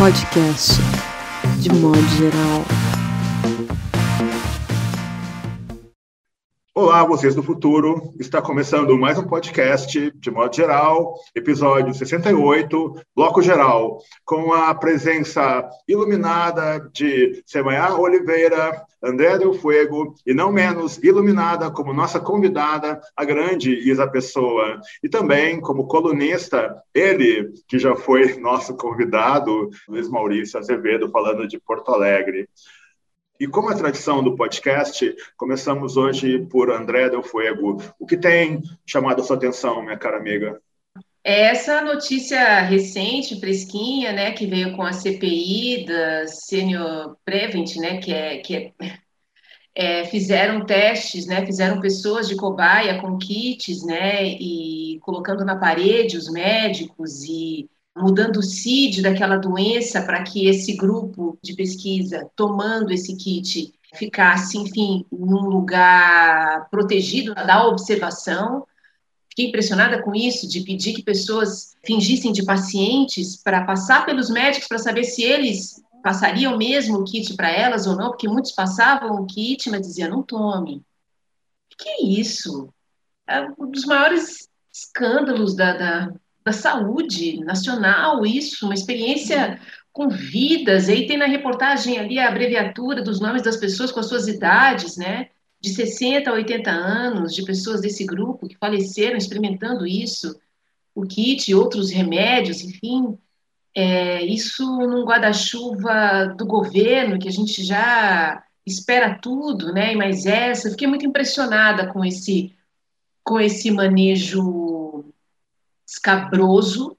podcast, 0.00 0.80
de 1.58 1.70
modo 1.74 2.00
geral. 2.16 2.89
Olá, 6.90 7.04
vocês 7.04 7.36
do 7.36 7.42
futuro. 7.44 8.12
Está 8.18 8.42
começando 8.42 8.98
mais 8.98 9.16
um 9.16 9.22
podcast 9.24 10.10
de 10.12 10.28
modo 10.28 10.56
geral, 10.56 11.14
episódio 11.36 11.94
68, 11.94 13.00
bloco 13.14 13.40
geral, 13.40 14.00
com 14.24 14.52
a 14.52 14.74
presença 14.74 15.70
iluminada 15.86 16.80
de 16.92 17.44
Semaia 17.46 17.94
Oliveira, 17.94 18.84
André 19.00 19.38
Del 19.38 19.54
Fuego 19.54 20.16
e 20.26 20.34
não 20.34 20.50
menos 20.50 20.98
iluminada 20.98 21.70
como 21.70 21.92
nossa 21.92 22.18
convidada, 22.18 23.00
a 23.16 23.24
grande 23.24 23.70
Isa 23.88 24.08
Pessoa, 24.08 24.80
e 25.00 25.08
também 25.08 25.60
como 25.60 25.86
colunista, 25.86 26.74
ele 26.92 27.52
que 27.68 27.78
já 27.78 27.94
foi 27.94 28.36
nosso 28.40 28.76
convidado, 28.76 29.70
Luiz 29.88 30.08
Maurício 30.08 30.58
Azevedo, 30.58 31.08
falando 31.12 31.46
de 31.46 31.56
Porto 31.60 31.92
Alegre. 31.92 32.48
E 33.40 33.46
como 33.46 33.72
é 33.72 33.74
tradição 33.74 34.22
do 34.22 34.36
podcast, 34.36 35.16
começamos 35.34 35.96
hoje 35.96 36.40
por 36.40 36.70
André 36.70 37.08
Del 37.08 37.22
Fuego. 37.22 37.82
O 37.98 38.04
que 38.04 38.18
tem 38.18 38.60
chamado 38.84 39.22
a 39.22 39.24
sua 39.24 39.36
atenção, 39.36 39.82
minha 39.82 39.96
cara 39.96 40.18
amiga? 40.18 40.60
Essa 41.24 41.80
notícia 41.80 42.60
recente, 42.60 43.40
fresquinha, 43.40 44.12
né, 44.12 44.32
que 44.32 44.46
veio 44.46 44.76
com 44.76 44.82
a 44.82 44.92
CPI 44.92 45.86
da 45.86 46.26
Senior 46.26 47.16
Prevent, 47.24 47.76
né, 47.76 47.96
que 47.96 48.12
é, 48.12 48.36
que 48.40 48.56
é, 48.56 48.72
é, 49.74 50.04
fizeram 50.04 50.66
testes, 50.66 51.24
né, 51.24 51.46
fizeram 51.46 51.80
pessoas 51.80 52.28
de 52.28 52.36
cobaia 52.36 53.00
com 53.00 53.16
kits, 53.16 53.82
né, 53.86 54.22
e 54.22 54.98
colocando 55.00 55.46
na 55.46 55.56
parede 55.56 56.18
os 56.18 56.30
médicos 56.30 57.24
e 57.24 57.70
mudando 57.96 58.38
o 58.38 58.42
CID 58.42 59.02
daquela 59.02 59.36
doença 59.36 60.02
para 60.02 60.22
que 60.22 60.46
esse 60.46 60.74
grupo 60.76 61.38
de 61.42 61.54
pesquisa, 61.54 62.30
tomando 62.36 62.92
esse 62.92 63.16
kit, 63.16 63.72
ficasse, 63.94 64.56
enfim, 64.56 65.04
num 65.10 65.48
lugar 65.48 66.68
protegido 66.70 67.34
da 67.34 67.66
observação. 67.66 68.66
Fiquei 69.28 69.48
impressionada 69.48 70.02
com 70.02 70.14
isso, 70.14 70.48
de 70.48 70.60
pedir 70.60 70.94
que 70.94 71.02
pessoas 71.02 71.76
fingissem 71.84 72.32
de 72.32 72.44
pacientes 72.44 73.36
para 73.36 73.64
passar 73.64 74.04
pelos 74.04 74.30
médicos 74.30 74.68
para 74.68 74.78
saber 74.78 75.04
se 75.04 75.22
eles 75.22 75.82
passariam 76.02 76.56
mesmo 76.56 76.98
o 76.98 77.04
kit 77.04 77.34
para 77.34 77.50
elas 77.50 77.86
ou 77.86 77.96
não, 77.96 78.10
porque 78.10 78.28
muitos 78.28 78.52
passavam 78.52 79.16
o 79.16 79.26
kit, 79.26 79.68
mas 79.70 79.82
diziam, 79.82 80.10
não 80.10 80.22
tome. 80.22 80.76
O 81.72 81.76
que 81.76 81.88
é 81.88 82.02
isso? 82.02 82.72
É 83.26 83.42
um 83.58 83.70
dos 83.70 83.84
maiores 83.84 84.48
escândalos 84.72 85.54
da, 85.54 85.76
da 85.76 86.14
da 86.44 86.52
saúde 86.52 87.40
nacional, 87.44 88.24
isso, 88.24 88.64
uma 88.64 88.74
experiência 88.74 89.60
com 89.92 90.08
vidas. 90.08 90.88
E 90.88 90.92
aí 90.92 91.06
tem 91.06 91.16
na 91.16 91.26
reportagem 91.26 91.98
ali 91.98 92.18
a 92.18 92.28
abreviatura 92.28 93.02
dos 93.02 93.20
nomes 93.20 93.42
das 93.42 93.56
pessoas 93.56 93.90
com 93.90 94.00
as 94.00 94.06
suas 94.06 94.28
idades, 94.28 94.96
né? 94.96 95.28
De 95.60 95.70
60 95.70 96.30
a 96.30 96.34
80 96.34 96.70
anos, 96.70 97.34
de 97.34 97.44
pessoas 97.44 97.80
desse 97.80 98.04
grupo 98.04 98.48
que 98.48 98.56
faleceram 98.56 99.16
experimentando 99.16 99.86
isso, 99.86 100.38
o 100.94 101.02
kit, 101.02 101.54
outros 101.54 101.90
remédios, 101.90 102.62
enfim. 102.62 103.18
É, 103.74 104.24
isso 104.24 104.64
num 104.64 105.04
guarda-chuva 105.04 106.34
do 106.36 106.46
governo, 106.46 107.18
que 107.18 107.28
a 107.28 107.32
gente 107.32 107.62
já 107.62 108.42
espera 108.66 109.18
tudo, 109.20 109.72
né? 109.72 109.92
E 109.92 109.96
mais 109.96 110.24
essa. 110.24 110.70
Fiquei 110.70 110.86
muito 110.86 111.04
impressionada 111.06 111.88
com 111.88 112.04
esse, 112.04 112.54
com 113.22 113.38
esse 113.38 113.70
manejo 113.70 114.69
escabroso. 115.90 116.96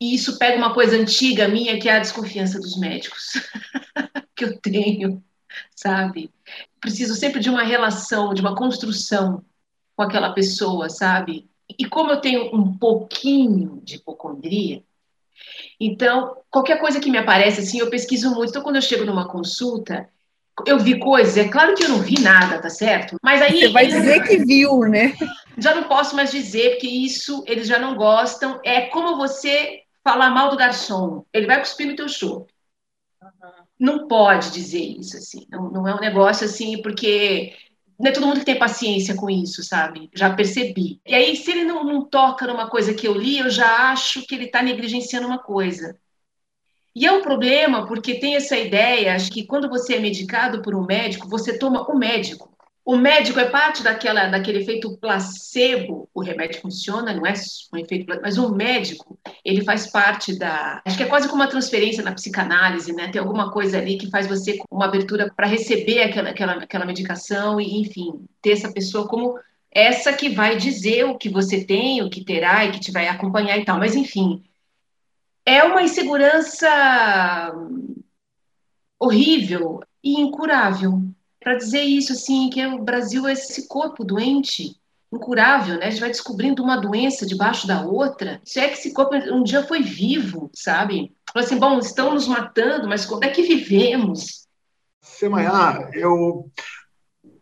E 0.00 0.14
isso 0.14 0.38
pega 0.38 0.58
uma 0.58 0.74
coisa 0.74 0.96
antiga 0.96 1.48
minha, 1.48 1.78
que 1.78 1.88
é 1.88 1.96
a 1.96 2.00
desconfiança 2.00 2.58
dos 2.58 2.78
médicos, 2.78 3.32
que 4.36 4.44
eu 4.44 4.58
tenho, 4.58 5.22
sabe? 5.74 6.32
Preciso 6.80 7.14
sempre 7.14 7.40
de 7.40 7.50
uma 7.50 7.62
relação, 7.62 8.32
de 8.32 8.40
uma 8.40 8.54
construção 8.54 9.44
com 9.96 10.02
aquela 10.02 10.32
pessoa, 10.32 10.88
sabe? 10.88 11.48
E 11.78 11.84
como 11.86 12.10
eu 12.10 12.20
tenho 12.20 12.54
um 12.54 12.76
pouquinho 12.76 13.80
de 13.84 13.96
hipocondria, 13.96 14.82
então, 15.78 16.36
qualquer 16.50 16.78
coisa 16.78 17.00
que 17.00 17.10
me 17.10 17.16
aparece, 17.16 17.60
assim, 17.60 17.78
eu 17.78 17.88
pesquiso 17.88 18.30
muito. 18.34 18.50
Então, 18.50 18.62
quando 18.62 18.76
eu 18.76 18.82
chego 18.82 19.04
numa 19.04 19.28
consulta, 19.28 20.08
eu 20.66 20.78
vi 20.78 20.98
coisas, 20.98 21.36
é 21.36 21.48
claro 21.48 21.74
que 21.74 21.84
eu 21.84 21.88
não 21.88 21.98
vi 21.98 22.20
nada, 22.20 22.60
tá 22.60 22.70
certo? 22.70 23.16
Mas 23.22 23.42
aí. 23.42 23.60
Você 23.60 23.68
vai 23.68 23.86
dizer 23.86 24.22
que 24.22 24.44
viu, 24.44 24.80
né? 24.80 25.14
Já 25.58 25.74
não 25.74 25.84
posso 25.84 26.16
mais 26.16 26.30
dizer, 26.30 26.70
porque 26.70 26.86
isso 26.86 27.44
eles 27.46 27.66
já 27.66 27.78
não 27.78 27.94
gostam. 27.94 28.60
É 28.64 28.82
como 28.82 29.16
você 29.16 29.82
falar 30.02 30.30
mal 30.30 30.50
do 30.50 30.56
garçom. 30.56 31.24
Ele 31.32 31.46
vai 31.46 31.58
cuspir 31.58 31.86
no 31.86 31.96
teu 31.96 32.08
show. 32.08 32.46
Uhum. 33.22 33.50
Não 33.78 34.08
pode 34.08 34.50
dizer 34.50 34.80
isso, 34.80 35.16
assim. 35.16 35.46
Não, 35.50 35.70
não 35.70 35.88
é 35.88 35.94
um 35.94 36.00
negócio 36.00 36.46
assim, 36.46 36.80
porque 36.82 37.54
não 37.98 38.08
é 38.08 38.12
todo 38.12 38.26
mundo 38.26 38.40
que 38.40 38.46
tem 38.46 38.58
paciência 38.58 39.14
com 39.14 39.28
isso, 39.28 39.62
sabe? 39.62 40.08
Já 40.14 40.34
percebi. 40.34 41.00
E 41.06 41.14
aí, 41.14 41.36
se 41.36 41.50
ele 41.50 41.64
não, 41.64 41.84
não 41.84 42.04
toca 42.04 42.46
numa 42.46 42.70
coisa 42.70 42.94
que 42.94 43.06
eu 43.06 43.14
li, 43.14 43.38
eu 43.38 43.50
já 43.50 43.90
acho 43.90 44.26
que 44.26 44.34
ele 44.34 44.46
está 44.46 44.62
negligenciando 44.62 45.26
uma 45.26 45.38
coisa. 45.38 45.98
E 46.94 47.06
é 47.06 47.12
um 47.12 47.22
problema 47.22 47.86
porque 47.86 48.16
tem 48.16 48.34
essa 48.34 48.56
ideia, 48.56 49.14
acho 49.14 49.30
que 49.30 49.46
quando 49.46 49.68
você 49.68 49.94
é 49.94 50.00
medicado 50.00 50.60
por 50.60 50.74
um 50.74 50.84
médico, 50.84 51.28
você 51.28 51.56
toma 51.56 51.82
o 51.88 51.96
médico. 51.96 52.50
O 52.84 52.96
médico 52.96 53.38
é 53.38 53.44
parte 53.44 53.84
daquela, 53.84 54.26
daquele 54.26 54.60
efeito 54.60 54.96
placebo. 54.98 56.08
O 56.12 56.20
remédio 56.20 56.60
funciona, 56.60 57.12
não 57.12 57.24
é 57.24 57.34
um 57.72 57.76
efeito 57.76 58.06
placebo, 58.06 58.24
mas 58.24 58.38
o 58.38 58.52
médico, 58.52 59.18
ele 59.44 59.62
faz 59.62 59.86
parte 59.86 60.36
da. 60.36 60.82
Acho 60.84 60.96
que 60.96 61.04
é 61.04 61.06
quase 61.06 61.28
como 61.28 61.42
uma 61.42 61.48
transferência 61.48 62.02
na 62.02 62.12
psicanálise, 62.12 62.92
né? 62.92 63.08
Tem 63.08 63.20
alguma 63.20 63.52
coisa 63.52 63.78
ali 63.78 63.96
que 63.96 64.10
faz 64.10 64.26
você 64.26 64.58
uma 64.70 64.86
abertura 64.86 65.32
para 65.32 65.46
receber 65.46 66.02
aquela, 66.02 66.30
aquela, 66.30 66.52
aquela 66.54 66.86
medicação 66.86 67.60
e, 67.60 67.80
enfim, 67.80 68.24
ter 68.42 68.52
essa 68.52 68.72
pessoa 68.72 69.06
como 69.06 69.38
essa 69.70 70.12
que 70.12 70.30
vai 70.30 70.56
dizer 70.56 71.04
o 71.04 71.16
que 71.16 71.28
você 71.28 71.64
tem, 71.64 72.02
o 72.02 72.10
que 72.10 72.24
terá 72.24 72.64
e 72.64 72.72
que 72.72 72.80
te 72.80 72.90
vai 72.90 73.06
acompanhar 73.06 73.56
e 73.58 73.64
tal. 73.64 73.78
Mas, 73.78 73.94
enfim, 73.94 74.42
é 75.44 75.64
uma 75.64 75.82
insegurança 75.82 76.68
horrível 78.98 79.80
e 80.02 80.20
incurável. 80.20 81.02
Para 81.38 81.54
dizer 81.54 81.82
isso, 81.82 82.12
assim, 82.12 82.50
que 82.50 82.64
o 82.66 82.82
Brasil 82.82 83.26
é 83.26 83.32
esse 83.32 83.66
corpo 83.66 84.04
doente, 84.04 84.76
incurável, 85.12 85.78
né? 85.78 85.86
A 85.86 85.90
gente 85.90 86.00
vai 86.00 86.10
descobrindo 86.10 86.62
uma 86.62 86.76
doença 86.76 87.26
debaixo 87.26 87.66
da 87.66 87.82
outra. 87.82 88.40
Se 88.44 88.60
é 88.60 88.68
que 88.68 88.74
esse 88.74 88.92
corpo 88.92 89.14
um 89.16 89.42
dia 89.42 89.66
foi 89.66 89.82
vivo, 89.82 90.50
sabe? 90.54 91.12
Falou 91.32 91.46
assim, 91.46 91.58
bom, 91.58 91.78
estão 91.78 92.14
nos 92.14 92.28
matando, 92.28 92.86
mas 92.86 93.06
como 93.06 93.24
é 93.24 93.30
que 93.30 93.42
vivemos? 93.42 94.46
Semaia, 95.00 95.88
eu, 95.94 96.50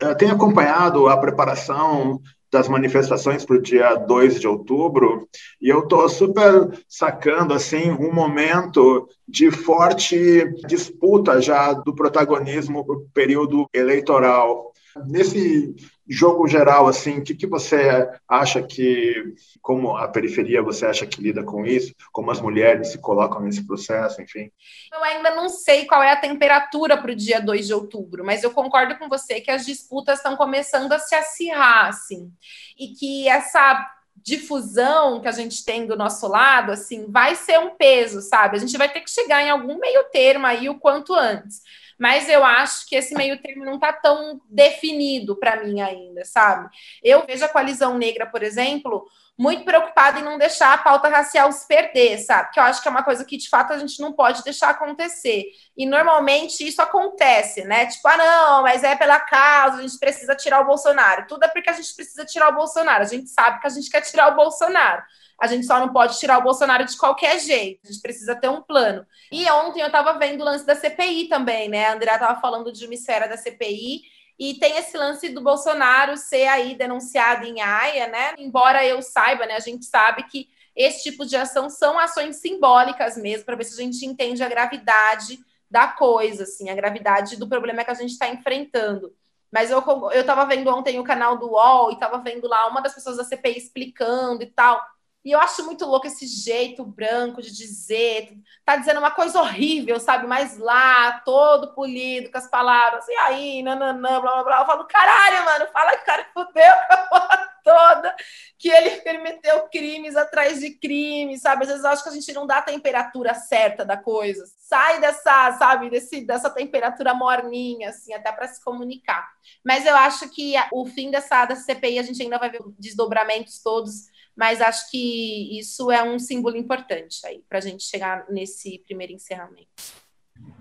eu 0.01 0.17
tenho 0.17 0.33
acompanhado 0.33 1.09
a 1.09 1.17
preparação 1.17 2.21
das 2.51 2.69
manifestações 2.69 3.45
para 3.45 3.57
o 3.57 3.63
dia 3.63 3.95
2 3.95 4.41
de 4.41 4.49
outubro, 4.49 5.29
e 5.61 5.69
eu 5.69 5.81
estou 5.81 6.09
super 6.09 6.69
sacando 6.89 7.53
assim 7.53 7.91
um 7.91 8.13
momento 8.13 9.09
de 9.27 9.51
forte 9.51 10.45
disputa 10.67 11.41
já 11.41 11.73
do 11.73 11.95
protagonismo 11.95 12.85
para 12.85 12.97
o 12.97 13.07
período 13.13 13.69
eleitoral. 13.75 14.73
Nesse 15.07 15.75
jogo 16.09 16.49
geral, 16.49 16.87
assim, 16.89 17.19
o 17.19 17.23
que, 17.23 17.35
que 17.35 17.47
você 17.47 18.09
acha 18.27 18.63
que, 18.63 19.35
como 19.61 19.97
a 19.97 20.09
periferia, 20.09 20.63
você 20.63 20.87
acha 20.87 21.07
que 21.07 21.21
lida 21.21 21.43
com 21.43 21.67
isso? 21.67 21.95
Como 22.11 22.31
as 22.31 22.41
mulheres 22.41 22.89
se 22.89 22.99
colocam 22.99 23.43
nesse 23.43 23.67
processo, 23.67 24.23
enfim? 24.23 24.51
Eu 24.93 25.05
ainda 25.05 25.35
não 25.35 25.49
sei 25.49 25.85
qual 25.85 26.03
é 26.03 26.11
a 26.11 26.21
temperatura 26.21 26.97
para 26.97 27.13
o 27.13 27.17
dia 27.17 27.41
2 27.41 27.67
de 27.67 27.75
outubro, 27.75 28.25
mas 28.25 28.43
eu 28.43 28.51
concordo 28.51 28.97
com 28.99 29.09
você 29.09 29.41
que 29.41 29.51
as 29.51 29.67
disputas 29.67 30.19
estão 30.19 30.37
começando 30.37 30.93
a 30.93 30.99
se 30.99 31.15
acirrar, 31.15 31.89
assim, 31.89 32.33
e 32.79 32.89
que 32.89 33.29
essa 33.29 33.87
difusão 34.17 35.21
que 35.21 35.29
a 35.29 35.33
gente 35.33 35.65
tem 35.65 35.87
do 35.87 35.97
nosso 35.97 36.27
lado, 36.27 36.73
assim, 36.73 37.07
vai 37.09 37.35
ser 37.35 37.59
um 37.59 37.77
peso, 37.77 38.21
sabe? 38.21 38.57
A 38.57 38.61
gente 38.61 38.77
vai 38.77 38.89
ter 38.89 39.01
que 39.01 39.11
chegar 39.11 39.43
em 39.43 39.51
algum 39.51 39.79
meio 39.79 40.05
termo 40.11 40.47
aí 40.47 40.69
o 40.69 40.79
quanto 40.79 41.15
antes 41.15 41.63
mas 41.99 42.29
eu 42.29 42.45
acho 42.45 42.87
que 42.87 42.95
esse 42.95 43.15
meio 43.15 43.41
termo 43.43 43.65
não 43.65 43.75
está 43.75 43.93
tão 43.93 44.41
definido 44.49 45.37
para 45.37 45.63
mim 45.63 45.81
ainda, 45.81 46.25
sabe? 46.25 46.69
Eu 47.03 47.27
vejo 47.27 47.45
a 47.45 47.49
coalizão 47.49 47.99
negra, 47.99 48.25
por 48.25 48.43
exemplo, 48.43 49.07
muito 49.39 49.65
preocupada 49.65 50.19
em 50.19 50.25
não 50.25 50.37
deixar 50.37 50.75
a 50.75 50.79
pauta 50.79 51.09
racial 51.09 51.51
se 51.53 51.67
perder, 51.67 52.19
sabe? 52.19 52.51
Que 52.51 52.59
eu 52.59 52.65
acho 52.65 52.83
que 52.83 52.89
é 52.89 52.91
uma 52.91 53.05
coisa 53.05 53.25
que 53.25 53.37
de 53.37 53.49
fato 53.49 53.73
a 53.73 53.79
gente 53.79 54.01
não 54.01 54.13
pode 54.13 54.43
deixar 54.43 54.71
acontecer. 54.71 55.45
E 55.77 55.87
normalmente 55.87 56.67
isso 56.67 56.83
acontece, 56.83 57.65
né? 57.65 57.87
Tipo, 57.87 58.09
ah, 58.09 58.17
não, 58.17 58.63
mas 58.63 58.83
é 58.83 58.97
pela 58.97 59.21
causa, 59.21 59.79
a 59.79 59.83
gente 59.83 59.99
precisa 59.99 60.35
tirar 60.35 60.61
o 60.61 60.67
Bolsonaro. 60.67 61.27
Tudo 61.29 61.45
é 61.45 61.49
porque 61.49 61.71
a 61.71 61.73
gente 61.73 61.95
precisa 61.95 62.25
tirar 62.25 62.49
o 62.51 62.57
Bolsonaro. 62.57 63.03
A 63.03 63.07
gente 63.07 63.31
sabe 63.31 63.61
que 63.61 63.67
a 63.67 63.71
gente 63.71 63.89
quer 63.89 64.01
tirar 64.01 64.33
o 64.33 64.37
Bolsonaro. 64.37 65.05
A 65.41 65.47
gente 65.47 65.67
só 65.67 65.79
não 65.79 65.93
pode 65.93 66.19
tirar 66.19 66.39
o 66.39 66.43
Bolsonaro 66.43 66.85
de 66.85 66.97
qualquer 66.97 67.39
jeito. 67.39 67.81
A 67.85 67.89
gente 67.89 68.03
precisa 68.03 68.35
ter 68.35 68.49
um 68.49 68.61
plano. 68.61 69.07
E 69.31 69.49
ontem 69.51 69.81
eu 69.81 69.87
estava 69.87 70.19
vendo 70.19 70.41
o 70.41 70.45
lance 70.45 70.67
da 70.67 70.75
CPI 70.75 71.29
também, 71.29 71.69
né? 71.69 71.87
A 71.87 71.95
Andrea 71.95 72.15
estava 72.15 72.41
falando 72.41 72.73
de 72.73 72.85
uma 72.85 72.95
esfera 72.95 73.29
da 73.29 73.37
CPI. 73.37 74.03
E 74.39 74.55
tem 74.55 74.77
esse 74.77 74.97
lance 74.97 75.29
do 75.29 75.41
Bolsonaro 75.41 76.17
ser 76.17 76.47
aí 76.47 76.75
denunciado 76.75 77.45
em 77.45 77.61
Haia, 77.61 78.07
né? 78.09 78.35
Embora 78.39 78.85
eu 78.85 79.03
saiba, 79.03 79.47
né? 79.47 79.55
A 79.55 79.61
gente 79.61 79.85
sabe 79.85 80.25
que 80.25 80.49
esse 80.75 81.03
tipo 81.03 81.27
de 81.27 81.37
ação 81.37 81.69
são 81.69 81.99
ações 81.99 82.37
simbólicas 82.37 83.17
mesmo, 83.17 83.45
para 83.45 83.57
ver 83.57 83.65
se 83.65 83.81
a 83.81 83.85
gente 83.85 84.05
entende 84.07 84.45
a 84.45 84.49
gravidade 84.49 85.41
da 85.69 85.89
coisa, 85.89 86.45
assim, 86.45 86.71
a 86.71 86.75
gravidade 86.75 87.37
do 87.37 87.49
problema 87.49 87.85
que 87.85 87.91
a 87.91 87.95
gente 87.95 88.13
está 88.13 88.29
enfrentando. 88.29 89.13
Mas 89.53 89.71
eu 89.71 89.83
estava 90.15 90.45
vendo 90.47 90.69
ontem 90.71 91.01
o 91.01 91.05
canal 91.05 91.37
do 91.37 91.51
UOL 91.51 91.91
e 91.91 91.95
estava 91.95 92.19
vendo 92.19 92.47
lá 92.47 92.69
uma 92.69 92.81
das 92.81 92.95
pessoas 92.95 93.17
da 93.17 93.25
CPI 93.25 93.59
explicando 93.59 94.43
e 94.43 94.47
tal. 94.47 94.81
E 95.29 95.33
eu 95.33 95.41
acho 95.41 95.63
muito 95.67 95.85
louco 95.85 96.07
esse 96.07 96.27
jeito 96.27 96.83
branco 96.83 97.43
de 97.43 97.55
dizer, 97.55 98.33
tá 98.65 98.77
dizendo 98.77 98.97
uma 98.97 99.11
coisa 99.11 99.39
horrível, 99.39 100.01
sabe? 100.01 100.27
Mas 100.27 100.57
lá, 100.57 101.21
todo 101.21 101.75
polido, 101.75 102.31
com 102.31 102.39
as 102.39 102.49
palavras, 102.49 103.07
e 103.07 103.13
aí, 103.13 103.63
nananã, 103.63 104.23
blá 104.23 104.33
blá 104.37 104.43
blá. 104.43 104.61
Eu 104.61 104.67
falo, 104.67 104.87
caralho, 104.87 105.45
mano, 105.45 105.67
fala 105.71 105.97
que 105.97 106.03
o 106.03 106.07
cara 106.07 106.27
fudeu 106.33 106.73
a 106.89 106.97
porra 106.97 107.49
toda, 107.63 108.17
que 108.59 108.71
ele 108.71 109.19
meteu 109.19 109.69
crimes 109.69 110.17
atrás 110.17 110.61
de 110.61 110.71
crimes, 110.71 111.43
sabe? 111.43 111.65
Às 111.65 111.69
vezes 111.69 111.85
eu 111.85 111.91
acho 111.91 112.03
que 112.03 112.09
a 112.09 112.13
gente 112.13 112.33
não 112.33 112.47
dá 112.47 112.57
a 112.57 112.63
temperatura 112.63 113.35
certa 113.35 113.85
da 113.85 113.99
coisa. 113.99 114.47
Sai 114.59 114.99
dessa, 114.99 115.53
sabe, 115.59 115.91
desse, 115.91 116.23
dessa 116.23 116.49
temperatura 116.49 117.13
morninha, 117.13 117.91
assim, 117.91 118.15
até 118.15 118.33
para 118.33 118.49
se 118.49 118.65
comunicar. 118.65 119.29
Mas 119.63 119.85
eu 119.85 119.95
acho 119.95 120.31
que 120.31 120.55
o 120.73 120.87
fim 120.87 121.11
dessa, 121.11 121.45
dessa 121.45 121.65
CPI 121.65 121.99
a 121.99 122.03
gente 122.03 122.23
ainda 122.23 122.39
vai 122.39 122.49
ver 122.49 122.63
desdobramentos 122.79 123.63
todos 123.63 124.09
mas 124.39 124.61
acho 124.61 124.89
que 124.89 125.59
isso 125.59 125.91
é 125.91 126.01
um 126.01 126.17
símbolo 126.17 126.57
importante 126.57 127.27
aí 127.27 127.43
para 127.49 127.59
a 127.59 127.61
gente 127.61 127.83
chegar 127.83 128.25
nesse 128.31 128.79
primeiro 128.87 129.13
encerramento. 129.13 129.69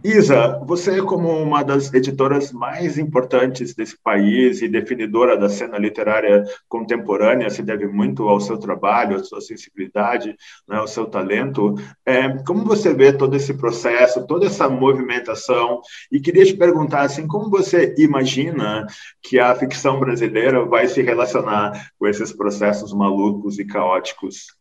Isa, 0.03 0.59
você 0.65 1.01
como 1.01 1.27
uma 1.27 1.63
das 1.63 1.91
editoras 1.93 2.53
mais 2.53 2.97
importantes 2.97 3.73
desse 3.73 3.97
país 4.01 4.61
e 4.61 4.67
definidora 4.69 5.35
da 5.35 5.49
cena 5.49 5.77
literária 5.77 6.45
contemporânea, 6.69 7.49
se 7.49 7.63
deve 7.63 7.87
muito 7.87 8.23
ao 8.29 8.39
seu 8.39 8.57
trabalho, 8.57 9.17
à 9.17 9.23
sua 9.23 9.41
sensibilidade, 9.41 10.33
né, 10.65 10.77
ao 10.77 10.87
seu 10.87 11.07
talento. 11.07 11.75
É, 12.05 12.29
como 12.43 12.63
você 12.63 12.93
vê 12.93 13.11
todo 13.11 13.35
esse 13.35 13.55
processo, 13.55 14.25
toda 14.27 14.45
essa 14.45 14.69
movimentação? 14.69 15.81
E 16.11 16.21
queria 16.21 16.45
te 16.45 16.55
perguntar 16.55 17.01
assim, 17.01 17.27
como 17.27 17.49
você 17.49 17.93
imagina 17.97 18.85
que 19.21 19.39
a 19.39 19.53
ficção 19.55 19.99
brasileira 19.99 20.63
vai 20.63 20.87
se 20.87 21.01
relacionar 21.01 21.89
com 21.99 22.07
esses 22.07 22.31
processos 22.31 22.93
malucos 22.93 23.57
e 23.57 23.65
caóticos? 23.65 24.55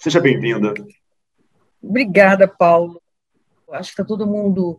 Seja 0.00 0.20
bem-vinda. 0.20 0.74
Obrigada, 1.80 2.46
Paulo. 2.46 3.00
Acho 3.72 3.90
que 3.90 3.94
está 3.94 4.04
todo 4.04 4.26
mundo, 4.26 4.78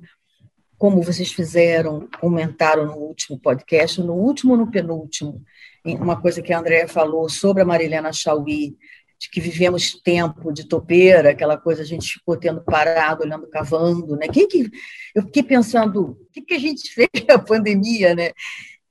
como 0.78 1.02
vocês 1.02 1.32
fizeram, 1.32 2.08
comentaram 2.20 2.86
no 2.86 2.96
último 2.96 3.40
podcast, 3.40 4.02
no 4.02 4.14
último 4.14 4.54
ou 4.54 4.58
no 4.58 4.72
penúltimo, 4.72 5.44
uma 5.86 6.20
coisa 6.20 6.42
que 6.42 6.52
a 6.52 6.60
Andrea 6.60 6.88
falou 6.88 7.30
sobre 7.30 7.62
a 7.62 7.66
Marilena 7.66 8.12
Chauí, 8.12 8.76
de 9.20 9.30
que 9.30 9.40
vivemos 9.40 9.94
tempo 10.02 10.52
de 10.52 10.68
topeira, 10.68 11.32
aquela 11.32 11.58
coisa 11.58 11.82
a 11.82 11.86
gente 11.86 12.14
ficou 12.14 12.36
tendo 12.36 12.62
parado, 12.62 13.24
olhando, 13.24 13.48
cavando, 13.48 14.16
né? 14.16 14.28
Quem 14.28 14.48
que 14.48 14.70
eu 15.14 15.24
fiquei 15.24 15.44
pensando, 15.44 16.12
o 16.12 16.28
que, 16.34 16.42
que 16.42 16.54
a 16.54 16.60
gente 16.60 16.90
fez 16.94 17.10
a 17.30 17.40
pandemia, 17.40 18.14
né? 18.14 18.32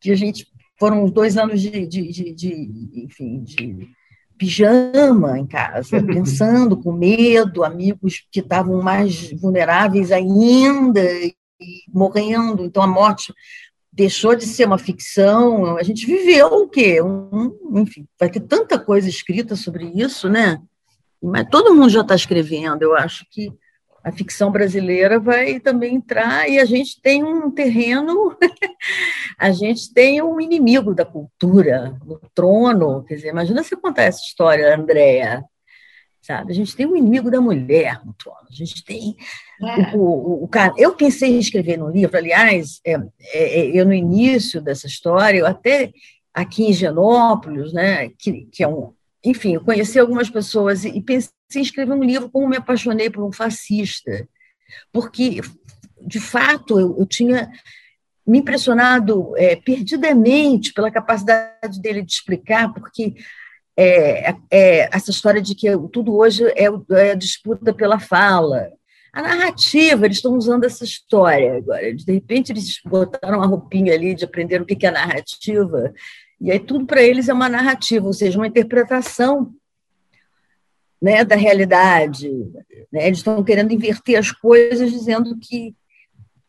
Que 0.00 0.10
a 0.10 0.16
gente 0.16 0.46
foram 0.78 1.06
dois 1.06 1.36
anos 1.36 1.60
de, 1.60 1.86
de, 1.86 2.10
de, 2.10 2.34
de 2.34 3.02
enfim, 3.04 3.42
de 3.42 3.88
pijama 4.44 5.38
em 5.38 5.46
casa, 5.46 6.00
pensando 6.04 6.76
com 6.76 6.92
medo, 6.92 7.64
amigos 7.64 8.26
que 8.30 8.40
estavam 8.40 8.82
mais 8.82 9.30
vulneráveis 9.32 10.12
ainda 10.12 11.02
e 11.02 11.34
morrendo. 11.88 12.64
Então 12.64 12.82
a 12.82 12.86
morte 12.86 13.32
deixou 13.90 14.34
de 14.36 14.44
ser 14.44 14.66
uma 14.66 14.78
ficção. 14.78 15.78
A 15.78 15.82
gente 15.82 16.04
viveu 16.04 16.48
o 16.48 16.68
quê? 16.68 17.00
Um, 17.00 17.80
enfim, 17.80 18.06
vai 18.20 18.28
ter 18.28 18.40
tanta 18.40 18.78
coisa 18.78 19.08
escrita 19.08 19.56
sobre 19.56 19.86
isso, 19.94 20.28
né? 20.28 20.60
Mas 21.22 21.48
todo 21.50 21.74
mundo 21.74 21.88
já 21.88 22.02
está 22.02 22.14
escrevendo. 22.14 22.82
Eu 22.82 22.94
acho 22.94 23.24
que 23.30 23.50
a 24.04 24.12
ficção 24.12 24.52
brasileira 24.52 25.18
vai 25.18 25.58
também 25.58 25.94
entrar 25.94 26.46
e 26.46 26.60
a 26.60 26.64
gente 26.66 27.00
tem 27.00 27.24
um 27.24 27.50
terreno, 27.50 28.36
a 29.38 29.50
gente 29.50 29.92
tem 29.94 30.20
um 30.20 30.38
inimigo 30.38 30.94
da 30.94 31.06
cultura, 31.06 31.98
no 32.04 32.20
trono. 32.34 33.02
Quer 33.04 33.14
dizer, 33.14 33.28
imagina 33.28 33.64
você 33.64 33.74
contar 33.74 34.02
essa 34.02 34.20
história, 34.20 34.76
Andréa. 34.76 35.42
Sabe? 36.20 36.52
A 36.52 36.54
gente 36.54 36.76
tem 36.76 36.86
um 36.86 36.96
inimigo 36.96 37.30
da 37.30 37.40
mulher 37.40 38.00
no 38.04 38.12
trono. 38.14 38.46
A 38.48 38.54
gente 38.54 38.84
tem 38.84 39.16
é. 39.62 39.96
o, 39.96 40.00
o, 40.00 40.44
o, 40.44 40.48
cara. 40.48 40.74
Eu 40.76 40.94
pensei 40.94 41.30
em 41.30 41.38
escrever 41.38 41.78
no 41.78 41.90
livro, 41.90 42.16
aliás, 42.16 42.80
é, 42.84 42.92
é, 42.92 43.60
é, 43.60 43.66
eu 43.78 43.86
no 43.86 43.92
início 43.92 44.60
dessa 44.60 44.86
história, 44.86 45.38
eu 45.38 45.46
até 45.46 45.92
aqui 46.32 46.64
em 46.64 46.72
Genópolis, 46.72 47.72
né, 47.72 48.10
que, 48.18 48.46
que 48.52 48.62
é 48.62 48.68
um, 48.68 48.92
enfim, 49.24 49.54
eu 49.54 49.64
conheci 49.64 49.98
algumas 49.98 50.28
pessoas 50.28 50.84
e 50.84 51.00
pensei 51.00 51.30
em 51.58 51.62
escrever 51.62 51.92
um 51.92 52.02
livro 52.02 52.30
como 52.30 52.48
me 52.48 52.56
apaixonei 52.56 53.10
por 53.10 53.24
um 53.24 53.32
fascista, 53.32 54.28
porque, 54.92 55.40
de 56.00 56.20
fato, 56.20 56.78
eu, 56.78 56.96
eu 56.98 57.06
tinha 57.06 57.50
me 58.26 58.38
impressionado 58.38 59.36
é, 59.36 59.56
perdidamente 59.56 60.72
pela 60.72 60.90
capacidade 60.90 61.80
dele 61.80 62.02
de 62.02 62.12
explicar, 62.12 62.72
porque 62.72 63.14
é, 63.76 64.34
é, 64.50 64.96
essa 64.96 65.10
história 65.10 65.42
de 65.42 65.54
que 65.54 65.68
tudo 65.92 66.16
hoje 66.16 66.44
é, 66.56 66.68
é 66.90 67.14
disputa 67.14 67.72
pela 67.74 67.98
fala. 67.98 68.70
A 69.12 69.22
narrativa, 69.22 70.06
eles 70.06 70.16
estão 70.16 70.36
usando 70.36 70.64
essa 70.64 70.84
história 70.84 71.58
agora. 71.58 71.94
De 71.94 72.12
repente, 72.12 72.50
eles 72.50 72.80
botaram 72.84 73.38
uma 73.38 73.46
roupinha 73.46 73.92
ali 73.92 74.14
de 74.14 74.24
aprender 74.24 74.60
o 74.60 74.66
que 74.66 74.86
é 74.86 74.90
narrativa 74.90 75.92
e 76.44 76.50
aí 76.50 76.60
tudo 76.60 76.84
para 76.86 77.02
eles 77.02 77.28
é 77.28 77.32
uma 77.32 77.48
narrativa, 77.48 78.06
ou 78.06 78.12
seja, 78.12 78.38
uma 78.38 78.46
interpretação 78.46 79.54
né, 81.04 81.22
da 81.22 81.36
realidade. 81.36 82.30
Né? 82.90 83.06
Eles 83.06 83.18
estão 83.18 83.44
querendo 83.44 83.74
inverter 83.74 84.18
as 84.18 84.32
coisas, 84.32 84.90
dizendo 84.90 85.38
que, 85.38 85.76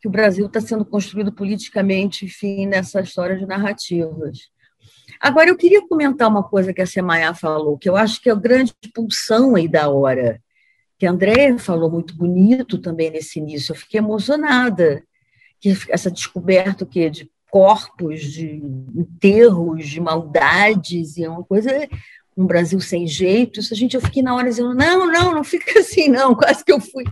que 0.00 0.08
o 0.08 0.10
Brasil 0.10 0.46
está 0.46 0.62
sendo 0.62 0.82
construído 0.82 1.30
politicamente, 1.30 2.24
enfim, 2.24 2.64
nessa 2.64 3.02
história 3.02 3.36
de 3.36 3.44
narrativas. 3.44 4.48
Agora, 5.20 5.50
eu 5.50 5.58
queria 5.58 5.86
comentar 5.86 6.26
uma 6.26 6.42
coisa 6.42 6.72
que 6.72 6.80
a 6.80 6.86
Semaia 6.86 7.34
falou, 7.34 7.76
que 7.76 7.86
eu 7.86 7.96
acho 7.96 8.18
que 8.18 8.30
é 8.30 8.32
a 8.32 8.34
grande 8.36 8.72
pulsão 8.94 9.56
aí 9.56 9.68
da 9.68 9.90
hora, 9.90 10.40
que 10.98 11.04
a 11.04 11.10
Andréia 11.10 11.58
falou 11.58 11.90
muito 11.90 12.16
bonito 12.16 12.78
também 12.78 13.10
nesse 13.10 13.38
início. 13.38 13.72
Eu 13.72 13.76
fiquei 13.76 13.98
emocionada 13.98 15.02
que 15.60 15.76
essa 15.90 16.10
descoberta 16.10 16.86
que 16.86 17.10
de 17.10 17.30
corpos, 17.50 18.22
de 18.22 18.62
enterros, 18.94 19.86
de 19.86 20.00
maldades, 20.00 21.18
e 21.18 21.24
é 21.24 21.28
uma 21.28 21.44
coisa, 21.44 21.70
um 22.36 22.46
Brasil 22.46 22.78
sem 22.80 23.06
jeito. 23.06 23.60
Isso 23.60 23.74
gente, 23.74 23.94
eu 23.94 24.00
fiquei 24.00 24.22
na 24.22 24.34
hora 24.34 24.48
dizendo, 24.48 24.74
não, 24.74 25.06
não, 25.06 25.32
não 25.32 25.44
fica 25.44 25.78
assim, 25.80 26.08
não, 26.08 26.34
quase 26.34 26.64
que 26.64 26.72
eu 26.72 26.80
fui. 26.80 27.04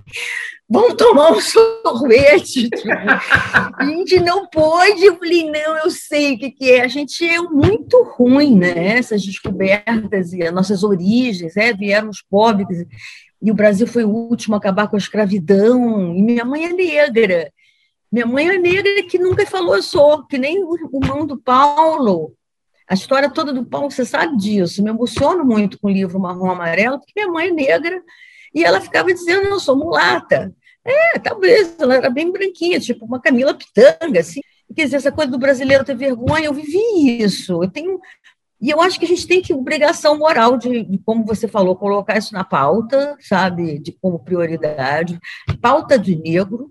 Vamos 0.69 0.95
tomar 0.95 1.33
um 1.33 1.41
sorvete. 1.43 2.69
Tipo, 2.69 2.89
a 2.91 3.85
gente 3.85 4.21
não 4.21 4.47
pode. 4.47 5.05
Eu 5.05 5.17
falei, 5.17 5.51
não, 5.51 5.79
eu 5.79 5.91
sei 5.91 6.35
o 6.35 6.39
que, 6.39 6.51
que 6.51 6.71
é. 6.71 6.83
A 6.83 6.89
gente 6.89 7.27
é 7.27 7.41
muito 7.41 8.03
ruim, 8.17 8.57
né? 8.57 8.99
Essas 8.99 9.23
descobertas 9.25 10.33
e 10.33 10.43
as 10.43 10.53
nossas 10.53 10.83
origens, 10.83 11.55
né? 11.55 11.73
Vieram 11.73 12.11
os 12.11 12.23
pobres, 12.23 12.87
e 13.43 13.51
o 13.51 13.55
Brasil 13.55 13.87
foi 13.87 14.05
o 14.05 14.11
último 14.11 14.55
a 14.55 14.59
acabar 14.59 14.89
com 14.89 14.97
a 14.97 14.99
escravidão, 14.99 16.15
e 16.15 16.23
minha 16.23 16.45
mãe 16.47 16.65
é 16.65 16.73
negra. 16.73 17.53
Minha 18.11 18.27
mãe 18.27 18.49
é 18.49 18.59
negra 18.59 19.03
que 19.03 19.19
nunca 19.19 19.45
falou 19.45 19.83
sou, 19.83 20.25
que 20.27 20.39
nem 20.39 20.65
o 20.65 20.75
irmão 20.77 21.27
do 21.27 21.37
Paulo. 21.37 22.33
A 22.89 22.95
história 22.95 23.31
toda 23.31 23.53
do 23.53 23.65
Paulo, 23.65 23.91
você 23.91 24.05
sabe 24.05 24.37
disso. 24.37 24.83
Me 24.83 24.91
emociono 24.91 25.45
muito 25.45 25.79
com 25.81 25.89
o 25.89 25.91
livro 25.91 26.21
Marrom 26.21 26.51
Amarelo, 26.51 26.99
porque 26.99 27.13
minha 27.17 27.29
mãe 27.29 27.49
é 27.49 27.53
negra 27.53 28.03
e 28.55 28.63
ela 28.63 28.81
ficava 28.81 29.13
dizendo: 29.13 29.49
Eu 29.49 29.59
sou 29.59 29.77
mulata. 29.77 30.55
É, 30.85 31.19
talvez, 31.19 31.77
ela 31.79 31.95
era 31.95 32.11
bem 32.11 32.31
branquinha, 32.31 32.79
tipo 32.79 33.07
uma 33.07 33.21
Camila 33.21 33.55
Pitanga, 33.55 34.21
assim. 34.21 34.41
Quer 34.75 34.85
dizer, 34.85 34.97
essa 34.97 35.13
coisa 35.13 35.31
do 35.31 35.39
brasileiro 35.39 35.85
ter 35.85 35.97
vergonha, 35.97 36.47
eu 36.47 36.53
vivi 36.53 37.23
isso. 37.23 37.63
Eu 37.63 37.71
tenho. 37.71 37.99
E 38.61 38.71
eu 38.71 38.81
acho 38.81 38.99
que 38.99 39.05
a 39.05 39.09
gente 39.09 39.27
tem 39.27 39.43
que 39.43 39.53
obrigação 39.53 40.19
moral 40.19 40.57
de, 40.57 40.85
de, 40.85 40.99
como 40.99 41.25
você 41.25 41.49
falou, 41.49 41.77
colocar 41.77 42.17
isso 42.19 42.33
na 42.33 42.45
pauta, 42.45 43.17
sabe, 43.21 43.79
de 43.79 43.93
como 43.93 44.19
prioridade, 44.19 45.19
pauta 45.61 45.99
de 45.99 46.17
negro, 46.17 46.71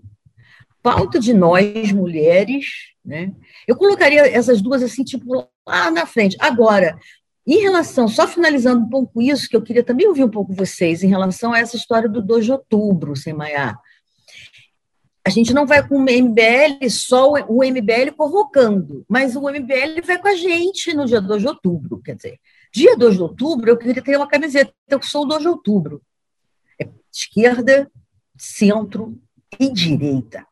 pauta 0.82 1.18
de 1.20 1.32
nós, 1.32 1.92
mulheres, 1.92 2.66
né? 3.04 3.32
Eu 3.66 3.76
colocaria 3.76 4.26
essas 4.26 4.60
duas 4.60 4.82
assim, 4.82 5.04
tipo, 5.04 5.46
lá 5.66 5.90
na 5.90 6.06
frente. 6.06 6.36
Agora, 6.40 6.98
em 7.46 7.60
relação, 7.60 8.08
só 8.08 8.26
finalizando 8.26 8.84
um 8.84 8.88
pouco 8.88 9.20
isso, 9.20 9.48
que 9.48 9.56
eu 9.56 9.62
queria 9.62 9.84
também 9.84 10.06
ouvir 10.06 10.24
um 10.24 10.30
pouco 10.30 10.52
vocês, 10.52 11.02
em 11.02 11.08
relação 11.08 11.52
a 11.52 11.58
essa 11.58 11.76
história 11.76 12.08
do 12.08 12.22
2 12.22 12.44
de 12.44 12.52
outubro, 12.52 13.14
sem 13.16 13.34
Maiá. 13.34 13.76
A 15.26 15.30
gente 15.30 15.54
não 15.54 15.66
vai 15.66 15.86
com 15.86 15.96
o 15.96 16.02
MBL, 16.02 16.88
só 16.90 17.32
o 17.48 17.64
MBL 17.64 18.12
convocando, 18.16 19.04
mas 19.08 19.36
o 19.36 19.40
MBL 19.40 20.02
vai 20.04 20.18
com 20.18 20.28
a 20.28 20.34
gente 20.34 20.94
no 20.94 21.06
dia 21.06 21.20
2 21.20 21.42
de 21.42 21.48
outubro. 21.48 22.00
Quer 22.02 22.16
dizer, 22.16 22.38
dia 22.72 22.96
2 22.96 23.14
de 23.14 23.22
outubro, 23.22 23.70
eu 23.70 23.78
queria 23.78 24.02
ter 24.02 24.16
uma 24.16 24.28
camiseta, 24.28 24.72
eu 24.88 25.02
sou 25.02 25.22
o 25.22 25.26
2 25.26 25.42
de 25.42 25.48
outubro. 25.48 26.02
É 26.80 26.88
esquerda, 27.10 27.90
centro 28.36 29.18
e 29.58 29.70
direita 29.72 30.46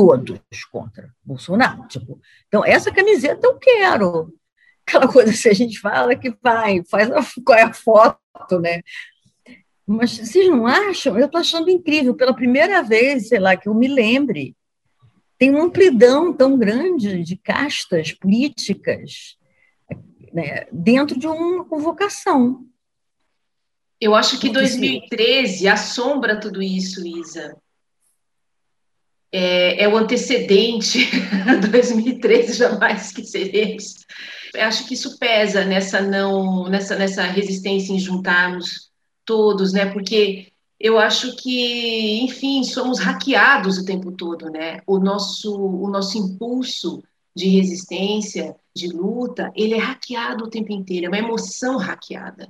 todos 0.00 0.64
contra 0.72 1.12
Bolsonaro. 1.22 1.86
Tipo, 1.88 2.18
então, 2.48 2.64
essa 2.64 2.90
camiseta 2.90 3.46
eu 3.46 3.58
quero. 3.58 4.34
Aquela 4.86 5.06
coisa 5.06 5.30
que 5.30 5.48
a 5.48 5.54
gente 5.54 5.78
fala 5.78 6.16
que 6.16 6.34
vai, 6.42 6.82
faz 6.84 7.10
a, 7.10 7.20
qual 7.44 7.58
é 7.58 7.62
a 7.62 7.72
foto, 7.72 8.58
né? 8.60 8.80
Mas 9.86 10.12
vocês 10.16 10.48
não 10.48 10.66
acham? 10.66 11.18
Eu 11.18 11.26
estou 11.26 11.40
achando 11.40 11.68
incrível. 11.68 12.14
Pela 12.14 12.34
primeira 12.34 12.82
vez, 12.82 13.28
sei 13.28 13.38
lá, 13.38 13.56
que 13.56 13.68
eu 13.68 13.74
me 13.74 13.88
lembre, 13.88 14.56
tem 15.36 15.50
uma 15.50 15.64
amplidão 15.64 16.32
tão 16.32 16.56
grande 16.56 17.22
de 17.22 17.36
castas 17.36 18.12
políticas 18.12 19.36
né, 20.32 20.66
dentro 20.72 21.18
de 21.18 21.26
uma 21.26 21.64
convocação. 21.64 22.64
Eu 24.00 24.14
acho 24.14 24.40
que 24.40 24.48
2013 24.48 25.68
assombra 25.68 26.40
tudo 26.40 26.62
isso, 26.62 27.06
Isa. 27.06 27.54
É, 29.32 29.84
é 29.84 29.88
o 29.88 29.96
antecedente 29.96 31.08
2013 31.70 32.54
jamais 32.54 33.06
esqueceremos. 33.06 33.94
Eu 34.52 34.62
acho 34.64 34.86
que 34.86 34.94
isso 34.94 35.18
pesa 35.18 35.64
nessa 35.64 36.00
não 36.00 36.68
nessa 36.68 36.96
nessa 36.96 37.22
resistência 37.22 37.92
em 37.92 37.98
juntarmos 37.98 38.90
todos, 39.24 39.72
né? 39.72 39.86
Porque 39.86 40.52
eu 40.78 40.98
acho 40.98 41.36
que, 41.36 42.20
enfim, 42.22 42.64
somos 42.64 42.98
hackeados 42.98 43.78
o 43.78 43.84
tempo 43.84 44.10
todo, 44.12 44.50
né? 44.50 44.80
O 44.86 44.98
nosso 44.98 45.54
o 45.54 45.88
nosso 45.88 46.18
impulso 46.18 47.02
de 47.34 47.48
resistência, 47.48 48.56
de 48.74 48.88
luta, 48.88 49.52
ele 49.54 49.74
é 49.74 49.78
hackeado 49.78 50.44
o 50.44 50.50
tempo 50.50 50.72
inteiro, 50.72 51.06
é 51.06 51.08
uma 51.08 51.18
emoção 51.18 51.76
hackeada. 51.76 52.48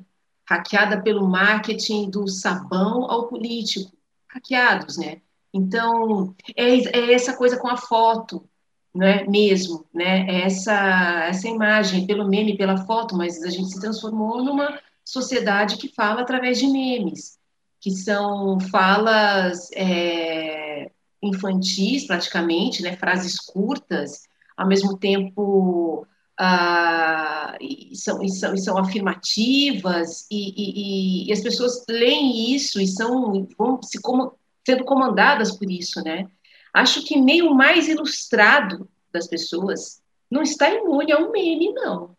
Hackeada 0.49 1.01
pelo 1.01 1.29
marketing 1.29 2.11
do 2.11 2.27
sabão 2.29 3.05
ao 3.11 3.29
político. 3.29 3.93
Hackeados, 4.29 4.97
né? 4.97 5.21
Então, 5.53 6.35
é, 6.57 6.99
é 6.99 7.13
essa 7.13 7.37
coisa 7.37 7.59
com 7.59 7.69
a 7.69 7.77
foto, 7.77 8.49
né, 8.95 9.25
mesmo, 9.25 9.85
né, 9.93 10.27
é 10.29 10.43
essa, 10.43 11.25
essa 11.25 11.49
imagem, 11.49 12.07
pelo 12.07 12.29
meme, 12.29 12.57
pela 12.57 12.85
foto, 12.85 13.17
mas 13.17 13.43
a 13.43 13.51
gente 13.51 13.71
se 13.71 13.81
transformou 13.81 14.43
numa 14.45 14.81
sociedade 15.05 15.77
que 15.77 15.93
fala 15.95 16.23
através 16.23 16.59
de 16.59 16.67
memes, 16.67 17.39
que 17.81 17.91
são 17.91 18.61
falas 18.61 19.71
é, 19.75 20.91
infantis, 21.23 22.07
praticamente, 22.07 22.83
né, 22.83 22.97
frases 22.97 23.39
curtas, 23.39 24.23
ao 24.57 24.69
mesmo 24.69 24.97
tempo 24.99 26.07
ah, 26.43 27.57
e 27.61 27.95
são, 27.95 28.23
e 28.23 28.31
são, 28.31 28.55
e 28.55 28.59
são 28.59 28.79
afirmativas, 28.79 30.27
e, 30.31 31.27
e, 31.29 31.33
as 31.33 31.41
pessoas 31.41 31.85
leem 31.87 32.55
isso 32.55 32.81
e 32.81 32.87
são, 32.87 33.47
vão 33.59 33.83
se 33.83 34.01
como, 34.01 34.33
sendo 34.67 34.85
comandadas 34.85 35.57
por 35.57 35.71
isso, 35.71 36.03
né? 36.03 36.27
Acho 36.73 37.05
que 37.05 37.21
nem 37.21 37.43
o 37.43 37.55
mais 37.55 37.89
ilustrado 37.89 38.89
das 39.13 39.27
pessoas 39.27 40.01
não 40.31 40.43
está 40.43 40.71
imune 40.71 41.13
a 41.13 41.19
um 41.19 41.33
meme, 41.33 41.73
não. 41.73 42.17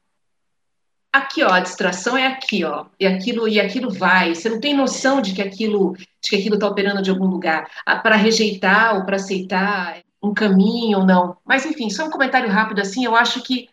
Aqui, 1.13 1.43
ó, 1.43 1.49
a 1.49 1.59
distração 1.59 2.17
é 2.17 2.25
aqui, 2.25 2.63
ó, 2.63 2.85
e 2.99 3.05
aquilo 3.05 3.47
e 3.47 3.59
aquilo 3.59 3.89
vai. 3.89 4.33
Você 4.33 4.49
não 4.49 4.61
tem 4.61 4.73
noção 4.73 5.21
de 5.21 5.33
que 5.33 5.41
aquilo, 5.41 5.93
de 5.95 6.29
que 6.29 6.35
aquilo 6.37 6.55
está 6.55 6.67
operando 6.67 7.01
de 7.01 7.09
algum 7.09 7.25
lugar 7.25 7.69
ah, 7.85 7.97
para 7.97 8.15
rejeitar 8.15 8.95
ou 8.95 9.05
para 9.05 9.17
aceitar 9.17 10.01
um 10.23 10.33
caminho 10.33 10.99
ou 10.99 11.05
não. 11.05 11.37
Mas 11.45 11.65
enfim, 11.65 11.89
só 11.89 12.05
um 12.05 12.09
comentário 12.09 12.49
rápido 12.49 12.79
assim. 12.79 13.03
Eu 13.03 13.15
acho 13.15 13.41
que 13.43 13.69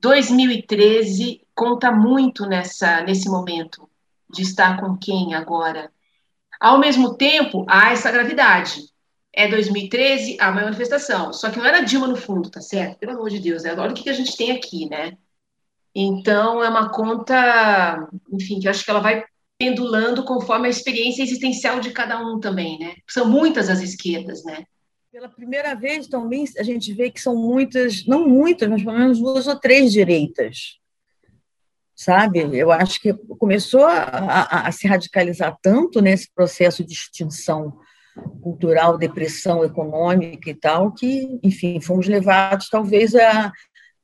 2013 0.00 1.42
conta 1.54 1.92
muito 1.92 2.44
nessa 2.46 3.02
nesse 3.02 3.28
momento 3.28 3.88
de 4.28 4.42
estar 4.42 4.80
com 4.80 4.96
quem 4.96 5.34
agora. 5.34 5.92
Ao 6.64 6.78
mesmo 6.78 7.14
tempo, 7.14 7.66
há 7.68 7.92
essa 7.92 8.10
gravidade 8.10 8.84
é 9.30 9.46
2013 9.46 10.38
a 10.40 10.50
manifestação. 10.50 11.30
Só 11.30 11.50
que 11.50 11.58
não 11.58 11.66
era 11.66 11.82
Dilma 11.82 12.06
no 12.06 12.16
fundo, 12.16 12.50
tá 12.50 12.62
certo? 12.62 12.98
Pelo 12.98 13.12
amor 13.12 13.28
de 13.28 13.38
Deus, 13.38 13.64
né? 13.64 13.74
olha 13.74 13.90
o 13.90 13.94
que 13.94 14.08
a 14.08 14.14
gente 14.14 14.34
tem 14.34 14.50
aqui, 14.50 14.88
né? 14.88 15.12
Então, 15.94 16.64
é 16.64 16.68
uma 16.70 16.88
conta, 16.88 18.08
enfim, 18.32 18.60
que 18.60 18.66
eu 18.66 18.70
acho 18.70 18.82
que 18.82 18.90
ela 18.90 19.00
vai 19.00 19.22
pendulando 19.58 20.24
conforme 20.24 20.66
a 20.66 20.70
experiência 20.70 21.22
existencial 21.22 21.80
de 21.80 21.90
cada 21.90 22.18
um 22.18 22.40
também, 22.40 22.78
né? 22.78 22.94
São 23.06 23.28
muitas 23.28 23.68
as 23.68 23.82
esquerdas, 23.82 24.42
né? 24.42 24.64
Pela 25.12 25.28
primeira 25.28 25.74
vez 25.74 26.06
também 26.06 26.46
a 26.56 26.62
gente 26.62 26.94
vê 26.94 27.10
que 27.10 27.20
são 27.20 27.36
muitas, 27.36 28.06
não 28.06 28.26
muitas, 28.26 28.70
mas 28.70 28.82
pelo 28.82 28.98
menos 28.98 29.20
duas 29.20 29.46
ou 29.46 29.60
três 29.60 29.92
direitas. 29.92 30.78
Sabe? 31.96 32.40
Eu 32.52 32.72
acho 32.72 33.00
que 33.00 33.12
começou 33.38 33.84
a, 33.84 34.02
a, 34.02 34.68
a 34.68 34.72
se 34.72 34.86
radicalizar 34.86 35.56
tanto 35.62 36.00
nesse 36.00 36.28
processo 36.34 36.84
de 36.84 36.92
extinção 36.92 37.78
cultural, 38.42 38.98
depressão 38.98 39.64
econômica 39.64 40.50
e 40.50 40.54
tal, 40.54 40.92
que, 40.92 41.38
enfim, 41.42 41.80
fomos 41.80 42.06
levados 42.06 42.68
talvez 42.68 43.14
a, 43.14 43.52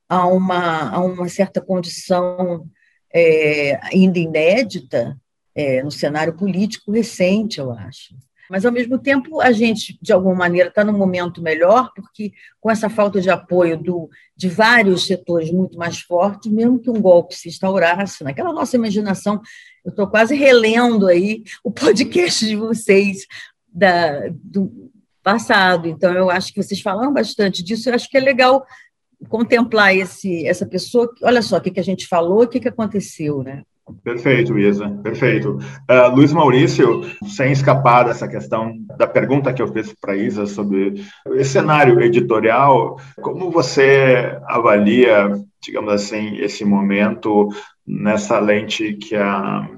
a, 0.08 0.26
uma, 0.26 0.90
a 0.90 1.00
uma 1.00 1.28
certa 1.28 1.60
condição 1.60 2.66
é, 3.12 3.78
ainda 3.92 4.18
inédita 4.18 5.16
é, 5.54 5.82
no 5.82 5.90
cenário 5.90 6.36
político 6.36 6.92
recente, 6.92 7.58
eu 7.58 7.72
acho. 7.72 8.14
Mas, 8.50 8.66
ao 8.66 8.72
mesmo 8.72 8.98
tempo, 8.98 9.40
a 9.40 9.52
gente, 9.52 9.96
de 10.02 10.12
alguma 10.12 10.34
maneira, 10.34 10.68
está 10.68 10.82
num 10.82 10.98
momento 10.98 11.40
melhor, 11.40 11.92
porque 11.94 12.32
com 12.60 12.68
essa 12.68 12.90
falta 12.90 13.20
de 13.20 13.30
apoio 13.30 13.80
do, 13.80 14.10
de 14.36 14.48
vários 14.48 15.06
setores 15.06 15.52
muito 15.52 15.78
mais 15.78 16.00
fortes, 16.00 16.50
mesmo 16.50 16.80
que 16.80 16.90
um 16.90 17.00
golpe 17.00 17.32
se 17.32 17.48
instaurasse, 17.48 18.24
naquela 18.24 18.52
nossa 18.52 18.74
imaginação, 18.74 19.40
eu 19.84 19.90
estou 19.90 20.08
quase 20.08 20.34
relendo 20.34 21.06
aí 21.06 21.44
o 21.62 21.70
podcast 21.70 22.44
de 22.44 22.56
vocês, 22.56 23.24
da, 23.72 24.28
do 24.42 24.90
passado. 25.22 25.86
Então, 25.86 26.12
eu 26.12 26.28
acho 26.28 26.52
que 26.52 26.60
vocês 26.60 26.80
falaram 26.80 27.12
bastante 27.12 27.62
disso, 27.62 27.88
eu 27.88 27.94
acho 27.94 28.10
que 28.10 28.16
é 28.16 28.20
legal 28.20 28.66
contemplar 29.28 29.94
esse, 29.94 30.44
essa 30.44 30.66
pessoa, 30.66 31.08
olha 31.22 31.40
só 31.40 31.58
o 31.58 31.60
que, 31.60 31.70
que 31.70 31.78
a 31.78 31.84
gente 31.84 32.08
falou, 32.08 32.42
o 32.42 32.48
que, 32.48 32.58
que 32.58 32.68
aconteceu, 32.68 33.44
né? 33.44 33.62
Perfeito, 34.02 34.58
Isa, 34.58 34.88
perfeito. 35.02 35.58
Uh, 35.90 36.14
Luiz 36.14 36.32
Maurício, 36.32 37.02
sem 37.26 37.52
escapar 37.52 38.04
dessa 38.04 38.28
questão 38.28 38.72
da 38.98 39.06
pergunta 39.06 39.52
que 39.52 39.62
eu 39.62 39.68
fiz 39.72 39.94
para 40.00 40.16
Isa 40.16 40.46
sobre 40.46 41.02
esse 41.34 41.50
cenário 41.50 42.00
editorial, 42.00 42.98
como 43.20 43.50
você 43.50 44.38
avalia, 44.48 45.30
digamos 45.62 45.92
assim, 45.92 46.36
esse 46.36 46.64
momento 46.64 47.48
nessa 47.86 48.38
lente 48.38 48.94
que 48.94 49.16
a 49.16 49.68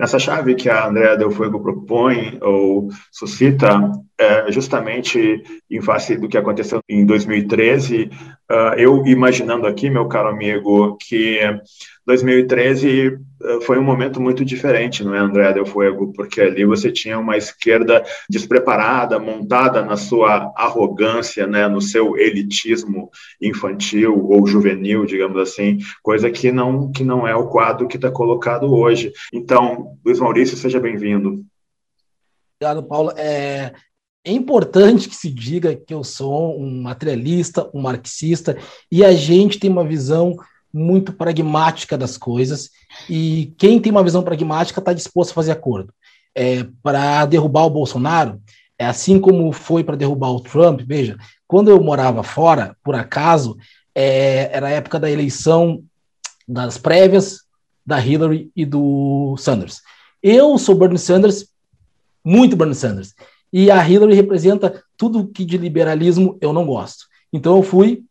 Nessa 0.00 0.18
chave 0.18 0.54
que 0.54 0.70
a 0.70 0.86
Andrea 0.86 1.14
Del 1.14 1.30
Fuego 1.30 1.60
propõe 1.60 2.38
ou 2.40 2.88
suscita, 3.12 3.92
é, 4.18 4.50
justamente 4.50 5.42
em 5.70 5.82
face 5.82 6.16
do 6.16 6.26
que 6.26 6.38
aconteceu 6.38 6.80
em 6.88 7.04
2013, 7.04 8.08
uh, 8.50 8.74
eu 8.76 9.06
imaginando 9.06 9.66
aqui, 9.66 9.88
meu 9.88 10.08
caro 10.08 10.28
amigo, 10.28 10.96
que 10.96 11.40
2013 12.06 13.18
eh, 13.42 13.60
foi 13.62 13.78
um 13.78 13.84
momento 13.84 14.20
muito 14.20 14.44
diferente, 14.44 15.04
não 15.04 15.14
é, 15.14 15.18
André 15.18 15.52
Del 15.52 15.64
Fuego? 15.64 16.12
Porque 16.12 16.40
ali 16.40 16.64
você 16.64 16.90
tinha 16.90 17.18
uma 17.18 17.36
esquerda 17.36 18.04
despreparada, 18.28 19.18
montada 19.18 19.82
na 19.82 19.96
sua 19.96 20.52
arrogância, 20.56 21.46
né, 21.46 21.68
no 21.68 21.80
seu 21.80 22.16
elitismo 22.16 23.10
infantil 23.40 24.26
ou 24.28 24.46
juvenil, 24.46 25.06
digamos 25.06 25.40
assim, 25.40 25.78
coisa 26.02 26.30
que 26.30 26.50
não, 26.50 26.90
que 26.90 27.04
não 27.04 27.26
é 27.28 27.34
o 27.34 27.48
quadro 27.48 27.86
que 27.86 27.96
está 27.96 28.10
colocado 28.10 28.72
hoje. 28.74 29.12
Então, 29.32 29.96
Luiz 30.04 30.18
Maurício, 30.18 30.56
seja 30.56 30.80
bem-vindo. 30.80 31.44
Obrigado, 32.60 32.86
Paulo. 32.86 33.12
É, 33.16 33.72
é 34.24 34.32
importante 34.32 35.08
que 35.08 35.16
se 35.16 35.30
diga 35.30 35.74
que 35.74 35.94
eu 35.94 36.04
sou 36.04 36.60
um 36.60 36.82
materialista, 36.82 37.70
um 37.72 37.80
marxista, 37.80 38.56
e 38.90 39.04
a 39.04 39.12
gente 39.12 39.58
tem 39.58 39.70
uma 39.70 39.84
visão 39.84 40.36
muito 40.72 41.12
pragmática 41.12 41.96
das 41.96 42.16
coisas, 42.16 42.70
e 43.08 43.52
quem 43.58 43.80
tem 43.80 43.90
uma 43.90 44.04
visão 44.04 44.22
pragmática 44.22 44.80
está 44.80 44.92
disposto 44.92 45.30
a 45.30 45.34
fazer 45.34 45.52
acordo. 45.52 45.92
É, 46.34 46.64
para 46.82 47.26
derrubar 47.26 47.64
o 47.64 47.70
Bolsonaro, 47.70 48.40
é 48.78 48.86
assim 48.86 49.18
como 49.18 49.50
foi 49.52 49.82
para 49.82 49.96
derrubar 49.96 50.30
o 50.30 50.40
Trump, 50.40 50.82
veja, 50.86 51.16
quando 51.46 51.70
eu 51.70 51.82
morava 51.82 52.22
fora, 52.22 52.76
por 52.84 52.94
acaso, 52.94 53.56
é, 53.94 54.50
era 54.52 54.68
a 54.68 54.70
época 54.70 55.00
da 55.00 55.10
eleição 55.10 55.82
das 56.46 56.78
prévias 56.78 57.40
da 57.84 57.98
Hillary 57.98 58.50
e 58.54 58.64
do 58.64 59.34
Sanders. 59.38 59.80
Eu 60.22 60.56
sou 60.58 60.74
Bernie 60.74 60.98
Sanders, 60.98 61.46
muito 62.24 62.56
Bernie 62.56 62.74
Sanders, 62.74 63.14
e 63.52 63.70
a 63.70 63.86
Hillary 63.86 64.14
representa 64.14 64.82
tudo 64.96 65.26
que 65.28 65.44
de 65.44 65.56
liberalismo 65.56 66.36
eu 66.40 66.52
não 66.52 66.66
gosto. 66.66 67.06
Então 67.32 67.56
eu 67.56 67.62
fui 67.62 68.04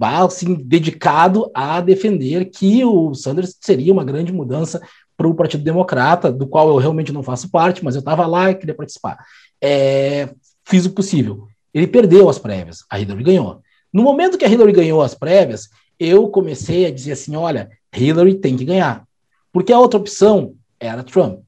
assim, 0.00 0.54
dedicado 0.54 1.50
a 1.54 1.80
defender 1.80 2.46
que 2.46 2.84
o 2.84 3.14
Sanders 3.14 3.56
seria 3.60 3.92
uma 3.92 4.04
grande 4.04 4.32
mudança 4.32 4.80
para 5.16 5.28
o 5.28 5.34
Partido 5.34 5.62
Democrata, 5.62 6.32
do 6.32 6.46
qual 6.46 6.68
eu 6.68 6.76
realmente 6.76 7.12
não 7.12 7.22
faço 7.22 7.50
parte, 7.50 7.84
mas 7.84 7.94
eu 7.94 8.00
estava 8.00 8.26
lá 8.26 8.50
e 8.50 8.54
queria 8.54 8.74
participar. 8.74 9.18
É, 9.60 10.30
fiz 10.64 10.86
o 10.86 10.92
possível. 10.92 11.46
Ele 11.74 11.86
perdeu 11.86 12.28
as 12.28 12.38
prévias, 12.38 12.84
a 12.88 12.98
Hillary 12.98 13.22
ganhou. 13.22 13.60
No 13.92 14.02
momento 14.02 14.38
que 14.38 14.44
a 14.44 14.48
Hillary 14.48 14.72
ganhou 14.72 15.02
as 15.02 15.14
prévias, 15.14 15.68
eu 15.98 16.28
comecei 16.28 16.86
a 16.86 16.90
dizer 16.90 17.12
assim: 17.12 17.36
olha, 17.36 17.70
Hillary 17.94 18.34
tem 18.34 18.56
que 18.56 18.64
ganhar. 18.64 19.06
Porque 19.52 19.72
a 19.72 19.78
outra 19.78 20.00
opção 20.00 20.54
era 20.80 21.04
Trump. 21.04 21.40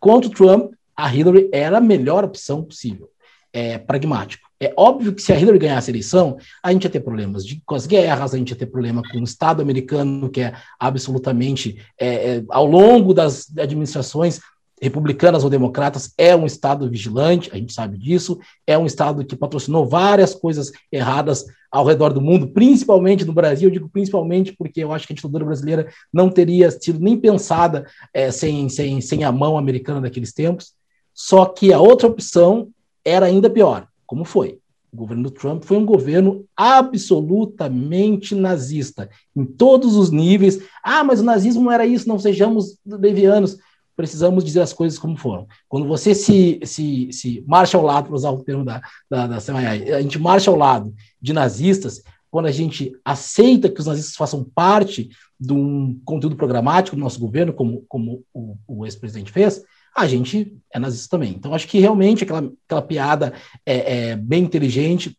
Contra 0.00 0.28
o 0.28 0.32
Trump, 0.32 0.72
a 0.96 1.14
Hillary 1.14 1.48
era 1.52 1.78
a 1.78 1.80
melhor 1.80 2.24
opção 2.24 2.62
possível. 2.62 3.08
É 3.52 3.78
pragmático. 3.78 4.48
É 4.62 4.72
óbvio 4.76 5.12
que 5.12 5.20
se 5.20 5.32
a 5.32 5.38
Hillary 5.38 5.58
ganhasse 5.58 5.90
a 5.90 5.92
eleição, 5.92 6.38
a 6.62 6.72
gente 6.72 6.84
ia 6.84 6.90
ter 6.90 7.00
problemas 7.00 7.44
de, 7.44 7.60
com 7.66 7.74
as 7.74 7.84
guerras, 7.84 8.32
a 8.32 8.38
gente 8.38 8.50
ia 8.50 8.56
ter 8.56 8.66
problema 8.66 9.02
com 9.02 9.18
o 9.18 9.24
Estado 9.24 9.60
americano, 9.60 10.30
que 10.30 10.40
é 10.40 10.54
absolutamente, 10.78 11.76
é, 11.98 12.36
é, 12.36 12.44
ao 12.48 12.64
longo 12.64 13.12
das 13.12 13.50
administrações, 13.58 14.40
republicanas 14.80 15.44
ou 15.44 15.50
democratas, 15.50 16.12
é 16.18 16.34
um 16.34 16.46
Estado 16.46 16.90
vigilante, 16.90 17.50
a 17.52 17.56
gente 17.56 17.72
sabe 17.72 17.96
disso, 17.96 18.38
é 18.66 18.76
um 18.76 18.86
Estado 18.86 19.24
que 19.24 19.36
patrocinou 19.36 19.86
várias 19.86 20.34
coisas 20.34 20.72
erradas 20.90 21.44
ao 21.70 21.84
redor 21.84 22.12
do 22.12 22.20
mundo, 22.20 22.48
principalmente 22.48 23.24
no 23.24 23.32
Brasil, 23.32 23.68
eu 23.68 23.72
digo 23.72 23.88
principalmente 23.88 24.52
porque 24.52 24.82
eu 24.84 24.92
acho 24.92 25.06
que 25.06 25.12
a 25.12 25.16
ditadura 25.16 25.44
brasileira 25.44 25.88
não 26.12 26.28
teria 26.28 26.70
sido 26.70 27.00
nem 27.00 27.16
pensada 27.16 27.86
é, 28.12 28.30
sem, 28.30 28.68
sem, 28.68 29.00
sem 29.00 29.24
a 29.24 29.32
mão 29.32 29.56
americana 29.56 30.00
daqueles 30.00 30.32
tempos, 30.32 30.72
só 31.14 31.46
que 31.46 31.72
a 31.72 31.80
outra 31.80 32.08
opção 32.08 32.68
era 33.04 33.26
ainda 33.26 33.50
pior, 33.50 33.86
como 34.06 34.24
foi? 34.24 34.58
O 34.92 34.96
governo 34.96 35.22
do 35.22 35.30
Trump 35.30 35.64
foi 35.64 35.78
um 35.78 35.86
governo 35.86 36.44
absolutamente 36.54 38.34
nazista, 38.34 39.08
em 39.34 39.44
todos 39.44 39.96
os 39.96 40.10
níveis. 40.10 40.60
Ah, 40.84 41.02
mas 41.02 41.20
o 41.20 41.24
nazismo 41.24 41.62
não 41.62 41.72
era 41.72 41.86
isso, 41.86 42.08
não 42.08 42.18
sejamos 42.18 42.78
levianos 42.84 43.56
precisamos 43.96 44.44
dizer 44.44 44.60
as 44.60 44.72
coisas 44.72 44.98
como 44.98 45.16
foram. 45.16 45.46
Quando 45.68 45.86
você 45.86 46.14
se, 46.14 46.60
se, 46.64 47.12
se 47.12 47.44
marcha 47.46 47.76
ao 47.76 47.84
lado, 47.84 48.06
para 48.06 48.16
usar 48.16 48.30
o 48.30 48.42
termo 48.42 48.64
da, 48.64 48.80
da, 49.08 49.26
da 49.26 49.36
a 49.36 50.02
gente 50.02 50.18
marcha 50.18 50.50
ao 50.50 50.56
lado 50.56 50.94
de 51.20 51.32
nazistas, 51.32 52.02
quando 52.30 52.46
a 52.46 52.50
gente 52.50 52.92
aceita 53.04 53.68
que 53.68 53.80
os 53.80 53.86
nazistas 53.86 54.16
façam 54.16 54.44
parte 54.54 55.10
de 55.38 55.52
um 55.52 56.00
conteúdo 56.04 56.36
programático 56.36 56.96
do 56.96 57.02
nosso 57.02 57.20
governo, 57.20 57.52
como, 57.52 57.84
como 57.88 58.24
o, 58.32 58.56
o 58.66 58.86
ex-presidente 58.86 59.30
fez, 59.30 59.62
a 59.94 60.06
gente 60.06 60.56
é 60.72 60.78
nazista 60.78 61.16
também. 61.16 61.32
Então, 61.32 61.54
acho 61.54 61.68
que 61.68 61.78
realmente 61.78 62.24
aquela, 62.24 62.50
aquela 62.66 62.82
piada 62.82 63.34
é, 63.64 64.10
é 64.10 64.16
bem 64.16 64.44
inteligente, 64.44 65.16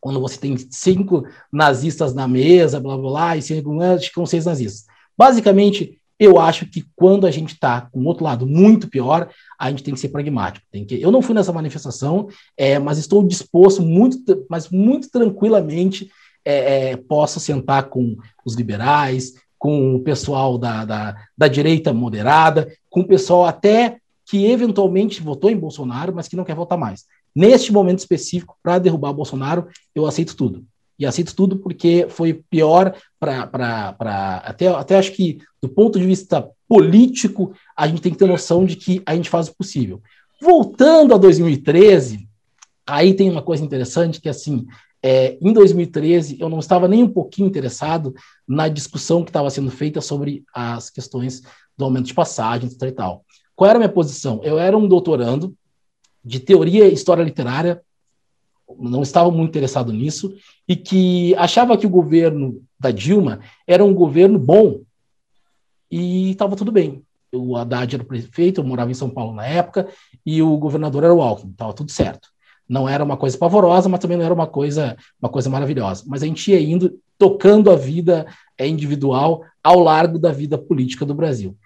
quando 0.00 0.20
você 0.20 0.38
tem 0.38 0.56
cinco 0.70 1.24
nazistas 1.52 2.14
na 2.14 2.28
mesa, 2.28 2.78
blá 2.78 2.96
blá 2.96 3.10
blá, 3.10 3.36
e 3.36 3.42
cinco, 3.42 3.70
ficam 4.00 4.24
seis 4.24 4.44
nazistas. 4.44 4.86
Basicamente, 5.18 5.98
eu 6.18 6.38
acho 6.38 6.66
que 6.66 6.84
quando 6.94 7.26
a 7.26 7.30
gente 7.30 7.52
está 7.52 7.80
com 7.80 8.04
outro 8.04 8.24
lado 8.24 8.46
muito 8.46 8.88
pior, 8.88 9.28
a 9.58 9.70
gente 9.70 9.82
tem 9.82 9.92
que 9.92 10.00
ser 10.00 10.08
pragmático. 10.08 10.66
Tem 10.70 10.84
que, 10.84 11.00
eu 11.00 11.10
não 11.10 11.20
fui 11.20 11.34
nessa 11.34 11.52
manifestação, 11.52 12.28
é, 12.56 12.78
mas 12.78 12.98
estou 12.98 13.26
disposto 13.26 13.82
muito, 13.82 14.46
mas 14.48 14.70
muito 14.70 15.10
tranquilamente 15.10 16.10
é, 16.44 16.90
é, 16.90 16.96
posso 16.96 17.40
sentar 17.40 17.88
com 17.88 18.16
os 18.44 18.54
liberais, 18.54 19.34
com 19.66 19.96
o 19.96 20.00
pessoal 20.00 20.56
da, 20.56 20.84
da, 20.84 21.16
da 21.36 21.48
direita 21.48 21.92
moderada, 21.92 22.72
com 22.88 23.00
o 23.00 23.06
pessoal 23.08 23.46
até 23.46 23.96
que 24.24 24.46
eventualmente 24.46 25.20
votou 25.20 25.50
em 25.50 25.58
Bolsonaro, 25.58 26.14
mas 26.14 26.28
que 26.28 26.36
não 26.36 26.44
quer 26.44 26.54
votar 26.54 26.78
mais. 26.78 27.04
Neste 27.34 27.72
momento 27.72 27.98
específico, 27.98 28.56
para 28.62 28.78
derrubar 28.78 29.12
Bolsonaro, 29.12 29.66
eu 29.92 30.06
aceito 30.06 30.36
tudo 30.36 30.64
e 30.96 31.04
aceito 31.04 31.34
tudo 31.34 31.56
porque 31.56 32.06
foi 32.08 32.44
pior 32.48 32.94
para. 33.18 33.96
Até, 34.44 34.68
até 34.68 34.98
acho 34.98 35.10
que, 35.10 35.38
do 35.60 35.68
ponto 35.68 35.98
de 35.98 36.06
vista 36.06 36.48
político, 36.68 37.52
a 37.76 37.88
gente 37.88 38.02
tem 38.02 38.12
que 38.12 38.18
ter 38.18 38.28
noção 38.28 38.64
de 38.64 38.76
que 38.76 39.02
a 39.04 39.16
gente 39.16 39.28
faz 39.28 39.48
o 39.48 39.56
possível. 39.56 40.00
Voltando 40.40 41.12
a 41.12 41.18
2013, 41.18 42.28
aí 42.86 43.14
tem 43.14 43.28
uma 43.28 43.42
coisa 43.42 43.64
interessante 43.64 44.20
que, 44.20 44.28
assim, 44.28 44.64
é, 45.06 45.38
em 45.40 45.52
2013, 45.52 46.36
eu 46.40 46.48
não 46.48 46.58
estava 46.58 46.88
nem 46.88 47.04
um 47.04 47.08
pouquinho 47.08 47.46
interessado 47.46 48.12
na 48.46 48.66
discussão 48.66 49.22
que 49.22 49.30
estava 49.30 49.48
sendo 49.50 49.70
feita 49.70 50.00
sobre 50.00 50.42
as 50.52 50.90
questões 50.90 51.42
do 51.78 51.84
aumento 51.84 52.06
de 52.06 52.14
passagens 52.14 52.76
e 52.80 52.92
tal. 52.92 53.24
Qual 53.54 53.70
era 53.70 53.78
a 53.78 53.80
minha 53.80 53.88
posição? 53.88 54.40
Eu 54.42 54.58
era 54.58 54.76
um 54.76 54.88
doutorando 54.88 55.54
de 56.24 56.40
teoria 56.40 56.88
e 56.88 56.92
história 56.92 57.22
literária 57.22 57.80
não 58.80 59.00
estava 59.02 59.30
muito 59.30 59.50
interessado 59.50 59.92
nisso 59.92 60.34
e 60.66 60.74
que 60.74 61.36
achava 61.36 61.78
que 61.78 61.86
o 61.86 61.90
governo 61.90 62.60
da 62.76 62.90
Dilma 62.90 63.38
era 63.64 63.84
um 63.84 63.94
governo 63.94 64.40
bom 64.40 64.80
e 65.88 66.32
estava 66.32 66.56
tudo 66.56 66.72
bem. 66.72 67.04
O 67.32 67.56
Haddad 67.56 67.94
era 67.94 68.04
prefeito, 68.04 68.60
eu 68.60 68.64
morava 68.64 68.90
em 68.90 68.94
São 68.94 69.08
Paulo 69.08 69.32
na 69.32 69.46
época 69.46 69.88
e 70.24 70.42
o 70.42 70.56
governador 70.58 71.04
era 71.04 71.14
o 71.14 71.22
Alckmin, 71.22 71.52
estava 71.52 71.72
tudo 71.72 71.92
certo. 71.92 72.28
Não 72.68 72.88
era 72.88 73.04
uma 73.04 73.16
coisa 73.16 73.38
pavorosa, 73.38 73.88
mas 73.88 74.00
também 74.00 74.16
não 74.16 74.24
era 74.24 74.34
uma 74.34 74.46
coisa, 74.46 74.96
uma 75.20 75.28
coisa 75.28 75.48
maravilhosa. 75.48 76.04
Mas 76.06 76.22
a 76.22 76.26
gente 76.26 76.50
ia 76.50 76.60
indo, 76.60 76.98
tocando 77.18 77.70
a 77.70 77.76
vida 77.76 78.26
é, 78.58 78.66
individual 78.66 79.42
ao 79.62 79.80
largo 79.80 80.18
da 80.18 80.32
vida 80.32 80.58
política 80.58 81.04
do 81.04 81.14
Brasil. 81.14 81.56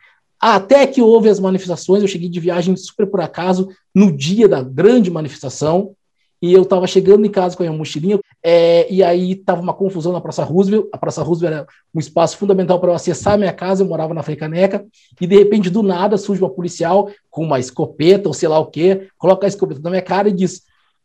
Até 0.40 0.86
que 0.86 1.02
houve 1.02 1.28
as 1.28 1.38
manifestações, 1.38 2.02
eu 2.02 2.08
cheguei 2.08 2.28
de 2.28 2.40
viagem 2.40 2.74
super 2.76 3.06
por 3.06 3.20
acaso 3.20 3.68
no 3.94 4.14
dia 4.16 4.48
da 4.48 4.62
grande 4.62 5.10
manifestação, 5.10 5.94
e 6.42 6.54
eu 6.54 6.62
estava 6.62 6.86
chegando 6.86 7.26
em 7.26 7.30
casa 7.30 7.54
com 7.54 7.62
a 7.62 7.66
minha 7.66 7.76
mochilinha, 7.76 8.18
é, 8.42 8.90
e 8.90 9.02
aí 9.02 9.32
estava 9.32 9.60
uma 9.60 9.74
confusão 9.74 10.10
na 10.10 10.20
Praça 10.22 10.42
Roosevelt. 10.42 10.86
A 10.90 10.96
Praça 10.96 11.22
Roosevelt 11.22 11.52
era 11.54 11.66
um 11.94 12.00
espaço 12.00 12.38
fundamental 12.38 12.80
para 12.80 12.90
eu 12.90 12.94
acessar 12.94 13.34
a 13.34 13.36
minha 13.36 13.52
casa, 13.52 13.82
eu 13.82 13.86
morava 13.86 14.14
na 14.14 14.22
Frecaneca, 14.22 14.86
e 15.20 15.26
de 15.26 15.36
repente, 15.36 15.68
do 15.68 15.82
nada, 15.82 16.16
surge 16.16 16.40
uma 16.40 16.48
policial 16.48 17.10
com 17.28 17.44
uma 17.44 17.58
escopeta 17.58 18.26
ou 18.26 18.32
sei 18.32 18.48
lá 18.48 18.58
o 18.58 18.66
quê, 18.66 19.08
coloca 19.18 19.46
a 19.46 19.48
escopeta 19.48 19.82
na 19.82 19.90
minha 19.90 20.00
cara 20.00 20.30
e 20.30 20.32
diz: 20.32 20.62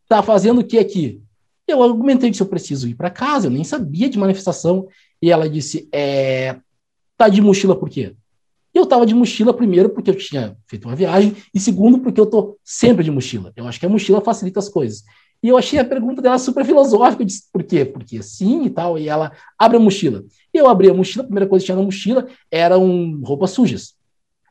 tá 0.08 0.22
fazendo 0.22 0.62
o 0.62 0.64
que 0.64 0.78
aqui? 0.78 1.22
Eu 1.68 1.82
argumentei 1.82 2.30
que 2.30 2.38
se 2.38 2.44
eu 2.44 2.48
preciso 2.48 2.88
ir 2.88 2.96
para 2.96 3.10
casa, 3.10 3.48
eu 3.48 3.52
nem 3.52 3.64
sabia 3.64 4.08
de 4.08 4.20
manifestação, 4.20 4.88
e 5.22 5.32
ela 5.32 5.50
disse: 5.50 5.88
é, 5.92 6.58
tá 7.18 7.28
de 7.28 7.42
mochila 7.42 7.76
por 7.76 7.90
quê? 7.90 8.16
Eu 8.74 8.84
estava 8.84 9.06
de 9.06 9.16
mochila, 9.16 9.54
primeiro, 9.54 9.90
porque 9.90 10.10
eu 10.10 10.16
tinha 10.16 10.58
feito 10.68 10.86
uma 10.86 10.96
viagem, 10.96 11.36
e 11.54 11.60
segundo, 11.60 12.00
porque 12.00 12.20
eu 12.20 12.26
estou 12.26 12.58
sempre 12.64 13.04
de 13.04 13.10
mochila. 13.10 13.54
Eu 13.56 13.68
acho 13.68 13.80
que 13.80 13.86
a 13.86 13.90
mochila 13.90 14.20
facilita 14.20 14.60
as 14.60 14.68
coisas. 14.68 15.04
E 15.42 15.48
eu 15.48 15.58
achei 15.58 15.80
a 15.80 15.86
pergunta 15.86 16.22
dela 16.22 16.38
super 16.38 16.66
filosófica. 16.66 17.22
Eu 17.22 17.28
disse, 17.28 17.44
por 17.54 17.64
quê? 17.64 17.86
Porque 17.86 18.22
sim 18.24 18.66
e 18.66 18.70
tal. 18.70 18.98
E 18.98 19.08
ela 19.08 19.32
abre 19.60 19.78
a 19.78 19.80
mochila. 19.80 20.24
Eu 20.54 20.68
abri 20.68 20.90
a 20.90 20.94
mochila, 20.94 21.24
a 21.24 21.26
primeira 21.26 21.48
coisa 21.48 21.64
que 21.64 21.68
tinha 21.68 21.78
na 21.78 21.84
mochila 21.84 22.28
eram 22.50 23.22
roupas 23.24 23.52
sujas. 23.52 23.94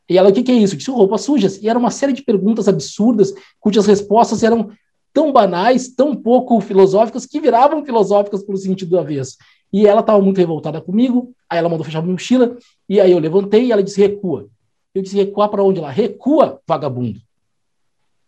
E 0.09 0.17
ela, 0.17 0.29
o 0.29 0.33
que, 0.33 0.41
que 0.41 0.51
é 0.51 0.55
isso? 0.55 0.73
Eu 0.73 0.77
disse, 0.77 0.91
roupas 0.91 1.21
sujas. 1.21 1.61
E 1.61 1.67
era 1.67 1.77
uma 1.77 1.91
série 1.91 2.13
de 2.13 2.23
perguntas 2.23 2.67
absurdas, 2.67 3.33
cujas 3.59 3.85
respostas 3.85 4.41
eram 4.41 4.71
tão 5.15 5.31
banais, 5.31 5.87
tão 5.87 6.13
pouco 6.13 6.59
filosóficas, 6.59 7.25
que 7.25 7.39
viravam 7.39 7.85
filosóficas 7.85 8.43
pelo 8.43 8.57
sentido 8.57 8.89
do 8.89 8.99
avesso. 8.99 9.37
E 9.71 9.87
ela 9.87 10.01
estava 10.01 10.21
muito 10.21 10.37
revoltada 10.37 10.81
comigo, 10.81 11.33
aí 11.49 11.57
ela 11.57 11.69
mandou 11.69 11.85
fechar 11.85 12.01
minha 12.01 12.11
mochila, 12.11 12.57
e 12.89 12.99
aí 12.99 13.13
eu 13.13 13.17
levantei 13.17 13.63
e 13.63 13.71
ela 13.71 13.81
disse, 13.81 14.01
recua. 14.01 14.49
Eu 14.93 15.01
disse, 15.01 15.15
recuar 15.15 15.47
para 15.47 15.63
onde? 15.63 15.79
Ela, 15.79 15.89
recua, 15.89 16.59
vagabundo. 16.67 17.21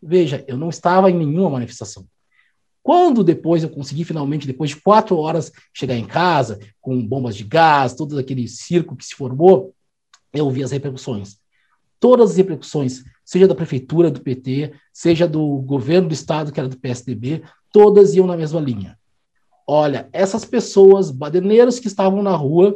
Veja, 0.02 0.46
eu 0.48 0.56
não 0.56 0.70
estava 0.70 1.12
em 1.12 1.18
nenhuma 1.18 1.50
manifestação. 1.50 2.06
Quando 2.82 3.22
depois 3.22 3.64
eu 3.64 3.70
consegui 3.70 4.06
finalmente, 4.06 4.48
depois 4.48 4.70
de 4.70 4.78
quatro 4.78 5.18
horas, 5.18 5.52
chegar 5.74 5.96
em 5.96 6.06
casa, 6.06 6.58
com 6.80 7.06
bombas 7.06 7.36
de 7.36 7.44
gás, 7.44 7.96
todo 7.96 8.18
aquele 8.18 8.48
circo 8.48 8.96
que 8.96 9.04
se 9.04 9.14
formou, 9.14 9.74
eu 10.32 10.50
vi 10.50 10.64
as 10.64 10.72
repercussões. 10.72 11.38
Todas 12.00 12.32
as 12.32 12.38
repercussões, 12.38 13.04
seja 13.28 13.46
da 13.46 13.54
prefeitura 13.54 14.10
do 14.10 14.22
PT, 14.22 14.72
seja 14.94 15.28
do 15.28 15.58
governo 15.58 16.08
do 16.08 16.14
estado, 16.14 16.50
que 16.50 16.62
era 16.62 16.70
do 16.70 16.80
PSDB, 16.80 17.44
todas 17.74 18.16
iam 18.16 18.26
na 18.26 18.38
mesma 18.38 18.62
linha. 18.62 18.98
Olha, 19.68 20.08
essas 20.14 20.46
pessoas, 20.46 21.12
baderneiros 21.12 21.78
que 21.78 21.90
estavam 21.90 22.24
na 22.24 22.34
rua, 22.34 22.74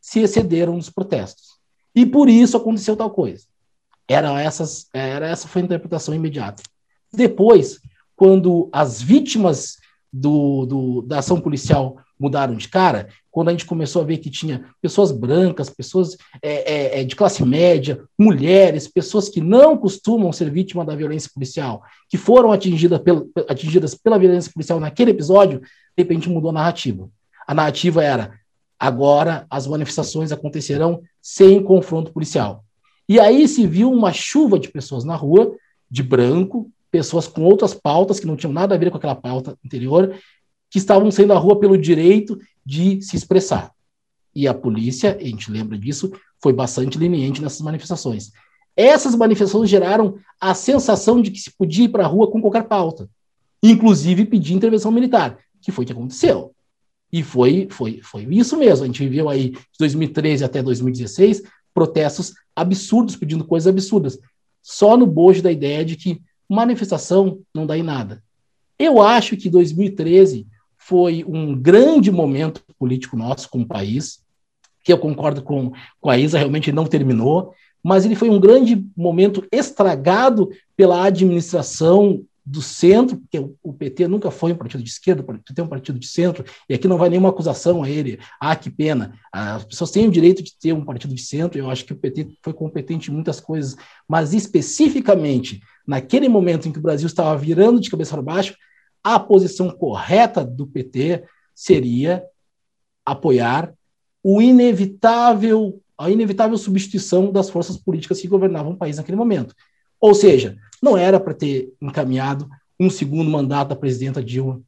se 0.00 0.18
excederam 0.18 0.74
nos 0.74 0.90
protestos. 0.90 1.50
E 1.94 2.04
por 2.04 2.28
isso 2.28 2.56
aconteceu 2.56 2.96
tal 2.96 3.10
coisa. 3.12 3.44
Era, 4.08 4.42
essas, 4.42 4.88
era 4.92 5.28
essa 5.28 5.46
foi 5.46 5.62
a 5.62 5.66
interpretação 5.66 6.12
imediata. 6.12 6.64
Depois, 7.12 7.78
quando 8.16 8.68
as 8.72 9.00
vítimas 9.00 9.76
do, 10.12 10.66
do, 10.66 11.02
da 11.02 11.20
ação 11.20 11.40
policial 11.40 11.96
mudaram 12.22 12.54
de 12.54 12.68
cara, 12.68 13.08
quando 13.32 13.48
a 13.48 13.50
gente 13.50 13.66
começou 13.66 14.00
a 14.00 14.04
ver 14.04 14.18
que 14.18 14.30
tinha 14.30 14.64
pessoas 14.80 15.10
brancas, 15.10 15.68
pessoas 15.68 16.16
é, 16.40 16.72
é, 16.72 17.00
é, 17.00 17.04
de 17.04 17.16
classe 17.16 17.44
média, 17.44 18.04
mulheres, 18.16 18.86
pessoas 18.86 19.28
que 19.28 19.40
não 19.40 19.76
costumam 19.76 20.32
ser 20.32 20.48
vítimas 20.48 20.86
da 20.86 20.94
violência 20.94 21.28
policial, 21.34 21.82
que 22.08 22.16
foram 22.16 22.52
atingidas, 22.52 23.00
pelo, 23.00 23.28
atingidas 23.48 23.96
pela 23.96 24.20
violência 24.20 24.52
policial 24.52 24.78
naquele 24.78 25.10
episódio, 25.10 25.58
de 25.60 25.66
repente 25.98 26.28
mudou 26.28 26.50
a 26.50 26.54
narrativa. 26.54 27.08
A 27.44 27.52
narrativa 27.52 28.04
era: 28.04 28.32
agora 28.78 29.44
as 29.50 29.66
manifestações 29.66 30.30
acontecerão 30.30 31.02
sem 31.20 31.60
confronto 31.60 32.12
policial. 32.12 32.64
E 33.08 33.18
aí 33.18 33.48
se 33.48 33.66
viu 33.66 33.90
uma 33.90 34.12
chuva 34.12 34.60
de 34.60 34.68
pessoas 34.68 35.02
na 35.02 35.16
rua, 35.16 35.56
de 35.90 36.04
branco, 36.04 36.70
pessoas 36.88 37.26
com 37.26 37.42
outras 37.42 37.74
pautas 37.74 38.20
que 38.20 38.26
não 38.26 38.36
tinham 38.36 38.52
nada 38.52 38.76
a 38.76 38.78
ver 38.78 38.90
com 38.90 38.96
aquela 38.98 39.16
pauta 39.16 39.58
anterior, 39.64 40.14
que 40.72 40.78
estavam 40.78 41.10
saindo 41.10 41.34
à 41.34 41.38
rua 41.38 41.60
pelo 41.60 41.76
direito 41.76 42.40
de 42.64 43.02
se 43.02 43.14
expressar. 43.14 43.70
E 44.34 44.48
a 44.48 44.54
polícia, 44.54 45.18
a 45.20 45.22
gente 45.22 45.52
lembra 45.52 45.76
disso, 45.76 46.10
foi 46.42 46.54
bastante 46.54 46.96
leniente 46.96 47.42
nessas 47.42 47.60
manifestações. 47.60 48.32
Essas 48.74 49.14
manifestações 49.14 49.68
geraram 49.68 50.16
a 50.40 50.54
sensação 50.54 51.20
de 51.20 51.30
que 51.30 51.38
se 51.38 51.54
podia 51.54 51.84
ir 51.84 51.90
para 51.90 52.04
a 52.04 52.06
rua 52.06 52.30
com 52.30 52.40
qualquer 52.40 52.64
pauta, 52.64 53.06
inclusive 53.62 54.24
pedir 54.24 54.54
intervenção 54.54 54.90
militar, 54.90 55.38
que 55.60 55.70
foi 55.70 55.84
o 55.84 55.86
que 55.86 55.92
aconteceu. 55.92 56.54
E 57.12 57.22
foi, 57.22 57.68
foi, 57.70 58.00
foi 58.02 58.26
isso 58.30 58.56
mesmo. 58.56 58.84
A 58.84 58.86
gente 58.86 59.06
viveu 59.06 59.28
aí 59.28 59.50
de 59.50 59.58
2013 59.78 60.42
até 60.42 60.62
2016 60.62 61.42
protestos 61.74 62.32
absurdos 62.56 63.14
pedindo 63.14 63.44
coisas 63.44 63.66
absurdas, 63.66 64.18
só 64.62 64.96
no 64.96 65.06
bojo 65.06 65.42
da 65.42 65.52
ideia 65.52 65.84
de 65.84 65.96
que 65.96 66.22
manifestação 66.48 67.40
não 67.54 67.66
dá 67.66 67.76
em 67.76 67.82
nada. 67.82 68.24
Eu 68.78 69.02
acho 69.02 69.36
que 69.36 69.50
2013 69.50 70.46
foi 70.86 71.24
um 71.26 71.54
grande 71.54 72.10
momento 72.10 72.62
político 72.78 73.16
nosso 73.16 73.48
como 73.48 73.66
país, 73.66 74.20
que 74.82 74.92
eu 74.92 74.98
concordo 74.98 75.42
com, 75.42 75.72
com 76.00 76.10
a 76.10 76.18
Isa, 76.18 76.38
realmente 76.38 76.72
não 76.72 76.86
terminou. 76.86 77.54
mas 77.84 78.04
ele 78.04 78.14
foi 78.14 78.30
um 78.30 78.40
grande 78.40 78.84
momento 78.96 79.46
estragado 79.50 80.50
pela 80.76 81.04
administração 81.04 82.24
do 82.44 82.60
centro, 82.60 83.16
porque 83.16 83.38
o 83.62 83.72
PT 83.72 84.08
nunca 84.08 84.30
foi 84.30 84.52
um 84.52 84.56
partido 84.56 84.82
de 84.82 84.90
esquerda, 84.90 85.22
o 85.22 85.24
PT 85.24 85.62
um 85.62 85.68
partido 85.68 85.98
de 85.98 86.06
centro, 86.06 86.44
e 86.68 86.74
aqui 86.74 86.88
não 86.88 86.98
vai 86.98 87.08
nenhuma 87.08 87.28
acusação 87.28 87.84
a 87.84 87.88
ele. 87.88 88.18
Ah, 88.40 88.56
que 88.56 88.68
pena. 88.68 89.14
As 89.32 89.64
pessoas 89.64 89.92
têm 89.92 90.08
o 90.08 90.10
direito 90.10 90.42
de 90.42 90.52
ter 90.58 90.72
um 90.72 90.84
partido 90.84 91.14
de 91.14 91.22
centro, 91.22 91.58
eu 91.58 91.70
acho 91.70 91.84
que 91.84 91.92
o 91.92 91.96
PT 91.96 92.28
foi 92.42 92.52
competente 92.52 93.10
em 93.10 93.14
muitas 93.14 93.38
coisas, 93.38 93.76
mas 94.08 94.34
especificamente 94.34 95.60
naquele 95.86 96.28
momento 96.28 96.68
em 96.68 96.72
que 96.72 96.78
o 96.78 96.82
Brasil 96.82 97.06
estava 97.06 97.36
virando 97.36 97.80
de 97.80 97.90
cabeça 97.90 98.12
para 98.12 98.22
baixo, 98.22 98.56
a 99.02 99.18
posição 99.18 99.70
correta 99.70 100.44
do 100.44 100.66
PT 100.66 101.24
seria 101.54 102.24
apoiar 103.04 103.74
o 104.22 104.40
inevitável, 104.40 105.80
a 105.98 106.10
inevitável 106.10 106.56
substituição 106.56 107.32
das 107.32 107.50
forças 107.50 107.76
políticas 107.76 108.20
que 108.20 108.28
governavam 108.28 108.72
o 108.72 108.76
país 108.76 108.96
naquele 108.96 109.16
momento. 109.16 109.54
Ou 110.00 110.14
seja, 110.14 110.56
não 110.80 110.96
era 110.96 111.18
para 111.18 111.34
ter 111.34 111.72
encaminhado 111.80 112.48
um 112.78 112.88
segundo 112.88 113.30
mandato 113.30 113.68
da 113.68 113.76
presidenta 113.76 114.22
Dilma. 114.22 114.60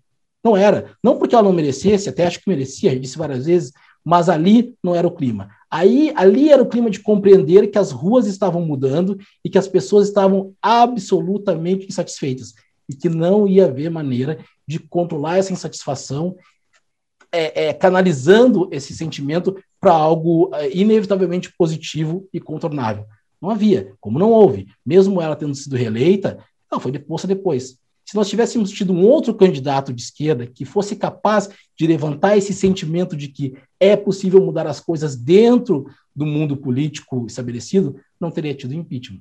Não 0.42 0.56
era. 0.56 0.92
Não 1.02 1.18
porque 1.18 1.34
ela 1.34 1.44
não 1.44 1.52
merecesse, 1.52 2.08
até 2.08 2.26
acho 2.26 2.40
que 2.40 2.48
merecia, 2.48 2.98
disse 2.98 3.16
várias 3.16 3.46
vezes, 3.46 3.72
mas 4.04 4.28
ali 4.28 4.74
não 4.82 4.94
era 4.94 5.06
o 5.06 5.14
clima. 5.14 5.48
Aí, 5.70 6.12
ali 6.14 6.50
era 6.50 6.62
o 6.62 6.68
clima 6.68 6.90
de 6.90 7.00
compreender 7.00 7.68
que 7.68 7.78
as 7.78 7.90
ruas 7.90 8.26
estavam 8.26 8.60
mudando 8.60 9.18
e 9.44 9.48
que 9.48 9.58
as 9.58 9.66
pessoas 9.66 10.08
estavam 10.08 10.52
absolutamente 10.60 11.86
insatisfeitas 11.86 12.52
e 12.88 12.94
que 12.94 13.08
não 13.08 13.46
ia 13.46 13.66
haver 13.66 13.90
maneira 13.90 14.38
de 14.66 14.78
controlar 14.78 15.38
essa 15.38 15.52
insatisfação, 15.52 16.36
é, 17.32 17.66
é, 17.66 17.72
canalizando 17.72 18.68
esse 18.70 18.94
sentimento 18.94 19.56
para 19.80 19.92
algo 19.92 20.50
é, 20.54 20.74
inevitavelmente 20.74 21.52
positivo 21.56 22.28
e 22.32 22.40
contornável. 22.40 23.04
Não 23.40 23.50
havia, 23.50 23.92
como 24.00 24.18
não 24.18 24.30
houve. 24.30 24.68
Mesmo 24.84 25.20
ela 25.20 25.36
tendo 25.36 25.54
sido 25.54 25.76
reeleita, 25.76 26.38
não, 26.70 26.80
foi 26.80 26.92
deposta 26.92 27.26
depois. 27.26 27.78
Se 28.04 28.14
nós 28.14 28.28
tivéssemos 28.28 28.70
tido 28.70 28.92
um 28.92 29.04
outro 29.04 29.34
candidato 29.34 29.92
de 29.92 30.02
esquerda 30.02 30.46
que 30.46 30.64
fosse 30.64 30.94
capaz 30.94 31.48
de 31.76 31.86
levantar 31.86 32.36
esse 32.36 32.52
sentimento 32.52 33.16
de 33.16 33.28
que 33.28 33.56
é 33.80 33.96
possível 33.96 34.44
mudar 34.44 34.66
as 34.66 34.78
coisas 34.78 35.16
dentro 35.16 35.86
do 36.14 36.26
mundo 36.26 36.56
político 36.56 37.26
estabelecido, 37.26 37.98
não 38.20 38.30
teria 38.30 38.54
tido 38.54 38.74
impeachment 38.74 39.20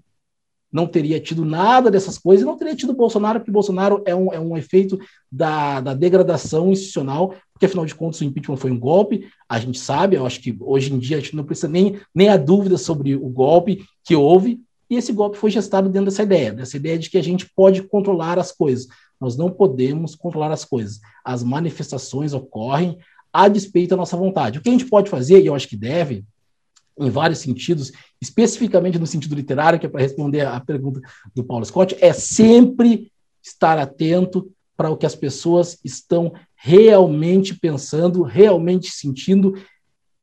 não 0.73 0.87
teria 0.87 1.19
tido 1.19 1.45
nada 1.45 1.91
dessas 1.91 2.17
coisas 2.17 2.45
não 2.45 2.57
teria 2.57 2.75
tido 2.75 2.93
Bolsonaro, 2.93 3.39
porque 3.39 3.51
Bolsonaro 3.51 4.01
é 4.05 4.15
um, 4.15 4.33
é 4.33 4.39
um 4.39 4.57
efeito 4.57 4.99
da, 5.31 5.79
da 5.79 5.93
degradação 5.93 6.71
institucional, 6.71 7.35
porque 7.53 7.67
afinal 7.67 7.85
de 7.85 7.93
contas 7.93 8.19
o 8.19 8.25
impeachment 8.25 8.57
foi 8.57 8.71
um 8.71 8.79
golpe, 8.79 9.27
a 9.47 9.59
gente 9.59 9.77
sabe, 9.77 10.15
eu 10.15 10.25
acho 10.25 10.41
que 10.41 10.57
hoje 10.59 10.91
em 10.91 10.97
dia 10.97 11.17
a 11.17 11.19
gente 11.19 11.35
não 11.35 11.43
precisa 11.43 11.67
nem, 11.67 11.99
nem 12.13 12.29
a 12.29 12.37
dúvida 12.37 12.77
sobre 12.77 13.15
o 13.15 13.29
golpe 13.29 13.85
que 14.03 14.15
houve, 14.15 14.59
e 14.89 14.95
esse 14.95 15.13
golpe 15.13 15.37
foi 15.37 15.51
gestado 15.51 15.89
dentro 15.89 16.05
dessa 16.05 16.23
ideia, 16.23 16.51
dessa 16.51 16.75
ideia 16.75 16.97
de 16.97 17.09
que 17.09 17.17
a 17.17 17.23
gente 17.23 17.49
pode 17.55 17.83
controlar 17.83 18.37
as 18.37 18.51
coisas. 18.51 18.87
Nós 19.19 19.37
não 19.37 19.49
podemos 19.49 20.15
controlar 20.15 20.51
as 20.51 20.65
coisas. 20.65 20.99
As 21.23 21.43
manifestações 21.43 22.33
ocorrem 22.33 22.97
a 23.31 23.47
despeito 23.47 23.91
da 23.91 23.97
nossa 23.97 24.17
vontade. 24.17 24.59
O 24.59 24.61
que 24.61 24.69
a 24.69 24.71
gente 24.71 24.85
pode 24.85 25.09
fazer, 25.09 25.41
e 25.41 25.47
eu 25.47 25.55
acho 25.55 25.67
que 25.67 25.77
deve, 25.77 26.25
em 26.99 27.09
vários 27.09 27.39
sentidos, 27.39 27.91
especificamente 28.21 28.99
no 28.99 29.07
sentido 29.07 29.35
literário, 29.35 29.79
que 29.79 29.85
é 29.85 29.89
para 29.89 30.01
responder 30.01 30.41
à 30.45 30.59
pergunta 30.59 31.01
do 31.35 31.43
Paulo 31.43 31.65
Scott, 31.65 31.95
é 31.99 32.13
sempre 32.13 33.11
estar 33.41 33.77
atento 33.77 34.51
para 34.75 34.89
o 34.89 34.97
que 34.97 35.05
as 35.05 35.15
pessoas 35.15 35.77
estão 35.83 36.33
realmente 36.55 37.55
pensando, 37.55 38.23
realmente 38.23 38.89
sentindo, 38.89 39.53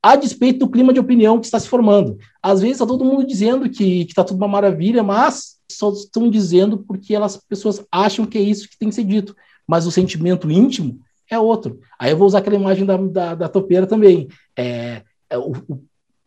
a 0.03 0.17
despeito 0.17 0.61
do 0.61 0.71
clima 0.71 0.93
de 0.93 1.01
opinião 1.01 1.39
que 1.39 1.47
está 1.47 1.61
se 1.61 1.69
formando. 1.69 2.17
Às 2.43 2.61
vezes 2.61 2.77
está 2.77 2.87
todo 2.87 3.05
mundo 3.05 3.27
dizendo 3.27 3.69
que 3.69 4.03
está 4.03 4.25
tudo 4.25 4.39
uma 4.39 4.49
maravilha, 4.49 5.03
mas 5.03 5.59
só 5.71 5.91
estão 5.93 6.31
dizendo 6.31 6.79
porque 6.79 7.15
elas 7.15 7.37
pessoas 7.37 7.85
acham 7.93 8.25
que 8.25 8.39
é 8.39 8.41
isso 8.41 8.69
que 8.69 8.79
tem 8.79 8.89
que 8.89 8.95
ser 8.95 9.05
dito. 9.05 9.37
Mas 9.67 9.87
o 9.87 9.91
sentimento 9.91 10.51
íntimo 10.51 10.99
é 11.31 11.39
outro. 11.39 11.81
Aí 11.99 12.11
eu 12.11 12.17
vou 12.17 12.27
usar 12.27 12.39
aquela 12.39 12.57
imagem 12.57 12.85
da, 12.87 12.97
da, 12.97 13.35
da 13.35 13.49
topeira 13.49 13.87
também. 13.87 14.27
É, 14.57 15.03
é 15.29 15.39
o 15.39 15.53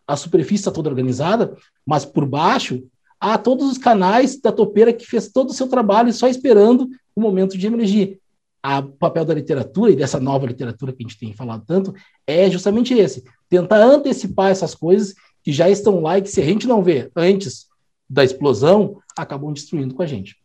a 0.07 0.15
superfície 0.15 0.61
está 0.61 0.71
toda 0.71 0.89
organizada, 0.89 1.55
mas 1.85 2.05
por 2.05 2.25
baixo 2.25 2.83
há 3.19 3.37
todos 3.37 3.71
os 3.71 3.77
canais 3.77 4.39
da 4.39 4.51
topeira 4.51 4.91
que 4.91 5.05
fez 5.05 5.29
todo 5.29 5.49
o 5.49 5.53
seu 5.53 5.67
trabalho 5.67 6.11
só 6.11 6.27
esperando 6.27 6.89
o 7.15 7.21
momento 7.21 7.57
de 7.57 7.67
emergir. 7.67 8.19
O 8.65 8.83
papel 8.83 9.25
da 9.25 9.33
literatura 9.33 9.91
e 9.91 9.95
dessa 9.95 10.19
nova 10.19 10.45
literatura 10.45 10.93
que 10.93 11.03
a 11.03 11.07
gente 11.07 11.19
tem 11.19 11.33
falado 11.33 11.63
tanto 11.67 11.93
é 12.25 12.49
justamente 12.49 12.93
esse: 12.93 13.23
tentar 13.49 13.83
antecipar 13.83 14.51
essas 14.51 14.73
coisas 14.73 15.13
que 15.43 15.51
já 15.51 15.69
estão 15.69 16.01
lá 16.01 16.17
e 16.17 16.21
que, 16.21 16.29
se 16.29 16.41
a 16.41 16.45
gente 16.45 16.65
não 16.65 16.81
vê 16.81 17.11
antes 17.13 17.67
da 18.09 18.23
explosão, 18.23 18.97
acabam 19.17 19.51
destruindo 19.51 19.93
com 19.93 20.01
a 20.01 20.05
gente. 20.05 20.37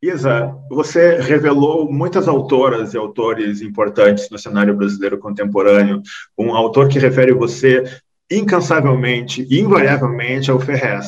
Isa, 0.00 0.56
você 0.68 1.20
revelou 1.20 1.90
muitas 1.90 2.26
autoras 2.26 2.92
e 2.92 2.96
autores 2.96 3.60
importantes 3.60 4.28
no 4.30 4.38
cenário 4.38 4.76
brasileiro 4.76 5.18
contemporâneo. 5.18 6.02
Um 6.36 6.54
autor 6.54 6.88
que 6.88 6.98
refere 6.98 7.32
você 7.32 7.84
incansavelmente, 8.32 9.46
invariavelmente 9.50 10.50
ao 10.50 10.60
Ferrez. 10.60 11.06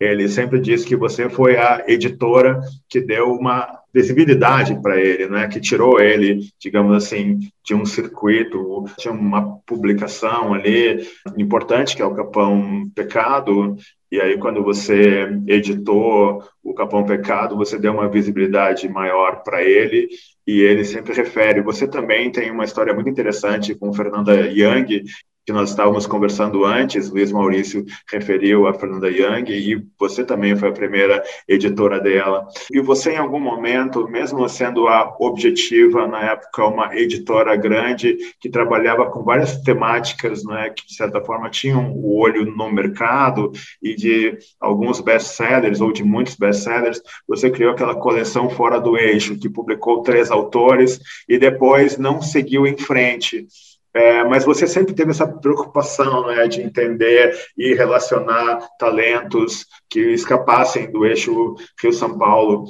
Ele 0.00 0.28
sempre 0.28 0.60
disse 0.60 0.84
que 0.84 0.96
você 0.96 1.28
foi 1.28 1.56
a 1.56 1.84
editora 1.86 2.60
que 2.88 3.00
deu 3.00 3.32
uma 3.32 3.82
visibilidade 3.94 4.74
para 4.80 4.98
ele, 5.00 5.28
né? 5.28 5.46
Que 5.46 5.60
tirou 5.60 6.00
ele, 6.00 6.40
digamos 6.58 6.96
assim, 6.96 7.38
de 7.64 7.74
um 7.74 7.84
circuito, 7.84 8.84
tinha 8.96 9.12
uma 9.12 9.58
publicação 9.66 10.54
ali 10.54 11.06
importante 11.36 11.94
que 11.94 12.02
é 12.02 12.04
o 12.04 12.14
Capão 12.14 12.90
Pecado. 12.94 13.76
E 14.10 14.20
aí 14.20 14.38
quando 14.38 14.62
você 14.62 15.28
editou 15.46 16.42
o 16.64 16.74
Capão 16.74 17.04
Pecado, 17.04 17.56
você 17.56 17.78
deu 17.78 17.92
uma 17.92 18.08
visibilidade 18.08 18.88
maior 18.88 19.42
para 19.44 19.62
ele 19.62 20.08
e 20.46 20.60
ele 20.62 20.84
sempre 20.84 21.14
refere. 21.14 21.62
Você 21.62 21.86
também 21.86 22.30
tem 22.30 22.50
uma 22.50 22.64
história 22.64 22.92
muito 22.92 23.08
interessante 23.08 23.74
com 23.74 23.92
Fernanda 23.92 24.32
Young, 24.48 25.04
que 25.52 25.58
nós 25.58 25.68
estávamos 25.68 26.06
conversando 26.06 26.64
antes, 26.64 27.10
Luiz 27.10 27.30
Maurício 27.30 27.84
referiu 28.10 28.66
a 28.66 28.72
Fernanda 28.72 29.10
Young, 29.10 29.50
e 29.50 29.84
você 30.00 30.24
também 30.24 30.56
foi 30.56 30.70
a 30.70 30.72
primeira 30.72 31.22
editora 31.46 32.00
dela. 32.00 32.46
E 32.72 32.80
você, 32.80 33.12
em 33.12 33.18
algum 33.18 33.38
momento, 33.38 34.08
mesmo 34.08 34.48
sendo 34.48 34.88
a 34.88 35.14
Objetiva, 35.20 36.08
na 36.08 36.32
época, 36.32 36.64
uma 36.64 36.96
editora 36.96 37.54
grande, 37.54 38.16
que 38.40 38.48
trabalhava 38.48 39.10
com 39.10 39.22
várias 39.22 39.60
temáticas, 39.60 40.42
né, 40.42 40.70
que, 40.70 40.86
de 40.86 40.94
certa 40.94 41.20
forma, 41.20 41.50
tinham 41.50 41.92
o 41.92 42.18
olho 42.18 42.46
no 42.46 42.72
mercado, 42.72 43.52
e 43.82 43.94
de 43.94 44.38
alguns 44.58 45.00
best-sellers, 45.00 45.82
ou 45.82 45.92
de 45.92 46.02
muitos 46.02 46.34
best-sellers, 46.34 47.02
você 47.28 47.50
criou 47.50 47.72
aquela 47.72 47.94
coleção 47.94 48.48
Fora 48.48 48.80
do 48.80 48.96
Eixo, 48.96 49.38
que 49.38 49.50
publicou 49.50 50.02
três 50.02 50.30
autores, 50.30 50.98
e 51.28 51.36
depois 51.36 51.98
não 51.98 52.22
seguiu 52.22 52.66
em 52.66 52.76
frente. 52.76 53.46
É, 53.94 54.24
mas 54.24 54.44
você 54.44 54.66
sempre 54.66 54.94
teve 54.94 55.10
essa 55.10 55.26
preocupação 55.26 56.26
né, 56.26 56.48
de 56.48 56.62
entender 56.62 57.36
e 57.56 57.74
relacionar 57.74 58.66
talentos 58.78 59.66
que 59.90 60.00
escapassem 60.12 60.90
do 60.90 61.04
eixo 61.04 61.54
Rio-São 61.80 62.16
Paulo. 62.16 62.64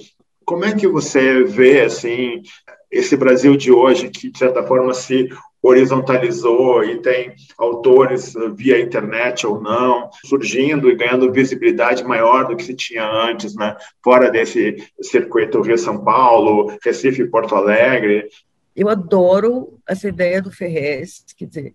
Como 0.44 0.64
é 0.64 0.74
que 0.74 0.88
você 0.88 1.44
vê 1.44 1.82
assim 1.82 2.42
esse 2.90 3.16
Brasil 3.16 3.56
de 3.56 3.70
hoje 3.70 4.11
que 4.11 4.30
de 4.30 4.38
certa 4.38 4.64
forma 4.64 4.92
se 4.92 5.28
horizontalizou 5.62 6.82
e 6.82 7.00
tem 7.00 7.32
autores 7.56 8.35
via 8.56 8.80
internet 8.80 9.46
ou 9.46 9.61
não 9.61 10.11
surgindo 10.26 10.90
e 10.90 10.96
ganhando 10.96 11.32
visibilidade 11.32 12.02
maior 12.02 12.48
do 12.48 12.56
que 12.56 12.64
se 12.64 12.74
tinha 12.74 13.08
antes, 13.08 13.54
né? 13.54 13.76
Fora 14.02 14.28
desse 14.28 14.76
circuito 15.00 15.62
Rio 15.62 15.78
São 15.78 16.02
Paulo, 16.02 16.76
Recife, 16.85 17.30
Porto 17.30 17.54
Alegre, 17.54 18.28
eu 18.74 18.88
adoro 18.88 19.78
essa 19.87 20.08
ideia 20.08 20.40
do 20.40 20.50
Ferrez, 20.50 21.24
quer 21.37 21.46
dizer, 21.46 21.74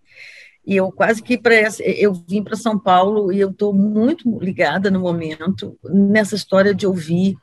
e 0.66 0.76
eu 0.76 0.92
quase 0.92 1.24
que 1.24 1.38
para 1.38 1.56
eu 1.80 2.14
vim 2.14 2.44
para 2.44 2.58
São 2.58 2.78
Paulo 2.78 3.32
e 3.32 3.40
eu 3.40 3.52
estou 3.52 3.74
muito 3.74 4.38
ligada 4.40 4.92
no 4.92 5.00
momento 5.00 5.80
nessa 5.84 6.36
história 6.36 6.74
de 6.74 6.86
ouvir 6.86 7.38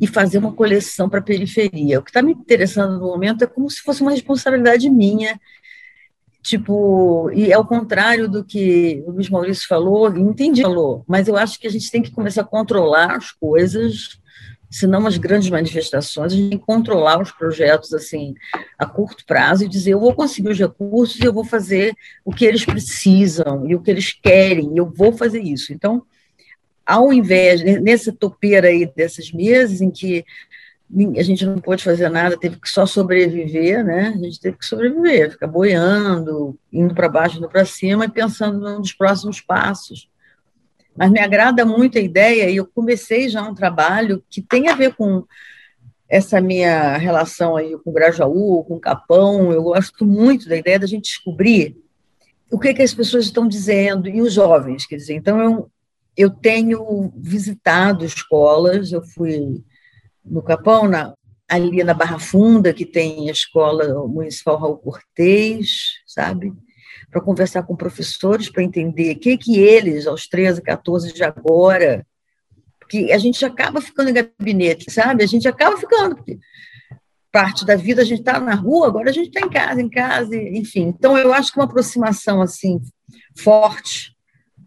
e 0.00 0.06
fazer 0.06 0.38
uma 0.38 0.52
coleção 0.52 1.08
para 1.08 1.20
a 1.20 1.22
periferia. 1.22 2.00
O 2.00 2.02
que 2.02 2.10
está 2.10 2.20
me 2.20 2.32
interessando 2.32 2.98
no 2.98 3.06
momento 3.06 3.44
é 3.44 3.46
como 3.46 3.70
se 3.70 3.80
fosse 3.80 4.02
uma 4.02 4.10
responsabilidade 4.10 4.90
minha, 4.90 5.40
tipo, 6.42 7.30
e 7.32 7.52
é 7.52 7.58
o 7.58 7.64
contrário 7.64 8.28
do 8.28 8.44
que 8.44 9.02
o 9.06 9.12
Luiz 9.12 9.28
Maurício 9.28 9.68
falou, 9.68 10.16
entendi, 10.16 10.62
falou, 10.62 11.04
mas 11.06 11.28
eu 11.28 11.36
acho 11.36 11.60
que 11.60 11.66
a 11.66 11.70
gente 11.70 11.90
tem 11.90 12.02
que 12.02 12.10
começar 12.10 12.42
a 12.42 12.44
controlar 12.44 13.16
as 13.16 13.30
coisas 13.30 14.18
se 14.70 14.86
não 14.86 15.06
as 15.06 15.16
grandes 15.16 15.48
manifestações, 15.48 16.32
a 16.32 16.36
gente 16.36 16.50
tem 16.50 16.58
que 16.58 16.66
controlar 16.66 17.20
os 17.20 17.30
projetos 17.30 17.94
assim 17.94 18.34
a 18.78 18.84
curto 18.84 19.24
prazo 19.24 19.64
e 19.64 19.68
dizer 19.68 19.92
eu 19.92 20.00
vou 20.00 20.14
conseguir 20.14 20.50
os 20.50 20.58
recursos 20.58 21.18
e 21.18 21.24
eu 21.24 21.32
vou 21.32 21.44
fazer 21.44 21.94
o 22.24 22.32
que 22.32 22.44
eles 22.44 22.64
precisam 22.64 23.66
e 23.66 23.74
o 23.74 23.80
que 23.80 23.90
eles 23.90 24.12
querem, 24.12 24.76
eu 24.76 24.86
vou 24.86 25.12
fazer 25.12 25.40
isso. 25.40 25.72
Então, 25.72 26.02
ao 26.84 27.12
invés, 27.12 27.62
nessa 27.82 28.12
topeira 28.12 28.68
aí 28.68 28.90
desses 28.94 29.32
meses 29.32 29.80
em 29.80 29.90
que 29.90 30.24
a 31.18 31.22
gente 31.22 31.44
não 31.44 31.58
pôde 31.58 31.84
fazer 31.84 32.08
nada, 32.08 32.38
teve 32.38 32.56
que 32.56 32.68
só 32.68 32.86
sobreviver, 32.86 33.84
né? 33.84 34.14
A 34.14 34.18
gente 34.18 34.40
teve 34.40 34.56
que 34.56 34.64
sobreviver, 34.64 35.32
ficar 35.32 35.46
boiando, 35.46 36.58
indo 36.72 36.94
para 36.94 37.10
baixo, 37.10 37.36
indo 37.36 37.48
para 37.48 37.66
cima 37.66 38.06
e 38.06 38.10
pensando 38.10 38.58
nos 38.78 38.92
próximos 38.94 39.38
passos 39.38 40.08
Mas 40.98 41.12
me 41.12 41.20
agrada 41.20 41.64
muito 41.64 41.96
a 41.96 42.00
ideia, 42.00 42.50
e 42.50 42.56
eu 42.56 42.66
comecei 42.66 43.28
já 43.28 43.40
um 43.40 43.54
trabalho 43.54 44.20
que 44.28 44.42
tem 44.42 44.68
a 44.68 44.74
ver 44.74 44.96
com 44.96 45.24
essa 46.08 46.40
minha 46.40 46.96
relação 46.96 47.56
aí 47.56 47.78
com 47.84 47.92
Grajaú, 47.92 48.64
com 48.64 48.74
o 48.74 48.80
Capão. 48.80 49.52
Eu 49.52 49.62
gosto 49.62 50.04
muito 50.04 50.48
da 50.48 50.56
ideia 50.56 50.78
da 50.78 50.86
gente 50.86 51.04
descobrir 51.04 51.76
o 52.50 52.58
que, 52.58 52.74
que 52.74 52.82
as 52.82 52.92
pessoas 52.92 53.26
estão 53.26 53.46
dizendo, 53.46 54.08
e 54.08 54.20
os 54.20 54.32
jovens, 54.32 54.86
quer 54.86 54.96
dizer, 54.96 55.14
então 55.14 55.40
eu, 55.40 55.70
eu 56.16 56.30
tenho 56.30 57.12
visitado 57.14 58.04
escolas, 58.04 58.90
eu 58.90 59.02
fui 59.02 59.62
no 60.24 60.42
Capão, 60.42 60.88
na, 60.88 61.14
ali 61.48 61.84
na 61.84 61.94
Barra 61.94 62.18
Funda, 62.18 62.72
que 62.72 62.84
tem 62.84 63.28
a 63.28 63.32
escola 63.32 64.06
municipal 64.08 64.58
Raul 64.58 64.78
Cortez, 64.78 66.00
sabe? 66.06 66.52
Para 67.10 67.20
conversar 67.20 67.62
com 67.62 67.74
professores, 67.74 68.50
para 68.50 68.62
entender 68.62 69.16
o 69.16 69.18
que, 69.18 69.36
que 69.38 69.58
eles, 69.58 70.06
aos 70.06 70.26
13, 70.26 70.60
14 70.62 71.12
de 71.12 71.24
agora, 71.24 72.06
porque 72.78 73.12
a 73.12 73.18
gente 73.18 73.44
acaba 73.44 73.80
ficando 73.80 74.10
em 74.10 74.14
gabinete, 74.14 74.90
sabe? 74.90 75.22
A 75.22 75.26
gente 75.26 75.46
acaba 75.46 75.76
ficando, 75.76 76.16
porque 76.16 76.38
parte 77.30 77.64
da 77.66 77.76
vida 77.76 78.00
a 78.02 78.04
gente 78.04 78.20
está 78.20 78.40
na 78.40 78.54
rua, 78.54 78.88
agora 78.88 79.10
a 79.10 79.12
gente 79.12 79.28
está 79.28 79.40
em 79.40 79.50
casa, 79.50 79.82
em 79.82 79.90
casa, 79.90 80.34
enfim. 80.34 80.82
Então, 80.82 81.16
eu 81.16 81.32
acho 81.32 81.52
que 81.52 81.58
uma 81.58 81.66
aproximação 81.66 82.40
assim 82.40 82.80
forte, 83.36 84.16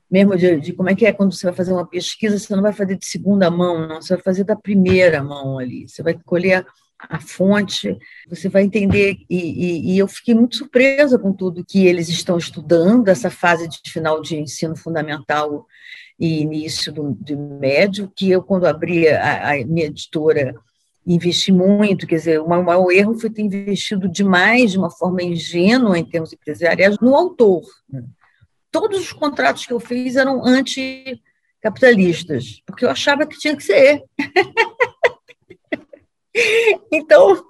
mesmo 0.10 0.38
de, 0.38 0.60
de, 0.60 0.74
como 0.74 0.90
é 0.90 0.96
que 0.96 1.06
é 1.06 1.12
quando 1.12 1.34
você 1.34 1.48
vai 1.48 1.56
fazer 1.56 1.74
uma 1.74 1.88
pesquisa, 1.88 2.38
você 2.38 2.56
não 2.56 2.62
vai 2.62 2.74
fazer 2.74 2.98
de 2.98 3.06
segunda 3.06 3.50
mão, 3.50 3.88
não, 3.88 4.02
você 4.02 4.14
vai 4.14 4.24
fazer 4.24 4.44
da 4.44 4.56
primeira 4.56 5.24
mão 5.24 5.58
ali, 5.58 5.88
você 5.88 6.04
vai 6.04 6.14
colher 6.14 6.66
a, 7.10 7.20
fonte, 7.20 7.98
você 8.28 8.50
vai 8.50 8.64
entender, 8.64 9.18
e, 9.30 9.38
e, 9.38 9.94
e, 9.94 9.98
eu 9.98 10.08
fiquei 10.08 10.36
muito 10.36 10.58
surpresa 10.58 11.18
com 11.18 11.34
tudo 11.34 11.66
que 11.66 11.86
eles 11.86 12.10
estão 12.10 12.38
estudando, 12.38 13.08
essa 13.08 13.30
fase 13.30 13.68
de 13.68 13.92
final 13.92 14.22
de 14.22 14.38
ensino 14.38 14.76
fundamental 14.76 15.66
e 16.20 16.42
início 16.42 16.92
do, 16.92 17.14
do 17.14 17.38
médio, 17.38 18.12
que 18.16 18.30
eu, 18.30 18.44
quando 18.44 18.66
abri 18.66 19.08
a, 19.08 19.52
a 19.52 19.66
minha 19.66 19.88
editora, 19.88 20.54
investi 21.06 21.52
muito, 21.52 22.06
quer 22.06 22.18
dizer, 22.18 22.40
o 22.40 22.48
maior 22.48 22.92
erro 22.92 23.20
foi 23.20 23.30
ter 23.30 23.42
investido 23.42 24.08
demais, 24.08 24.72
de 24.72 24.78
uma 24.78 24.92
forma 24.92 25.24
ingênua 25.24 25.98
em 25.98 26.06
termos 26.06 26.32
empresariais, 26.32 26.98
no 27.00 27.16
autor. 27.16 27.64
Né? 27.90 28.04
Todos 28.70 29.00
os 29.00 29.12
contratos 29.12 29.66
que 29.66 29.74
eu 29.74 29.80
fiz 29.80 30.16
eram 30.16 30.46
anticapitalistas, 30.46 32.62
porque 32.66 32.86
eu 32.86 32.90
achava 32.90 33.26
que 33.26 33.40
tinha 33.40 33.56
que 33.56 33.64
ser. 33.64 34.04
Então, 36.94 37.42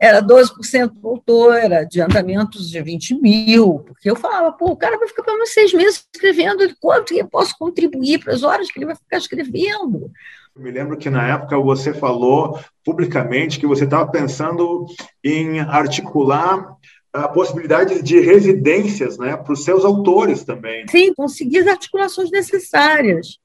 era 0.00 0.22
12% 0.22 0.90
do 1.00 1.08
autor, 1.08 1.56
era 1.56 1.80
adiantamentos 1.80 2.70
de 2.70 2.80
20 2.80 3.20
mil, 3.20 3.80
porque 3.80 4.08
eu 4.08 4.16
falava, 4.16 4.52
pô, 4.52 4.66
o 4.66 4.76
cara 4.76 4.96
vai 4.96 5.08
ficar 5.08 5.24
para 5.24 5.46
seis 5.46 5.72
meses 5.72 6.06
escrevendo, 6.14 6.64
quanto 6.80 7.14
eu 7.14 7.26
posso 7.28 7.56
contribuir 7.58 8.18
para 8.18 8.32
as 8.32 8.42
horas 8.42 8.70
que 8.70 8.78
ele 8.78 8.86
vai 8.86 8.94
ficar 8.94 9.18
escrevendo? 9.18 10.10
Eu 10.54 10.62
me 10.62 10.70
lembro 10.70 10.96
que 10.96 11.10
na 11.10 11.28
época 11.28 11.58
você 11.58 11.92
falou 11.92 12.58
publicamente 12.84 13.58
que 13.58 13.66
você 13.66 13.84
estava 13.84 14.10
pensando 14.10 14.86
em 15.22 15.60
articular 15.60 16.76
a 17.12 17.28
possibilidade 17.28 18.02
de 18.02 18.20
residências 18.20 19.18
né, 19.18 19.36
para 19.36 19.52
os 19.52 19.64
seus 19.64 19.84
autores 19.84 20.44
também. 20.44 20.86
Sim, 20.88 21.14
conseguir 21.14 21.58
as 21.58 21.66
articulações 21.66 22.30
necessárias, 22.30 23.38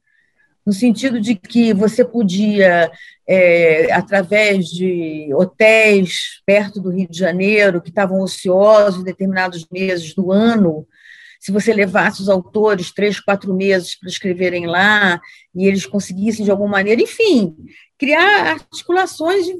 no 0.65 0.73
sentido 0.73 1.19
de 1.19 1.35
que 1.35 1.73
você 1.73 2.05
podia, 2.05 2.91
é, 3.27 3.91
através 3.91 4.67
de 4.67 5.29
hotéis 5.33 6.41
perto 6.45 6.79
do 6.79 6.91
Rio 6.91 7.09
de 7.09 7.17
Janeiro, 7.17 7.81
que 7.81 7.89
estavam 7.89 8.21
ociosos 8.21 9.01
em 9.01 9.05
determinados 9.05 9.67
meses 9.71 10.13
do 10.13 10.31
ano, 10.31 10.87
se 11.39 11.51
você 11.51 11.73
levasse 11.73 12.21
os 12.21 12.29
autores 12.29 12.91
três, 12.91 13.19
quatro 13.19 13.51
meses 13.55 13.95
para 13.95 14.09
escreverem 14.09 14.67
lá, 14.67 15.19
e 15.55 15.65
eles 15.65 15.87
conseguissem 15.87 16.45
de 16.45 16.51
alguma 16.51 16.69
maneira, 16.69 17.01
enfim, 17.01 17.55
criar 17.97 18.51
articulações 18.51 19.45
de. 19.45 19.55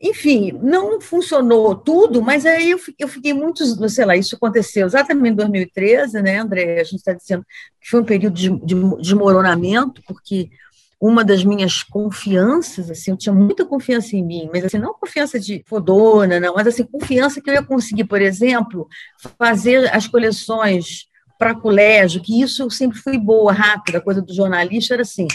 Enfim, 0.00 0.52
não 0.62 1.00
funcionou 1.00 1.74
tudo, 1.74 2.20
mas 2.20 2.44
aí 2.44 2.72
eu, 2.72 2.80
eu 2.98 3.08
fiquei 3.08 3.32
muito, 3.32 3.64
sei 3.88 4.04
lá, 4.04 4.14
isso 4.14 4.36
aconteceu 4.36 4.86
exatamente 4.86 5.32
em 5.32 5.36
2013, 5.36 6.20
né, 6.20 6.38
André? 6.38 6.80
A 6.80 6.84
gente 6.84 6.96
está 6.96 7.14
dizendo 7.14 7.44
que 7.80 7.88
foi 7.88 8.00
um 8.00 8.04
período 8.04 8.34
de, 8.34 8.50
de 8.60 8.74
desmoronamento, 9.00 10.02
porque 10.06 10.50
uma 11.00 11.24
das 11.24 11.44
minhas 11.44 11.82
confianças, 11.82 12.90
assim, 12.90 13.10
eu 13.10 13.16
tinha 13.16 13.34
muita 13.34 13.64
confiança 13.64 14.16
em 14.16 14.24
mim, 14.24 14.48
mas 14.52 14.64
assim, 14.64 14.78
não 14.78 14.94
confiança 14.94 15.38
de 15.38 15.62
fodona, 15.66 16.40
não, 16.40 16.54
mas 16.54 16.66
assim, 16.66 16.84
confiança 16.84 17.40
que 17.40 17.50
eu 17.50 17.54
ia 17.54 17.62
conseguir, 17.62 18.04
por 18.04 18.20
exemplo, 18.20 18.88
fazer 19.38 19.94
as 19.94 20.06
coleções 20.06 21.06
para 21.38 21.54
colégio, 21.54 22.22
que 22.22 22.40
isso 22.40 22.70
sempre 22.70 22.98
fui 22.98 23.18
boa, 23.18 23.52
rápida, 23.52 23.98
a 23.98 24.00
coisa 24.00 24.22
do 24.22 24.34
jornalista 24.34 24.94
era 24.94 25.02
assim, 25.02 25.28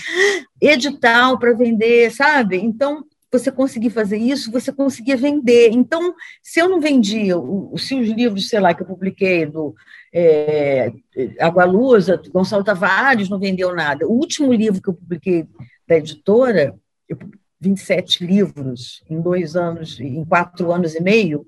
edital 0.60 1.38
para 1.38 1.54
vender, 1.54 2.12
sabe? 2.12 2.58
Então, 2.58 3.06
você 3.32 3.52
conseguir 3.52 3.90
fazer 3.90 4.18
isso, 4.18 4.52
você 4.52 4.72
conseguia 4.72 5.16
vender. 5.16 5.70
Então, 5.72 6.14
se 6.44 6.60
eu 6.60 6.68
não 6.68 6.82
vendia, 6.82 7.36
se 7.78 7.96
os 7.96 8.10
livros, 8.10 8.50
sei 8.50 8.60
lá, 8.60 8.74
que 8.74 8.82
eu 8.82 8.88
publiquei 8.88 9.46
do 9.46 9.74
é, 10.14 10.92
Água 11.40 11.64
Lusa, 11.64 12.22
Gonçalo 12.32 12.64
Tavares 12.64 13.30
não 13.30 13.40
vendeu 13.40 13.74
nada. 13.74 14.06
O 14.06 14.12
último 14.12 14.52
livro 14.52 14.82
que 14.82 14.90
eu 14.90 14.94
publiquei 14.94 15.48
da 15.88 15.98
editora, 15.98 16.76
eu, 17.08 17.18
27 17.62 18.26
livros 18.26 19.04
em 19.10 19.22
dois 19.22 19.56
anos, 19.56 20.00
em 20.00 20.26
quatro 20.26 20.72
anos 20.72 20.96
e 20.96 21.02
meio, 21.02 21.46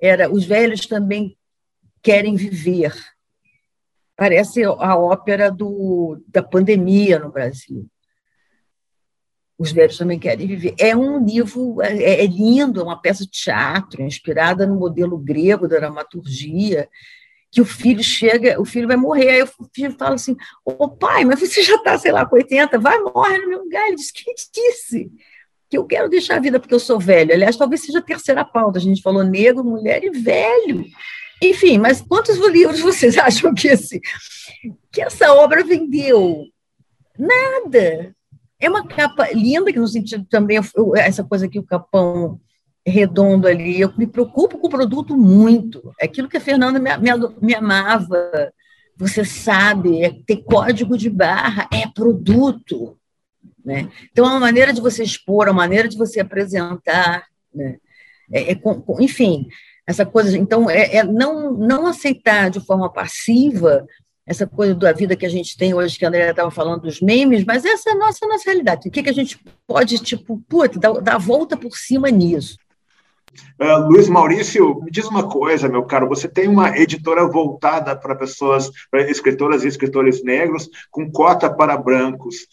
era 0.00 0.30
Os 0.30 0.44
Velhos 0.44 0.86
Também 0.86 1.36
Querem 2.02 2.36
Viver. 2.36 2.94
Parece 4.14 4.62
a 4.64 4.96
ópera 4.96 5.50
do, 5.50 6.22
da 6.28 6.42
pandemia 6.42 7.18
no 7.18 7.32
Brasil. 7.32 7.86
Os 9.58 9.72
Velhos 9.72 9.96
Também 9.96 10.18
Querem 10.18 10.46
Viver. 10.46 10.74
É 10.78 10.94
um 10.94 11.24
livro, 11.24 11.80
é, 11.80 12.24
é 12.24 12.26
lindo, 12.26 12.80
é 12.80 12.82
uma 12.82 13.00
peça 13.00 13.24
de 13.24 13.30
teatro, 13.30 14.02
inspirada 14.02 14.66
no 14.66 14.76
modelo 14.76 15.16
grego 15.16 15.66
da 15.66 15.78
dramaturgia, 15.78 16.88
que 17.50 17.60
o 17.60 17.64
filho 17.64 18.02
chega, 18.02 18.60
o 18.60 18.64
filho 18.64 18.86
vai 18.86 18.96
morrer, 18.96 19.30
aí 19.30 19.42
o 19.42 19.48
filho 19.74 19.96
fala 19.98 20.16
assim, 20.16 20.36
ô 20.64 20.88
pai, 20.88 21.24
mas 21.24 21.40
você 21.40 21.62
já 21.62 21.76
está, 21.76 21.96
sei 21.98 22.12
lá, 22.12 22.26
com 22.26 22.36
80, 22.36 22.78
vai, 22.78 22.98
morre 22.98 23.38
no 23.38 23.48
meu 23.48 23.62
lugar. 23.62 23.86
Ele 23.86 23.96
disse, 23.96 24.12
quem 24.12 24.34
disse? 24.52 25.10
Que 25.70 25.78
eu 25.78 25.84
quero 25.84 26.08
deixar 26.08 26.36
a 26.36 26.40
vida 26.40 26.60
porque 26.60 26.74
eu 26.74 26.80
sou 26.80 27.00
velho. 27.00 27.32
Aliás, 27.32 27.56
talvez 27.56 27.82
seja 27.82 28.00
a 28.00 28.02
terceira 28.02 28.44
pauta, 28.44 28.78
a 28.78 28.82
gente 28.82 29.00
falou 29.00 29.24
negro, 29.24 29.64
mulher 29.64 30.04
e 30.04 30.10
velho. 30.10 30.84
Enfim, 31.42 31.78
mas 31.78 32.02
quantos 32.02 32.36
livros 32.36 32.80
vocês 32.80 33.16
acham 33.18 33.54
que, 33.54 33.68
esse, 33.68 34.00
que 34.92 35.00
essa 35.00 35.32
obra 35.32 35.64
vendeu? 35.64 36.44
Nada. 37.18 38.14
É 38.66 38.68
uma 38.68 38.84
capa 38.84 39.28
linda, 39.32 39.72
que 39.72 39.78
no 39.78 39.86
sentido 39.86 40.26
também, 40.28 40.58
essa 40.96 41.22
coisa 41.22 41.46
que 41.46 41.56
o 41.56 41.62
Capão 41.62 42.40
redondo 42.84 43.46
ali. 43.46 43.80
Eu 43.80 43.92
me 43.96 44.08
preocupo 44.08 44.58
com 44.58 44.66
o 44.66 44.70
produto 44.70 45.16
muito. 45.16 45.92
É 46.00 46.06
aquilo 46.06 46.28
que 46.28 46.36
a 46.36 46.40
Fernanda 46.40 46.80
me, 46.80 46.90
me, 46.96 47.10
me 47.40 47.54
amava. 47.54 48.52
Você 48.96 49.24
sabe, 49.24 50.02
é 50.02 50.10
ter 50.26 50.38
código 50.38 50.98
de 50.98 51.08
barra 51.08 51.68
é 51.72 51.86
produto. 51.86 52.98
Né? 53.64 53.88
Então, 54.10 54.24
é 54.24 54.30
uma 54.30 54.40
maneira 54.40 54.72
de 54.72 54.80
você 54.80 55.04
expor, 55.04 55.46
é 55.46 55.50
uma 55.52 55.62
maneira 55.62 55.86
de 55.86 55.96
você 55.96 56.18
apresentar. 56.18 57.24
Né? 57.54 57.76
É, 58.32 58.50
é 58.50 58.54
com, 58.56 58.80
com, 58.80 59.00
enfim, 59.00 59.46
essa 59.86 60.04
coisa. 60.04 60.36
Então, 60.36 60.68
é, 60.68 60.96
é, 60.96 61.04
não, 61.04 61.52
não 61.52 61.86
aceitar 61.86 62.50
de 62.50 62.58
forma 62.58 62.92
passiva 62.92 63.86
essa 64.26 64.46
coisa 64.46 64.74
da 64.74 64.92
vida 64.92 65.14
que 65.14 65.24
a 65.24 65.30
gente 65.30 65.56
tem 65.56 65.72
hoje, 65.72 65.98
que 65.98 66.04
a 66.04 66.08
Andrea 66.08 66.30
estava 66.30 66.50
falando 66.50 66.82
dos 66.82 67.00
memes, 67.00 67.44
mas 67.44 67.64
essa 67.64 67.90
é 67.90 67.92
a 67.92 67.96
nossa, 67.96 68.26
nossa 68.26 68.44
realidade. 68.44 68.88
O 68.88 68.90
que, 68.90 69.02
que 69.02 69.10
a 69.10 69.14
gente 69.14 69.38
pode, 69.66 69.98
tipo, 70.00 70.42
puta, 70.48 70.80
dar, 70.80 70.92
dar 70.94 71.14
a 71.14 71.18
volta 71.18 71.56
por 71.56 71.76
cima 71.76 72.10
nisso? 72.10 72.58
Uh, 73.60 73.88
Luiz 73.88 74.08
Maurício, 74.08 74.80
me 74.82 74.90
diz 74.90 75.06
uma 75.06 75.28
coisa, 75.28 75.68
meu 75.68 75.84
caro, 75.84 76.08
você 76.08 76.26
tem 76.26 76.48
uma 76.48 76.76
editora 76.76 77.26
voltada 77.26 77.94
para 77.94 78.16
pessoas, 78.16 78.70
para 78.90 79.08
escritoras 79.08 79.62
e 79.62 79.68
escritores 79.68 80.24
negros, 80.24 80.68
com 80.90 81.10
cota 81.10 81.48
para 81.48 81.76
brancos. 81.76 82.48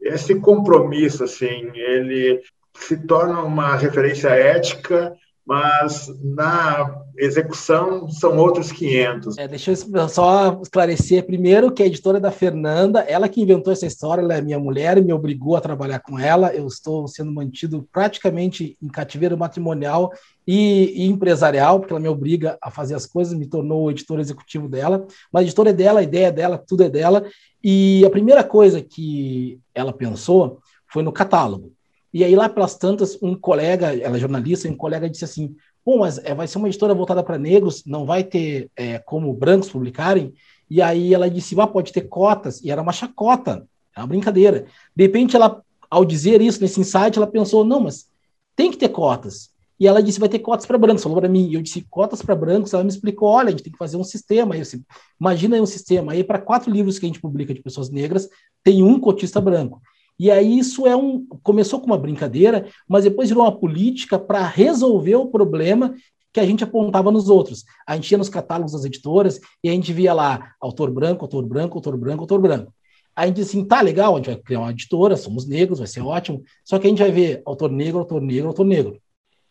Esse 0.00 0.34
compromisso, 0.36 1.24
assim, 1.24 1.70
ele 1.74 2.40
se 2.74 2.96
torna 2.96 3.42
uma 3.42 3.74
referência 3.74 4.28
ética 4.28 5.16
mas 5.48 6.12
na 6.22 7.04
execução 7.16 8.06
são 8.10 8.36
outros 8.36 8.70
500. 8.70 9.38
É, 9.38 9.48
deixa 9.48 9.70
eu 9.70 10.08
só 10.10 10.60
esclarecer 10.60 11.24
primeiro 11.24 11.72
que 11.72 11.82
a 11.82 11.86
editora 11.86 12.18
é 12.18 12.20
da 12.20 12.30
Fernanda, 12.30 13.00
ela 13.00 13.30
que 13.30 13.40
inventou 13.40 13.72
essa 13.72 13.86
história, 13.86 14.20
ela 14.20 14.34
é 14.34 14.42
minha 14.42 14.58
mulher, 14.58 15.02
me 15.02 15.10
obrigou 15.10 15.56
a 15.56 15.60
trabalhar 15.62 16.00
com 16.00 16.18
ela, 16.18 16.54
eu 16.54 16.66
estou 16.66 17.08
sendo 17.08 17.32
mantido 17.32 17.88
praticamente 17.90 18.76
em 18.82 18.88
cativeiro 18.88 19.38
matrimonial 19.38 20.12
e, 20.46 20.92
e 20.94 21.06
empresarial, 21.06 21.80
porque 21.80 21.94
ela 21.94 22.00
me 22.00 22.08
obriga 22.08 22.58
a 22.60 22.70
fazer 22.70 22.94
as 22.94 23.06
coisas, 23.06 23.32
me 23.32 23.46
tornou 23.46 23.84
o 23.84 23.90
editor 23.90 24.20
executivo 24.20 24.68
dela, 24.68 25.06
mas 25.32 25.40
a 25.40 25.44
editora 25.44 25.70
é 25.70 25.72
dela, 25.72 26.00
a 26.00 26.02
ideia 26.02 26.26
é 26.26 26.32
dela, 26.32 26.58
tudo 26.58 26.82
é 26.82 26.90
dela, 26.90 27.24
e 27.64 28.04
a 28.04 28.10
primeira 28.10 28.44
coisa 28.44 28.82
que 28.82 29.58
ela 29.74 29.94
pensou 29.94 30.60
foi 30.92 31.02
no 31.02 31.10
catálogo. 31.10 31.72
E 32.12 32.24
aí, 32.24 32.34
lá 32.34 32.48
pelas 32.48 32.74
tantas, 32.76 33.18
um 33.22 33.34
colega, 33.34 33.94
ela 33.94 34.16
é 34.16 34.20
jornalista, 34.20 34.68
um 34.68 34.76
colega 34.76 35.10
disse 35.10 35.24
assim: 35.24 35.54
Pô, 35.84 35.98
mas 35.98 36.18
é, 36.18 36.34
vai 36.34 36.46
ser 36.46 36.58
uma 36.58 36.68
editora 36.68 36.94
voltada 36.94 37.22
para 37.22 37.38
negros, 37.38 37.82
não 37.86 38.04
vai 38.04 38.22
ter 38.22 38.70
é, 38.76 38.98
como 38.98 39.32
brancos 39.32 39.70
publicarem? 39.70 40.34
E 40.70 40.82
aí 40.82 41.14
ela 41.14 41.30
disse, 41.30 41.58
ah, 41.58 41.66
pode 41.66 41.92
ter 41.92 42.02
cotas, 42.02 42.62
e 42.62 42.70
era 42.70 42.82
uma 42.82 42.92
chacota, 42.92 43.66
era 43.94 44.02
uma 44.02 44.06
brincadeira. 44.06 44.66
De 44.94 45.04
repente, 45.04 45.34
ela, 45.34 45.62
ao 45.88 46.04
dizer 46.04 46.42
isso 46.42 46.60
nesse 46.60 46.78
insight, 46.80 47.16
ela 47.16 47.26
pensou, 47.26 47.64
não, 47.64 47.80
mas 47.80 48.06
tem 48.54 48.70
que 48.70 48.76
ter 48.76 48.90
cotas. 48.90 49.50
E 49.80 49.86
ela 49.86 50.02
disse, 50.02 50.20
vai 50.20 50.28
ter 50.28 50.40
cotas 50.40 50.66
para 50.66 50.76
brancos, 50.76 51.02
falou 51.02 51.20
para 51.20 51.28
mim. 51.28 51.48
E 51.48 51.54
eu 51.54 51.62
disse, 51.62 51.86
cotas 51.88 52.20
para 52.20 52.34
brancos? 52.34 52.74
Ela 52.74 52.82
me 52.82 52.90
explicou, 52.90 53.28
olha, 53.28 53.48
a 53.48 53.50
gente 53.52 53.62
tem 53.62 53.72
que 53.72 53.78
fazer 53.78 53.96
um 53.96 54.04
sistema. 54.04 54.54
Aí 54.54 54.60
disse, 54.60 54.84
imagina 55.20 55.54
aí 55.54 55.62
um 55.62 55.66
sistema. 55.66 56.12
Aí, 56.12 56.24
para 56.24 56.40
quatro 56.40 56.70
livros 56.70 56.98
que 56.98 57.06
a 57.06 57.08
gente 57.08 57.20
publica 57.20 57.54
de 57.54 57.62
pessoas 57.62 57.88
negras, 57.88 58.28
tem 58.64 58.82
um 58.82 58.98
cotista 58.98 59.40
branco. 59.40 59.80
E 60.18 60.30
aí 60.30 60.58
isso 60.58 60.86
é 60.86 60.96
um 60.96 61.24
começou 61.42 61.80
com 61.80 61.86
uma 61.86 61.98
brincadeira, 61.98 62.66
mas 62.88 63.04
depois 63.04 63.28
virou 63.28 63.44
uma 63.44 63.56
política 63.56 64.18
para 64.18 64.44
resolver 64.44 65.14
o 65.14 65.26
problema 65.26 65.94
que 66.32 66.40
a 66.40 66.44
gente 66.44 66.64
apontava 66.64 67.10
nos 67.10 67.28
outros. 67.28 67.64
A 67.86 67.94
gente 67.94 68.10
ia 68.10 68.18
nos 68.18 68.28
catálogos 68.28 68.72
das 68.72 68.84
editoras 68.84 69.40
e 69.62 69.68
a 69.68 69.72
gente 69.72 69.92
via 69.92 70.12
lá 70.12 70.54
autor 70.60 70.90
branco, 70.90 71.24
autor 71.24 71.46
branco, 71.46 71.78
autor 71.78 71.96
branco, 71.96 72.22
autor 72.22 72.40
branco. 72.40 72.74
A 73.14 73.26
gente 73.26 73.36
disse 73.36 73.56
assim, 73.56 73.66
tá 73.66 73.80
legal, 73.80 74.14
a 74.14 74.16
gente 74.16 74.26
vai 74.26 74.36
criar 74.36 74.60
uma 74.60 74.70
editora, 74.70 75.16
somos 75.16 75.46
negros, 75.46 75.78
vai 75.78 75.88
ser 75.88 76.00
ótimo. 76.00 76.42
Só 76.64 76.78
que 76.78 76.86
a 76.86 76.90
gente 76.90 77.02
vai 77.02 77.10
ver 77.10 77.42
autor 77.44 77.70
negro, 77.70 78.00
autor 78.00 78.20
negro, 78.20 78.48
autor 78.48 78.66
negro. 78.66 79.00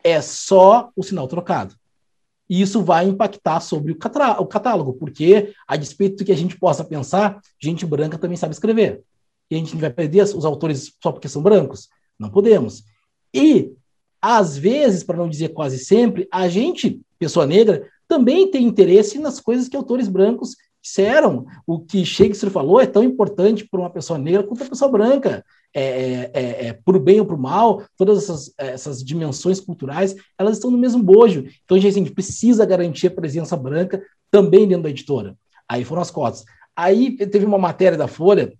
É 0.04 0.22
só 0.22 0.90
o 0.96 1.04
sinal 1.04 1.28
trocado. 1.28 1.76
E 2.50 2.62
isso 2.62 2.82
vai 2.82 3.06
impactar 3.06 3.60
sobre 3.60 3.92
o, 3.92 3.98
o 4.40 4.46
catálogo, 4.46 4.94
porque, 4.94 5.54
a 5.68 5.76
despeito 5.76 6.18
do 6.18 6.26
que 6.26 6.32
a 6.32 6.38
gente 6.38 6.58
possa 6.58 6.84
pensar, 6.84 7.42
gente 7.62 7.86
branca 7.86 8.18
também 8.18 8.38
sabe 8.38 8.54
escrever 8.54 9.04
e 9.50 9.56
a 9.56 9.58
gente 9.58 9.76
vai 9.76 9.90
perder 9.90 10.24
os 10.24 10.46
autores 10.46 10.94
só 11.02 11.12
porque 11.12 11.30
são 11.30 11.42
brancos? 11.42 11.90
Não 12.20 12.30
podemos. 12.30 12.84
E, 13.34 13.72
às 14.22 14.58
vezes, 14.58 15.04
para 15.04 15.18
não 15.18 15.30
dizer 15.30 15.50
quase 15.50 15.80
sempre, 15.80 16.28
a 16.32 16.48
gente, 16.48 17.02
pessoa 17.20 17.46
negra, 17.46 17.88
também 18.08 18.50
tem 18.50 18.66
interesse 18.66 19.20
nas 19.20 19.40
coisas 19.40 19.68
que 19.68 19.78
autores 19.78 20.08
brancos 20.08 20.56
disseram. 20.82 21.46
O 21.66 21.80
que 21.80 22.06
Shakespeare 22.06 22.50
falou 22.50 22.80
é 22.80 22.86
tão 22.86 23.04
importante 23.04 23.68
para 23.68 23.80
uma 23.80 23.90
pessoa 23.90 24.18
negra 24.18 24.44
quanto 24.44 24.62
uma 24.62 24.70
pessoa 24.70 24.92
branca. 24.92 25.44
É, 25.74 25.82
é, 25.82 26.32
é, 26.34 26.68
é 26.68 26.74
por 26.74 26.98
bem 26.98 27.20
ou 27.20 27.26
por 27.26 27.38
mal, 27.38 27.84
todas 27.96 28.24
essas, 28.24 28.52
essas 28.58 29.04
dimensões 29.04 29.60
culturais, 29.60 30.16
elas 30.40 30.56
estão 30.56 30.72
no 30.72 30.78
mesmo 30.78 31.04
bojo. 31.04 31.46
Então, 31.64 31.78
a 31.78 31.80
gente, 31.80 31.92
a 31.92 32.00
gente 32.00 32.12
precisa 32.12 32.66
garantir 32.66 33.08
a 33.08 33.12
presença 33.12 33.56
branca 33.56 34.02
também 34.32 34.68
dentro 34.68 34.84
da 34.84 34.90
editora. 34.90 35.36
Aí 35.70 35.84
foram 35.84 36.02
as 36.02 36.10
cotas. 36.10 36.46
Aí 36.76 37.18
teve 37.18 37.46
uma 37.46 37.58
matéria 37.58 37.98
da 37.98 38.08
Folha 38.08 38.54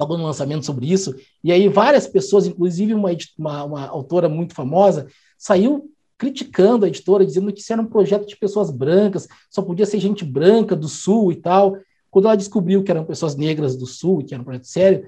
logo 0.00 0.16
no 0.16 0.24
lançamento 0.24 0.64
sobre 0.64 0.90
isso, 0.90 1.14
e 1.44 1.52
aí 1.52 1.68
várias 1.68 2.06
pessoas, 2.06 2.46
inclusive 2.46 2.94
uma, 2.94 3.10
uma, 3.38 3.64
uma 3.64 3.86
autora 3.88 4.28
muito 4.28 4.54
famosa, 4.54 5.06
saiu 5.36 5.90
criticando 6.16 6.84
a 6.84 6.88
editora, 6.88 7.24
dizendo 7.24 7.52
que 7.52 7.60
isso 7.60 7.72
era 7.72 7.80
um 7.80 7.86
projeto 7.86 8.26
de 8.26 8.36
pessoas 8.36 8.70
brancas, 8.70 9.26
só 9.50 9.62
podia 9.62 9.86
ser 9.86 9.98
gente 9.98 10.24
branca 10.24 10.76
do 10.76 10.86
Sul 10.86 11.32
e 11.32 11.36
tal. 11.36 11.76
Quando 12.10 12.26
ela 12.26 12.36
descobriu 12.36 12.82
que 12.82 12.90
eram 12.90 13.04
pessoas 13.06 13.36
negras 13.36 13.74
do 13.74 13.86
Sul, 13.86 14.22
que 14.22 14.34
era 14.34 14.40
um 14.42 14.44
projeto 14.44 14.66
sério, 14.66 15.06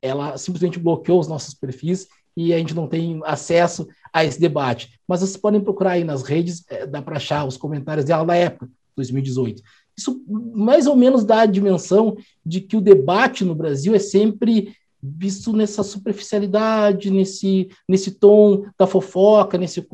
ela 0.00 0.38
simplesmente 0.38 0.78
bloqueou 0.78 1.20
os 1.20 1.28
nossos 1.28 1.52
perfis 1.52 2.08
e 2.36 2.52
a 2.52 2.58
gente 2.58 2.74
não 2.74 2.86
tem 2.86 3.20
acesso 3.24 3.86
a 4.12 4.24
esse 4.24 4.40
debate. 4.40 4.98
Mas 5.06 5.20
vocês 5.20 5.36
podem 5.36 5.60
procurar 5.60 5.92
aí 5.92 6.04
nas 6.04 6.22
redes, 6.22 6.64
é, 6.70 6.86
dá 6.86 7.02
para 7.02 7.16
achar 7.16 7.46
os 7.46 7.56
comentários 7.56 8.06
dela 8.06 8.24
da 8.24 8.34
época, 8.34 8.68
2018. 8.96 9.62
Isso 9.96 10.22
mais 10.28 10.86
ou 10.86 10.96
menos 10.96 11.24
dá 11.24 11.42
a 11.42 11.46
dimensão 11.46 12.16
de 12.44 12.60
que 12.60 12.76
o 12.76 12.80
debate 12.80 13.44
no 13.44 13.54
Brasil 13.54 13.94
é 13.94 13.98
sempre 13.98 14.74
visto 15.02 15.52
nessa 15.52 15.82
superficialidade, 15.82 17.10
nesse, 17.10 17.68
nesse 17.88 18.12
tom 18.12 18.64
da 18.78 18.86
fofoca, 18.86 19.58
nesse, 19.58 19.86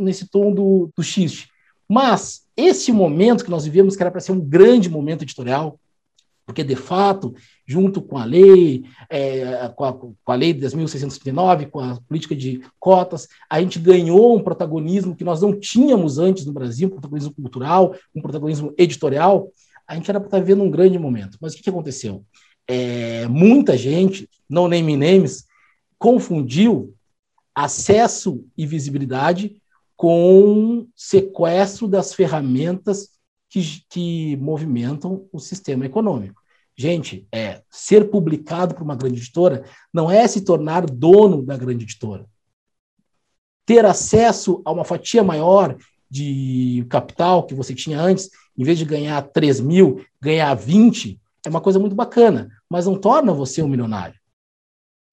nesse 0.00 0.28
tom 0.28 0.52
do, 0.52 0.90
do 0.96 1.02
xiste. 1.02 1.48
Mas 1.88 2.46
esse 2.56 2.90
momento 2.90 3.44
que 3.44 3.50
nós 3.50 3.64
vivemos, 3.64 3.94
que 3.94 4.02
era 4.02 4.10
para 4.10 4.20
ser 4.20 4.32
um 4.32 4.40
grande 4.40 4.90
momento 4.90 5.22
editorial, 5.22 5.78
porque, 6.44 6.64
de 6.64 6.76
fato, 6.76 7.34
junto 7.66 8.00
com 8.00 8.16
a 8.16 8.24
lei, 8.24 8.84
é, 9.10 9.68
com, 9.74 9.84
a, 9.84 9.92
com, 9.92 10.14
a, 10.26 10.34
lei 10.34 10.52
de 10.52 10.64
10.639, 10.64 11.68
com 11.68 11.80
a 11.80 11.98
política 12.06 12.34
de 12.34 12.62
cotas, 12.78 13.26
a 13.50 13.60
gente 13.60 13.78
ganhou 13.78 14.36
um 14.36 14.42
protagonismo 14.42 15.16
que 15.16 15.24
nós 15.24 15.42
não 15.42 15.58
tínhamos 15.58 16.18
antes 16.18 16.46
no 16.46 16.52
Brasil, 16.52 16.86
um 16.86 16.92
protagonismo 16.92 17.34
cultural, 17.34 17.94
um 18.14 18.22
protagonismo 18.22 18.72
editorial. 18.78 19.50
A 19.86 19.94
gente 19.96 20.08
era 20.08 20.20
para 20.20 20.28
estar 20.28 20.38
vivendo 20.40 20.62
um 20.62 20.70
grande 20.70 20.98
momento. 20.98 21.38
Mas 21.40 21.52
o 21.52 21.56
que, 21.56 21.64
que 21.64 21.70
aconteceu? 21.70 22.24
É, 22.68 23.26
muita 23.26 23.76
gente, 23.76 24.28
não 24.48 24.68
name 24.68 24.96
names, 24.96 25.46
confundiu 25.98 26.94
acesso 27.54 28.44
e 28.56 28.66
visibilidade 28.66 29.56
com 29.96 30.86
sequestro 30.94 31.88
das 31.88 32.12
ferramentas 32.12 33.10
que, 33.48 33.82
que 33.88 34.36
movimentam 34.36 35.26
o 35.32 35.40
sistema 35.40 35.86
econômico. 35.86 36.40
Gente, 36.76 37.26
é, 37.32 37.62
ser 37.70 38.10
publicado 38.10 38.74
por 38.74 38.82
uma 38.82 38.94
grande 38.94 39.16
editora 39.16 39.64
não 39.92 40.10
é 40.10 40.28
se 40.28 40.42
tornar 40.42 40.84
dono 40.84 41.42
da 41.42 41.56
grande 41.56 41.84
editora. 41.84 42.26
Ter 43.64 43.84
acesso 43.86 44.60
a 44.64 44.70
uma 44.70 44.84
fatia 44.84 45.24
maior 45.24 45.76
de 46.10 46.86
capital 46.90 47.46
que 47.46 47.54
você 47.54 47.74
tinha 47.74 48.00
antes, 48.00 48.30
em 48.56 48.62
vez 48.62 48.78
de 48.78 48.84
ganhar 48.84 49.22
3 49.22 49.60
mil, 49.60 50.04
ganhar 50.20 50.54
20, 50.54 51.18
é 51.44 51.48
uma 51.48 51.60
coisa 51.60 51.78
muito 51.78 51.96
bacana, 51.96 52.50
mas 52.68 52.86
não 52.86 52.98
torna 52.98 53.32
você 53.32 53.62
um 53.62 53.68
milionário. 53.68 54.18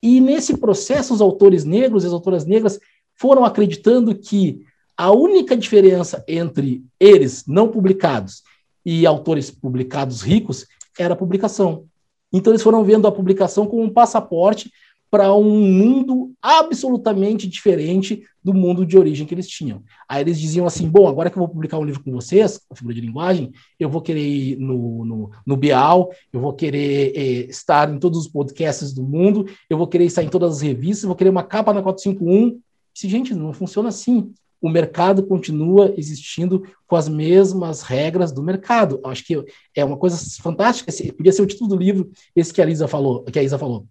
E 0.02 0.20
nesse 0.20 0.58
processo, 0.58 1.14
os 1.14 1.22
autores 1.22 1.64
negros 1.64 2.04
e 2.04 2.08
as 2.08 2.14
autoras 2.14 2.46
negras 2.46 2.78
foram 3.16 3.46
acreditando 3.46 4.14
que 4.14 4.66
a 4.98 5.12
única 5.12 5.56
diferença 5.56 6.24
entre 6.28 6.84
eles 7.00 7.46
não 7.48 7.70
publicados 7.70 8.44
e 8.86 9.06
autores 9.06 9.50
publicados 9.50 10.22
ricos 10.22 10.68
era 10.98 11.14
a 11.14 11.18
publicação. 11.18 11.86
Então 12.32 12.52
eles 12.52 12.64
foram 12.64 12.84
vendo 12.84 13.08
a 13.08 13.12
publicação 13.12 13.68
como 13.68 13.84
um 13.84 13.90
passaporte 13.90 14.72
para 15.14 15.32
um 15.32 15.44
mundo 15.44 16.34
absolutamente 16.42 17.48
diferente 17.48 18.24
do 18.44 18.52
mundo 18.52 18.84
de 18.84 18.98
origem 18.98 19.28
que 19.28 19.36
eles 19.36 19.48
tinham. 19.48 19.84
Aí 20.10 20.22
eles 20.22 20.40
diziam 20.40 20.66
assim: 20.66 20.90
bom, 20.90 21.08
agora 21.08 21.30
que 21.30 21.38
eu 21.38 21.42
vou 21.42 21.50
publicar 21.50 21.78
um 21.78 21.84
livro 21.84 22.04
com 22.04 22.12
vocês, 22.12 22.60
a 22.68 22.76
figura 22.76 22.96
de 22.96 23.02
linguagem, 23.02 23.52
eu 23.80 23.88
vou 23.88 24.02
querer 24.02 24.28
ir 24.28 24.58
no, 24.58 25.06
no, 25.06 25.32
no 25.46 25.56
Bial, 25.56 26.10
eu 26.34 26.40
vou 26.40 26.52
querer 26.52 27.14
eh, 27.16 27.46
estar 27.48 27.94
em 27.94 28.00
todos 28.00 28.18
os 28.18 28.28
podcasts 28.28 28.92
do 28.92 29.04
mundo, 29.04 29.46
eu 29.70 29.78
vou 29.78 29.86
querer 29.86 30.06
estar 30.06 30.24
em 30.24 30.30
todas 30.30 30.56
as 30.56 30.62
revistas, 30.62 31.04
eu 31.04 31.10
vou 31.10 31.16
querer 31.16 31.30
uma 31.30 31.44
capa 31.44 31.72
na 31.72 31.84
451. 31.84 32.60
Se, 32.92 33.08
gente, 33.08 33.36
não 33.36 33.54
funciona 33.54 33.90
assim 33.90 34.34
o 34.64 34.70
mercado 34.70 35.24
continua 35.24 35.94
existindo 35.98 36.66
com 36.88 36.96
as 36.96 37.10
mesmas 37.10 37.82
regras 37.82 38.32
do 38.32 38.42
mercado. 38.42 39.02
Acho 39.04 39.26
que 39.26 39.46
é 39.76 39.84
uma 39.84 39.98
coisa 39.98 40.18
fantástica. 40.42 40.90
Podia 41.12 41.34
ser 41.34 41.42
o 41.42 41.46
título 41.46 41.72
do 41.72 41.76
livro, 41.76 42.10
esse 42.34 42.54
que 42.54 42.62
a 42.62 42.66
Lisa 42.66 42.88
falou, 42.88 43.26
que 43.26 43.38
a 43.38 43.44
Isa 43.44 43.58
falou. 43.58 43.86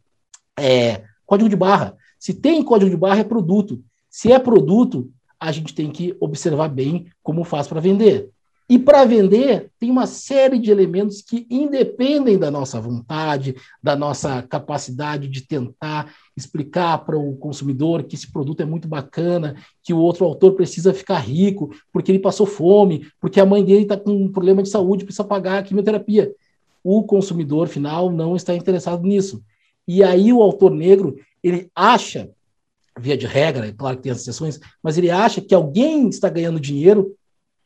É, 0.59 1.03
código 1.27 1.51
de 1.51 1.57
barra. 1.57 1.95
Se 2.19 2.33
tem 2.33 2.65
código 2.65 2.91
de 2.91 2.97
barra, 2.97 3.21
é 3.21 3.25
produto. 3.25 3.85
Se 4.09 4.33
é 4.33 4.39
produto, 4.39 5.13
a 5.39 5.53
gente 5.53 5.75
tem 5.75 5.91
que 5.91 6.17
observar 6.19 6.69
bem 6.69 7.07
como 7.23 7.45
faz 7.45 7.69
para 7.69 7.79
vender. 7.79 8.31
E 8.67 8.79
para 8.79 9.05
vender, 9.05 9.71
tem 9.79 9.91
uma 9.91 10.07
série 10.07 10.59
de 10.59 10.71
elementos 10.71 11.21
que 11.21 11.47
independem 11.51 12.39
da 12.39 12.51
nossa 12.51 12.81
vontade, 12.81 13.55
da 13.83 13.95
nossa 13.95 14.41
capacidade 14.41 15.29
de 15.29 15.47
tentar 15.47 16.15
explicar 16.37 16.99
para 17.05 17.19
o 17.19 17.37
consumidor 17.37 18.03
que 18.05 18.15
esse 18.15 18.31
produto 18.31 18.63
é 18.63 18.65
muito 18.65 18.89
bacana, 18.89 19.57
que 19.83 19.93
o 19.93 19.99
outro 19.99 20.25
autor 20.25 20.55
precisa 20.55 20.95
ficar 20.95 21.19
rico, 21.19 21.75
porque 21.93 22.11
ele 22.11 22.19
passou 22.19 22.47
fome, 22.47 23.07
porque 23.21 23.41
a 23.41 23.47
mãe 23.47 23.65
dele 23.65 23.83
está 23.83 23.97
com 23.97 24.13
um 24.13 24.31
problema 24.31 24.63
de 24.63 24.69
saúde, 24.69 25.05
precisa 25.05 25.25
pagar 25.25 25.59
a 25.59 25.63
quimioterapia. 25.63 26.33
O 26.83 27.03
consumidor 27.05 27.69
final 27.69 28.11
não 28.11 28.35
está 28.35 28.55
interessado 28.55 29.03
nisso. 29.03 29.43
E 29.87 30.03
aí 30.03 30.33
o 30.33 30.43
autor 30.43 30.71
negro, 30.71 31.17
ele 31.43 31.71
acha, 31.75 32.31
via 32.99 33.17
de 33.17 33.27
regra, 33.27 33.67
é 33.67 33.73
claro 33.73 33.97
que 33.97 34.05
tem 34.05 34.13
as 34.13 34.21
exceções, 34.21 34.61
mas 34.83 34.97
ele 34.99 35.11
acha 35.11 35.41
que 35.41 35.55
alguém 35.55 36.09
está 36.09 36.29
ganhando 36.29 36.61
dinheiro 36.61 37.15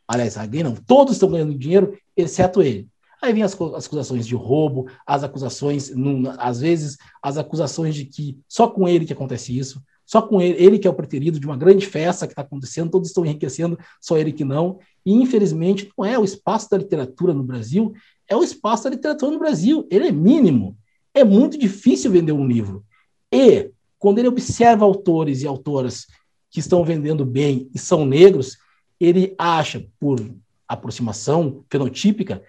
Aliás, 0.08 0.36
alguém 0.36 0.62
não, 0.62 0.74
todos 0.74 1.14
estão 1.14 1.30
ganhando 1.30 1.58
dinheiro, 1.58 1.98
exceto 2.16 2.62
ele. 2.62 2.88
Aí 3.26 3.32
vem 3.32 3.42
as, 3.42 3.60
as 3.60 3.86
acusações 3.86 4.24
de 4.24 4.36
roubo, 4.36 4.86
as 5.04 5.24
acusações, 5.24 5.90
num, 5.90 6.30
às 6.38 6.60
vezes, 6.60 6.96
as 7.20 7.36
acusações 7.36 7.92
de 7.92 8.04
que 8.04 8.38
só 8.48 8.68
com 8.68 8.86
ele 8.86 9.04
que 9.04 9.12
acontece 9.12 9.56
isso, 9.56 9.82
só 10.04 10.22
com 10.22 10.40
ele, 10.40 10.62
ele 10.62 10.78
que 10.78 10.86
é 10.86 10.90
o 10.90 10.94
preterido 10.94 11.40
de 11.40 11.44
uma 11.44 11.56
grande 11.56 11.84
festa 11.84 12.24
que 12.24 12.32
está 12.32 12.42
acontecendo, 12.42 12.92
todos 12.92 13.08
estão 13.08 13.26
enriquecendo, 13.26 13.76
só 14.00 14.16
ele 14.16 14.30
que 14.30 14.44
não. 14.44 14.78
E, 15.04 15.12
infelizmente, 15.12 15.90
não 15.98 16.04
é 16.04 16.16
o 16.16 16.22
espaço 16.22 16.70
da 16.70 16.78
literatura 16.78 17.34
no 17.34 17.42
Brasil, 17.42 17.92
é 18.28 18.36
o 18.36 18.44
espaço 18.44 18.84
da 18.84 18.90
literatura 18.90 19.32
no 19.32 19.40
Brasil. 19.40 19.84
Ele 19.90 20.06
é 20.06 20.12
mínimo. 20.12 20.78
É 21.12 21.24
muito 21.24 21.58
difícil 21.58 22.12
vender 22.12 22.30
um 22.30 22.46
livro. 22.46 22.84
E, 23.32 23.72
quando 23.98 24.20
ele 24.20 24.28
observa 24.28 24.84
autores 24.84 25.42
e 25.42 25.48
autoras 25.48 26.06
que 26.48 26.60
estão 26.60 26.84
vendendo 26.84 27.26
bem 27.26 27.68
e 27.74 27.78
são 27.80 28.06
negros, 28.06 28.56
ele 29.00 29.34
acha, 29.36 29.84
por 29.98 30.20
aproximação 30.68 31.64
fenotípica, 31.68 32.40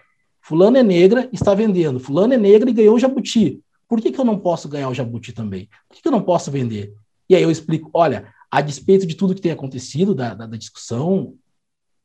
fulano 0.48 0.78
é 0.78 0.82
negra, 0.82 1.28
está 1.30 1.54
vendendo, 1.54 2.00
fulano 2.00 2.32
é 2.32 2.38
negra 2.38 2.70
e 2.70 2.72
ganhou 2.72 2.96
o 2.96 2.98
jabuti. 2.98 3.60
Por 3.86 4.00
que, 4.00 4.10
que 4.10 4.18
eu 4.18 4.24
não 4.24 4.38
posso 4.38 4.66
ganhar 4.66 4.88
o 4.88 4.94
jabuti 4.94 5.30
também? 5.30 5.68
Por 5.86 5.94
que, 5.94 6.02
que 6.02 6.08
eu 6.08 6.12
não 6.12 6.22
posso 6.22 6.50
vender? 6.50 6.94
E 7.28 7.36
aí 7.36 7.42
eu 7.42 7.50
explico, 7.50 7.90
olha, 7.92 8.32
a 8.50 8.62
despeito 8.62 9.06
de 9.06 9.14
tudo 9.14 9.34
que 9.34 9.42
tem 9.42 9.52
acontecido, 9.52 10.14
da, 10.14 10.32
da, 10.32 10.46
da 10.46 10.56
discussão, 10.56 11.34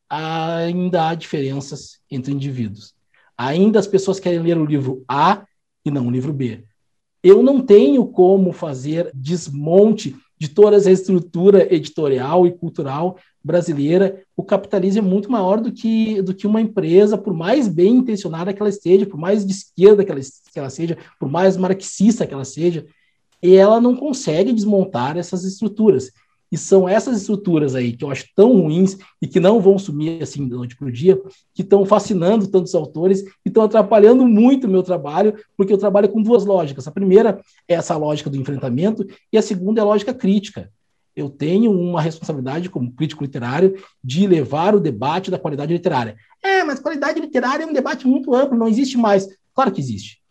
ainda 0.10 1.08
há 1.08 1.16
diferenças 1.16 2.02
entre 2.12 2.34
indivíduos. 2.34 2.94
Ainda 3.38 3.80
as 3.80 3.88
pessoas 3.88 4.20
querem 4.20 4.42
ler 4.42 4.58
o 4.58 4.66
livro 4.66 5.06
A 5.08 5.46
e 5.86 5.90
não 5.90 6.08
o 6.08 6.12
livro 6.12 6.34
B. 6.34 6.66
Eu 7.24 7.42
não 7.42 7.62
tenho 7.62 8.06
como 8.08 8.52
fazer 8.52 9.10
desmonte 9.14 10.18
de 10.38 10.50
toda 10.50 10.76
essa 10.76 10.92
estrutura 10.92 11.74
editorial 11.74 12.46
e 12.46 12.52
cultural 12.52 13.18
brasileira. 13.44 14.24
O 14.38 14.44
capitalismo 14.44 15.00
é 15.00 15.02
muito 15.02 15.32
maior 15.32 15.60
do 15.60 15.72
que, 15.72 16.22
do 16.22 16.34
que 16.34 16.48
uma 16.48 16.62
empresa, 16.62 17.18
por 17.18 17.34
mais 17.34 17.68
bem 17.68 17.98
intencionada 17.98 18.54
que 18.54 18.62
ela 18.62 18.70
esteja, 18.70 19.06
por 19.06 19.20
mais 19.20 19.46
de 19.46 19.52
esquerda 19.52 20.06
que 20.06 20.12
ela, 20.12 20.22
que 20.22 20.60
ela 20.60 20.70
seja, 20.70 20.98
por 21.20 21.30
mais 21.30 21.58
marxista 21.58 22.26
que 22.26 22.34
ela 22.34 22.46
seja, 22.46 22.86
e 23.42 23.56
ela 23.56 23.82
não 23.82 23.96
consegue 23.96 24.54
desmontar 24.54 25.18
essas 25.18 25.44
estruturas. 25.44 26.12
E 26.50 26.58
são 26.58 26.88
essas 26.88 27.20
estruturas 27.20 27.74
aí 27.74 27.98
que 27.98 28.06
eu 28.06 28.12
acho 28.12 28.28
tão 28.36 28.62
ruins 28.62 28.96
e 29.20 29.28
que 29.28 29.40
não 29.40 29.60
vão 29.60 29.78
sumir 29.80 30.22
assim 30.22 30.48
da 30.48 30.56
noite 30.56 30.78
para 30.78 30.88
o 30.88 30.92
dia, 30.92 31.20
que 31.52 31.64
estão 31.64 31.84
fascinando 31.84 32.48
tantos 32.48 32.76
autores 32.76 33.22
e 33.22 33.48
estão 33.48 33.64
atrapalhando 33.64 34.24
muito 34.24 34.68
o 34.68 34.70
meu 34.70 34.84
trabalho, 34.84 35.34
porque 35.58 35.74
eu 35.74 35.80
trabalho 35.80 36.10
com 36.10 36.22
duas 36.22 36.46
lógicas. 36.46 36.88
A 36.88 36.92
primeira 36.92 37.42
é 37.68 37.74
essa 37.74 37.98
lógica 37.98 38.30
do 38.30 38.38
enfrentamento 38.38 39.04
e 39.32 39.38
a 39.38 39.42
segunda 39.42 39.82
é 39.82 39.84
a 39.84 39.86
lógica 39.86 40.14
crítica. 40.14 40.72
Eu 41.16 41.30
tenho 41.30 41.72
uma 41.72 42.02
responsabilidade 42.02 42.70
como 42.70 42.92
crítico 42.92 43.24
literário 43.24 43.76
de 44.04 44.26
levar 44.28 44.76
o 44.76 44.80
debate 44.80 45.30
da 45.30 45.40
qualidade 45.40 45.74
literária. 45.74 46.16
É, 46.44 46.64
mas 46.64 46.80
qualidade 46.80 47.20
literária 47.20 47.64
é 47.64 47.68
um 47.68 47.74
debate 47.74 48.08
muito 48.08 48.34
amplo, 48.34 48.58
não 48.58 48.68
existe 48.68 48.98
mais. 48.98 49.28
Claro 49.54 49.72
que 49.72 49.82
existe. 49.82 50.22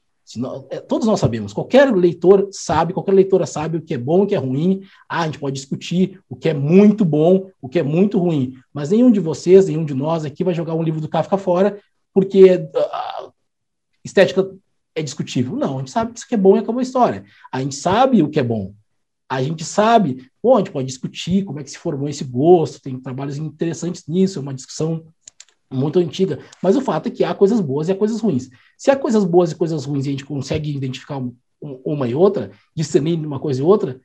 É, 0.71 0.81
todos 0.81 1.07
nós 1.07 1.21
sabemos, 1.21 1.53
qualquer 1.53 1.95
leitor 1.95 2.49
sabe, 2.51 2.95
qualquer 2.95 3.13
leitora 3.13 3.45
sabe 3.45 3.77
o 3.77 3.83
que 3.83 3.95
é 3.95 3.99
bom 3.99 4.23
o 4.23 4.27
que 4.27 4.35
é 4.35 4.39
ruim. 4.39 4.83
Ah, 5.09 5.23
a 5.23 5.27
gente 5.27 5.39
pode 5.39 5.57
discutir 5.57 6.21
o 6.29 6.37
que 6.37 6.49
é 6.49 6.55
muito 6.55 7.05
bom, 7.05 7.51
o 7.61 7.69
que 7.69 7.79
é 7.79 7.83
muito 7.83 8.19
ruim, 8.19 8.55
mas 8.73 8.91
nenhum 8.91 9.11
de 9.11 9.21
vocês, 9.21 9.67
nenhum 9.67 9.85
de 9.85 9.95
nós 9.95 10.25
aqui 10.25 10.43
vai 10.43 10.55
jogar 10.55 10.75
um 10.75 10.83
livro 10.83 11.01
do 11.01 11.09
Kafka 11.09 11.37
fora 11.37 11.79
porque 12.15 12.69
a 12.75 13.31
estética 14.05 14.49
é 14.95 15.03
discutível. 15.03 15.57
Não, 15.57 15.77
a 15.77 15.79
gente 15.79 15.91
sabe 15.91 16.13
que 16.13 16.19
isso 16.19 16.29
que 16.29 16.35
é 16.35 16.39
bom 16.39 16.57
e 16.57 16.61
acabou 16.61 16.81
a 16.81 16.83
história. 16.83 17.25
A 17.51 17.61
gente 17.61 17.75
sabe 17.75 18.23
o 18.23 18.29
que 18.29 18.39
é 18.39 18.43
bom. 18.43 18.75
A 19.33 19.43
gente 19.43 19.65
sabe, 19.65 20.31
bom, 20.43 20.57
a 20.57 20.59
gente 20.59 20.71
pode 20.71 20.87
discutir 20.87 21.43
como 21.45 21.59
é 21.59 21.65
que 21.65 21.71
se 21.71 21.79
formou 21.79 22.07
esse 22.07 22.23
gosto, 22.23 22.83
tem 22.83 23.01
trabalhos 23.01 23.39
interessantes 23.39 24.07
nisso, 24.07 24.39
é 24.39 24.43
uma 24.43 24.53
discussão 24.53 25.07
muito 25.73 25.99
antiga, 25.99 26.39
mas 26.63 26.77
o 26.77 26.83
fato 26.83 27.07
é 27.07 27.11
que 27.11 27.25
há 27.25 27.35
coisas 27.35 27.59
boas 27.59 27.89
e 27.89 27.93
há 27.93 27.97
coisas 27.97 28.21
ruins. 28.21 28.51
Se 28.77 28.91
há 28.91 28.97
coisas 28.97 29.25
boas 29.25 29.51
e 29.51 29.55
coisas 29.55 29.87
ruins 29.87 30.05
e 30.05 30.09
a 30.09 30.11
gente 30.11 30.27
consegue 30.27 30.77
identificar 30.77 31.19
uma 31.63 32.07
e 32.07 32.15
outra, 32.15 32.51
discernir 32.77 33.25
uma 33.25 33.41
coisa 33.41 33.61
e 33.61 33.65
outra, 33.65 33.99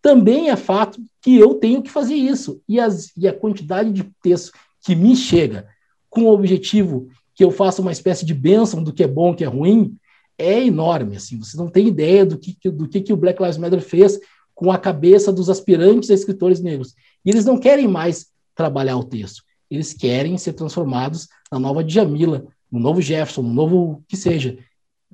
também 0.00 0.48
é 0.48 0.54
fato 0.54 1.02
que 1.20 1.36
eu 1.36 1.54
tenho 1.54 1.82
que 1.82 1.90
fazer 1.90 2.14
isso. 2.14 2.62
E, 2.68 2.78
as, 2.78 3.10
e 3.16 3.26
a 3.26 3.32
quantidade 3.32 3.90
de 3.90 4.08
texto 4.22 4.52
que 4.86 4.94
me 4.94 5.16
chega 5.16 5.66
com 6.08 6.22
o 6.22 6.32
objetivo 6.32 7.08
que 7.34 7.42
eu 7.42 7.50
faça 7.50 7.82
uma 7.82 7.90
espécie 7.90 8.24
de 8.24 8.32
bênção 8.32 8.80
do 8.80 8.92
que 8.92 9.02
é 9.02 9.08
bom 9.08 9.34
que 9.34 9.42
é 9.42 9.48
ruim, 9.48 9.96
é 10.38 10.64
enorme. 10.64 11.16
Assim, 11.16 11.36
você 11.36 11.56
não 11.56 11.68
tem 11.68 11.88
ideia 11.88 12.24
do 12.24 12.38
que, 12.38 12.56
do 12.70 12.88
que, 12.88 13.00
que 13.00 13.12
o 13.12 13.16
Black 13.16 13.42
Lives 13.42 13.58
Matter 13.58 13.80
fez 13.80 14.20
com 14.58 14.72
a 14.72 14.78
cabeça 14.78 15.32
dos 15.32 15.48
aspirantes 15.48 16.10
a 16.10 16.14
escritores 16.14 16.60
negros. 16.60 16.94
E 17.24 17.30
eles 17.30 17.44
não 17.44 17.58
querem 17.58 17.86
mais 17.86 18.26
trabalhar 18.54 18.96
o 18.96 19.04
texto 19.04 19.42
eles 19.70 19.92
querem 19.92 20.36
ser 20.38 20.54
transformados 20.54 21.28
na 21.50 21.58
nova 21.58 21.84
Djamila, 21.84 22.46
no 22.70 22.80
novo 22.80 23.00
Jefferson, 23.00 23.42
no 23.42 23.52
novo 23.52 24.02
que 24.08 24.16
seja. 24.16 24.58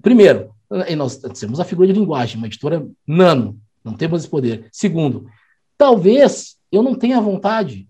Primeiro, 0.00 0.50
nós 0.96 1.16
temos 1.16 1.60
a 1.60 1.64
figura 1.64 1.88
de 1.88 1.98
linguagem, 1.98 2.36
uma 2.36 2.46
editora 2.46 2.86
nano, 3.06 3.58
não 3.82 3.94
temos 3.94 4.22
esse 4.22 4.30
poder. 4.30 4.68
Segundo, 4.72 5.26
talvez 5.76 6.56
eu 6.70 6.82
não 6.82 6.94
tenha 6.94 7.20
vontade, 7.20 7.86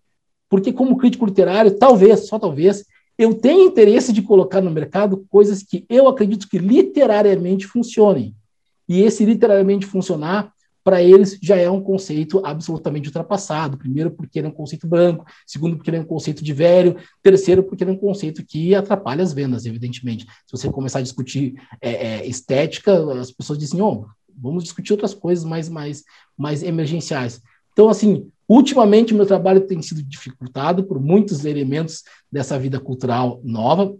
porque 0.48 0.72
como 0.72 0.96
crítico 0.96 1.26
literário, 1.26 1.78
talvez, 1.78 2.26
só 2.26 2.38
talvez, 2.38 2.84
eu 3.16 3.34
tenha 3.34 3.64
interesse 3.64 4.12
de 4.12 4.22
colocar 4.22 4.60
no 4.60 4.70
mercado 4.70 5.24
coisas 5.30 5.62
que 5.62 5.84
eu 5.88 6.08
acredito 6.08 6.48
que 6.48 6.58
literariamente 6.58 7.66
funcionem. 7.66 8.34
E 8.88 9.00
esse 9.02 9.24
literariamente 9.24 9.86
funcionar 9.86 10.52
para 10.84 11.02
eles 11.02 11.38
já 11.42 11.56
é 11.56 11.68
um 11.68 11.80
conceito 11.80 12.44
absolutamente 12.44 13.08
ultrapassado. 13.08 13.78
Primeiro, 13.78 14.10
porque 14.10 14.38
ele 14.38 14.48
é 14.48 14.50
um 14.50 14.54
conceito 14.54 14.86
branco, 14.86 15.24
segundo, 15.46 15.76
porque 15.76 15.88
ele 15.88 15.96
é 15.96 16.00
um 16.00 16.04
conceito 16.04 16.44
de 16.44 16.52
velho, 16.52 16.96
terceiro, 17.22 17.64
porque 17.64 17.82
ele 17.82 17.90
é 17.90 17.94
um 17.94 17.98
conceito 17.98 18.44
que 18.44 18.74
atrapalha 18.74 19.22
as 19.22 19.32
vendas, 19.32 19.64
evidentemente. 19.64 20.26
Se 20.46 20.52
você 20.52 20.70
começar 20.70 20.98
a 20.98 21.02
discutir 21.02 21.54
é, 21.80 21.90
é, 21.90 22.26
estética, 22.26 22.92
as 23.18 23.32
pessoas 23.32 23.58
dizem, 23.58 23.80
oh, 23.80 24.04
vamos 24.36 24.62
discutir 24.62 24.92
outras 24.92 25.14
coisas 25.14 25.44
mais, 25.44 25.70
mais, 25.70 26.04
mais 26.36 26.62
emergenciais. 26.62 27.40
Então, 27.72 27.88
assim, 27.88 28.30
ultimamente 28.46 29.14
o 29.14 29.16
meu 29.16 29.24
trabalho 29.24 29.62
tem 29.62 29.80
sido 29.80 30.02
dificultado 30.02 30.84
por 30.84 31.00
muitos 31.00 31.46
elementos 31.46 32.02
dessa 32.30 32.58
vida 32.58 32.78
cultural 32.78 33.40
nova. 33.42 33.96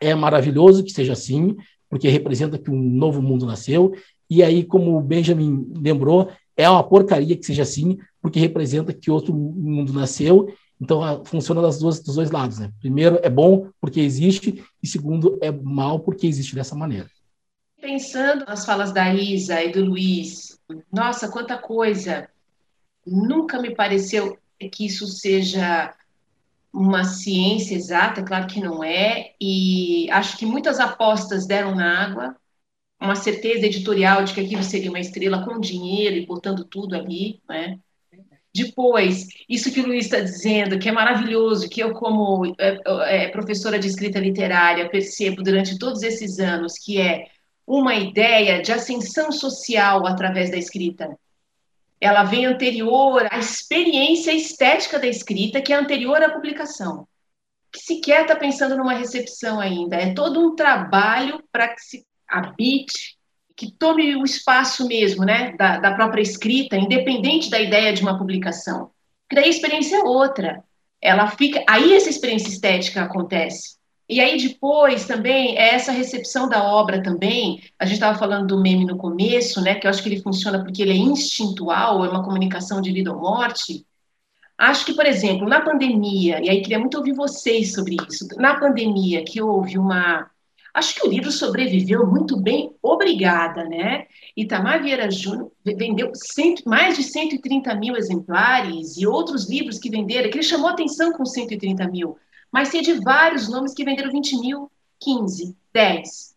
É 0.00 0.14
maravilhoso 0.16 0.82
que 0.82 0.90
seja 0.90 1.12
assim, 1.12 1.56
porque 1.88 2.08
representa 2.08 2.58
que 2.58 2.70
um 2.70 2.78
novo 2.80 3.22
mundo 3.22 3.46
nasceu 3.46 3.94
e 4.30 4.42
aí, 4.42 4.64
como 4.64 4.96
o 4.96 5.00
Benjamin 5.00 5.72
lembrou, 5.76 6.30
é 6.56 6.68
uma 6.68 6.82
porcaria 6.82 7.36
que 7.36 7.46
seja 7.46 7.62
assim, 7.62 7.98
porque 8.20 8.38
representa 8.38 8.92
que 8.92 9.10
outro 9.10 9.34
mundo 9.34 9.92
nasceu. 9.92 10.52
Então, 10.80 11.24
funciona 11.24 11.62
das 11.62 11.78
duas, 11.78 12.00
dos 12.00 12.14
dois 12.14 12.30
lados. 12.30 12.58
Né? 12.58 12.70
Primeiro, 12.80 13.18
é 13.22 13.30
bom 13.30 13.68
porque 13.80 14.00
existe, 14.00 14.62
e 14.82 14.86
segundo, 14.86 15.38
é 15.40 15.50
mal 15.50 16.00
porque 16.00 16.26
existe 16.26 16.54
dessa 16.54 16.74
maneira. 16.74 17.08
Pensando 17.80 18.44
nas 18.44 18.64
falas 18.66 18.92
da 18.92 19.12
Isa 19.14 19.62
e 19.62 19.72
do 19.72 19.84
Luiz, 19.84 20.58
nossa, 20.92 21.28
quanta 21.28 21.56
coisa! 21.56 22.28
Nunca 23.06 23.60
me 23.60 23.74
pareceu 23.74 24.36
que 24.72 24.84
isso 24.86 25.06
seja 25.06 25.94
uma 26.72 27.04
ciência 27.04 27.74
exata, 27.74 28.22
claro 28.22 28.46
que 28.46 28.60
não 28.60 28.84
é, 28.84 29.32
e 29.40 30.10
acho 30.10 30.36
que 30.36 30.44
muitas 30.44 30.78
apostas 30.78 31.46
deram 31.46 31.74
na 31.74 32.04
água, 32.04 32.36
uma 33.00 33.14
certeza 33.14 33.66
editorial 33.66 34.24
de 34.24 34.34
que 34.34 34.40
aquilo 34.40 34.62
seria 34.62 34.90
uma 34.90 35.00
estrela 35.00 35.44
com 35.44 35.60
dinheiro 35.60 36.16
e 36.16 36.26
botando 36.26 36.64
tudo 36.64 36.96
ali, 36.96 37.40
né? 37.48 37.78
Depois, 38.54 39.28
isso 39.48 39.70
que 39.70 39.80
o 39.80 39.86
Luiz 39.86 40.06
está 40.06 40.20
dizendo, 40.20 40.78
que 40.78 40.88
é 40.88 40.92
maravilhoso, 40.92 41.68
que 41.68 41.80
eu, 41.80 41.92
como 41.92 42.46
é, 42.58 43.24
é, 43.24 43.28
professora 43.28 43.78
de 43.78 43.86
escrita 43.86 44.18
literária, 44.18 44.88
percebo 44.88 45.42
durante 45.42 45.78
todos 45.78 46.02
esses 46.02 46.40
anos, 46.40 46.74
que 46.74 47.00
é 47.00 47.26
uma 47.66 47.94
ideia 47.94 48.60
de 48.62 48.72
ascensão 48.72 49.30
social 49.30 50.06
através 50.06 50.50
da 50.50 50.56
escrita. 50.56 51.16
Ela 52.00 52.24
vem 52.24 52.46
anterior 52.46 53.28
à 53.30 53.38
experiência 53.38 54.32
estética 54.32 54.98
da 54.98 55.06
escrita, 55.06 55.60
que 55.60 55.72
é 55.72 55.76
anterior 55.76 56.20
à 56.22 56.30
publicação. 56.30 57.06
Que 57.70 57.80
sequer 57.80 58.22
está 58.22 58.34
pensando 58.34 58.76
numa 58.76 58.94
recepção 58.94 59.60
ainda. 59.60 59.96
É 59.96 60.14
todo 60.14 60.40
um 60.40 60.56
trabalho 60.56 61.44
para 61.52 61.68
que 61.68 61.80
se 61.80 62.06
habite, 62.28 63.16
que 63.56 63.72
tome 63.72 64.14
o 64.14 64.24
espaço 64.24 64.86
mesmo, 64.86 65.24
né, 65.24 65.52
da, 65.56 65.78
da 65.78 65.94
própria 65.94 66.22
escrita, 66.22 66.76
independente 66.76 67.50
da 67.50 67.60
ideia 67.60 67.92
de 67.92 68.02
uma 68.02 68.16
publicação. 68.16 68.90
Daí 69.32 69.44
a 69.44 69.48
experiência 69.48 69.96
é 69.96 70.02
outra. 70.02 70.62
Ela 71.00 71.28
fica, 71.28 71.64
aí 71.68 71.92
essa 71.94 72.08
experiência 72.08 72.48
estética 72.48 73.02
acontece. 73.02 73.78
E 74.08 74.20
aí 74.20 74.38
depois 74.38 75.06
também 75.06 75.58
é 75.58 75.74
essa 75.74 75.92
recepção 75.92 76.48
da 76.48 76.64
obra 76.64 77.02
também. 77.02 77.62
A 77.78 77.84
gente 77.84 77.96
estava 77.96 78.18
falando 78.18 78.46
do 78.46 78.62
meme 78.62 78.86
no 78.86 78.96
começo, 78.96 79.60
né? 79.60 79.74
Que 79.74 79.86
eu 79.86 79.90
acho 79.90 80.02
que 80.02 80.08
ele 80.08 80.22
funciona 80.22 80.62
porque 80.62 80.80
ele 80.80 80.92
é 80.92 80.96
instintual, 80.96 82.04
é 82.04 82.08
uma 82.08 82.24
comunicação 82.24 82.80
de 82.80 82.90
vida 82.90 83.12
ou 83.12 83.20
morte. 83.20 83.84
Acho 84.56 84.86
que, 84.86 84.94
por 84.94 85.04
exemplo, 85.04 85.46
na 85.46 85.60
pandemia, 85.60 86.40
e 86.42 86.48
aí 86.48 86.62
queria 86.62 86.78
muito 86.78 86.96
ouvir 86.96 87.12
vocês 87.12 87.74
sobre 87.74 87.96
isso. 88.08 88.26
Na 88.36 88.58
pandemia, 88.58 89.22
que 89.24 89.42
houve 89.42 89.78
uma 89.78 90.30
Acho 90.78 90.94
que 90.94 91.04
o 91.04 91.10
livro 91.10 91.32
sobreviveu 91.32 92.06
muito 92.06 92.36
bem, 92.36 92.72
obrigada, 92.80 93.64
né? 93.64 94.06
Itamar 94.36 94.80
Vieira 94.80 95.10
Júnior 95.10 95.50
vendeu 95.64 96.12
cento, 96.14 96.62
mais 96.68 96.96
de 96.96 97.02
130 97.02 97.74
mil 97.74 97.96
exemplares 97.96 98.96
e 98.96 99.04
outros 99.04 99.50
livros 99.50 99.80
que 99.80 99.90
venderam, 99.90 100.30
que 100.30 100.36
ele 100.36 100.44
chamou 100.44 100.68
atenção 100.68 101.12
com 101.12 101.24
130 101.24 101.88
mil, 101.88 102.16
mas 102.52 102.68
sei 102.68 102.80
de 102.80 102.92
vários 102.92 103.48
nomes 103.48 103.74
que 103.74 103.84
venderam 103.84 104.12
20 104.12 104.38
mil, 104.38 104.70
15, 105.00 105.56
10. 105.72 106.36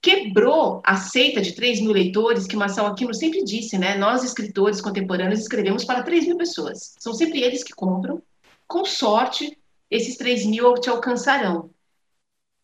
Quebrou 0.00 0.80
a 0.84 0.94
seita 0.94 1.42
de 1.42 1.52
3 1.52 1.80
mil 1.80 1.90
leitores 1.90 2.46
que 2.46 2.54
Marcel 2.54 2.86
Aquino 2.86 3.12
sempre 3.12 3.42
disse, 3.42 3.76
né? 3.76 3.98
Nós, 3.98 4.22
escritores 4.22 4.80
contemporâneos, 4.80 5.40
escrevemos 5.40 5.84
para 5.84 6.04
3 6.04 6.28
mil 6.28 6.36
pessoas. 6.36 6.94
São 7.00 7.12
sempre 7.12 7.42
eles 7.42 7.64
que 7.64 7.72
compram. 7.72 8.22
Com 8.68 8.84
sorte, 8.84 9.58
esses 9.90 10.16
3 10.16 10.46
mil 10.46 10.74
te 10.74 10.88
alcançarão. 10.88 11.70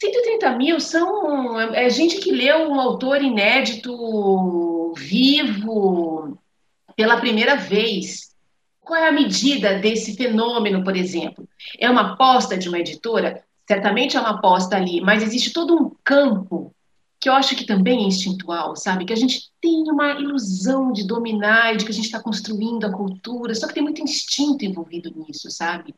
130 0.05 0.51
mil 0.57 0.81
são 0.81 1.59
é, 1.59 1.87
é 1.87 1.91
gente 1.91 2.19
que 2.19 2.31
leu 2.31 2.71
um 2.71 2.81
autor 2.81 3.23
inédito, 3.23 4.93
vivo, 4.97 6.39
pela 6.95 7.21
primeira 7.21 7.57
vez. 7.57 8.35
Qual 8.81 9.01
é 9.01 9.09
a 9.09 9.13
medida 9.13 9.79
desse 9.79 10.15
fenômeno, 10.15 10.85
por 10.85 10.95
exemplo? 10.95 11.49
É 11.79 11.89
uma 11.89 12.13
aposta 12.13 12.57
de 12.57 12.69
uma 12.69 12.79
editora? 12.79 13.43
Certamente 13.67 14.17
é 14.17 14.21
uma 14.21 14.31
aposta 14.39 14.77
ali, 14.77 15.01
mas 15.01 15.23
existe 15.23 15.53
todo 15.53 15.75
um 15.75 15.91
campo 16.05 16.75
que 17.19 17.31
eu 17.31 17.33
acho 17.33 17.57
que 17.57 17.65
também 17.65 18.05
é 18.05 18.09
instintual, 18.09 18.77
sabe? 18.77 19.07
Que 19.07 19.13
a 19.15 19.17
gente 19.17 19.51
tem 19.59 19.91
uma 19.91 20.13
ilusão 20.13 20.93
de 20.93 21.07
dominar 21.07 21.73
e 21.73 21.79
de 21.79 21.87
que 21.87 21.91
a 21.91 21.95
gente 21.95 22.05
está 22.05 22.21
construindo 22.21 22.85
a 22.85 22.93
cultura, 22.93 23.55
só 23.55 23.67
que 23.67 23.73
tem 23.73 23.83
muito 23.83 24.03
instinto 24.03 24.67
envolvido 24.67 25.11
nisso, 25.17 25.51
sabe? 25.51 25.95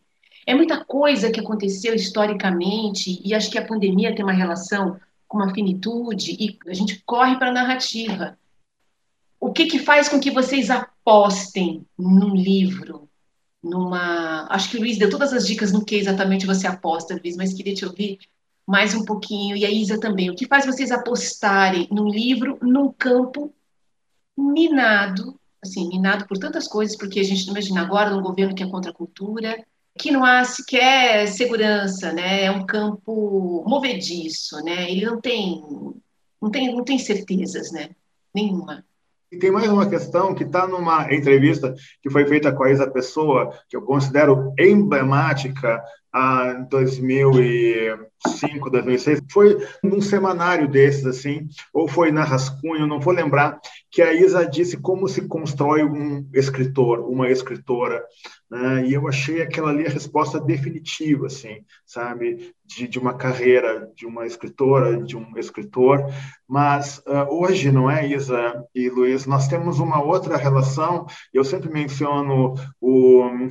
É 0.46 0.54
muita 0.54 0.84
coisa 0.84 1.30
que 1.30 1.40
aconteceu 1.40 1.92
historicamente, 1.92 3.20
e 3.24 3.34
acho 3.34 3.50
que 3.50 3.58
a 3.58 3.66
pandemia 3.66 4.14
tem 4.14 4.24
uma 4.24 4.32
relação 4.32 4.98
com 5.26 5.38
uma 5.38 5.52
finitude, 5.52 6.36
e 6.38 6.56
a 6.68 6.72
gente 6.72 7.02
corre 7.04 7.36
para 7.36 7.48
a 7.48 7.52
narrativa. 7.52 8.38
O 9.40 9.52
que, 9.52 9.66
que 9.66 9.80
faz 9.80 10.08
com 10.08 10.20
que 10.20 10.30
vocês 10.30 10.70
apostem 10.70 11.84
num 11.98 12.34
livro, 12.34 13.08
numa. 13.62 14.46
Acho 14.48 14.70
que 14.70 14.76
o 14.76 14.80
Luiz 14.80 14.96
deu 14.96 15.10
todas 15.10 15.32
as 15.32 15.46
dicas 15.46 15.72
no 15.72 15.84
que 15.84 15.96
exatamente 15.96 16.46
você 16.46 16.66
aposta, 16.68 17.18
Luiz, 17.20 17.36
mas 17.36 17.52
queria 17.52 17.74
te 17.74 17.84
ouvir 17.84 18.18
mais 18.64 18.94
um 18.94 19.04
pouquinho, 19.04 19.56
e 19.56 19.64
a 19.64 19.70
Isa 19.70 19.98
também. 19.98 20.30
O 20.30 20.34
que 20.36 20.46
faz 20.46 20.64
vocês 20.64 20.92
apostarem 20.92 21.88
num 21.90 22.08
livro, 22.08 22.58
num 22.62 22.92
campo 22.92 23.52
minado, 24.36 25.38
assim, 25.62 25.88
minado 25.88 26.26
por 26.26 26.38
tantas 26.38 26.68
coisas, 26.68 26.96
porque 26.96 27.18
a 27.18 27.24
gente 27.24 27.46
não 27.46 27.54
imagina 27.54 27.80
agora 27.80 28.10
num 28.10 28.22
governo 28.22 28.54
que 28.54 28.62
é 28.62 28.68
contra 28.68 28.90
a 28.90 28.94
cultura, 28.94 29.64
que 29.98 30.10
não 30.10 30.24
há 30.24 30.44
sequer 30.44 31.26
segurança, 31.28 32.12
né? 32.12 32.44
É 32.44 32.50
um 32.50 32.64
campo 32.66 33.64
movediço, 33.66 34.62
né? 34.62 34.90
Ele 34.90 35.04
não 35.04 35.20
tem, 35.20 35.62
não 36.40 36.50
tem, 36.50 36.74
não 36.74 36.84
tem 36.84 36.98
certezas, 36.98 37.72
né? 37.72 37.90
Nenhuma. 38.34 38.84
E 39.30 39.38
tem 39.38 39.50
mais 39.50 39.68
uma 39.68 39.88
questão 39.88 40.34
que 40.34 40.44
está 40.44 40.68
numa 40.68 41.12
entrevista 41.12 41.74
que 42.00 42.10
foi 42.10 42.26
feita 42.26 42.52
com 42.52 42.62
a 42.62 42.70
Isa 42.70 42.88
Pessoa, 42.88 43.52
que 43.68 43.76
eu 43.76 43.82
considero 43.82 44.52
emblemática, 44.58 45.82
em 46.14 46.64
2005, 46.64 48.70
2006, 48.70 49.20
foi 49.30 49.58
num 49.82 50.00
semanário 50.00 50.66
desses, 50.66 51.04
assim, 51.04 51.46
ou 51.72 51.86
foi 51.86 52.10
na 52.10 52.24
Rascunho, 52.24 52.86
não 52.86 52.98
vou 52.98 53.12
lembrar, 53.12 53.60
que 53.90 54.00
a 54.00 54.14
Isa 54.14 54.46
disse 54.46 54.78
como 54.78 55.06
se 55.08 55.28
constrói 55.28 55.84
um 55.84 56.26
escritor, 56.32 57.00
uma 57.00 57.30
escritora, 57.30 58.02
né? 58.50 58.86
e 58.86 58.94
eu 58.94 59.06
achei 59.06 59.42
aquela 59.42 59.70
ali 59.70 59.86
a 59.86 59.90
resposta 59.90 60.40
definitiva, 60.40 61.26
assim, 61.26 61.62
sabe, 61.84 62.54
de, 62.64 62.88
de 62.88 62.98
uma 62.98 63.14
carreira 63.14 63.90
de 63.94 64.06
uma 64.06 64.26
escritora, 64.26 65.02
de 65.02 65.16
um 65.16 65.36
escritor, 65.36 66.06
mas 66.48 66.98
uh, 67.06 67.30
hoje, 67.30 67.70
não 67.70 67.90
é, 67.90 68.08
Isa 68.08 68.64
e 68.74 68.88
Luiz, 68.88 69.26
nós 69.26 69.48
temos 69.48 69.80
uma 69.80 70.02
outra 70.02 70.36
relação, 70.36 71.06
eu 71.32 71.44
sempre 71.44 71.70
menciono 71.70 72.54
o, 72.80 73.48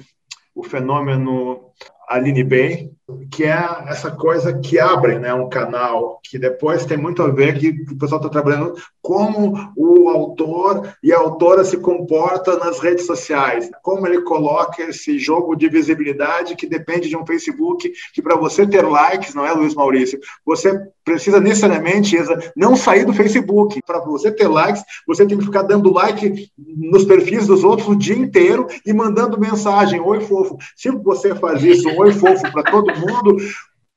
o 0.56 0.64
fenômeno 0.64 1.65
Aline 2.08 2.44
Bay, 2.44 2.92
que 3.32 3.44
é 3.44 3.84
essa 3.88 4.12
coisa 4.12 4.58
que 4.60 4.80
abre 4.80 5.20
né, 5.20 5.34
um 5.34 5.50
canal, 5.50 6.20
que 6.24 6.40
depois 6.40 6.86
tem 6.86 6.98
muito 6.98 7.22
a 7.22 7.28
ver 7.28 7.58
que 7.58 7.70
o 7.92 7.98
pessoal 7.98 8.20
está 8.20 8.30
trabalhando 8.30 8.76
como 9.02 9.72
o 9.76 10.10
autor 10.10 10.96
e 11.04 11.14
a 11.14 11.18
autora 11.20 11.64
se 11.64 11.78
comporta 11.78 12.58
nas 12.58 12.80
redes 12.80 13.06
sociais, 13.06 13.70
como 13.84 14.08
ele 14.08 14.22
coloca 14.22 14.84
esse 14.84 15.20
jogo 15.20 15.56
de 15.56 15.70
visibilidade 15.70 16.56
que 16.56 16.68
depende 16.68 17.10
de 17.10 17.18
um 17.18 17.26
Facebook, 17.26 17.92
que 18.14 18.22
para 18.22 18.36
você 18.36 18.66
ter 18.66 18.84
likes, 18.84 19.36
não 19.36 19.46
é, 19.46 19.54
Luiz 19.54 19.76
Maurício? 19.76 20.20
Você 20.46 20.80
precisa 21.06 21.40
necessariamente 21.40 22.18
não 22.56 22.76
sair 22.76 23.06
do 23.06 23.14
Facebook. 23.14 23.80
Para 23.86 24.00
você 24.00 24.32
ter 24.32 24.48
likes, 24.48 24.84
você 25.08 25.26
tem 25.26 25.38
que 25.38 25.46
ficar 25.46 25.62
dando 25.62 25.94
like 25.94 26.50
nos 26.58 27.06
perfis 27.06 27.46
dos 27.46 27.64
outros 27.64 27.88
o 27.88 27.96
dia 27.96 28.18
inteiro 28.18 28.66
e 28.84 28.92
mandando 28.92 29.40
mensagem, 29.40 30.02
oi 30.02 30.22
fofo. 30.22 30.58
Se 30.76 30.90
você 30.90 31.36
faz 31.66 31.78
isso, 31.78 31.90
oi 31.90 32.12
fofo 32.12 32.52
para 32.52 32.64
todo 32.64 32.96
mundo, 33.00 33.38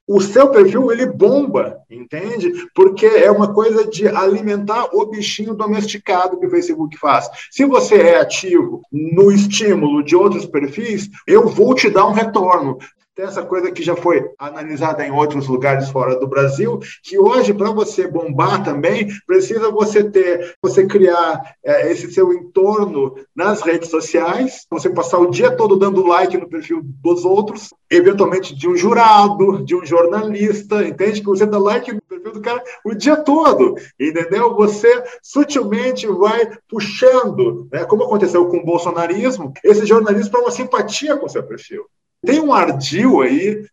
o 0.06 0.22
seu 0.22 0.50
perfil 0.50 0.90
ele 0.90 1.04
bomba, 1.04 1.78
entende? 1.90 2.50
Porque 2.74 3.04
é 3.04 3.30
uma 3.30 3.52
coisa 3.52 3.86
de 3.86 4.08
alimentar 4.08 4.88
o 4.94 5.04
bichinho 5.04 5.54
domesticado 5.54 6.40
que 6.40 6.46
o 6.46 6.50
Facebook 6.50 6.96
faz. 6.96 7.28
Se 7.50 7.66
você 7.66 7.96
é 7.96 8.20
ativo 8.20 8.80
no 8.90 9.30
estímulo 9.30 10.02
de 10.02 10.16
outros 10.16 10.46
perfis, 10.46 11.10
eu 11.26 11.46
vou 11.46 11.74
te 11.74 11.90
dar 11.90 12.06
um 12.06 12.12
retorno. 12.12 12.78
Tem 13.18 13.26
essa 13.26 13.44
coisa 13.44 13.72
que 13.72 13.82
já 13.82 13.96
foi 13.96 14.24
analisada 14.38 15.04
em 15.04 15.10
outros 15.10 15.48
lugares 15.48 15.90
fora 15.90 16.20
do 16.20 16.28
Brasil, 16.28 16.78
que 17.02 17.18
hoje, 17.18 17.52
para 17.52 17.72
você 17.72 18.06
bombar 18.06 18.62
também, 18.62 19.08
precisa 19.26 19.72
você 19.72 20.08
ter, 20.08 20.54
você 20.62 20.86
criar 20.86 21.56
é, 21.64 21.90
esse 21.90 22.12
seu 22.12 22.32
entorno 22.32 23.16
nas 23.34 23.60
redes 23.60 23.90
sociais, 23.90 24.68
você 24.70 24.88
passar 24.88 25.18
o 25.18 25.32
dia 25.32 25.50
todo 25.50 25.74
dando 25.76 26.06
like 26.06 26.38
no 26.38 26.48
perfil 26.48 26.80
dos 27.02 27.24
outros, 27.24 27.74
eventualmente 27.90 28.54
de 28.54 28.68
um 28.68 28.76
jurado, 28.76 29.64
de 29.64 29.74
um 29.74 29.84
jornalista, 29.84 30.84
entende? 30.84 31.20
Que 31.20 31.26
você 31.26 31.44
dá 31.44 31.58
like 31.58 31.92
no 31.92 32.00
perfil 32.00 32.32
do 32.34 32.40
cara 32.40 32.62
o 32.84 32.94
dia 32.94 33.16
todo, 33.16 33.74
entendeu? 33.98 34.54
Você 34.54 35.02
sutilmente 35.24 36.06
vai 36.06 36.48
puxando, 36.68 37.68
né? 37.72 37.84
como 37.84 38.04
aconteceu 38.04 38.46
com 38.46 38.58
o 38.58 38.64
bolsonarismo, 38.64 39.52
esse 39.64 39.84
jornalismo 39.84 40.30
para 40.30 40.42
uma 40.42 40.52
simpatia 40.52 41.16
com 41.16 41.26
o 41.26 41.28
seu 41.28 41.42
perfil. 41.42 41.84
Tem 42.24 42.40
um 42.40 42.52
ardil 42.52 43.20
aí 43.20 43.64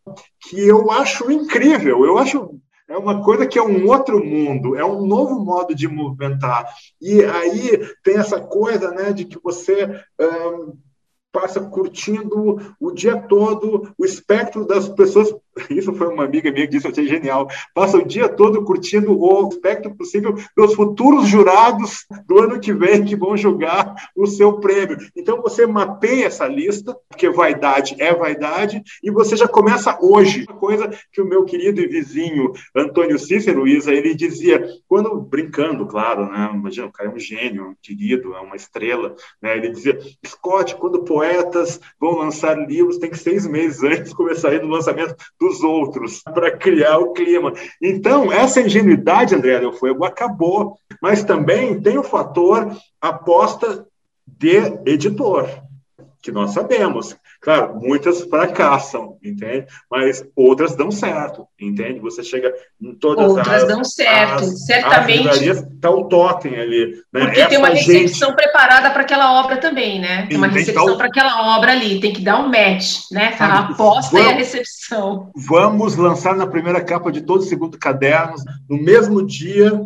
que 0.41 0.67
eu 0.67 0.91
acho 0.91 1.31
incrível, 1.31 2.05
eu 2.05 2.17
acho 2.17 2.59
é 2.87 2.95
uma 2.95 3.23
coisa 3.23 3.47
que 3.47 3.57
é 3.57 3.63
um 3.63 3.87
outro 3.87 4.23
mundo, 4.23 4.75
é 4.75 4.85
um 4.85 5.05
novo 5.05 5.43
modo 5.43 5.73
de 5.73 5.87
movimentar. 5.87 6.71
E 7.01 7.23
aí 7.23 7.79
tem 8.03 8.17
essa 8.17 8.39
coisa 8.39 8.91
né, 8.91 9.11
de 9.11 9.25
que 9.25 9.39
você 9.41 10.03
um, 10.19 10.77
passa 11.31 11.59
curtindo 11.59 12.75
o 12.79 12.91
dia 12.91 13.19
todo 13.19 13.91
o 13.97 14.05
espectro 14.05 14.65
das 14.65 14.87
pessoas. 14.87 15.33
Isso 15.69 15.93
foi 15.93 16.07
uma 16.07 16.25
amiga 16.25 16.51
minha 16.51 16.65
que 16.65 16.73
disse, 16.73 16.87
eu 16.87 16.91
achei 16.91 17.07
genial. 17.07 17.47
Passa 17.73 17.97
o 17.97 18.05
dia 18.05 18.27
todo 18.27 18.63
curtindo 18.63 19.17
o 19.17 19.49
espectro 19.49 19.95
possível 19.95 20.35
dos 20.55 20.73
futuros 20.73 21.27
jurados 21.27 22.05
do 22.27 22.39
ano 22.39 22.59
que 22.59 22.73
vem 22.73 23.03
que 23.03 23.15
vão 23.15 23.37
julgar 23.37 23.95
o 24.15 24.25
seu 24.25 24.59
prêmio. 24.59 24.97
Então 25.15 25.41
você 25.41 25.65
mapeia 25.65 26.25
essa 26.25 26.47
lista, 26.47 26.95
porque 27.09 27.29
vaidade 27.29 27.95
é 27.99 28.13
vaidade, 28.13 28.81
e 29.03 29.11
você 29.11 29.35
já 29.35 29.47
começa 29.47 29.97
hoje. 30.01 30.45
Uma 30.49 30.59
coisa 30.59 30.89
que 31.11 31.21
o 31.21 31.25
meu 31.25 31.45
querido 31.45 31.81
e 31.81 31.87
vizinho 31.87 32.51
Antônio 32.75 33.17
Cícero 33.17 33.67
Isa, 33.67 33.93
ele 33.93 34.13
dizia, 34.13 34.65
quando 34.87 35.15
brincando, 35.21 35.85
claro, 35.85 36.29
né? 36.29 36.51
Imagina, 36.53 36.87
o 36.87 36.91
cara 36.91 37.09
é 37.09 37.13
um 37.13 37.19
gênio, 37.19 37.69
um 37.69 37.75
querido, 37.81 38.33
é 38.35 38.39
uma 38.39 38.55
estrela, 38.55 39.15
né? 39.41 39.57
Ele 39.57 39.69
dizia, 39.69 39.97
Scott, 40.25 40.75
quando 40.75 41.03
poetas 41.03 41.79
vão 41.99 42.17
lançar 42.17 42.57
livros, 42.57 42.97
tem 42.97 43.09
que 43.09 43.17
seis 43.17 43.47
meses 43.47 43.83
antes 43.83 44.13
começar 44.13 44.49
a 44.49 44.55
ir 44.55 44.61
no 44.61 44.69
lançamento 44.69 45.15
dos 45.45 45.61
outros, 45.61 46.21
para 46.23 46.51
criar 46.51 46.97
o 46.97 47.13
clima. 47.13 47.53
Então, 47.81 48.31
essa 48.31 48.61
ingenuidade, 48.61 49.35
André 49.35 49.59
Del 49.59 49.73
Fuego, 49.73 50.03
acabou. 50.03 50.77
Mas 51.01 51.23
também 51.23 51.79
tem 51.79 51.97
o 51.97 52.03
fator 52.03 52.75
aposta 52.99 53.85
de 54.25 54.57
editor, 54.85 55.47
que 56.25 56.31
nós 56.31 56.53
sabemos. 56.53 57.15
Claro, 57.39 57.75
muitas 57.75 58.23
fracassam, 58.23 59.15
entende? 59.23 59.67
Mas 59.89 60.25
outras 60.35 60.75
dão 60.75 60.89
certo, 60.89 61.47
entende? 61.61 61.99
Você 61.99 62.23
chega 62.23 62.51
em 62.81 62.95
todas 62.95 63.29
outras 63.29 63.47
as... 63.47 63.61
Outras 63.61 63.75
dão 63.75 63.83
certo, 63.83 64.43
as, 64.43 64.65
certamente. 64.65 65.49
Está 65.49 65.91
o 65.91 66.05
totem 66.05 66.59
ali. 66.59 66.99
Né? 67.13 67.25
Porque 67.25 67.39
Essa 67.41 67.49
tem 67.49 67.59
uma 67.59 67.69
recepção 67.69 68.29
gente... 68.29 68.37
preparada 68.37 68.89
para 68.89 69.03
aquela 69.03 69.39
obra 69.39 69.57
também, 69.57 70.01
né? 70.01 70.25
Tem 70.25 70.35
uma 70.35 70.47
recepção 70.47 70.85
então... 70.85 70.97
para 70.97 71.05
aquela 71.05 71.55
obra 71.55 71.73
ali, 71.73 71.99
tem 71.99 72.11
que 72.11 72.23
dar 72.23 72.39
um 72.39 72.47
match, 72.47 73.01
né? 73.11 73.35
A 73.39 73.59
aposta 73.59 74.11
vamos, 74.11 74.27
e 74.27 74.33
a 74.33 74.35
recepção. 74.35 75.29
Vamos 75.35 75.95
lançar 75.95 76.35
na 76.35 76.47
primeira 76.47 76.83
capa 76.83 77.11
de 77.11 77.21
todo 77.21 77.41
o 77.41 77.45
segundo 77.45 77.77
cadernos, 77.77 78.41
no 78.67 78.81
mesmo 78.81 79.23
dia, 79.23 79.79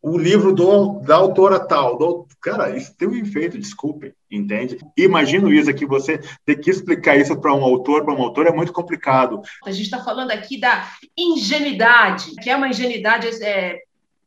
o 0.00 0.16
livro 0.16 0.54
do, 0.54 1.00
da 1.00 1.16
autora 1.16 1.60
tal. 1.60 1.98
Do, 1.98 2.26
cara, 2.44 2.76
isso 2.76 2.94
tem 2.94 3.08
um 3.08 3.16
efeito, 3.16 3.58
desculpem, 3.58 4.12
entende? 4.30 4.78
Imagino 4.98 5.50
isso 5.50 5.72
que 5.72 5.86
você 5.86 6.20
ter 6.44 6.56
que 6.56 6.68
explicar 6.68 7.16
isso 7.16 7.34
para 7.40 7.54
um 7.54 7.64
autor, 7.64 8.04
para 8.04 8.12
um 8.12 8.20
autor, 8.20 8.46
é 8.46 8.52
muito 8.52 8.70
complicado. 8.70 9.40
A 9.64 9.72
gente 9.72 9.86
está 9.86 10.04
falando 10.04 10.30
aqui 10.30 10.60
da 10.60 10.86
ingenuidade, 11.16 12.34
que 12.42 12.50
é 12.50 12.56
uma 12.56 12.68
ingenuidade 12.68 13.28
é, 13.42 13.78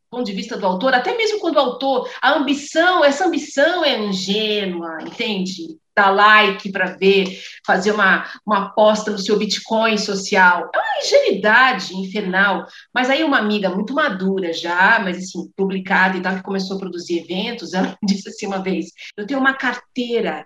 ponto 0.09 0.25
de 0.25 0.33
vista 0.33 0.57
do 0.57 0.65
autor, 0.65 0.95
até 0.95 1.15
mesmo 1.15 1.39
quando 1.39 1.57
o 1.57 1.59
autor, 1.59 2.09
a 2.19 2.33
ambição, 2.33 3.05
essa 3.05 3.27
ambição 3.27 3.85
é 3.85 3.99
ingênua, 3.99 4.97
entende? 5.01 5.77
Dar 5.97 6.11
like 6.11 6.71
para 6.71 6.95
ver, 6.95 7.41
fazer 7.65 7.91
uma, 7.91 8.29
uma 8.45 8.67
aposta 8.67 9.09
no 9.09 9.17
seu 9.17 9.37
Bitcoin 9.39 9.97
social. 9.97 10.69
É 10.73 10.77
uma 10.77 11.03
ingenuidade 11.03 11.95
infernal. 11.95 12.67
Mas 12.93 13.09
aí 13.09 13.23
uma 13.23 13.39
amiga 13.39 13.71
muito 13.71 13.95
madura 13.95 14.53
já, 14.53 14.99
mas 14.99 15.17
assim, 15.17 15.51
publicada 15.57 16.15
e 16.15 16.21
tal, 16.21 16.35
que 16.35 16.43
começou 16.43 16.77
a 16.77 16.79
produzir 16.79 17.19
eventos, 17.19 17.73
ela 17.73 17.97
disse 18.05 18.29
assim 18.29 18.45
uma 18.45 18.61
vez, 18.61 18.91
eu 19.17 19.25
tenho 19.25 19.39
uma 19.39 19.55
carteira 19.55 20.45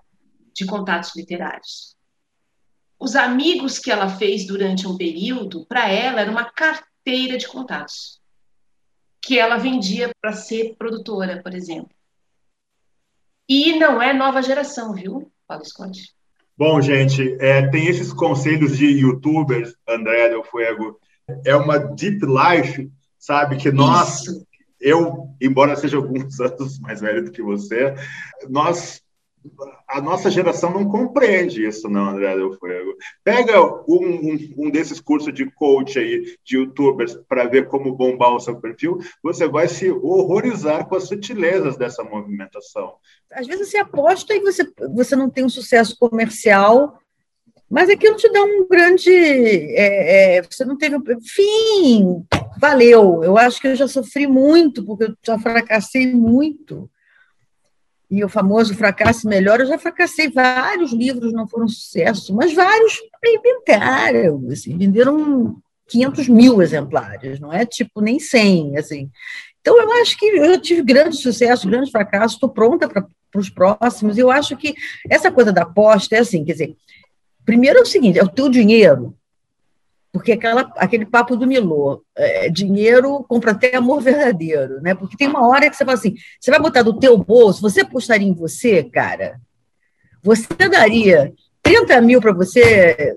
de 0.55 0.65
contatos 0.65 1.13
literários. 1.15 1.97
Os 2.97 3.15
amigos 3.15 3.77
que 3.77 3.91
ela 3.91 4.07
fez 4.07 4.47
durante 4.47 4.87
um 4.87 4.95
período, 4.95 5.65
para 5.65 5.89
ela, 5.89 6.21
era 6.21 6.31
uma 6.31 6.45
carteira 6.45 7.37
de 7.37 7.47
contatos 7.47 8.21
que 9.21 9.37
ela 9.37 9.57
vendia 9.57 10.11
para 10.21 10.33
ser 10.33 10.75
produtora, 10.77 11.41
por 11.43 11.53
exemplo. 11.53 11.93
E 13.49 13.77
não 13.77 14.01
é 14.01 14.13
nova 14.13 14.41
geração, 14.41 14.93
viu? 14.93 15.31
Fala, 15.51 15.65
Scott. 15.65 16.15
Bom, 16.57 16.81
gente, 16.81 17.35
é, 17.41 17.67
tem 17.67 17.87
esses 17.87 18.13
conselhos 18.13 18.77
de 18.77 18.85
youtubers, 18.85 19.75
André 19.85 20.29
Del 20.29 20.45
Fuego. 20.45 20.97
É 21.45 21.53
uma 21.53 21.77
deep 21.77 22.19
life, 22.25 22.89
sabe? 23.19 23.57
Que 23.57 23.69
nós, 23.69 24.21
Isso. 24.21 24.47
eu, 24.79 25.27
embora 25.41 25.75
seja 25.75 25.97
alguns 25.97 26.39
anos 26.39 26.79
mais 26.79 27.01
velho 27.01 27.25
do 27.25 27.31
que 27.31 27.41
você, 27.41 27.93
nós 28.49 29.01
a 29.87 30.01
nossa 30.01 30.29
geração 30.29 30.71
não 30.71 30.87
compreende 30.87 31.65
isso, 31.65 31.89
não, 31.89 32.09
André 32.09 32.35
Del 32.35 32.53
Fuego. 32.53 32.95
Pega 33.23 33.61
um, 33.87 34.05
um, 34.05 34.53
um 34.57 34.69
desses 34.69 35.01
cursos 35.01 35.33
de 35.33 35.49
coach 35.51 35.99
aí, 35.99 36.37
de 36.43 36.57
youtubers, 36.57 37.15
para 37.27 37.45
ver 37.45 37.67
como 37.67 37.95
bombar 37.95 38.33
o 38.33 38.39
seu 38.39 38.59
perfil, 38.59 38.99
você 39.21 39.47
vai 39.47 39.67
se 39.67 39.89
horrorizar 39.89 40.87
com 40.87 40.95
as 40.95 41.07
sutilezas 41.07 41.75
dessa 41.75 42.03
movimentação. 42.03 42.93
Às 43.31 43.47
vezes 43.47 43.69
você 43.69 43.77
aposta 43.77 44.33
e 44.33 44.39
você, 44.39 44.71
você 44.93 45.15
não 45.15 45.29
tem 45.29 45.43
um 45.43 45.49
sucesso 45.49 45.97
comercial, 45.99 46.99
mas 47.69 47.89
aquilo 47.89 48.17
te 48.17 48.31
dá 48.31 48.43
um 48.43 48.67
grande. 48.67 49.11
É, 49.11 50.37
é, 50.37 50.41
você 50.41 50.65
não 50.65 50.77
teve. 50.77 50.97
Fim, 51.21 52.25
valeu. 52.59 53.23
Eu 53.23 53.37
acho 53.37 53.61
que 53.61 53.67
eu 53.67 53.75
já 53.75 53.87
sofri 53.87 54.27
muito, 54.27 54.85
porque 54.85 55.05
eu 55.05 55.15
já 55.23 55.39
fracassei 55.39 56.13
muito 56.13 56.89
e 58.11 58.25
o 58.25 58.29
famoso 58.29 58.75
fracasso 58.75 59.25
melhor, 59.25 59.61
eu 59.61 59.65
já 59.65 59.79
fracassei, 59.79 60.29
vários 60.29 60.91
livros 60.91 61.31
não 61.31 61.47
foram 61.47 61.65
sucesso, 61.65 62.35
mas 62.35 62.53
vários 62.53 62.99
arrebentaram, 63.23 64.49
assim, 64.51 64.77
venderam 64.77 65.55
500 65.87 66.27
mil 66.27 66.61
exemplares, 66.61 67.39
não 67.39 67.53
é 67.53 67.65
tipo 67.65 68.01
nem 68.01 68.19
100, 68.19 68.77
assim. 68.77 69.09
Então, 69.61 69.79
eu 69.79 69.89
acho 70.01 70.17
que 70.17 70.25
eu 70.25 70.59
tive 70.59 70.83
grande 70.83 71.15
sucesso, 71.15 71.69
grande 71.69 71.89
fracasso, 71.89 72.35
estou 72.35 72.49
pronta 72.49 72.89
para 72.89 73.07
os 73.33 73.49
próximos, 73.49 74.17
e 74.17 74.19
eu 74.19 74.29
acho 74.29 74.57
que 74.57 74.75
essa 75.09 75.31
coisa 75.31 75.53
da 75.53 75.61
aposta 75.61 76.17
é 76.17 76.19
assim, 76.19 76.43
quer 76.43 76.51
dizer, 76.51 76.75
primeiro 77.45 77.79
é 77.79 77.81
o 77.81 77.85
seguinte, 77.85 78.19
é 78.19 78.23
o 78.23 78.29
teu 78.29 78.49
dinheiro, 78.49 79.15
porque 80.11 80.33
aquela, 80.33 80.71
aquele 80.75 81.05
papo 81.05 81.37
do 81.37 81.47
Milô, 81.47 82.03
é, 82.15 82.49
dinheiro 82.49 83.23
compra 83.29 83.51
até 83.51 83.75
amor 83.77 84.01
verdadeiro, 84.01 84.81
né? 84.81 84.93
Porque 84.93 85.15
tem 85.15 85.27
uma 85.27 85.47
hora 85.47 85.69
que 85.69 85.75
você 85.75 85.85
fala 85.85 85.97
assim, 85.97 86.15
você 86.39 86.51
vai 86.51 86.59
botar 86.59 86.83
do 86.83 86.99
teu 86.99 87.17
bolso, 87.17 87.61
você 87.61 87.81
apostaria 87.81 88.27
em 88.27 88.33
você, 88.33 88.83
cara? 88.83 89.39
Você 90.21 90.47
daria 90.69 91.33
30 91.63 92.01
mil 92.01 92.19
para 92.19 92.33
você 92.33 93.15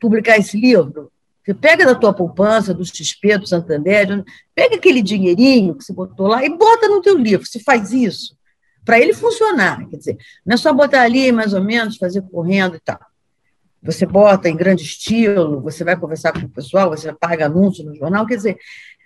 publicar 0.00 0.38
esse 0.38 0.58
livro? 0.58 1.10
Você 1.44 1.54
pega 1.54 1.86
da 1.86 1.94
tua 1.94 2.12
poupança, 2.12 2.74
do 2.74 2.84
XP, 2.84 3.38
do 3.38 3.46
Santander, 3.46 4.24
pega 4.54 4.76
aquele 4.76 5.02
dinheirinho 5.02 5.74
que 5.74 5.84
você 5.84 5.92
botou 5.92 6.26
lá 6.26 6.44
e 6.44 6.50
bota 6.50 6.88
no 6.88 7.00
teu 7.00 7.16
livro. 7.16 7.46
Você 7.46 7.60
faz 7.60 7.92
isso 7.92 8.36
para 8.84 8.98
ele 8.98 9.12
funcionar. 9.12 9.88
Quer 9.88 9.96
dizer, 9.96 10.18
não 10.44 10.54
é 10.54 10.56
só 10.56 10.72
botar 10.72 11.02
ali 11.02 11.30
mais 11.30 11.54
ou 11.54 11.62
menos, 11.62 11.96
fazer 11.96 12.22
correndo 12.22 12.76
e 12.76 12.80
tal 12.80 12.98
você 13.82 14.06
bota 14.06 14.48
em 14.48 14.56
grande 14.56 14.84
estilo, 14.84 15.60
você 15.60 15.82
vai 15.82 15.96
conversar 15.96 16.32
com 16.32 16.40
o 16.40 16.48
pessoal, 16.48 16.90
você 16.90 17.12
paga 17.12 17.46
anúncio 17.46 17.84
no 17.84 17.94
jornal, 17.96 18.26
quer 18.26 18.36
dizer, 18.36 18.58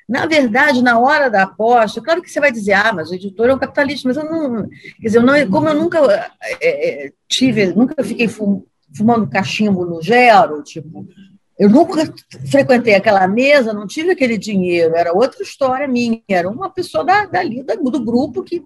na 0.08 0.26
verdade, 0.26 0.82
na 0.82 0.98
hora 0.98 1.28
da 1.28 1.42
aposta, 1.42 2.00
claro 2.00 2.22
que 2.22 2.30
você 2.30 2.38
vai 2.38 2.52
dizer, 2.52 2.74
ah, 2.74 2.92
mas 2.92 3.10
o 3.10 3.14
editor 3.14 3.48
é 3.48 3.54
um 3.54 3.58
capitalista, 3.58 4.08
mas 4.08 4.16
eu 4.16 4.24
não, 4.24 4.68
quer 4.68 5.06
dizer, 5.06 5.18
eu 5.18 5.22
não, 5.22 5.50
como 5.50 5.68
eu 5.68 5.74
nunca 5.74 6.30
é, 6.60 7.12
tive, 7.26 7.66
nunca 7.74 8.04
fiquei 8.04 8.28
fumando 8.28 9.28
cachimbo 9.28 9.84
no 9.84 10.00
gero, 10.00 10.62
tipo, 10.62 11.08
eu 11.58 11.70
nunca 11.70 12.12
frequentei 12.50 12.94
aquela 12.94 13.26
mesa, 13.26 13.72
não 13.72 13.86
tive 13.86 14.10
aquele 14.10 14.36
dinheiro, 14.36 14.94
era 14.94 15.12
outra 15.12 15.42
história 15.42 15.88
minha, 15.88 16.22
era 16.28 16.48
uma 16.48 16.70
pessoa 16.70 17.02
da, 17.02 17.24
dali, 17.24 17.62
do 17.62 18.04
grupo 18.04 18.44
que 18.44 18.62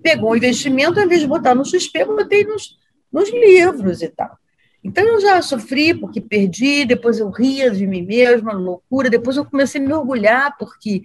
pegou 0.00 0.30
o 0.30 0.36
investimento, 0.36 0.98
ao 0.98 1.04
invés 1.04 1.20
de 1.20 1.26
botar 1.26 1.54
no 1.56 1.64
XP, 1.64 2.04
botei 2.04 2.44
nos, 2.44 2.78
nos 3.12 3.30
livros 3.30 4.00
e 4.00 4.08
tal. 4.08 4.39
Então 4.82 5.04
eu 5.04 5.20
já 5.20 5.42
sofri 5.42 5.92
porque 5.94 6.20
perdi, 6.20 6.84
depois 6.84 7.18
eu 7.18 7.28
ria 7.30 7.70
de 7.70 7.86
mim 7.86 8.02
mesma, 8.02 8.52
loucura, 8.52 9.10
depois 9.10 9.36
eu 9.36 9.44
comecei 9.44 9.80
a 9.80 9.84
me 9.84 9.92
orgulhar 9.92 10.56
porque 10.58 11.02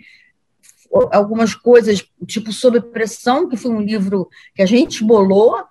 algumas 1.11 1.53
coisas, 1.53 2.07
tipo 2.26 2.53
Sob 2.53 2.80
Pressão, 2.80 3.49
que 3.49 3.57
foi 3.57 3.71
um 3.71 3.82
livro 3.82 4.30
que 4.53 4.61
a 4.61 4.65
gente 4.65 5.03
bolou, 5.03 5.61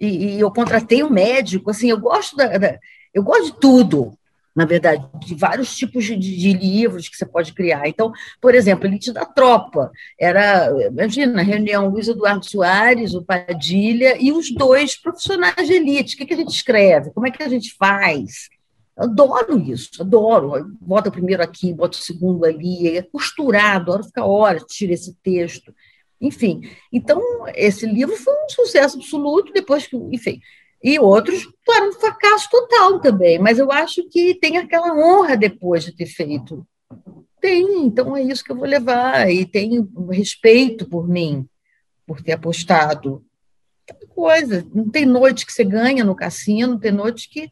e, 0.00 0.36
e 0.36 0.40
eu 0.40 0.50
contratei 0.50 1.02
um 1.02 1.10
médico, 1.10 1.70
assim, 1.70 1.90
eu 1.90 1.98
gosto 1.98 2.36
da, 2.36 2.56
da, 2.56 2.78
eu 3.12 3.22
gosto 3.22 3.52
de 3.52 3.60
tudo, 3.60 4.16
na 4.56 4.64
verdade, 4.64 5.06
de 5.18 5.34
vários 5.34 5.76
tipos 5.76 6.06
de, 6.06 6.16
de, 6.16 6.52
livros 6.54 7.10
que 7.10 7.16
você 7.16 7.26
pode 7.26 7.52
criar. 7.52 7.86
Então, 7.86 8.10
por 8.40 8.54
exemplo, 8.54 8.86
Elite 8.86 9.12
da 9.12 9.26
Tropa, 9.26 9.92
era, 10.18 10.70
imagina, 10.86 11.42
reunião 11.42 11.90
Luiz 11.90 12.08
Eduardo 12.08 12.48
Soares, 12.48 13.12
o 13.12 13.22
Padilha, 13.22 14.16
e 14.18 14.32
os 14.32 14.50
dois 14.50 14.96
profissionais 14.96 15.66
de 15.66 15.74
elite. 15.74 16.14
O 16.14 16.18
que, 16.18 16.24
que 16.24 16.32
a 16.32 16.38
gente 16.38 16.54
escreve? 16.54 17.10
Como 17.10 17.26
é 17.26 17.30
que 17.30 17.42
a 17.42 17.48
gente 17.50 17.74
faz? 17.74 18.48
Adoro 18.96 19.58
isso, 19.58 20.00
adoro. 20.00 20.74
Bota 20.80 21.10
o 21.10 21.12
primeiro 21.12 21.42
aqui, 21.42 21.74
bota 21.74 21.98
o 21.98 22.00
segundo 22.00 22.46
ali, 22.46 22.96
é 22.96 23.02
costurado, 23.02 23.92
adoro 23.92 24.04
ficar 24.04 24.24
horas, 24.24 24.64
tira 24.66 24.94
esse 24.94 25.14
texto. 25.22 25.74
Enfim, 26.18 26.62
então, 26.90 27.20
esse 27.54 27.84
livro 27.84 28.16
foi 28.16 28.32
um 28.32 28.48
sucesso 28.48 28.96
absoluto, 28.96 29.52
depois 29.52 29.86
que, 29.86 29.94
enfim, 29.96 30.40
e 30.86 31.00
outros 31.00 31.42
foram 31.64 31.88
um 31.88 31.92
fracasso 31.94 32.48
total 32.48 33.00
também, 33.00 33.40
mas 33.40 33.58
eu 33.58 33.72
acho 33.72 34.08
que 34.08 34.36
tem 34.36 34.56
aquela 34.56 34.94
honra 34.96 35.36
depois 35.36 35.84
de 35.84 35.90
ter 35.90 36.06
feito. 36.06 36.64
Tem, 37.40 37.84
então 37.84 38.16
é 38.16 38.22
isso 38.22 38.44
que 38.44 38.52
eu 38.52 38.56
vou 38.56 38.68
levar, 38.68 39.28
e 39.28 39.44
tenho 39.44 39.90
respeito 40.08 40.88
por 40.88 41.08
mim, 41.08 41.44
por 42.06 42.22
ter 42.22 42.32
apostado. 42.32 43.20
Coisa, 44.10 44.64
não 44.72 44.88
tem 44.88 45.04
noite 45.04 45.44
que 45.44 45.52
você 45.52 45.64
ganha 45.64 46.04
no 46.04 46.14
cassino, 46.14 46.78
tem 46.78 46.92
noite 46.92 47.28
que. 47.28 47.50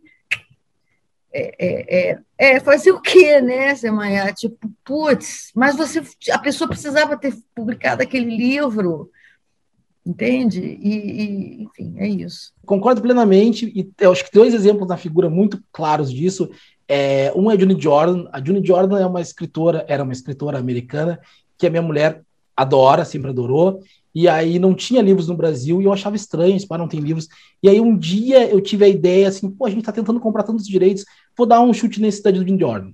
É, 1.32 1.56
é, 1.58 2.12
é, 2.38 2.54
é 2.54 2.60
fazer 2.60 2.92
o 2.92 3.00
quê, 3.00 3.40
né, 3.40 3.74
Semanhã? 3.74 4.32
Tipo, 4.32 4.70
putz, 4.84 5.50
mas 5.56 5.74
você, 5.74 6.00
a 6.30 6.38
pessoa 6.38 6.68
precisava 6.68 7.16
ter 7.16 7.34
publicado 7.52 8.00
aquele 8.00 8.36
livro, 8.36 9.10
entende? 10.04 10.60
E, 10.60 10.92
e, 10.92 11.62
enfim, 11.62 11.94
é 11.96 12.08
isso. 12.08 12.52
Concordo 12.64 13.00
plenamente, 13.00 13.72
e 13.74 13.90
eu 14.00 14.12
acho 14.12 14.24
que 14.24 14.32
dois 14.32 14.52
exemplos 14.52 14.88
na 14.88 14.96
figura 14.96 15.30
muito 15.30 15.62
claros 15.72 16.12
disso. 16.12 16.48
É, 16.86 17.32
um 17.34 17.50
é 17.50 17.54
a 17.54 17.58
June 17.58 17.80
Jordan. 17.80 18.28
A 18.32 18.44
June 18.44 18.64
Jordan 18.64 18.98
é 18.98 19.06
uma 19.06 19.20
escritora, 19.20 19.84
era 19.88 20.02
uma 20.02 20.12
escritora 20.12 20.58
americana 20.58 21.20
que 21.56 21.66
a 21.66 21.70
minha 21.70 21.82
mulher 21.82 22.22
adora, 22.56 23.04
sempre 23.04 23.30
adorou. 23.30 23.80
E 24.14 24.28
aí 24.28 24.58
não 24.60 24.74
tinha 24.74 25.02
livros 25.02 25.26
no 25.26 25.36
Brasil 25.36 25.82
e 25.82 25.86
eu 25.86 25.92
achava 25.92 26.14
estranho, 26.14 26.56
para 26.68 26.78
não 26.78 26.86
tem 26.86 27.00
livros. 27.00 27.26
E 27.62 27.68
aí 27.68 27.80
um 27.80 27.96
dia 27.96 28.48
eu 28.48 28.60
tive 28.60 28.84
a 28.84 28.88
ideia 28.88 29.28
assim, 29.28 29.50
pô, 29.50 29.66
a 29.66 29.70
gente 29.70 29.80
está 29.80 29.90
tentando 29.90 30.20
comprar 30.20 30.44
tantos 30.44 30.66
direitos, 30.66 31.04
vou 31.36 31.46
dar 31.46 31.60
um 31.60 31.74
chute 31.74 32.00
nesse 32.00 32.22
da 32.22 32.32
June 32.32 32.58
Jordan. 32.58 32.92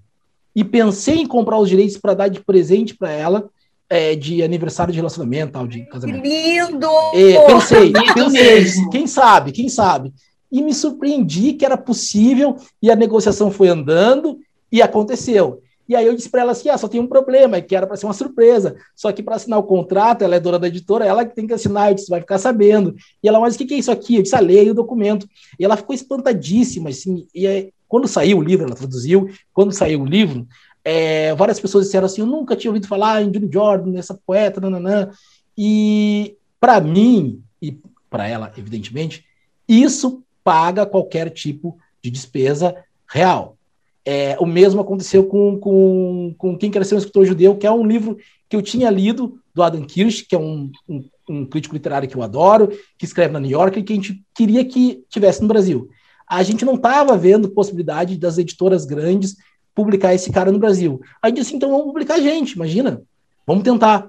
E 0.56 0.64
pensei 0.64 1.16
em 1.16 1.26
comprar 1.26 1.58
os 1.58 1.68
direitos 1.68 1.98
para 1.98 2.14
dar 2.14 2.28
de 2.28 2.40
presente 2.40 2.96
para 2.96 3.12
ela 3.12 3.50
é, 3.90 4.14
de 4.14 4.40
aniversário 4.40 4.92
de 4.92 4.98
relacionamento, 4.98 5.52
tal, 5.52 5.66
de 5.66 5.84
casamento. 5.86 6.22
Que 6.22 6.28
lindo! 6.28 6.86
É, 7.12 7.44
pensei, 7.44 7.92
pensei, 8.14 8.88
quem 8.92 9.06
sabe, 9.08 9.50
quem 9.50 9.68
sabe. 9.68 10.14
E 10.50 10.62
me 10.62 10.72
surpreendi 10.72 11.54
que 11.54 11.64
era 11.64 11.76
possível, 11.76 12.56
e 12.80 12.90
a 12.90 12.96
negociação 12.96 13.50
foi 13.50 13.68
andando, 13.68 14.38
e 14.70 14.80
aconteceu. 14.80 15.60
E 15.88 15.96
aí 15.96 16.06
eu 16.06 16.14
disse 16.14 16.30
para 16.30 16.42
ela 16.42 16.52
assim: 16.52 16.68
ah, 16.68 16.78
só 16.78 16.86
tem 16.86 17.00
um 17.00 17.06
problema, 17.06 17.56
é 17.56 17.60
que 17.60 17.74
era 17.74 17.84
para 17.84 17.96
ser 17.96 18.06
uma 18.06 18.12
surpresa. 18.12 18.76
Só 18.94 19.10
que 19.10 19.24
para 19.24 19.34
assinar 19.34 19.58
o 19.58 19.64
contrato, 19.64 20.22
ela 20.22 20.36
é 20.36 20.40
dona 20.40 20.56
da 20.56 20.68
editora, 20.68 21.04
ela 21.04 21.24
que 21.24 21.34
tem 21.34 21.48
que 21.48 21.52
assinar, 21.52 21.90
eu 21.90 21.96
disse, 21.96 22.08
vai 22.08 22.20
ficar 22.20 22.38
sabendo. 22.38 22.94
E 23.20 23.28
ela, 23.28 23.40
mas 23.40 23.56
o 23.56 23.58
que, 23.58 23.66
que 23.66 23.74
é 23.74 23.78
isso 23.78 23.90
aqui? 23.90 24.14
Eu 24.14 24.22
disse, 24.22 24.36
ah, 24.36 24.40
leia 24.40 24.70
o 24.70 24.74
documento. 24.74 25.26
E 25.58 25.64
ela 25.64 25.76
ficou 25.76 25.92
espantadíssima, 25.92 26.90
assim, 26.90 27.26
e 27.34 27.44
aí, 27.44 27.72
quando 27.88 28.06
saiu 28.06 28.38
o 28.38 28.42
livro, 28.42 28.66
ela 28.66 28.76
traduziu, 28.76 29.28
quando 29.52 29.72
saiu 29.72 30.02
o 30.02 30.06
livro, 30.06 30.46
é, 30.84 31.34
várias 31.34 31.60
pessoas 31.60 31.86
disseram 31.86 32.06
assim: 32.06 32.20
eu 32.20 32.26
nunca 32.26 32.56
tinha 32.56 32.70
ouvido 32.70 32.86
falar 32.86 33.22
em 33.22 33.32
Julie 33.32 33.50
Jordan, 33.52 33.98
essa 33.98 34.14
poeta, 34.14 34.60
nananã. 34.60 35.10
E 35.56 36.36
para 36.58 36.80
mim, 36.80 37.42
e 37.60 37.78
para 38.08 38.26
ela, 38.26 38.52
evidentemente, 38.56 39.24
isso 39.68 40.22
paga 40.42 40.86
qualquer 40.86 41.30
tipo 41.30 41.78
de 42.02 42.10
despesa 42.10 42.74
real. 43.08 43.56
É, 44.04 44.36
o 44.40 44.46
mesmo 44.46 44.80
aconteceu 44.80 45.24
com, 45.24 45.58
com, 45.58 46.34
com 46.38 46.56
Quem 46.56 46.70
Quer 46.70 46.84
Ser 46.84 46.94
um 46.94 46.98
Escritor 46.98 47.26
Judeu, 47.26 47.56
que 47.56 47.66
é 47.66 47.70
um 47.70 47.86
livro 47.86 48.16
que 48.48 48.56
eu 48.56 48.62
tinha 48.62 48.90
lido, 48.90 49.38
do 49.54 49.62
Adam 49.62 49.84
Kirsch, 49.84 50.22
que 50.26 50.34
é 50.34 50.38
um, 50.38 50.70
um, 50.88 51.04
um 51.28 51.44
crítico 51.44 51.74
literário 51.74 52.08
que 52.08 52.16
eu 52.16 52.22
adoro, 52.22 52.68
que 52.98 53.04
escreve 53.04 53.32
na 53.32 53.40
New 53.40 53.50
York 53.50 53.78
e 53.78 53.82
que 53.82 53.92
a 53.92 53.96
gente 53.96 54.24
queria 54.34 54.64
que 54.64 55.04
tivesse 55.08 55.42
no 55.42 55.48
Brasil. 55.48 55.88
A 56.26 56.42
gente 56.42 56.64
não 56.64 56.76
estava 56.76 57.16
vendo 57.16 57.50
possibilidade 57.50 58.16
das 58.16 58.38
editoras 58.38 58.84
grandes 58.84 59.36
publicar 59.74 60.14
esse 60.14 60.30
cara 60.30 60.52
no 60.52 60.58
Brasil. 60.58 61.00
Aí 61.22 61.32
disse, 61.32 61.54
então 61.54 61.70
vamos 61.70 61.86
publicar 61.86 62.14
a 62.14 62.20
gente, 62.20 62.52
imagina. 62.52 63.02
Vamos 63.46 63.64
tentar. 63.64 64.08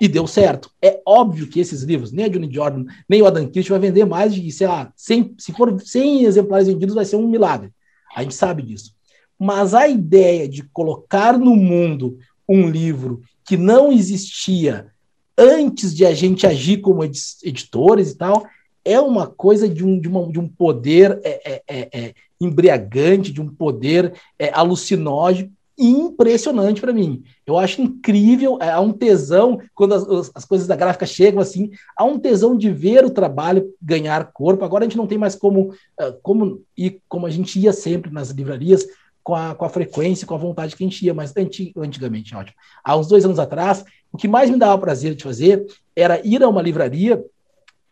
E 0.00 0.08
deu 0.08 0.26
certo. 0.26 0.70
É 0.80 1.00
óbvio 1.06 1.46
que 1.46 1.60
esses 1.60 1.82
livros, 1.82 2.10
nem 2.10 2.24
a 2.24 2.28
Johnny 2.28 2.52
Jordan, 2.52 2.86
nem 3.08 3.20
o 3.20 3.26
Adam 3.26 3.46
Kirsch, 3.46 3.68
vai 3.68 3.78
vender 3.78 4.06
mais 4.06 4.34
de, 4.34 4.50
sei 4.50 4.66
lá, 4.66 4.90
100, 4.96 5.34
se 5.38 5.52
for 5.52 5.78
100 5.78 6.24
exemplares 6.24 6.68
vendidos, 6.68 6.94
vai 6.94 7.04
ser 7.04 7.16
um 7.16 7.28
milagre. 7.28 7.70
A 8.16 8.22
gente 8.22 8.34
sabe 8.34 8.62
disso. 8.62 8.94
Mas 9.38 9.74
a 9.74 9.86
ideia 9.88 10.48
de 10.48 10.62
colocar 10.72 11.38
no 11.38 11.54
mundo 11.54 12.18
um 12.48 12.68
livro 12.68 13.22
que 13.44 13.56
não 13.56 13.92
existia 13.92 14.90
antes 15.36 15.94
de 15.94 16.04
a 16.04 16.12
gente 16.12 16.46
agir 16.46 16.78
como 16.78 17.02
editores 17.02 18.10
e 18.10 18.16
tal, 18.16 18.44
é 18.84 19.00
uma 19.00 19.26
coisa 19.26 19.68
de 19.68 19.84
um, 19.84 19.98
de 19.98 20.08
uma, 20.08 20.30
de 20.30 20.38
um 20.38 20.48
poder 20.48 21.18
é, 21.24 21.52
é, 21.52 21.62
é, 21.68 21.88
é 21.92 22.14
embriagante, 22.40 23.32
de 23.32 23.40
um 23.40 23.48
poder 23.48 24.14
é, 24.38 24.50
alucinógeno, 24.52 25.52
impressionante 25.80 26.80
para 26.80 26.92
mim. 26.92 27.22
Eu 27.46 27.58
acho 27.58 27.80
incrível, 27.80 28.58
é, 28.60 28.70
há 28.70 28.80
um 28.80 28.92
tesão, 28.92 29.58
quando 29.74 29.94
as, 29.94 30.30
as, 30.34 30.44
coisas 30.44 30.66
da 30.66 30.76
gráfica 30.76 31.06
chegam 31.06 31.40
assim, 31.40 31.70
há 31.96 32.04
um 32.04 32.18
tesão 32.18 32.56
de 32.56 32.70
ver 32.70 33.04
o 33.04 33.10
trabalho 33.10 33.72
ganhar 33.80 34.30
corpo. 34.32 34.64
Agora 34.64 34.84
a 34.84 34.88
gente 34.88 34.98
não 34.98 35.06
tem 35.06 35.16
mais 35.16 35.34
como, 35.34 35.72
é, 35.98 36.12
como 36.22 36.62
ir 36.76 37.00
como 37.08 37.26
a 37.26 37.30
gente 37.30 37.58
ia 37.58 37.72
sempre 37.72 38.10
nas 38.10 38.28
livrarias, 38.30 38.86
com 39.22 39.34
a, 39.34 39.54
com 39.54 39.64
a 39.64 39.70
frequência, 39.70 40.26
com 40.26 40.34
a 40.34 40.38
vontade 40.38 40.76
que 40.76 40.84
a 40.84 40.86
gente 40.86 41.04
ia, 41.04 41.14
mas 41.14 41.32
antigamente, 41.76 42.34
ótimo. 42.34 42.56
Há 42.84 42.96
uns 42.96 43.06
dois 43.06 43.24
anos 43.24 43.38
atrás, 43.38 43.84
o 44.12 44.18
que 44.18 44.28
mais 44.28 44.50
me 44.50 44.58
dava 44.58 44.80
prazer 44.80 45.14
de 45.14 45.22
fazer 45.22 45.64
era 45.94 46.20
ir 46.26 46.42
a 46.42 46.48
uma 46.48 46.62
livraria, 46.62 47.22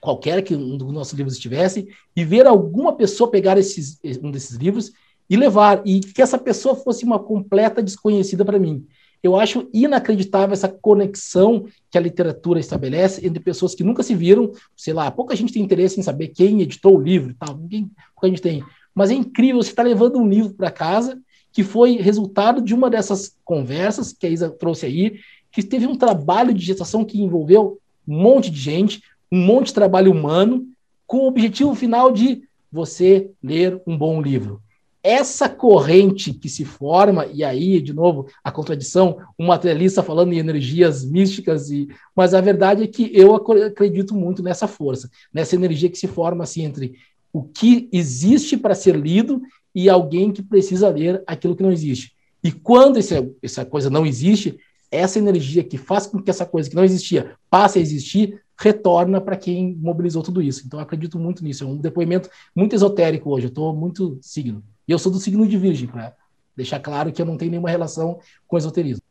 qualquer 0.01 0.43
que 0.43 0.55
um 0.55 0.77
dos 0.77 0.93
nossos 0.93 1.15
livros 1.15 1.35
estivesse, 1.35 1.89
e 2.15 2.25
ver 2.25 2.47
alguma 2.47 2.95
pessoa 2.95 3.31
pegar 3.31 3.59
esses, 3.59 3.99
um 4.23 4.31
desses 4.31 4.57
livros 4.57 4.93
e 5.29 5.37
levar, 5.37 5.83
e 5.85 6.01
que 6.01 6.23
essa 6.23 6.39
pessoa 6.39 6.75
fosse 6.75 7.05
uma 7.05 7.19
completa 7.19 7.83
desconhecida 7.83 8.45
para 8.45 8.59
mim. 8.59 8.87
Eu 9.23 9.37
acho 9.37 9.69
inacreditável 9.75 10.53
essa 10.53 10.69
conexão 10.69 11.67
que 11.91 11.99
a 11.99 12.01
literatura 12.01 12.61
estabelece 12.61 13.27
entre 13.27 13.41
pessoas 13.41 13.75
que 13.75 13.83
nunca 13.83 14.03
se 14.03 14.15
viram, 14.15 14.53
sei 14.77 14.95
lá, 14.95 15.11
pouca 15.11 15.35
gente 15.35 15.53
tem 15.53 15.63
interesse 15.63 15.99
em 15.99 16.03
saber 16.03 16.29
quem 16.29 16.63
editou 16.63 16.97
o 16.97 17.01
livro 17.01 17.33
e 17.33 17.35
tal, 17.35 17.57
ninguém, 17.57 17.91
pouca 18.15 18.29
gente 18.29 18.41
tem. 18.41 18.63
Mas 18.95 19.11
é 19.11 19.15
incrível, 19.15 19.63
você 19.63 19.71
está 19.71 19.83
levando 19.83 20.19
um 20.19 20.29
livro 20.29 20.55
para 20.55 20.71
casa 20.71 21.21
que 21.53 21.65
foi 21.65 21.97
resultado 21.97 22.63
de 22.63 22.75
uma 22.75 22.89
dessas 22.89 23.37
conversas 23.45 24.13
que 24.13 24.27
a 24.27 24.31
Isa 24.31 24.51
trouxe 24.51 24.87
aí, 24.87 25.19
que 25.51 25.63
teve 25.63 25.87
um 25.87 25.97
trabalho 25.97 26.55
de 26.55 26.65
gestação 26.65 27.05
que 27.05 27.21
envolveu 27.21 27.81
um 28.07 28.23
monte 28.23 28.51
de 28.51 28.61
gente, 28.61 29.03
um 29.31 29.39
monte 29.39 29.69
de 29.69 29.75
trabalho 29.75 30.13
humano, 30.13 30.67
com 31.07 31.19
o 31.19 31.29
objetivo 31.29 31.75
final 31.75 32.11
de 32.13 32.43
você 32.71 33.31
ler 33.43 33.81
um 33.87 33.97
bom 33.97 34.21
livro 34.21 34.63
essa 35.03 35.49
corrente 35.49 36.35
que 36.35 36.49
se 36.49 36.65
forma, 36.65 37.27
e 37.27 37.45
aí, 37.45 37.81
de 37.81 37.93
novo, 37.93 38.27
a 38.43 38.51
contradição, 38.51 39.19
um 39.39 39.47
materialista 39.47 40.03
falando 40.03 40.33
em 40.33 40.39
energias 40.39 41.05
místicas, 41.05 41.71
e, 41.71 41.89
mas 42.15 42.35
a 42.35 42.41
verdade 42.41 42.83
é 42.83 42.87
que 42.87 43.11
eu 43.15 43.35
acredito 43.35 44.15
muito 44.15 44.43
nessa 44.43 44.67
força, 44.67 45.09
nessa 45.33 45.55
energia 45.55 45.89
que 45.89 45.99
se 45.99 46.07
forma 46.07 46.45
assim, 46.45 46.65
entre 46.65 46.95
o 47.33 47.43
que 47.43 47.89
existe 47.93 48.57
para 48.57 48.75
ser 48.75 48.97
lido 48.97 49.41
e 49.75 49.89
alguém 49.89 50.33
que 50.33 50.43
precisa 50.43 50.89
ler 50.89 51.23
aquilo 51.27 51.55
que 51.55 51.63
não 51.63 51.73
existe. 51.73 52.13
E 52.43 52.51
quando 52.51 52.99
esse, 52.99 53.15
essa 53.43 53.65
coisa 53.65 53.89
não 53.89 54.05
existe, 54.05 54.59
essa 54.91 55.19
energia 55.19 55.63
que 55.63 55.79
faz 55.79 56.07
com 56.07 56.21
que 56.21 56.31
essa 56.31 56.45
coisa 56.45 56.69
que 56.69 56.77
não 56.77 56.85
existia 56.85 57.33
passe 57.49 57.79
a 57.79 57.83
existir, 57.83 58.43
retorna 58.59 59.21
para 59.21 59.37
quem 59.37 59.77
mobilizou 59.77 60.23
tudo 60.23 60.43
isso. 60.43 60.67
Então, 60.67 60.81
acredito 60.81 61.19
muito 61.19 61.45
nisso. 61.45 61.65
É 61.65 61.67
um 61.67 61.77
depoimento 61.77 62.29
muito 62.55 62.75
esotérico 62.75 63.31
hoje. 63.31 63.47
Eu 63.47 63.51
estou 63.51 63.75
muito 63.75 64.19
signo. 64.21 64.63
E 64.87 64.93
eu 64.93 64.99
sou 64.99 65.13
do 65.13 65.19
signo 65.19 65.47
de 65.47 65.57
Virgem, 65.57 65.87
para 65.87 66.17
deixar 66.57 66.81
claro 66.81 67.13
que 67.13 67.23
eu 67.23 67.27
não 67.27 67.37
tenho 67.37 67.53
nenhuma 67.53 67.71
relação 67.71 68.19
com 68.47 68.59
esoterismo. 68.59 69.03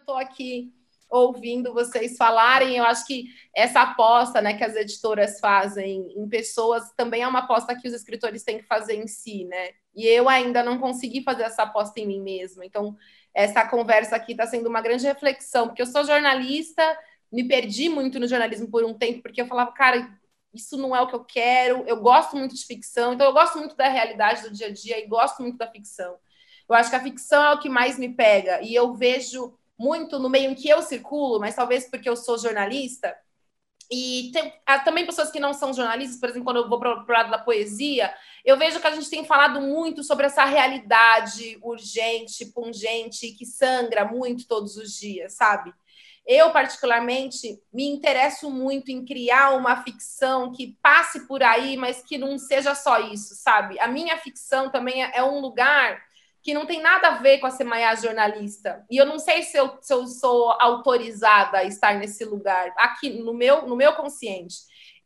Estou 0.00 0.16
aqui 0.16 0.72
ouvindo 1.14 1.72
vocês 1.72 2.16
falarem, 2.16 2.76
eu 2.76 2.84
acho 2.84 3.06
que 3.06 3.26
essa 3.54 3.82
aposta 3.82 4.40
né, 4.40 4.54
que 4.54 4.64
as 4.64 4.74
editoras 4.74 5.38
fazem 5.38 6.12
em 6.16 6.28
pessoas 6.28 6.90
também 6.96 7.22
é 7.22 7.28
uma 7.28 7.40
aposta 7.40 7.78
que 7.78 7.86
os 7.86 7.94
escritores 7.94 8.42
têm 8.42 8.58
que 8.58 8.64
fazer 8.64 8.94
em 8.94 9.06
si, 9.06 9.44
né? 9.44 9.70
E 9.94 10.06
eu 10.06 10.28
ainda 10.28 10.64
não 10.64 10.78
consegui 10.78 11.22
fazer 11.22 11.44
essa 11.44 11.62
aposta 11.62 12.00
em 12.00 12.06
mim 12.06 12.20
mesma. 12.20 12.66
Então, 12.66 12.96
essa 13.32 13.64
conversa 13.64 14.16
aqui 14.16 14.32
está 14.32 14.44
sendo 14.44 14.68
uma 14.68 14.80
grande 14.80 15.06
reflexão, 15.06 15.68
porque 15.68 15.82
eu 15.82 15.86
sou 15.86 16.04
jornalista, 16.04 16.82
me 17.34 17.42
perdi 17.42 17.88
muito 17.88 18.20
no 18.20 18.28
jornalismo 18.28 18.70
por 18.70 18.84
um 18.84 18.94
tempo, 18.94 19.20
porque 19.20 19.42
eu 19.42 19.46
falava, 19.46 19.72
cara, 19.72 20.16
isso 20.52 20.76
não 20.76 20.94
é 20.94 21.00
o 21.00 21.08
que 21.08 21.16
eu 21.16 21.24
quero. 21.24 21.82
Eu 21.84 22.00
gosto 22.00 22.36
muito 22.36 22.54
de 22.54 22.64
ficção, 22.64 23.12
então 23.12 23.26
eu 23.26 23.32
gosto 23.32 23.58
muito 23.58 23.74
da 23.74 23.88
realidade 23.88 24.42
do 24.42 24.52
dia 24.52 24.68
a 24.68 24.72
dia 24.72 25.02
e 25.02 25.08
gosto 25.08 25.42
muito 25.42 25.58
da 25.58 25.66
ficção. 25.68 26.16
Eu 26.68 26.76
acho 26.76 26.90
que 26.90 26.96
a 26.96 27.02
ficção 27.02 27.42
é 27.42 27.52
o 27.52 27.58
que 27.58 27.68
mais 27.68 27.98
me 27.98 28.08
pega 28.08 28.62
e 28.62 28.72
eu 28.72 28.94
vejo 28.94 29.52
muito 29.76 30.20
no 30.20 30.30
meio 30.30 30.52
em 30.52 30.54
que 30.54 30.68
eu 30.68 30.80
circulo, 30.80 31.40
mas 31.40 31.56
talvez 31.56 31.90
porque 31.90 32.08
eu 32.08 32.14
sou 32.14 32.38
jornalista. 32.38 33.16
E 33.90 34.30
tem 34.32 34.52
há 34.64 34.78
também 34.78 35.04
pessoas 35.04 35.30
que 35.30 35.40
não 35.40 35.52
são 35.52 35.74
jornalistas, 35.74 36.20
por 36.20 36.28
exemplo, 36.28 36.44
quando 36.44 36.58
eu 36.58 36.68
vou 36.68 36.78
para 36.78 37.04
o 37.04 37.12
lado 37.12 37.32
da 37.32 37.38
poesia, 37.38 38.14
eu 38.44 38.56
vejo 38.56 38.80
que 38.80 38.86
a 38.86 38.94
gente 38.94 39.10
tem 39.10 39.24
falado 39.24 39.60
muito 39.60 40.04
sobre 40.04 40.26
essa 40.26 40.44
realidade 40.44 41.58
urgente, 41.60 42.46
pungente, 42.46 43.32
que 43.32 43.44
sangra 43.44 44.04
muito 44.04 44.46
todos 44.46 44.76
os 44.76 44.92
dias, 44.92 45.32
sabe? 45.34 45.74
Eu, 46.26 46.50
particularmente, 46.50 47.60
me 47.72 47.84
interesso 47.84 48.50
muito 48.50 48.90
em 48.90 49.04
criar 49.04 49.50
uma 49.56 49.82
ficção 49.82 50.52
que 50.52 50.78
passe 50.82 51.26
por 51.26 51.42
aí, 51.42 51.76
mas 51.76 52.02
que 52.02 52.16
não 52.16 52.38
seja 52.38 52.74
só 52.74 52.98
isso, 52.98 53.34
sabe? 53.34 53.78
A 53.78 53.86
minha 53.86 54.16
ficção 54.16 54.70
também 54.70 55.02
é 55.02 55.22
um 55.22 55.40
lugar 55.40 56.02
que 56.42 56.52
não 56.54 56.66
tem 56.66 56.80
nada 56.80 57.08
a 57.08 57.18
ver 57.18 57.38
com 57.38 57.46
a 57.46 57.50
Semaiá 57.50 57.94
jornalista. 57.94 58.84
E 58.90 58.98
eu 58.98 59.06
não 59.06 59.18
sei 59.18 59.42
se 59.42 59.56
eu, 59.56 59.78
se 59.80 59.92
eu 59.92 60.06
sou 60.06 60.50
autorizada 60.60 61.58
a 61.58 61.64
estar 61.64 61.94
nesse 61.94 62.24
lugar, 62.24 62.72
aqui 62.76 63.10
no 63.22 63.32
meu, 63.32 63.66
no 63.66 63.74
meu 63.74 63.94
consciente. 63.94 64.56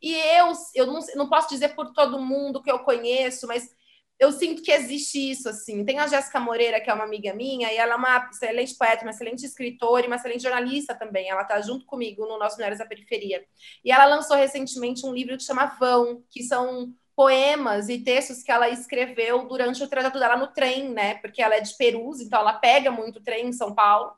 E 0.03 0.15
eu, 0.15 0.53
eu 0.75 0.87
não, 0.87 1.01
não 1.15 1.29
posso 1.29 1.49
dizer 1.49 1.75
por 1.77 1.93
todo 1.93 2.21
mundo 2.21 2.63
que 2.63 2.71
eu 2.71 2.81
conheço, 2.81 3.47
mas 3.47 3.71
eu 4.19 4.33
sinto 4.33 4.63
que 4.63 4.73
existe 4.73 5.31
isso, 5.31 5.49
assim. 5.49 5.85
Tem 5.85 5.99
a 5.99 6.07
Jéssica 6.07 6.41
Moreira, 6.41 6.81
que 6.81 6.91
é 6.91 6.95
uma 6.95 7.05
amiga 7.05 7.33
minha, 7.35 7.73
e 7.73 7.77
ela 7.77 7.93
é 7.93 7.97
uma 7.97 8.29
excelente 8.31 8.75
poeta, 8.77 9.03
uma 9.03 9.11
excelente 9.11 9.47
escritora 9.47 10.05
e 10.05 10.07
uma 10.09 10.17
excelente 10.17 10.43
jornalista 10.43 10.95
também. 10.95 11.31
Ela 11.31 11.43
está 11.43 11.61
junto 11.61 11.87
comigo 11.87 12.27
no 12.27 12.39
nosso 12.39 12.57
Mulheres 12.57 12.79
da 12.79 12.87
Periferia. 12.87 13.45
E 13.85 13.93
ela 13.93 14.07
lançou 14.07 14.37
recentemente 14.37 15.07
um 15.07 15.13
livro 15.13 15.37
que 15.37 15.45
chama 15.45 15.67
Vão, 15.79 16.25
que 16.31 16.43
são 16.43 16.93
poemas 17.15 17.89
e 17.89 17.99
textos 17.99 18.43
que 18.43 18.51
ela 18.51 18.69
escreveu 18.69 19.47
durante 19.47 19.83
o 19.83 19.89
trajeto 19.89 20.19
dela 20.19 20.37
no 20.37 20.49
trem, 20.49 20.89
né? 20.89 21.15
Porque 21.17 21.43
ela 21.43 21.55
é 21.55 21.61
de 21.61 21.77
Perus, 21.77 22.21
então 22.21 22.41
ela 22.41 22.53
pega 22.53 22.91
muito 22.91 23.21
trem 23.21 23.47
em 23.49 23.53
São 23.53 23.75
Paulo. 23.75 24.13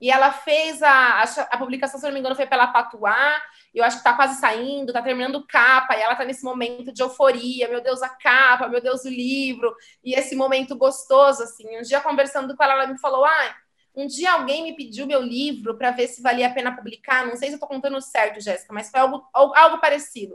E 0.00 0.10
ela 0.10 0.32
fez 0.32 0.82
a, 0.82 1.22
a, 1.22 1.22
a 1.22 1.58
publicação, 1.58 1.98
se 1.98 2.06
não 2.06 2.12
me 2.12 2.20
engano, 2.20 2.36
foi 2.36 2.46
pela 2.46 2.66
Patuá, 2.66 3.40
eu 3.78 3.84
acho 3.84 3.96
que 3.96 4.00
está 4.00 4.14
quase 4.14 4.40
saindo, 4.40 4.88
está 4.88 5.02
terminando 5.02 5.46
capa, 5.46 5.96
e 5.96 6.00
ela 6.00 6.12
está 6.12 6.24
nesse 6.24 6.44
momento 6.44 6.92
de 6.92 7.02
euforia, 7.02 7.68
meu 7.68 7.82
Deus, 7.82 8.02
a 8.02 8.08
capa, 8.08 8.68
meu 8.68 8.80
Deus, 8.80 9.04
o 9.04 9.08
livro, 9.08 9.74
e 10.02 10.14
esse 10.14 10.36
momento 10.36 10.76
gostoso, 10.76 11.42
assim. 11.42 11.64
Um 11.78 11.82
dia, 11.82 12.00
conversando 12.00 12.56
com 12.56 12.62
ela, 12.62 12.74
ela 12.74 12.86
me 12.86 12.98
falou, 12.98 13.24
ah, 13.24 13.56
um 13.94 14.06
dia 14.06 14.32
alguém 14.32 14.62
me 14.62 14.76
pediu 14.76 15.06
meu 15.06 15.22
livro 15.22 15.76
para 15.76 15.90
ver 15.90 16.08
se 16.08 16.22
valia 16.22 16.48
a 16.48 16.52
pena 16.52 16.74
publicar, 16.74 17.26
não 17.26 17.36
sei 17.36 17.48
se 17.48 17.54
eu 17.54 17.56
estou 17.56 17.68
contando 17.68 18.00
certo, 18.00 18.40
Jéssica, 18.40 18.72
mas 18.72 18.90
foi 18.90 19.00
algo, 19.00 19.24
algo 19.32 19.78
parecido. 19.80 20.34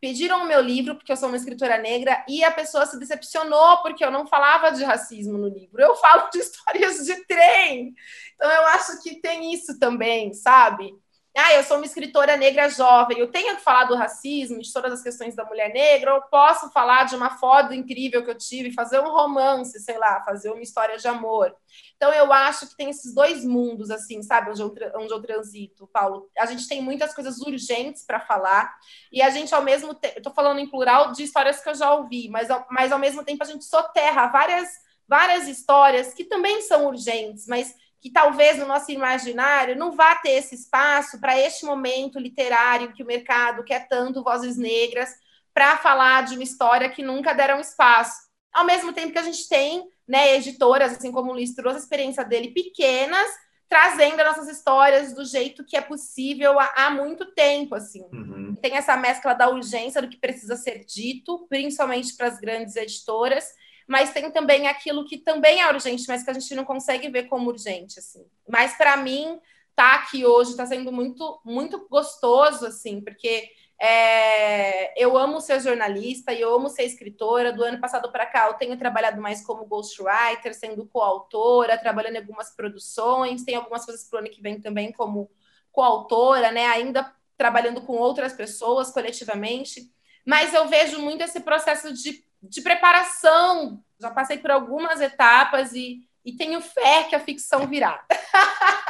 Pediram 0.00 0.42
o 0.42 0.46
meu 0.46 0.60
livro, 0.60 0.94
porque 0.94 1.10
eu 1.10 1.16
sou 1.16 1.28
uma 1.28 1.38
escritora 1.38 1.78
negra, 1.78 2.24
e 2.28 2.44
a 2.44 2.50
pessoa 2.50 2.84
se 2.84 2.98
decepcionou 2.98 3.78
porque 3.78 4.04
eu 4.04 4.10
não 4.10 4.26
falava 4.26 4.70
de 4.70 4.84
racismo 4.84 5.38
no 5.38 5.48
livro. 5.48 5.80
Eu 5.80 5.96
falo 5.96 6.28
de 6.30 6.38
histórias 6.40 7.04
de 7.04 7.24
trem. 7.26 7.94
Então, 8.34 8.50
eu 8.50 8.66
acho 8.68 9.02
que 9.02 9.20
tem 9.20 9.52
isso 9.52 9.78
também, 9.78 10.34
sabe? 10.34 10.92
Ah, 11.38 11.52
eu 11.54 11.62
sou 11.62 11.76
uma 11.76 11.84
escritora 11.84 12.36
negra 12.36 12.68
jovem, 12.68 13.18
eu 13.18 13.30
tenho 13.30 13.56
que 13.56 13.62
falar 13.62 13.84
do 13.84 13.94
racismo, 13.94 14.60
de 14.60 14.72
todas 14.72 14.92
as 14.92 15.02
questões 15.02 15.36
da 15.36 15.44
mulher 15.44 15.72
negra, 15.72 16.14
ou 16.14 16.22
posso 16.22 16.70
falar 16.70 17.04
de 17.04 17.14
uma 17.14 17.38
foto 17.38 17.74
incrível 17.74 18.24
que 18.24 18.30
eu 18.30 18.38
tive, 18.38 18.72
fazer 18.72 19.00
um 19.00 19.10
romance, 19.10 19.78
sei 19.80 19.98
lá, 19.98 20.22
fazer 20.24 20.50
uma 20.50 20.62
história 20.62 20.96
de 20.96 21.06
amor. 21.06 21.54
Então, 21.96 22.10
eu 22.12 22.32
acho 22.32 22.68
que 22.68 22.76
tem 22.76 22.88
esses 22.88 23.14
dois 23.14 23.44
mundos, 23.44 23.90
assim, 23.90 24.22
sabe, 24.22 24.50
onde 24.50 24.62
eu, 24.62 24.74
onde 24.96 25.12
eu 25.12 25.20
transito, 25.20 25.86
Paulo. 25.92 26.30
A 26.38 26.46
gente 26.46 26.66
tem 26.66 26.80
muitas 26.80 27.14
coisas 27.14 27.38
urgentes 27.40 28.04
para 28.04 28.20
falar, 28.20 28.74
e 29.12 29.20
a 29.20 29.28
gente, 29.28 29.54
ao 29.54 29.62
mesmo 29.62 29.94
tempo, 29.94 30.14
eu 30.16 30.20
estou 30.20 30.32
falando 30.32 30.58
em 30.58 30.70
plural 30.70 31.12
de 31.12 31.22
histórias 31.22 31.60
que 31.60 31.68
eu 31.68 31.74
já 31.74 31.92
ouvi, 31.92 32.30
mas, 32.30 32.48
mas 32.70 32.92
ao 32.92 32.98
mesmo 32.98 33.22
tempo 33.22 33.42
a 33.42 33.46
gente 33.46 33.64
soterra 33.64 34.28
várias, 34.28 34.68
várias 35.06 35.48
histórias 35.48 36.14
que 36.14 36.24
também 36.24 36.62
são 36.62 36.86
urgentes, 36.86 37.46
mas 37.46 37.74
que 38.00 38.10
talvez 38.10 38.58
no 38.58 38.66
nosso 38.66 38.90
imaginário 38.92 39.76
não 39.76 39.92
vá 39.92 40.14
ter 40.16 40.32
esse 40.32 40.54
espaço 40.54 41.20
para 41.20 41.38
este 41.38 41.64
momento 41.64 42.18
literário 42.18 42.92
que 42.92 43.02
o 43.02 43.06
mercado 43.06 43.64
quer 43.64 43.88
tanto 43.88 44.22
vozes 44.22 44.56
negras 44.56 45.10
para 45.52 45.78
falar 45.78 46.24
de 46.24 46.34
uma 46.34 46.42
história 46.42 46.90
que 46.90 47.02
nunca 47.02 47.32
deram 47.32 47.58
espaço. 47.58 48.26
Ao 48.52 48.64
mesmo 48.64 48.92
tempo 48.92 49.12
que 49.12 49.18
a 49.18 49.22
gente 49.22 49.48
tem 49.48 49.88
né, 50.06 50.36
editoras, 50.36 50.92
assim 50.92 51.10
como 51.10 51.30
o 51.30 51.34
Luiz 51.34 51.54
trouxe 51.54 51.78
a 51.78 51.80
experiência 51.80 52.24
dele, 52.24 52.52
pequenas, 52.52 53.28
trazendo 53.68 54.20
as 54.20 54.26
nossas 54.26 54.48
histórias 54.48 55.12
do 55.12 55.24
jeito 55.24 55.64
que 55.64 55.76
é 55.76 55.80
possível 55.80 56.56
há, 56.58 56.90
muito 56.90 57.34
tempo, 57.34 57.74
assim. 57.74 58.02
Uhum. 58.12 58.54
Tem 58.60 58.76
essa 58.76 58.96
mescla 58.96 59.34
da 59.34 59.48
urgência 59.48 60.00
do 60.00 60.08
que 60.08 60.18
precisa 60.18 60.56
ser 60.56 60.84
dito, 60.84 61.46
principalmente 61.48 62.14
para 62.16 62.28
as 62.28 62.38
grandes 62.38 62.76
editoras, 62.76 63.46
mas 63.86 64.12
tem 64.12 64.30
também 64.30 64.66
aquilo 64.66 65.06
que 65.06 65.18
também 65.18 65.60
é 65.60 65.70
urgente, 65.70 66.04
mas 66.08 66.22
que 66.22 66.30
a 66.30 66.34
gente 66.34 66.54
não 66.54 66.64
consegue 66.64 67.08
ver 67.08 67.24
como 67.24 67.48
urgente, 67.48 67.98
assim. 67.98 68.26
Mas 68.48 68.76
para 68.76 68.96
mim, 68.96 69.40
tá 69.74 69.94
aqui 69.94 70.24
hoje 70.26 70.50
está 70.50 70.66
sendo 70.66 70.90
muito, 70.90 71.40
muito 71.44 71.86
gostoso, 71.88 72.66
assim, 72.66 73.00
porque 73.00 73.48
é, 73.78 75.00
eu 75.00 75.18
amo 75.18 75.40
ser 75.40 75.60
jornalista 75.60 76.32
e 76.32 76.40
eu 76.40 76.54
amo 76.54 76.68
ser 76.68 76.84
escritora. 76.84 77.52
Do 77.52 77.62
ano 77.62 77.78
passado 77.78 78.10
para 78.10 78.26
cá, 78.26 78.46
eu 78.48 78.54
tenho 78.54 78.76
trabalhado 78.76 79.20
mais 79.20 79.44
como 79.44 79.66
ghostwriter, 79.66 80.54
sendo 80.54 80.86
coautora, 80.86 81.78
trabalhando 81.78 82.14
em 82.14 82.18
algumas 82.18 82.54
produções. 82.54 83.44
Tem 83.44 83.54
algumas 83.54 83.84
coisas 83.84 84.08
para 84.08 84.16
o 84.16 84.20
ano 84.20 84.30
que 84.30 84.40
vem 84.40 84.60
também 84.60 84.92
como 84.92 85.30
coautora, 85.70 86.50
né? 86.50 86.66
Ainda 86.66 87.14
trabalhando 87.36 87.82
com 87.82 87.92
outras 87.94 88.32
pessoas 88.32 88.90
coletivamente. 88.90 89.92
Mas 90.24 90.54
eu 90.54 90.66
vejo 90.68 91.00
muito 91.00 91.22
esse 91.22 91.40
processo 91.40 91.92
de 91.92 92.24
de 92.42 92.60
preparação. 92.60 93.82
Já 94.00 94.10
passei 94.10 94.38
por 94.38 94.50
algumas 94.50 95.00
etapas 95.00 95.72
e, 95.72 96.00
e 96.24 96.32
tenho 96.32 96.60
fé 96.60 97.04
que 97.04 97.14
a 97.14 97.20
ficção 97.20 97.66
virá. 97.66 98.04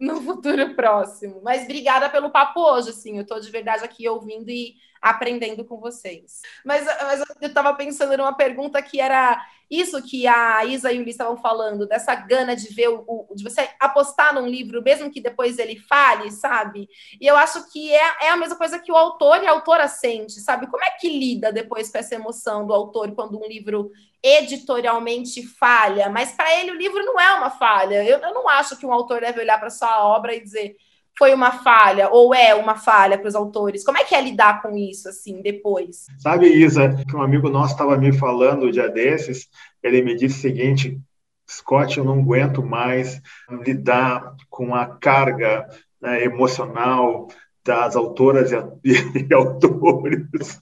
no 0.00 0.20
futuro 0.22 0.74
próximo. 0.74 1.40
Mas 1.42 1.64
obrigada 1.64 2.08
pelo 2.08 2.30
papo 2.30 2.60
hoje, 2.60 2.90
assim, 2.90 3.16
eu 3.16 3.22
estou 3.22 3.38
de 3.38 3.50
verdade 3.50 3.84
aqui 3.84 4.08
ouvindo 4.08 4.48
e 4.48 4.74
aprendendo 5.00 5.64
com 5.64 5.78
vocês. 5.78 6.40
Mas, 6.64 6.84
mas 6.84 7.20
eu 7.40 7.48
estava 7.48 7.72
pensando 7.74 8.16
numa 8.16 8.36
pergunta 8.36 8.82
que 8.82 9.00
era 9.00 9.40
isso 9.70 10.02
que 10.02 10.26
a 10.26 10.64
Isa 10.64 10.92
e 10.92 10.98
o 10.98 11.04
Lee 11.04 11.10
estavam 11.10 11.36
falando, 11.36 11.86
dessa 11.86 12.12
gana 12.14 12.56
de 12.56 12.74
ver 12.74 12.88
o, 12.88 13.28
de 13.34 13.44
você 13.44 13.68
apostar 13.78 14.34
num 14.34 14.46
livro, 14.46 14.82
mesmo 14.82 15.10
que 15.12 15.20
depois 15.20 15.58
ele 15.58 15.76
fale, 15.76 16.30
sabe? 16.32 16.88
E 17.20 17.26
eu 17.26 17.36
acho 17.36 17.70
que 17.70 17.92
é, 17.94 18.16
é 18.22 18.30
a 18.30 18.36
mesma 18.36 18.56
coisa 18.56 18.80
que 18.80 18.90
o 18.90 18.96
autor 18.96 19.42
e 19.42 19.46
a 19.46 19.52
autora 19.52 19.86
sente, 19.86 20.40
sabe? 20.40 20.66
Como 20.66 20.84
é 20.84 20.90
que 20.90 21.08
lida 21.08 21.52
depois 21.52 21.88
com 21.88 21.98
essa 21.98 22.16
emoção 22.16 22.66
do 22.66 22.74
autor 22.74 23.12
quando 23.14 23.38
um 23.38 23.46
livro 23.46 23.92
editorialmente 24.20 25.46
falha? 25.46 26.08
Mas 26.08 26.32
para 26.32 26.52
ele 26.58 26.72
o 26.72 26.76
livro 26.76 27.04
não 27.04 27.18
é 27.20 27.32
uma 27.34 27.50
falha. 27.50 28.04
Eu, 28.04 28.18
eu 28.18 28.34
não 28.34 28.48
acho 28.48 28.76
que 28.76 28.84
um 28.84 28.92
autor 28.92 29.20
deve 29.20 29.40
olhar 29.40 29.58
para 29.60 29.70
sua 29.70 30.04
obra 30.04 30.34
e 30.34 30.42
dizer 30.42 30.76
foi 31.20 31.34
uma 31.34 31.50
falha 31.50 32.08
ou 32.10 32.34
é 32.34 32.54
uma 32.54 32.76
falha 32.76 33.18
para 33.18 33.28
os 33.28 33.34
autores? 33.34 33.84
Como 33.84 33.98
é 33.98 34.04
que 34.04 34.14
é 34.14 34.22
lidar 34.22 34.62
com 34.62 34.74
isso 34.74 35.06
assim 35.06 35.42
depois? 35.42 36.06
Sabe, 36.18 36.46
Isa, 36.46 36.88
que 37.06 37.14
um 37.14 37.20
amigo 37.20 37.50
nosso 37.50 37.74
estava 37.74 37.94
me 37.98 38.10
falando 38.10 38.66
um 38.66 38.70
dia 38.70 38.88
desses, 38.88 39.46
ele 39.82 40.00
me 40.00 40.16
disse 40.16 40.38
o 40.38 40.40
seguinte: 40.40 40.98
Scott, 41.46 41.98
eu 41.98 42.04
não 42.04 42.20
aguento 42.20 42.62
mais 42.62 43.20
lidar 43.50 44.34
com 44.48 44.74
a 44.74 44.86
carga 44.86 45.68
né, 46.00 46.24
emocional 46.24 47.28
das 47.62 47.96
autoras 47.96 48.50
e, 48.50 48.56
e 49.28 49.34
autores 49.34 50.58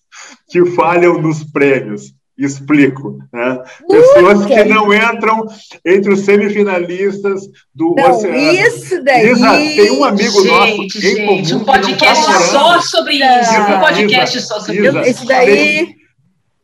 que 0.48 0.66
falham 0.72 1.22
nos 1.22 1.44
prêmios. 1.44 2.12
Explico. 2.38 3.18
Né? 3.32 3.62
Pessoas 3.88 4.46
que 4.46 4.64
não 4.64 4.94
entram 4.94 5.44
entre 5.84 6.12
os 6.12 6.20
semifinalistas 6.20 7.42
do 7.74 7.94
não, 7.96 8.10
Oceano. 8.12 8.36
Isso 8.36 9.02
daí. 9.02 9.30
Isa, 9.32 9.50
tem 9.50 9.90
um 9.90 10.04
amigo 10.04 10.42
gente, 10.42 10.46
nosso 10.46 11.00
gente, 11.00 11.06
em 11.06 11.26
comum. 11.26 11.60
Um 11.60 11.64
podcast 11.64 12.26
tá 12.26 12.40
só 12.40 12.80
sobre 12.80 13.14
isso. 13.14 13.52
Isa, 13.52 13.76
um 13.76 13.80
podcast 13.80 14.38
Isa, 14.38 14.46
só 14.46 14.60
sobre 14.60 14.88
Isa, 14.88 15.00
isso. 15.00 15.10
Esse 15.10 15.26
daí. 15.26 15.46
Tem, 15.46 15.98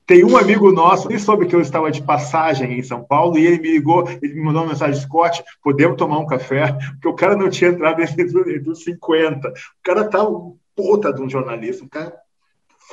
tem 0.06 0.24
um 0.24 0.36
amigo 0.36 0.70
nosso, 0.70 1.10
ele 1.10 1.18
soube 1.18 1.46
que 1.46 1.56
eu 1.56 1.60
estava 1.60 1.90
de 1.90 2.02
passagem 2.02 2.78
em 2.78 2.82
São 2.82 3.02
Paulo 3.02 3.38
e 3.38 3.46
ele 3.46 3.58
me 3.58 3.72
ligou, 3.72 4.06
ele 4.22 4.34
me 4.34 4.42
mandou 4.42 4.62
uma 4.62 4.68
mensagem, 4.68 5.00
Scott, 5.00 5.42
podemos 5.62 5.96
tomar 5.96 6.18
um 6.18 6.26
café? 6.26 6.76
Porque 6.92 7.08
o 7.08 7.14
cara 7.14 7.34
não 7.34 7.48
tinha 7.48 7.70
entrado 7.70 8.00
entre, 8.00 8.22
entre 8.54 8.70
os 8.70 8.84
50. 8.84 9.48
O 9.48 9.52
cara 9.82 10.04
tá 10.04 10.22
um 10.22 10.56
puta 10.76 11.12
de 11.12 11.22
um 11.22 11.28
jornalista, 11.28 11.84
um 11.84 11.88
cara 11.88 12.12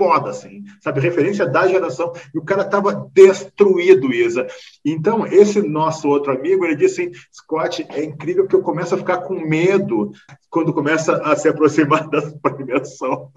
foda, 0.02 0.32
assim, 0.32 0.64
sabe? 0.80 1.00
Referência 1.00 1.46
da 1.46 1.68
geração. 1.68 2.12
E 2.34 2.40
o 2.40 2.44
cara 2.44 2.64
estava 2.64 3.08
destruído, 3.14 4.12
Isa. 4.12 4.48
Então, 4.84 5.28
esse 5.28 5.62
nosso 5.62 6.10
outro 6.10 6.34
amigo, 6.34 6.66
ele 6.66 6.76
disse 6.76 7.04
assim, 7.04 7.12
Scott, 7.32 7.86
é 7.92 8.04
incrível 8.04 8.48
que 8.48 8.56
eu 8.56 8.64
começo 8.64 8.96
a 8.96 8.98
ficar 8.98 9.18
com 9.18 9.40
medo 9.40 10.12
quando 10.50 10.74
começa 10.74 11.18
a 11.18 11.36
se 11.36 11.48
aproximar 11.48 12.10
das 12.10 12.34
premiações. 12.42 13.30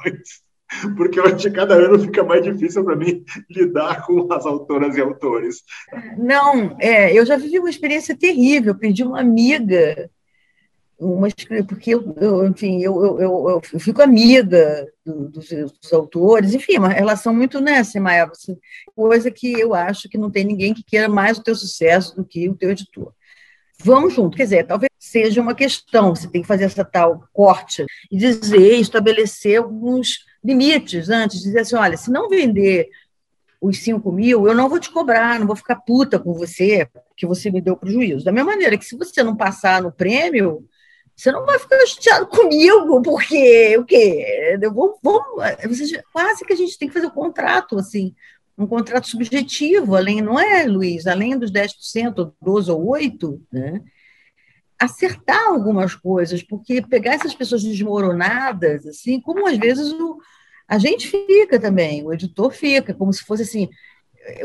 Porque 0.96 1.20
eu 1.20 1.24
acho 1.26 1.36
que 1.36 1.50
cada 1.50 1.74
ano 1.74 1.98
fica 1.98 2.24
mais 2.24 2.42
difícil 2.42 2.82
para 2.82 2.96
mim 2.96 3.22
lidar 3.50 4.06
com 4.06 4.32
as 4.32 4.46
autoras 4.46 4.96
e 4.96 5.02
autores. 5.02 5.62
Não, 6.16 6.74
é, 6.80 7.12
eu 7.12 7.26
já 7.26 7.36
vivi 7.36 7.58
uma 7.58 7.68
experiência 7.68 8.16
terrível. 8.16 8.74
Perdi 8.74 9.04
uma 9.04 9.20
amiga 9.20 10.10
uma 10.98 11.28
porque 11.66 11.94
eu, 11.94 12.14
eu 12.20 12.46
enfim, 12.46 12.80
eu, 12.80 13.18
eu, 13.18 13.60
eu, 13.72 13.80
fico 13.80 14.00
amiga 14.00 14.86
do, 15.04 15.28
dos, 15.28 15.48
dos, 15.48 15.92
autores, 15.92 16.54
enfim, 16.54 16.78
uma 16.78 16.88
relação 16.88 17.34
muito, 17.34 17.60
né, 17.60 17.82
Semaia, 17.82 18.24
assim, 18.24 18.56
coisa 18.94 19.30
que 19.30 19.52
eu 19.52 19.74
acho 19.74 20.08
que 20.08 20.18
não 20.18 20.30
tem 20.30 20.44
ninguém 20.44 20.72
que 20.72 20.84
queira 20.84 21.08
mais 21.08 21.38
o 21.38 21.42
teu 21.42 21.54
sucesso 21.54 22.16
do 22.16 22.24
que 22.24 22.48
o 22.48 22.54
teu 22.54 22.70
editor. 22.70 23.12
Vamos 23.82 24.14
junto, 24.14 24.36
quer 24.36 24.44
dizer, 24.44 24.66
talvez 24.66 24.90
seja 24.98 25.42
uma 25.42 25.54
questão, 25.54 26.14
você 26.14 26.28
tem 26.28 26.42
que 26.42 26.48
fazer 26.48 26.64
essa 26.64 26.84
tal 26.84 27.28
corte 27.32 27.84
e 28.10 28.16
dizer, 28.16 28.78
estabelecer 28.78 29.58
alguns 29.58 30.24
limites 30.42 31.10
antes, 31.10 31.42
dizer 31.42 31.60
assim, 31.60 31.76
olha, 31.76 31.96
se 31.96 32.10
não 32.10 32.28
vender 32.28 32.88
os 33.60 33.78
5 33.78 34.12
mil, 34.12 34.46
eu 34.46 34.54
não 34.54 34.68
vou 34.68 34.78
te 34.78 34.90
cobrar, 34.90 35.40
não 35.40 35.46
vou 35.46 35.56
ficar 35.56 35.76
puta 35.76 36.18
com 36.18 36.32
você, 36.34 36.88
que 37.16 37.26
você 37.26 37.50
me 37.50 37.60
deu 37.60 37.76
prejuízo. 37.76 38.24
Da 38.24 38.32
mesma 38.32 38.52
maneira 38.52 38.76
que 38.76 38.84
se 38.84 38.96
você 38.96 39.22
não 39.22 39.36
passar 39.36 39.82
no 39.82 39.90
prêmio, 39.90 40.66
você 41.16 41.30
não 41.30 41.46
vai 41.46 41.58
ficar 41.58 41.84
chateado 41.86 42.26
comigo, 42.26 43.00
porque 43.02 43.76
o 43.78 43.84
quê? 43.84 44.58
Eu 44.60 44.72
vou, 44.72 44.98
vou, 45.02 45.22
quase 46.12 46.44
que 46.44 46.52
a 46.52 46.56
gente 46.56 46.78
tem 46.78 46.88
que 46.88 46.94
fazer 46.94 47.06
um 47.06 47.10
contrato, 47.10 47.78
assim, 47.78 48.14
um 48.58 48.66
contrato 48.66 49.08
subjetivo, 49.08 49.94
além, 49.94 50.20
não 50.20 50.38
é, 50.38 50.64
Luiz? 50.64 51.06
Além 51.06 51.38
dos 51.38 51.50
10%, 51.52 52.32
12% 52.42 52.68
ou 52.68 52.92
8%, 52.92 53.40
né? 53.52 53.80
acertar 54.78 55.48
algumas 55.48 55.94
coisas, 55.94 56.42
porque 56.42 56.82
pegar 56.82 57.14
essas 57.14 57.34
pessoas 57.34 57.62
desmoronadas, 57.62 58.86
assim, 58.86 59.20
como 59.20 59.46
às 59.46 59.56
vezes 59.56 59.92
o, 59.92 60.18
a 60.68 60.78
gente 60.78 61.08
fica 61.08 61.58
também, 61.58 62.04
o 62.04 62.12
editor 62.12 62.50
fica, 62.50 62.92
como 62.92 63.12
se 63.12 63.24
fosse 63.24 63.42
assim, 63.42 63.68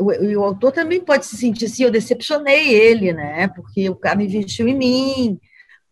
o, 0.00 0.38
o, 0.38 0.44
autor 0.44 0.72
também 0.72 1.00
pode 1.00 1.26
se 1.26 1.36
sentir 1.36 1.66
assim, 1.66 1.84
eu 1.84 1.90
decepcionei 1.90 2.68
ele, 2.74 3.12
né? 3.12 3.48
Porque 3.48 3.88
o 3.88 3.96
cara 3.96 4.22
investiu 4.22 4.68
em 4.68 4.76
mim, 4.76 5.40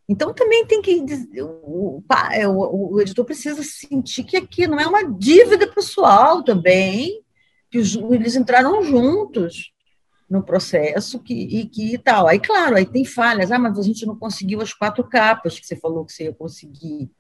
então 0.09 0.33
também 0.33 0.65
tem 0.65 0.81
que 0.81 1.05
o, 1.43 2.03
é, 2.33 2.49
o, 2.49 2.95
o, 2.95 3.01
editor 3.01 3.25
precisa 3.27 3.63
sentir 3.63 4.25
que 4.25 4.39
aqui 4.39 4.67
não 4.67 4.81
é 4.81 4.87
uma 4.87 5.05
dívida 5.05 5.67
pessoal 5.67 6.43
também, 6.43 7.23
que 7.71 7.79
os, 7.79 7.95
eles 7.95 8.35
entraram 8.35 8.83
juntos 8.83 9.73
no 10.29 10.43
processo 10.43 11.19
que, 11.19 11.35
e 11.35 11.67
que 11.67 11.99
tal. 11.99 12.27
Aí, 12.27 12.39
claro, 12.39 12.77
aí 12.77 12.87
tem 12.87 13.05
falhas. 13.05 13.51
Ah, 13.51 13.59
mas 13.59 13.79
a 13.79 13.83
gente 13.83 14.07
não 14.07 14.17
conseguiu 14.17 14.61
as 14.61 14.73
quatro 14.73 15.05
capas 15.05 15.59
que 15.59 15.67
você 15.67 15.77
falou 15.77 16.05
que 16.05 16.13
você 16.13 16.25
ia 16.25 16.35
conseguir 16.35 17.11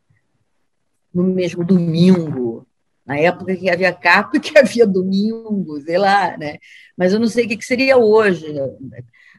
no 1.13 1.25
mesmo 1.25 1.65
domingo. 1.65 2.67
Na 3.05 3.19
época 3.19 3.57
que 3.57 3.71
havia 3.71 3.93
capa 3.93 4.37
e 4.37 4.41
que 4.41 4.57
havia 4.59 4.87
domingo, 4.87 5.81
sei 5.81 5.97
lá, 5.97 6.37
né? 6.37 6.59
Mas 6.97 7.13
eu 7.13 7.19
não 7.19 7.27
sei 7.27 7.47
o 7.47 7.49
que 7.49 7.65
seria 7.65 7.97
hoje. 7.97 8.47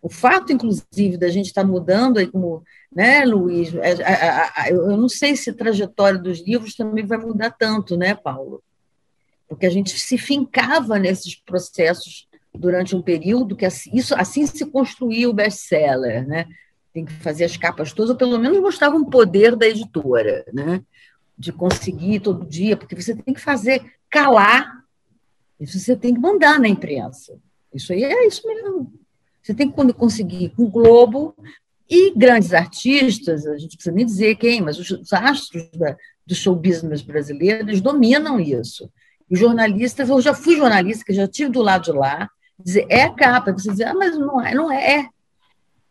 O 0.02 0.10
fato, 0.10 0.52
inclusive, 0.54 1.18
da 1.18 1.30
gente 1.30 1.48
estar 1.48 1.64
mudando 1.64 2.18
aí 2.18 2.28
como 2.28 2.64
né, 2.92 3.24
Luiz? 3.26 3.74
É, 3.76 4.72
eu 4.72 4.98
não 4.98 5.10
sei 5.10 5.36
se 5.36 5.50
a 5.50 5.54
trajetória 5.54 6.20
dos 6.20 6.46
livros 6.46 6.76
também 6.76 7.06
vai 7.06 7.18
mudar 7.18 7.52
tanto, 7.52 7.96
né, 7.96 8.16
Paulo? 8.16 8.64
Porque 9.48 9.66
a 9.66 9.70
gente 9.70 9.98
se 9.98 10.18
fincava 10.18 10.98
nesses 10.98 11.36
processos 11.36 12.28
durante 12.54 12.96
um 12.96 13.02
período 13.02 13.56
que 13.56 13.66
assim, 13.66 13.92
isso, 13.94 14.16
assim 14.16 14.46
se 14.46 14.66
construía 14.66 15.30
o 15.30 15.34
best-seller, 15.34 16.28
né? 16.28 16.48
Tem 16.92 17.06
que 17.06 17.14
fazer 17.14 17.46
as 17.46 17.56
capas 17.56 17.94
todas, 17.94 18.12
ou 18.12 18.18
pelo 18.18 18.40
menos 18.40 18.60
mostrava 18.60 18.96
um 18.96 19.06
poder 19.06 19.56
da 19.56 19.68
editora, 19.68 20.44
né? 20.52 20.82
De 21.38 21.52
conseguir 21.52 22.20
todo 22.20 22.46
dia, 22.46 22.76
porque 22.76 23.00
você 23.00 23.16
tem 23.16 23.34
que 23.34 23.40
fazer 23.40 23.94
calar, 24.10 24.84
isso 25.60 25.80
você 25.80 25.96
tem 25.96 26.14
que 26.14 26.20
mandar 26.20 26.60
na 26.60 26.68
imprensa. 26.68 27.38
Isso 27.74 27.94
aí 27.94 28.04
é 28.04 28.26
isso 28.26 28.46
mesmo. 28.48 28.92
Você 29.50 29.56
tem 29.56 29.72
que 29.72 29.94
conseguir 29.94 30.50
com 30.50 30.66
o 30.66 30.70
Globo 30.70 31.36
e 31.90 32.14
grandes 32.16 32.54
artistas, 32.54 33.48
a 33.48 33.58
gente 33.58 33.78
precisa 33.78 33.96
nem 33.96 34.06
dizer 34.06 34.36
quem, 34.36 34.62
mas 34.62 34.78
os 34.78 35.12
astros 35.12 35.68
da, 35.74 35.98
do 36.24 36.36
show 36.36 36.56
business 36.56 37.02
brasileiro, 37.02 37.68
eles 37.68 37.82
dominam 37.82 38.40
isso. 38.40 38.92
E 39.28 39.36
jornalistas, 39.36 40.08
eu 40.08 40.22
já 40.22 40.36
fui 40.36 40.56
jornalista, 40.56 41.12
já 41.12 41.28
tive 41.28 41.50
do 41.50 41.64
lado 41.64 41.86
de 41.86 41.92
lá, 41.92 42.30
dizer, 42.64 42.86
é 42.90 43.10
capa, 43.10 43.52
você 43.52 43.72
dizer, 43.72 43.86
ah, 43.86 43.96
mas 43.96 44.16
não 44.16 44.40
é, 44.40 44.54
não 44.54 44.72
é. 44.72 45.10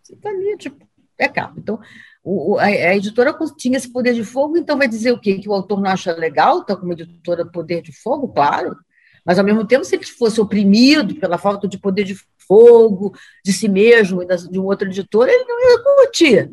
Você 0.04 0.14
está 0.14 0.28
ali, 0.28 0.56
tipo, 0.56 0.88
é 1.18 1.26
capa. 1.26 1.54
Então, 1.58 1.80
o, 2.22 2.58
a, 2.58 2.66
a, 2.66 2.96
editora 2.96 3.36
tinha 3.56 3.76
esse 3.76 3.92
poder 3.92 4.14
de 4.14 4.22
fogo, 4.22 4.56
então 4.56 4.78
vai 4.78 4.86
dizer 4.86 5.10
o 5.10 5.18
quê? 5.18 5.36
Que 5.40 5.48
o 5.48 5.52
autor 5.52 5.80
não 5.80 5.90
acha 5.90 6.14
legal, 6.14 6.60
está 6.60 6.76
como 6.76 6.92
editora 6.92 7.44
poder 7.44 7.82
de 7.82 7.90
fogo, 7.90 8.28
claro, 8.28 8.76
mas 9.24 9.36
ao 9.36 9.44
mesmo 9.44 9.66
tempo, 9.66 9.84
se 9.84 9.96
ele 9.96 10.04
fosse 10.04 10.40
oprimido 10.40 11.16
pela 11.16 11.36
falta 11.38 11.66
de 11.66 11.76
poder 11.76 12.04
de 12.04 12.16
fogo 12.48 13.14
de 13.44 13.52
si 13.52 13.68
mesmo 13.68 14.22
e 14.22 14.26
de 14.26 14.58
um 14.58 14.64
outro 14.64 14.88
editor, 14.88 15.28
ele 15.28 15.44
não 15.44 15.60
ia 15.60 15.82
curtir. 15.82 16.50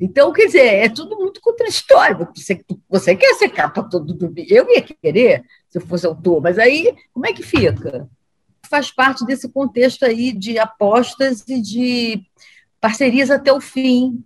Então, 0.00 0.32
quer 0.32 0.46
dizer, 0.46 0.64
é 0.64 0.88
tudo 0.88 1.16
muito 1.16 1.40
contraditório. 1.40 2.28
Você, 2.34 2.64
você 2.88 3.14
quer 3.14 3.34
ser 3.34 3.50
capa 3.50 3.82
todo 3.82 4.14
domingo. 4.14 4.48
Eu 4.48 4.68
ia 4.70 4.82
querer, 4.82 5.44
se 5.68 5.78
eu 5.78 5.82
fosse 5.82 6.06
autor, 6.06 6.40
mas 6.40 6.58
aí, 6.58 6.94
como 7.12 7.26
é 7.26 7.32
que 7.32 7.42
fica? 7.42 8.08
Faz 8.68 8.90
parte 8.90 9.24
desse 9.26 9.48
contexto 9.48 10.04
aí 10.04 10.32
de 10.32 10.58
apostas 10.58 11.44
e 11.46 11.60
de 11.60 12.22
parcerias 12.80 13.30
até 13.30 13.52
o 13.52 13.60
fim. 13.60 14.24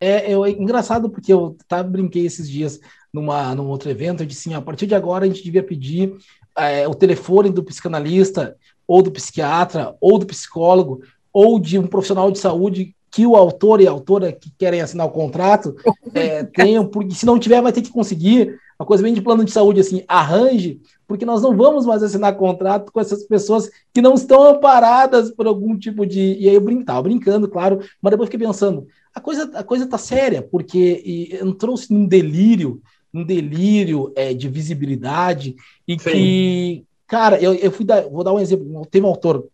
É, 0.00 0.32
é 0.32 0.50
engraçado 0.50 1.08
porque 1.10 1.32
eu 1.32 1.56
tá, 1.68 1.82
brinquei 1.82 2.26
esses 2.26 2.48
dias 2.48 2.80
numa, 3.12 3.54
num 3.54 3.68
outro 3.68 3.90
evento, 3.90 4.22
eu 4.22 4.26
disse 4.26 4.48
assim, 4.48 4.56
a 4.56 4.62
partir 4.62 4.86
de 4.86 4.94
agora 4.94 5.24
a 5.24 5.28
gente 5.28 5.42
devia 5.42 5.62
pedir 5.62 6.16
é, 6.56 6.86
o 6.86 6.94
telefone 6.94 7.50
do 7.50 7.64
psicanalista 7.64 8.56
ou 8.90 9.04
do 9.04 9.12
psiquiatra, 9.12 9.94
ou 10.00 10.18
do 10.18 10.26
psicólogo, 10.26 11.00
ou 11.32 11.60
de 11.60 11.78
um 11.78 11.86
profissional 11.86 12.28
de 12.28 12.40
saúde 12.40 12.92
que 13.08 13.24
o 13.24 13.36
autor 13.36 13.80
e 13.80 13.86
a 13.86 13.90
autora 13.92 14.32
que 14.32 14.50
querem 14.58 14.80
assinar 14.80 15.06
o 15.06 15.12
contrato 15.12 15.76
é, 16.12 16.42
tenham, 16.42 16.84
porque 16.84 17.14
se 17.14 17.24
não 17.24 17.38
tiver, 17.38 17.62
vai 17.62 17.72
ter 17.72 17.82
que 17.82 17.92
conseguir, 17.92 18.58
uma 18.76 18.84
coisa 18.84 19.00
bem 19.00 19.14
de 19.14 19.22
plano 19.22 19.44
de 19.44 19.52
saúde, 19.52 19.78
assim, 19.78 20.02
arranje, 20.08 20.80
porque 21.06 21.24
nós 21.24 21.40
não 21.40 21.56
vamos 21.56 21.86
mais 21.86 22.02
assinar 22.02 22.36
contrato 22.36 22.90
com 22.90 22.98
essas 22.98 23.22
pessoas 23.22 23.70
que 23.94 24.02
não 24.02 24.14
estão 24.14 24.42
amparadas 24.42 25.30
por 25.30 25.46
algum 25.46 25.78
tipo 25.78 26.04
de. 26.04 26.36
E 26.40 26.48
aí 26.48 26.54
eu 26.56 26.60
brincava, 26.60 27.02
brincando, 27.02 27.48
claro, 27.48 27.78
mas 28.02 28.10
depois 28.10 28.28
fiquei 28.28 28.44
pensando, 28.44 28.88
a 29.14 29.20
coisa, 29.20 29.44
a 29.54 29.62
coisa 29.62 29.86
tá 29.86 29.98
séria, 29.98 30.42
porque 30.42 31.38
entrou-se 31.40 31.92
num 31.92 32.06
delírio, 32.06 32.82
um 33.14 33.22
delírio 33.22 34.12
é, 34.16 34.34
de 34.34 34.48
visibilidade, 34.48 35.54
e 35.86 35.96
Sim. 35.96 36.10
que, 36.10 36.84
cara, 37.10 37.42
eu, 37.42 37.52
eu 37.54 37.72
fui 37.72 37.84
dar, 37.84 38.02
vou 38.08 38.22
dar 38.22 38.32
um 38.32 38.38
exemplo, 38.38 38.86
teve 38.86 39.04
um 39.04 39.08
autor 39.08 39.48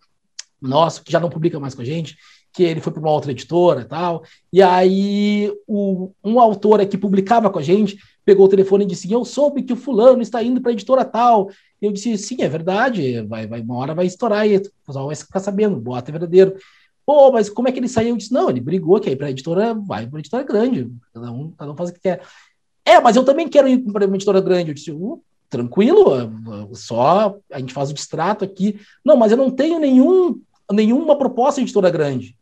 nosso 0.60 1.02
que 1.02 1.10
já 1.10 1.18
não 1.18 1.30
publica 1.30 1.58
mais 1.58 1.74
com 1.74 1.80
a 1.80 1.84
gente, 1.84 2.14
que 2.52 2.62
ele 2.62 2.82
foi 2.82 2.92
para 2.92 3.00
uma 3.00 3.10
outra 3.10 3.30
editora 3.32 3.80
e 3.80 3.84
tal. 3.86 4.22
E 4.52 4.62
aí 4.62 5.50
o, 5.66 6.10
um 6.22 6.38
autor 6.38 6.84
que 6.86 6.98
publicava 6.98 7.48
com 7.48 7.58
a 7.58 7.62
gente 7.62 7.96
pegou 8.26 8.44
o 8.44 8.48
telefone 8.48 8.84
e 8.84 8.88
disse: 8.88 9.10
Eu 9.10 9.24
soube 9.24 9.62
que 9.62 9.72
o 9.72 9.76
fulano 9.76 10.20
está 10.20 10.42
indo 10.42 10.60
para 10.60 10.70
a 10.70 10.74
editora 10.74 11.02
tal. 11.02 11.48
Eu 11.80 11.90
disse: 11.90 12.18
Sim, 12.18 12.42
é 12.42 12.48
verdade, 12.48 13.22
vai, 13.22 13.46
vai, 13.46 13.62
uma 13.62 13.76
hora 13.76 13.94
vai 13.94 14.04
estourar 14.04 14.46
e 14.46 14.58
o 14.58 14.62
pessoal 14.86 15.06
vai 15.06 15.16
ficar 15.16 15.40
sabendo, 15.40 15.76
boato 15.76 16.10
é 16.10 16.12
verdadeiro. 16.12 16.56
Pô, 17.06 17.32
mas 17.32 17.48
como 17.48 17.68
é 17.68 17.72
que 17.72 17.78
ele 17.78 17.88
saiu? 17.88 18.10
Eu 18.10 18.16
disse: 18.18 18.34
Não, 18.34 18.50
ele 18.50 18.60
brigou 18.60 19.00
que 19.00 19.08
aí 19.08 19.16
para 19.16 19.28
a 19.28 19.30
editora, 19.30 19.72
vai 19.72 20.06
para 20.06 20.18
a 20.18 20.20
editora 20.20 20.42
grande, 20.42 20.92
cada 21.14 21.32
um, 21.32 21.50
cada 21.52 21.72
um 21.72 21.76
faz 21.76 21.88
o 21.88 21.94
que 21.94 22.00
quer. 22.00 22.20
É, 22.84 23.00
mas 23.00 23.16
eu 23.16 23.24
também 23.24 23.48
quero 23.48 23.66
ir 23.66 23.78
para 23.78 24.06
uma 24.06 24.16
editora 24.16 24.42
grande. 24.42 24.70
Eu 24.70 24.74
disse: 24.74 24.92
uh, 24.92 25.22
Tranquilo, 25.48 26.06
só 26.74 27.36
a 27.52 27.58
gente 27.58 27.72
faz 27.72 27.90
o 27.90 27.94
distrato 27.94 28.44
aqui. 28.44 28.80
Não, 29.04 29.16
mas 29.16 29.30
eu 29.30 29.38
não 29.38 29.50
tenho 29.50 29.78
nenhum, 29.78 30.40
nenhuma 30.72 31.16
proposta 31.16 31.60
de 31.60 31.66
editora 31.66 31.90
grande. 31.90 32.36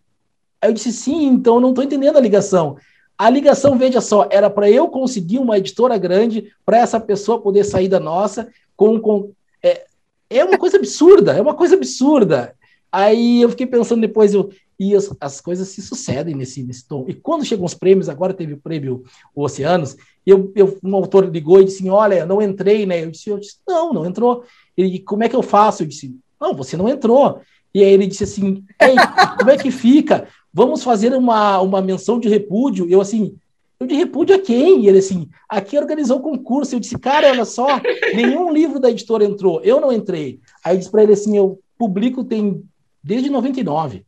Aí 0.60 0.70
eu 0.70 0.74
disse, 0.74 0.92
sim, 0.92 1.26
então 1.26 1.60
não 1.60 1.70
estou 1.70 1.84
entendendo 1.84 2.16
a 2.16 2.20
ligação. 2.20 2.76
A 3.16 3.30
ligação, 3.30 3.78
veja 3.78 4.00
só, 4.00 4.26
era 4.30 4.50
para 4.50 4.70
eu 4.70 4.88
conseguir 4.88 5.38
uma 5.38 5.58
editora 5.58 5.96
grande, 5.98 6.52
para 6.64 6.78
essa 6.78 6.98
pessoa 6.98 7.40
poder 7.40 7.64
sair 7.64 7.88
da 7.88 8.00
nossa 8.00 8.48
com. 8.76 8.98
com 8.98 9.30
é, 9.62 9.84
é 10.30 10.44
uma 10.44 10.58
coisa 10.58 10.78
absurda, 10.78 11.32
é 11.32 11.40
uma 11.40 11.54
coisa 11.54 11.76
absurda. 11.76 12.54
Aí 12.90 13.42
eu 13.42 13.50
fiquei 13.50 13.66
pensando 13.66 14.00
depois, 14.00 14.34
eu, 14.34 14.50
e 14.78 14.96
as, 14.96 15.14
as 15.20 15.40
coisas 15.40 15.68
se 15.68 15.82
sucedem 15.82 16.34
nesse, 16.34 16.62
nesse 16.62 16.86
tom. 16.88 17.04
E 17.08 17.14
quando 17.14 17.44
chegam 17.44 17.64
os 17.64 17.74
prêmios, 17.74 18.08
agora 18.08 18.34
teve 18.34 18.54
o 18.54 18.60
prêmio 18.60 19.04
Oceanos, 19.34 19.96
eu, 20.26 20.52
eu, 20.54 20.78
um 20.82 20.94
autor 20.94 21.24
ligou 21.26 21.60
e 21.60 21.64
disse, 21.64 21.88
olha, 21.88 22.24
não 22.24 22.40
entrei, 22.40 22.86
né? 22.86 23.04
Eu 23.04 23.10
disse, 23.10 23.30
eu 23.30 23.38
disse, 23.38 23.56
não, 23.66 23.92
não 23.92 24.06
entrou. 24.06 24.44
Ele, 24.76 24.98
como 24.98 25.22
é 25.24 25.28
que 25.28 25.36
eu 25.36 25.42
faço? 25.42 25.82
Eu 25.82 25.86
disse, 25.86 26.16
não, 26.40 26.54
você 26.54 26.76
não 26.76 26.88
entrou. 26.88 27.40
E 27.74 27.82
aí 27.82 27.92
ele 27.92 28.06
disse 28.06 28.24
assim, 28.24 28.64
como 29.38 29.50
é 29.50 29.56
que 29.56 29.70
fica? 29.70 30.28
vamos 30.54 30.84
fazer 30.84 31.12
uma, 31.12 31.60
uma 31.60 31.82
menção 31.82 32.20
de 32.20 32.28
repúdio. 32.28 32.88
Eu, 32.88 33.00
assim, 33.00 33.34
eu 33.80 33.88
de 33.88 33.96
repúdio 33.96 34.36
a 34.36 34.38
quem? 34.38 34.84
E 34.84 34.88
ele, 34.88 34.98
assim, 34.98 35.28
aqui 35.48 35.76
organizou 35.76 36.18
o 36.18 36.22
concurso. 36.22 36.76
Eu 36.76 36.80
disse, 36.80 36.96
cara, 36.96 37.28
olha 37.28 37.44
só, 37.44 37.66
nenhum 38.14 38.52
livro 38.52 38.78
da 38.78 38.88
editora 38.88 39.24
entrou, 39.24 39.60
eu 39.62 39.80
não 39.80 39.92
entrei. 39.92 40.38
Aí 40.64 40.76
eu 40.76 40.78
disse 40.78 40.90
para 40.90 41.02
ele 41.02 41.14
assim, 41.14 41.36
eu 41.36 41.58
publico 41.76 42.22
tem 42.22 42.62
desde 43.02 43.28
99. 43.28 44.06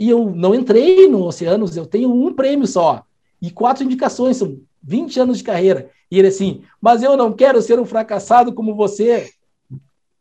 E 0.00 0.08
eu 0.08 0.30
não 0.34 0.54
entrei 0.54 1.06
no 1.08 1.22
Oceanos, 1.24 1.76
eu 1.76 1.84
tenho 1.84 2.10
um 2.10 2.32
prêmio 2.32 2.66
só. 2.66 3.04
E 3.40 3.50
quatro 3.50 3.84
indicações, 3.84 4.38
são 4.38 4.56
20 4.84 5.20
anos 5.20 5.38
de 5.38 5.44
carreira. 5.44 5.90
E 6.10 6.18
ele 6.18 6.28
assim, 6.28 6.62
mas 6.80 7.02
eu 7.02 7.16
não 7.16 7.32
quero 7.32 7.60
ser 7.62 7.80
um 7.80 7.86
fracassado 7.86 8.52
como 8.52 8.74
você. 8.74 9.30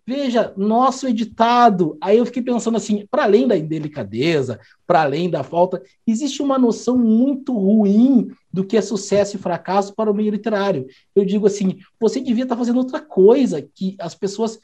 Veja, 0.05 0.53
nosso 0.57 1.07
editado. 1.07 1.97
Aí 2.01 2.17
eu 2.17 2.25
fiquei 2.25 2.41
pensando 2.41 2.75
assim, 2.75 3.05
para 3.09 3.23
além 3.23 3.47
da 3.47 3.55
indelicadeza, 3.55 4.59
para 4.85 5.03
além 5.03 5.29
da 5.29 5.43
falta, 5.43 5.81
existe 6.05 6.41
uma 6.41 6.57
noção 6.57 6.97
muito 6.97 7.53
ruim 7.57 8.29
do 8.51 8.65
que 8.65 8.75
é 8.75 8.81
sucesso 8.81 9.37
e 9.37 9.39
fracasso 9.39 9.93
para 9.95 10.11
o 10.11 10.13
meio 10.13 10.31
literário. 10.31 10.87
Eu 11.15 11.23
digo 11.23 11.47
assim, 11.47 11.79
você 11.99 12.19
devia 12.19 12.43
estar 12.43 12.55
tá 12.55 12.59
fazendo 12.59 12.79
outra 12.79 12.99
coisa 12.99 13.61
que 13.61 13.95
as 13.97 14.13
pessoas 14.13 14.59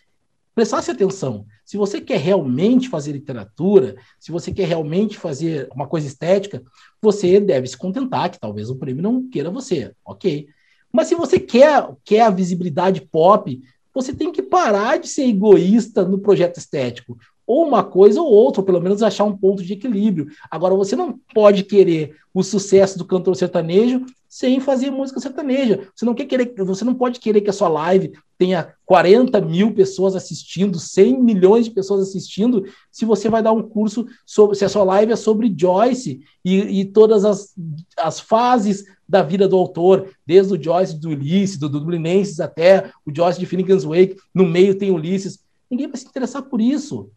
prestassem 0.54 0.94
atenção. 0.94 1.46
Se 1.64 1.78
você 1.78 2.02
quer 2.02 2.20
realmente 2.20 2.90
fazer 2.90 3.12
literatura, 3.12 3.96
se 4.20 4.32
você 4.32 4.52
quer 4.52 4.68
realmente 4.68 5.18
fazer 5.18 5.68
uma 5.74 5.88
coisa 5.88 6.08
estética, 6.08 6.62
você 7.02 7.40
deve 7.40 7.68
se 7.68 7.78
contentar 7.78 8.30
que 8.30 8.40
talvez 8.40 8.70
o 8.70 8.76
prêmio 8.76 9.04
não 9.04 9.30
queira 9.30 9.50
você, 9.50 9.94
ok? 10.06 10.48
Mas 10.92 11.08
se 11.08 11.16
você 11.16 11.40
quer, 11.40 11.88
quer 12.04 12.22
a 12.22 12.30
visibilidade 12.30 13.02
pop, 13.02 13.62
você 13.94 14.14
tem 14.14 14.32
que 14.32 14.42
parar 14.42 14.98
de 14.98 15.08
ser 15.08 15.28
egoísta 15.28 16.06
no 16.06 16.20
projeto 16.20 16.58
estético. 16.58 17.18
Ou 17.50 17.66
uma 17.66 17.84
coisa 17.84 18.22
ou 18.22 18.32
outra, 18.32 18.62
ou 18.62 18.66
pelo 18.66 18.80
menos 18.80 19.02
achar 19.02 19.24
um 19.24 19.36
ponto 19.36 19.64
de 19.64 19.74
equilíbrio. 19.74 20.28
Agora, 20.52 20.76
você 20.76 20.96
não 20.96 21.20
pode 21.34 21.64
querer 21.64 22.16
o 22.32 22.44
sucesso 22.44 22.96
do 22.96 23.04
cantor 23.04 23.36
sertanejo 23.36 24.06
sem 24.28 24.60
fazer 24.60 24.92
música 24.92 25.20
sertaneja. 25.20 25.88
Você 25.96 26.06
não, 26.06 26.14
quer 26.14 26.26
querer, 26.26 26.54
você 26.58 26.86
não 26.86 26.94
pode 26.94 27.20
querer 27.20 27.42
que 27.42 27.50
a 27.50 27.54
sua 27.54 27.68
live 27.68 28.12
tenha 28.38 28.72
40 28.86 29.42
mil 29.42 29.74
pessoas 29.74 30.16
assistindo, 30.16 30.78
100 30.78 31.24
milhões 31.24 31.66
de 31.66 31.72
pessoas 31.72 32.08
assistindo, 32.08 32.66
se 32.92 33.04
você 33.04 33.30
vai 33.30 33.42
dar 33.42 33.52
um 33.52 33.64
curso 33.64 34.06
sobre, 34.28 34.56
se 34.56 34.64
a 34.64 34.70
sua 34.70 34.84
live 34.84 35.12
é 35.12 35.16
sobre 35.16 35.52
Joyce 35.58 36.22
e, 36.46 36.82
e 36.82 36.86
todas 36.86 37.26
as, 37.26 37.56
as 37.98 38.20
fases 38.20 38.86
da 39.08 39.24
vida 39.24 39.48
do 39.48 39.58
autor, 39.58 40.08
desde 40.24 40.54
o 40.54 40.64
Joyce 40.64 41.00
do 41.00 41.10
Ulisses, 41.10 41.58
do, 41.58 41.68
Dublinenses 41.68 42.40
até 42.40 42.92
o 43.04 43.12
Joyce 43.12 43.40
de 43.40 43.48
Finnegan's 43.48 43.86
Wake, 43.86 44.18
no 44.36 44.46
meio 44.46 44.76
tem 44.76 44.92
Ulisses. 44.92 45.40
Ninguém 45.68 45.88
vai 45.88 45.98
se 45.98 46.06
interessar 46.06 46.44
por 46.44 46.62
isso. 46.62 47.10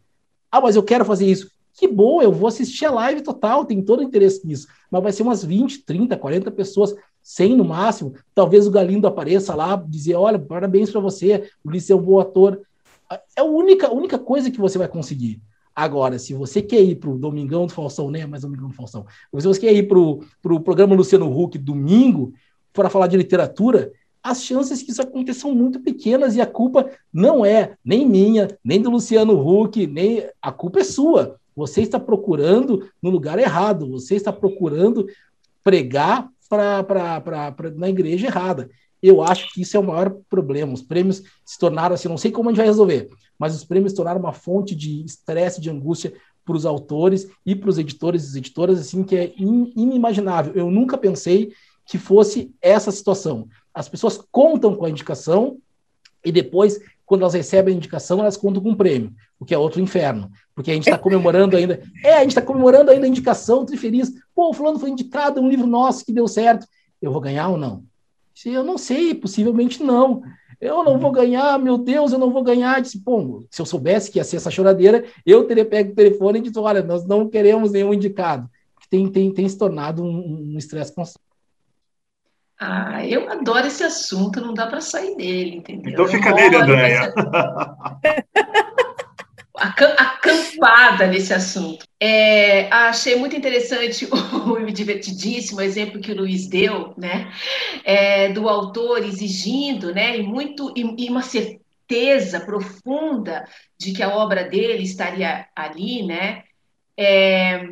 Ah, 0.53 0.61
mas 0.61 0.77
eu 0.77 0.83
quero 0.83 1.03
fazer 1.03 1.27
isso. 1.27 1.51
Que 1.73 1.89
bom, 1.89 2.21
eu 2.21 2.31
vou 2.31 2.47
assistir 2.47 2.85
a 2.85 2.91
live 2.91 3.23
total, 3.23 3.65
tem 3.65 3.83
todo 3.83 4.01
o 4.01 4.03
interesse 4.03 4.47
nisso. 4.47 4.69
Mas 4.91 5.03
vai 5.03 5.11
ser 5.11 5.23
umas 5.23 5.43
20, 5.43 5.85
30, 5.85 6.19
40 6.19 6.51
pessoas, 6.51 6.95
100 7.23 7.57
no 7.57 7.65
máximo. 7.65 8.15
Talvez 8.35 8.67
o 8.67 8.71
Galindo 8.71 9.07
apareça 9.07 9.55
lá, 9.55 9.75
dizer: 9.89 10.15
olha, 10.15 10.39
parabéns 10.39 10.91
para 10.91 11.01
você, 11.01 11.49
Ulisses 11.65 11.91
é 11.91 11.95
um 11.95 12.03
bom 12.03 12.21
ator. 12.21 12.61
É 13.37 13.41
a 13.41 13.45
única, 13.45 13.91
única 13.91 14.19
coisa 14.19 14.51
que 14.51 14.61
você 14.61 14.77
vai 14.77 14.89
conseguir. 14.89 15.41
Agora, 15.75 16.19
se 16.19 16.35
você 16.35 16.61
quer 16.61 16.83
ir 16.83 16.97
para 16.97 17.09
o 17.09 17.19
Domingão 17.19 17.67
do 17.67 17.73
Faustão, 17.73 18.11
nem 18.11 18.23
é 18.23 18.27
mais 18.27 18.43
Domingão 18.43 18.69
do 18.69 18.75
Faustão, 18.75 19.07
se 19.35 19.47
você 19.47 19.61
quer 19.61 19.73
ir 19.73 19.89
para 19.89 19.99
o 19.99 20.23
pro 20.43 20.61
programa 20.61 20.95
Luciano 20.95 21.35
Huck 21.35 21.57
domingo, 21.57 22.35
para 22.75 22.91
falar 22.91 23.07
de 23.07 23.17
literatura, 23.17 23.91
as 24.23 24.45
chances 24.45 24.83
que 24.83 24.91
isso 24.91 25.03
aconteça 25.03 25.41
são 25.41 25.55
muito 25.55 25.81
pequenas 25.81 26.37
e 26.37 26.41
a 26.41 26.47
culpa 26.47 26.91
não 27.13 27.45
é 27.45 27.77
nem 27.85 28.07
minha, 28.07 28.57
nem 28.65 28.81
do 28.81 28.91
Luciano 28.91 29.35
Huck, 29.35 29.87
nem 29.87 30.25
a 30.41 30.53
culpa 30.53 30.81
é 30.81 30.85
sua. 30.85 31.37
Você 31.57 31.83
está 31.83 31.99
procurando 31.99 32.89
no 33.03 33.11
lugar 33.11 33.39
errado, 33.39 33.91
você 33.91 34.15
está 34.15 34.33
procurando 34.33 35.07
pregar 35.63 36.29
pra, 36.49 36.83
pra, 36.83 37.21
pra, 37.21 37.53
pra, 37.53 37.71
na 37.71 37.89
igreja 37.89 38.27
errada. 38.27 38.71
Eu 39.03 39.21
acho 39.21 39.53
que 39.53 39.63
isso 39.63 39.77
é 39.77 39.81
o 39.81 39.85
maior 39.85 40.17
problema. 40.31 40.73
Os 40.73 40.83
prêmios 40.83 41.23
se 41.45 41.59
tornaram 41.59 41.95
assim, 41.95 42.09
não 42.09 42.17
sei 42.17 42.31
como 42.31 42.49
a 42.49 42.53
gente 42.53 42.59
vai 42.59 42.67
resolver, 42.67 43.09
mas 43.37 43.55
os 43.55 43.65
prêmios 43.65 43.93
se 43.93 43.97
tornaram 43.97 44.21
uma 44.21 44.33
fonte 44.33 44.75
de 44.75 45.05
estresse, 45.05 45.61
de 45.61 45.69
angústia 45.69 46.13
para 46.45 46.57
os 46.57 46.65
autores 46.65 47.29
e 47.45 47.55
para 47.55 47.71
os 47.71 47.79
editores 47.79 48.35
e 48.35 48.39
editoras, 48.39 48.79
assim, 48.79 49.03
que 49.03 49.17
é 49.17 49.33
inimaginável. 49.37 50.53
Eu 50.55 50.71
nunca 50.71 50.97
pensei 50.97 51.53
que 51.85 51.99
fosse 51.99 52.55
essa 52.61 52.91
situação. 52.91 53.49
As 53.75 53.89
pessoas 53.89 54.19
contam 54.31 54.75
com 54.75 54.85
a 54.85 54.91
indicação 54.91 55.59
e 56.25 56.31
depois, 56.31 56.79
quando 57.05 57.23
elas 57.23 57.35
recebem 57.35 57.75
a 57.75 57.77
indicação, 57.77 58.21
elas 58.21 58.37
contam 58.37 58.63
com 58.63 58.73
o 58.73 58.77
prêmio, 58.77 59.13
o 59.39 59.45
que 59.45 59.55
é 59.55 59.59
outro 59.59 59.81
inferno. 59.81 60.31
Porque 60.55 60.71
a 60.71 60.75
gente 60.75 60.89
está 60.89 60.99
comemorando 60.99 61.57
ainda. 61.57 61.83
É, 62.05 62.15
a 62.15 62.21
gente 62.21 62.31
está 62.31 62.43
comemorando 62.43 62.91
ainda 62.91 63.07
a 63.07 63.09
indicação, 63.09 63.65
tô 63.65 63.77
feliz. 63.77 64.13
Pô, 64.35 64.51
o 64.51 64.53
fulano 64.53 64.79
foi 64.79 64.91
indicado, 64.91 65.41
um 65.41 65.49
livro 65.49 65.67
nosso 65.67 66.05
que 66.05 66.13
deu 66.13 66.29
certo. 66.29 66.67
Eu 67.01 67.13
vou 67.13 67.21
ganhar 67.21 67.49
ou 67.49 67.57
não? 67.57 67.85
Eu 68.45 68.65
não 68.65 68.79
sei, 68.79 69.15
possivelmente 69.15 69.83
não 69.83 70.23
eu 70.63 70.85
não 70.85 70.97
vou 70.97 71.11
ganhar, 71.11 71.59
meu 71.59 71.77
Deus, 71.77 72.13
eu 72.13 72.21
não 72.21 72.31
vou 72.31 72.45
ganhar. 72.45 72.81
Disse, 72.81 73.01
pô, 73.01 73.45
se 73.51 73.61
eu 73.61 73.67
soubesse 73.67 74.13
que 74.13 74.21
ia 74.21 74.25
ser 74.25 74.37
essa 74.37 74.51
choradeira, 74.51 75.05
eu 75.27 75.45
teria 75.45 75.65
pego 75.65 75.91
o 75.91 75.95
telefone 75.95 76.39
e 76.39 76.43
dito, 76.43 76.63
olha, 76.63 76.81
nós 76.85 77.05
não 77.05 77.29
queremos 77.29 77.73
nenhum 77.73 77.93
indicado. 77.93 78.49
Tem, 78.89 79.09
tem, 79.09 79.33
tem 79.33 79.49
se 79.49 79.59
tornado 79.59 80.05
um 80.05 80.57
estresse 80.57 80.93
um 80.93 80.95
constante. 80.95 81.25
Ah, 82.65 83.05
eu 83.05 83.29
adoro 83.29 83.67
esse 83.67 83.83
assunto, 83.83 84.41
não 84.41 84.55
dá 84.55 84.69
para 84.69 84.81
sair 84.81 85.17
dele, 85.17 85.57
entendeu? 85.57 85.95
Então 85.95 86.07
fica 86.07 86.33
nele, 86.33 86.55
Andréia. 86.55 87.13
acampada 89.57 91.09
nesse 91.09 91.35
assunto. 91.35 91.85
É, 91.99 92.73
achei 92.73 93.17
muito 93.17 93.35
interessante 93.35 94.07
o 94.13 94.71
divertidíssimo 94.71 95.61
exemplo 95.61 96.01
que 96.01 96.13
o 96.13 96.17
Luiz 96.17 96.47
deu, 96.47 96.95
né, 96.97 97.33
é, 97.83 98.29
do 98.29 98.49
autor 98.49 99.03
exigindo, 99.03 99.93
né, 99.93 100.17
e 100.17 100.23
muito 100.23 100.73
e, 100.77 101.07
e 101.07 101.11
uma 101.11 101.23
certeza 101.23 102.39
profunda 102.39 103.45
de 103.77 103.93
que 103.93 104.05
a 104.05 104.15
obra 104.15 104.45
dele 104.45 104.85
estaria 104.85 105.49
ali, 105.57 106.07
né. 106.07 106.45
É, 106.97 107.71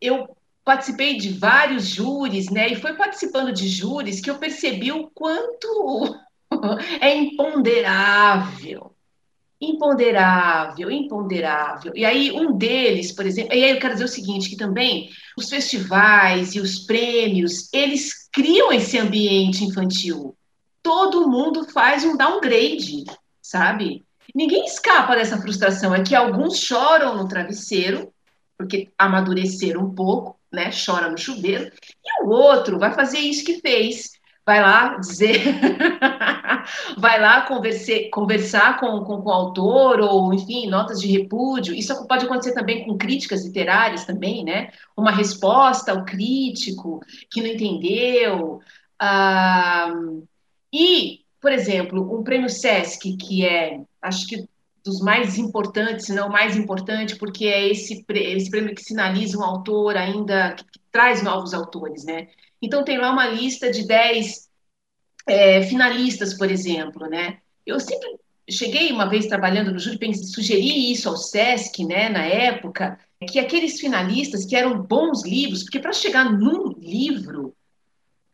eu 0.00 0.33
participei 0.64 1.18
de 1.18 1.30
vários 1.30 1.86
júris, 1.86 2.50
né, 2.50 2.68
e 2.68 2.76
foi 2.76 2.94
participando 2.94 3.52
de 3.52 3.68
júris 3.68 4.20
que 4.20 4.30
eu 4.30 4.38
percebi 4.38 4.90
o 4.90 5.10
quanto 5.14 6.18
é 7.00 7.14
imponderável 7.14 8.94
imponderável, 9.64 10.90
imponderável. 10.90 11.92
E 11.94 12.04
aí, 12.04 12.30
um 12.32 12.56
deles, 12.56 13.12
por 13.12 13.26
exemplo, 13.26 13.54
e 13.54 13.64
aí 13.64 13.70
eu 13.70 13.78
quero 13.78 13.94
dizer 13.94 14.04
o 14.04 14.08
seguinte, 14.08 14.50
que 14.50 14.56
também 14.56 15.10
os 15.36 15.48
festivais 15.48 16.54
e 16.54 16.60
os 16.60 16.80
prêmios, 16.80 17.72
eles 17.72 18.28
criam 18.32 18.72
esse 18.72 18.98
ambiente 18.98 19.64
infantil. 19.64 20.36
todo 20.82 21.26
mundo 21.26 21.64
faz 21.70 22.04
um 22.04 22.14
downgrade, 22.14 23.04
sabe? 23.40 24.04
Ninguém 24.34 24.66
escapa 24.66 25.16
dessa 25.16 25.40
frustração. 25.40 25.94
É 25.94 26.02
que 26.02 26.14
alguns 26.14 26.58
choram 26.58 27.16
no 27.16 27.26
travesseiro, 27.26 28.12
porque 28.58 28.90
amadureceram 28.98 29.80
um 29.82 29.94
pouco, 29.94 30.38
né? 30.54 30.70
Chora 30.70 31.10
no 31.10 31.18
chuveiro, 31.18 31.70
e 32.04 32.24
o 32.24 32.28
outro 32.28 32.78
vai 32.78 32.94
fazer 32.94 33.18
isso 33.18 33.44
que 33.44 33.60
fez. 33.60 34.12
Vai 34.46 34.60
lá 34.60 34.98
dizer, 34.98 35.40
vai 36.98 37.18
lá 37.18 37.42
converse, 37.46 38.10
conversar 38.10 38.78
com, 38.78 39.02
com, 39.02 39.22
com, 39.22 39.30
o 39.30 39.32
autor, 39.32 40.00
ou 40.00 40.34
enfim, 40.34 40.68
notas 40.68 41.00
de 41.00 41.06
repúdio. 41.08 41.74
Isso 41.74 42.06
pode 42.06 42.26
acontecer 42.26 42.52
também 42.52 42.84
com 42.84 42.98
críticas 42.98 43.42
literárias 43.44 44.04
também, 44.04 44.44
né? 44.44 44.70
Uma 44.94 45.10
resposta 45.10 45.92
ao 45.92 46.04
crítico 46.04 47.00
que 47.30 47.40
não 47.40 47.48
entendeu. 47.48 48.60
Ah, 49.00 49.94
e, 50.72 51.20
por 51.40 51.50
exemplo, 51.50 52.18
um 52.18 52.22
prêmio 52.22 52.50
Sesc, 52.50 53.16
que 53.16 53.46
é, 53.46 53.80
acho 54.02 54.26
que 54.26 54.46
dos 54.84 55.00
mais 55.00 55.38
importantes, 55.38 56.06
se 56.06 56.12
não 56.12 56.28
o 56.28 56.32
mais 56.32 56.56
importante, 56.56 57.16
porque 57.16 57.46
é 57.46 57.68
esse, 57.68 58.04
esse 58.08 58.50
prêmio 58.50 58.74
que 58.74 58.84
sinaliza 58.84 59.38
um 59.38 59.42
autor 59.42 59.96
ainda, 59.96 60.52
que, 60.52 60.64
que 60.64 60.80
traz 60.92 61.22
novos 61.22 61.54
autores, 61.54 62.04
né? 62.04 62.28
Então, 62.60 62.84
tem 62.84 62.98
lá 62.98 63.10
uma 63.10 63.26
lista 63.26 63.70
de 63.70 63.86
10 63.86 64.48
é, 65.26 65.62
finalistas, 65.62 66.34
por 66.34 66.50
exemplo, 66.50 67.08
né? 67.08 67.38
Eu 67.66 67.80
sempre 67.80 68.18
cheguei 68.48 68.92
uma 68.92 69.06
vez 69.06 69.26
trabalhando 69.26 69.72
no 69.72 69.78
júri, 69.78 70.14
sugeri 70.14 70.92
isso 70.92 71.08
ao 71.08 71.16
SESC, 71.16 71.84
né, 71.84 72.10
na 72.10 72.24
época, 72.24 72.98
que 73.26 73.38
aqueles 73.38 73.80
finalistas 73.80 74.44
que 74.44 74.54
eram 74.54 74.82
bons 74.82 75.24
livros, 75.24 75.62
porque 75.62 75.80
para 75.80 75.92
chegar 75.92 76.30
num 76.30 76.72
livro, 76.78 77.54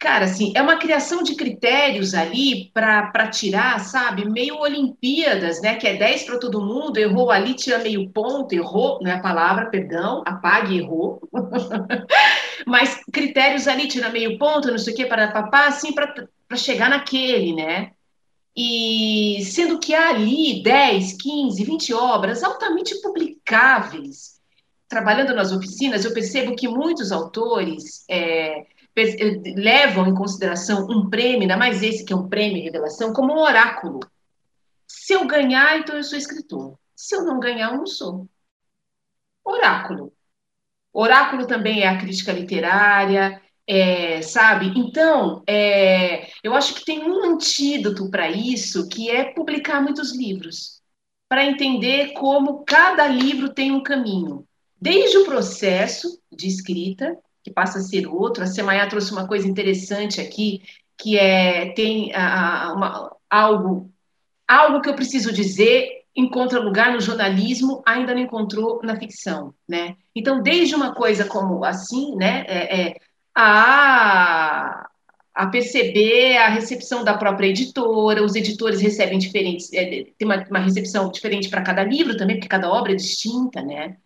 Cara, 0.01 0.25
assim, 0.25 0.51
é 0.57 0.63
uma 0.63 0.79
criação 0.79 1.23
de 1.23 1.35
critérios 1.35 2.15
ali 2.15 2.71
para 2.73 3.29
tirar, 3.29 3.79
sabe? 3.81 4.25
Meio 4.25 4.57
Olimpíadas, 4.57 5.61
né? 5.61 5.75
Que 5.77 5.87
é 5.87 5.97
10 5.97 6.23
para 6.23 6.39
todo 6.39 6.65
mundo, 6.65 6.97
errou 6.97 7.31
ali, 7.31 7.53
tira 7.53 7.79
meio 7.81 8.09
ponto, 8.09 8.55
errou, 8.55 8.99
não 9.03 9.11
é 9.11 9.17
a 9.17 9.21
palavra, 9.21 9.67
perdão, 9.67 10.23
apague, 10.25 10.79
errou. 10.79 11.21
Mas 12.67 12.99
critérios 13.13 13.69
ali, 13.69 13.89
tira 13.89 14.09
meio 14.09 14.39
ponto, 14.39 14.71
não 14.71 14.79
sei 14.79 14.95
o 14.95 14.97
quê, 14.97 15.05
para 15.05 15.33
papá, 15.33 15.67
assim, 15.67 15.93
para 15.93 16.15
chegar 16.57 16.89
naquele, 16.89 17.55
né? 17.55 17.91
E 18.57 19.43
sendo 19.45 19.79
que 19.79 19.95
há 19.95 20.09
ali 20.09 20.63
10, 20.63 21.13
15, 21.21 21.63
20 21.63 21.93
obras 21.93 22.43
altamente 22.43 22.99
publicáveis. 23.03 24.41
Trabalhando 24.89 25.35
nas 25.35 25.53
oficinas, 25.53 26.07
eu 26.07 26.15
percebo 26.15 26.57
que 26.57 26.67
muitos 26.67 27.13
autores. 27.13 28.03
É, 28.09 28.65
levam 29.57 30.07
em 30.07 30.15
consideração 30.15 30.87
um 30.89 31.09
prêmio, 31.09 31.43
ainda 31.43 31.57
mais 31.57 31.83
esse 31.83 32.05
que 32.05 32.13
é 32.13 32.17
um 32.17 32.29
prêmio 32.29 32.63
revelação, 32.63 33.13
como 33.13 33.33
um 33.33 33.39
oráculo. 33.39 34.01
Se 34.87 35.13
eu 35.13 35.27
ganhar, 35.27 35.79
então 35.79 35.97
eu 35.97 36.03
sou 36.03 36.19
escritor. 36.19 36.79
Se 36.95 37.15
eu 37.15 37.25
não 37.25 37.41
ganhar, 37.41 37.73
eu 37.73 37.79
não 37.79 37.87
sou. 37.87 38.29
Oráculo. 39.45 40.13
Oráculo 40.93 41.47
também 41.47 41.83
é 41.83 41.89
a 41.89 41.99
crítica 41.99 42.33
literária, 42.33 43.41
é, 43.67 44.21
sabe? 44.21 44.73
Então, 44.77 45.43
é, 45.47 46.29
eu 46.43 46.55
acho 46.55 46.75
que 46.75 46.85
tem 46.85 47.09
um 47.09 47.33
antídoto 47.33 48.11
para 48.11 48.29
isso, 48.29 48.89
que 48.89 49.09
é 49.09 49.33
publicar 49.33 49.81
muitos 49.81 50.15
livros, 50.15 50.83
para 51.29 51.45
entender 51.45 52.13
como 52.15 52.65
cada 52.65 53.07
livro 53.07 53.55
tem 53.55 53.71
um 53.71 53.83
caminho, 53.83 54.45
desde 54.81 55.19
o 55.19 55.25
processo 55.25 56.21
de 56.33 56.49
escrita, 56.49 57.17
que 57.43 57.51
passa 57.51 57.79
a 57.79 57.83
ser 57.83 58.07
outro. 58.07 58.43
A 58.43 58.47
Semaia 58.47 58.89
trouxe 58.89 59.13
uma 59.13 59.27
coisa 59.27 59.49
interessante 59.49 60.21
aqui, 60.21 60.63
que 60.97 61.19
é 61.19 61.73
tem 61.73 62.13
uma, 62.13 63.17
algo 63.29 63.91
algo 64.47 64.81
que 64.81 64.89
eu 64.89 64.95
preciso 64.95 65.33
dizer 65.33 66.01
encontra 66.15 66.61
lugar 66.61 66.93
no 66.93 67.01
jornalismo, 67.01 67.83
ainda 67.87 68.15
não 68.15 68.23
encontrou 68.23 68.81
na 68.83 68.97
ficção, 68.97 69.55
né? 69.69 69.97
Então, 70.15 70.43
desde 70.43 70.75
uma 70.75 70.95
coisa 70.95 71.25
como 71.25 71.65
assim, 71.65 72.17
né, 72.17 72.45
é, 72.49 72.81
é, 72.89 72.97
a, 73.35 74.89
a 75.35 75.47
perceber 75.47 76.37
a 76.37 76.49
recepção 76.49 77.05
da 77.05 77.17
própria 77.17 77.49
editora, 77.49 78.25
os 78.25 78.35
editores 78.35 78.81
recebem 78.81 79.19
diferentes, 79.19 79.73
é, 79.73 79.85
tem 79.87 80.27
uma, 80.27 80.45
uma 80.49 80.59
recepção 80.59 81.11
diferente 81.11 81.49
para 81.49 81.63
cada 81.63 81.85
livro 81.85 82.17
também, 82.17 82.37
porque 82.37 82.49
cada 82.49 82.71
obra 82.71 82.93
é 82.93 82.97
distinta, 82.97 83.63
né? 83.63 83.97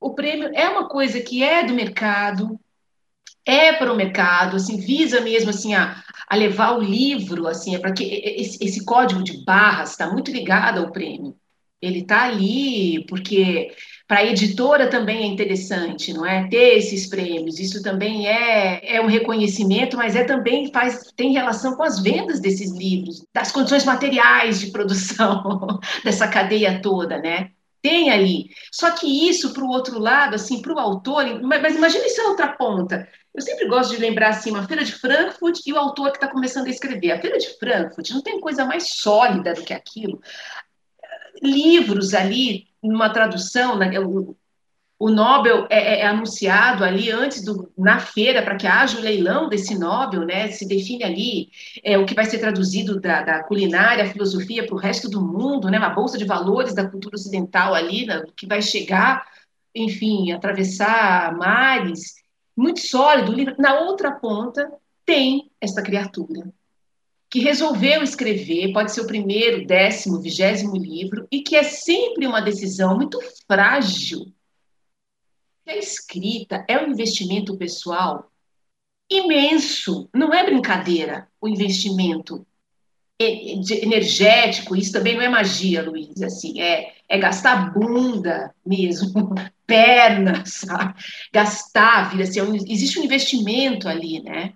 O 0.00 0.14
prêmio 0.14 0.50
é 0.54 0.68
uma 0.68 0.88
coisa 0.88 1.20
que 1.20 1.42
é 1.42 1.62
do 1.62 1.74
mercado, 1.74 2.58
é 3.50 3.72
para 3.72 3.92
o 3.92 3.96
mercado, 3.96 4.56
assim, 4.56 4.78
visa 4.78 5.20
mesmo 5.20 5.50
assim 5.50 5.74
a, 5.74 6.02
a 6.28 6.36
levar 6.36 6.76
o 6.76 6.82
livro, 6.82 7.48
assim, 7.48 7.74
é 7.74 7.78
para 7.78 7.92
que 7.92 8.04
esse, 8.04 8.62
esse, 8.64 8.84
código 8.84 9.22
de 9.22 9.44
barras 9.44 9.90
está 9.90 10.10
muito 10.10 10.30
ligado 10.30 10.78
ao 10.78 10.92
prêmio. 10.92 11.36
Ele 11.82 12.00
está 12.00 12.24
ali 12.24 13.04
porque 13.06 13.72
para 14.06 14.18
a 14.20 14.26
editora 14.26 14.88
também 14.88 15.22
é 15.22 15.26
interessante, 15.26 16.12
não 16.12 16.26
é? 16.26 16.46
Ter 16.48 16.76
esses 16.76 17.06
prêmios, 17.06 17.58
isso 17.58 17.82
também 17.82 18.26
é, 18.26 18.96
é 18.96 19.00
um 19.00 19.06
reconhecimento, 19.06 19.96
mas 19.96 20.14
é 20.14 20.24
também 20.24 20.70
faz 20.72 21.12
tem 21.16 21.32
relação 21.32 21.74
com 21.76 21.82
as 21.82 22.00
vendas 22.00 22.40
desses 22.40 22.72
livros, 22.72 23.24
das 23.32 23.50
condições 23.50 23.84
materiais 23.84 24.60
de 24.60 24.70
produção 24.70 25.80
dessa 26.04 26.28
cadeia 26.28 26.80
toda, 26.82 27.18
né? 27.18 27.50
Tem 27.82 28.10
ali. 28.10 28.50
Só 28.72 28.90
que 28.90 29.28
isso, 29.28 29.54
para 29.54 29.64
o 29.64 29.68
outro 29.70 29.98
lado, 29.98 30.34
assim, 30.34 30.60
para 30.60 30.74
o 30.74 30.78
autor, 30.78 31.40
mas 31.42 31.74
imagina 31.74 32.06
isso 32.06 32.22
na 32.22 32.30
outra 32.30 32.48
ponta. 32.48 33.08
Eu 33.34 33.40
sempre 33.40 33.68
gosto 33.68 33.90
de 33.92 34.00
lembrar 34.00 34.30
assim, 34.30 34.50
uma 34.50 34.66
feira 34.66 34.84
de 34.84 34.92
Frankfurt 34.92 35.60
e 35.64 35.72
o 35.72 35.78
autor 35.78 36.10
que 36.10 36.16
está 36.16 36.28
começando 36.28 36.66
a 36.66 36.70
escrever. 36.70 37.12
A 37.12 37.20
feira 37.20 37.38
de 37.38 37.58
Frankfurt 37.58 38.10
não 38.10 38.22
tem 38.22 38.40
coisa 38.40 38.64
mais 38.64 38.88
sólida 38.88 39.54
do 39.54 39.62
que 39.62 39.72
aquilo. 39.72 40.20
Livros 41.42 42.12
ali, 42.12 42.66
numa 42.82 43.10
tradução, 43.10 43.78
né, 43.78 43.88
o, 45.00 45.10
Nobel 45.10 45.66
é, 45.68 45.78
é, 45.78 46.00
é, 46.00 46.06
anunciado 46.06 46.84
ali 46.84 47.10
antes 47.10 47.42
do, 47.42 47.72
na 47.76 47.98
feira 47.98 48.42
para 48.42 48.56
que 48.56 48.66
haja 48.66 48.98
o 48.98 49.02
leilão 49.02 49.48
desse 49.48 49.76
Nobel, 49.76 50.26
né? 50.26 50.48
Se 50.52 50.68
define 50.68 51.02
ali 51.02 51.48
é, 51.82 51.98
o 51.98 52.06
que 52.06 52.14
vai 52.14 52.26
ser 52.26 52.38
traduzido 52.38 53.00
da, 53.00 53.22
da 53.22 53.42
culinária, 53.42 54.04
a 54.04 54.10
filosofia 54.10 54.64
para 54.64 54.74
o 54.74 54.78
resto 54.78 55.08
do 55.08 55.20
mundo, 55.20 55.68
né? 55.68 55.78
Uma 55.78 55.88
bolsa 55.88 56.16
de 56.16 56.24
valores 56.24 56.74
da 56.74 56.88
cultura 56.88 57.16
ocidental 57.16 57.74
ali, 57.74 58.06
né, 58.06 58.22
que 58.36 58.46
vai 58.46 58.62
chegar, 58.62 59.26
enfim, 59.74 60.30
atravessar 60.30 61.36
mares 61.36 62.20
muito 62.56 62.80
sólido, 62.80 63.54
na 63.58 63.80
outra 63.80 64.12
ponta 64.12 64.70
tem 65.06 65.50
essa 65.60 65.82
criatura 65.82 66.52
que 67.30 67.38
resolveu 67.38 68.02
escrever, 68.02 68.72
pode 68.72 68.92
ser 68.92 69.02
o 69.02 69.06
primeiro, 69.06 69.64
décimo, 69.64 70.20
vigésimo 70.20 70.76
livro, 70.76 71.28
e 71.30 71.42
que 71.42 71.54
é 71.54 71.62
sempre 71.62 72.26
uma 72.26 72.40
decisão 72.40 72.96
muito 72.96 73.18
frágil. 73.46 74.26
A 75.66 75.76
escrita 75.76 76.64
é 76.68 76.78
um 76.78 76.90
investimento 76.90 77.56
pessoal 77.56 78.30
imenso, 79.10 80.08
não 80.14 80.32
é 80.32 80.44
brincadeira 80.44 81.28
o 81.40 81.48
investimento 81.48 82.46
energético, 83.18 84.74
isso 84.74 84.92
também 84.92 85.14
não 85.14 85.22
é 85.22 85.28
magia, 85.28 85.82
Luiz, 85.82 86.22
assim, 86.22 86.60
é, 86.60 86.94
é 87.06 87.18
gastar 87.18 87.72
bunda 87.72 88.54
mesmo, 88.64 89.34
pernas, 89.66 90.62
gastar, 91.30 92.10
vida, 92.10 92.22
assim, 92.22 92.40
é 92.40 92.44
existe 92.72 92.98
um 92.98 93.04
investimento 93.04 93.88
ali, 93.88 94.22
né? 94.22 94.54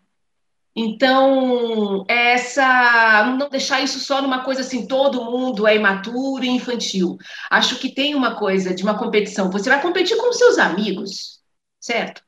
Então, 0.76 2.04
essa 2.08 3.36
não 3.38 3.48
deixar 3.48 3.80
isso 3.80 4.00
só 4.00 4.20
numa 4.20 4.42
coisa 4.42 4.62
assim, 4.62 4.86
todo 4.86 5.24
mundo 5.24 5.68
é 5.68 5.76
imaturo 5.76 6.44
e 6.44 6.48
infantil. 6.48 7.16
Acho 7.48 7.78
que 7.78 7.94
tem 7.94 8.14
uma 8.14 8.36
coisa 8.36 8.74
de 8.74 8.82
uma 8.82 8.98
competição. 8.98 9.50
Você 9.52 9.70
vai 9.70 9.80
competir 9.80 10.16
com 10.16 10.32
seus 10.32 10.58
amigos, 10.58 11.40
certo? 11.78 12.22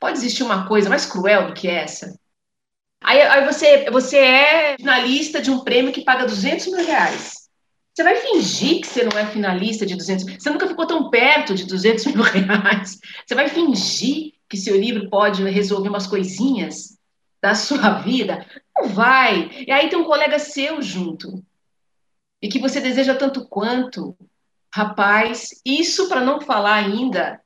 Pode 0.00 0.18
existir 0.18 0.42
uma 0.42 0.66
coisa 0.66 0.88
mais 0.88 1.06
cruel 1.06 1.46
do 1.46 1.54
que 1.54 1.68
essa? 1.68 2.18
Aí, 3.00 3.20
aí 3.22 3.44
você, 3.44 3.88
você 3.90 4.18
é 4.18 4.76
finalista 4.76 5.40
de 5.40 5.50
um 5.50 5.60
prêmio 5.60 5.92
que 5.92 6.02
paga 6.02 6.26
200 6.26 6.66
mil 6.66 6.84
reais. 6.84 7.46
Você 7.94 8.02
vai 8.02 8.16
fingir 8.16 8.80
que 8.80 8.86
você 8.88 9.04
não 9.04 9.16
é 9.16 9.26
finalista 9.26 9.86
de 9.86 9.94
200 9.94 10.24
mil 10.24 10.40
Você 10.40 10.50
nunca 10.50 10.66
ficou 10.66 10.86
tão 10.86 11.08
perto 11.08 11.54
de 11.54 11.64
200 11.64 12.06
mil 12.06 12.22
reais. 12.22 12.98
Você 13.24 13.34
vai 13.34 13.48
fingir 13.48 14.32
que 14.48 14.56
seu 14.56 14.76
livro 14.76 15.08
pode 15.08 15.42
resolver 15.44 15.88
umas 15.88 16.06
coisinhas 16.06 16.95
da 17.46 17.54
sua 17.54 17.90
vida? 18.02 18.44
Não 18.74 18.88
vai. 18.88 19.50
E 19.66 19.70
aí 19.70 19.88
tem 19.88 19.98
um 19.98 20.04
colega 20.04 20.38
seu 20.38 20.82
junto. 20.82 21.42
E 22.42 22.48
que 22.48 22.58
você 22.58 22.80
deseja 22.80 23.14
tanto 23.14 23.46
quanto. 23.46 24.16
Rapaz, 24.74 25.60
isso 25.64 26.08
para 26.08 26.20
não 26.20 26.40
falar 26.40 26.74
ainda 26.74 27.40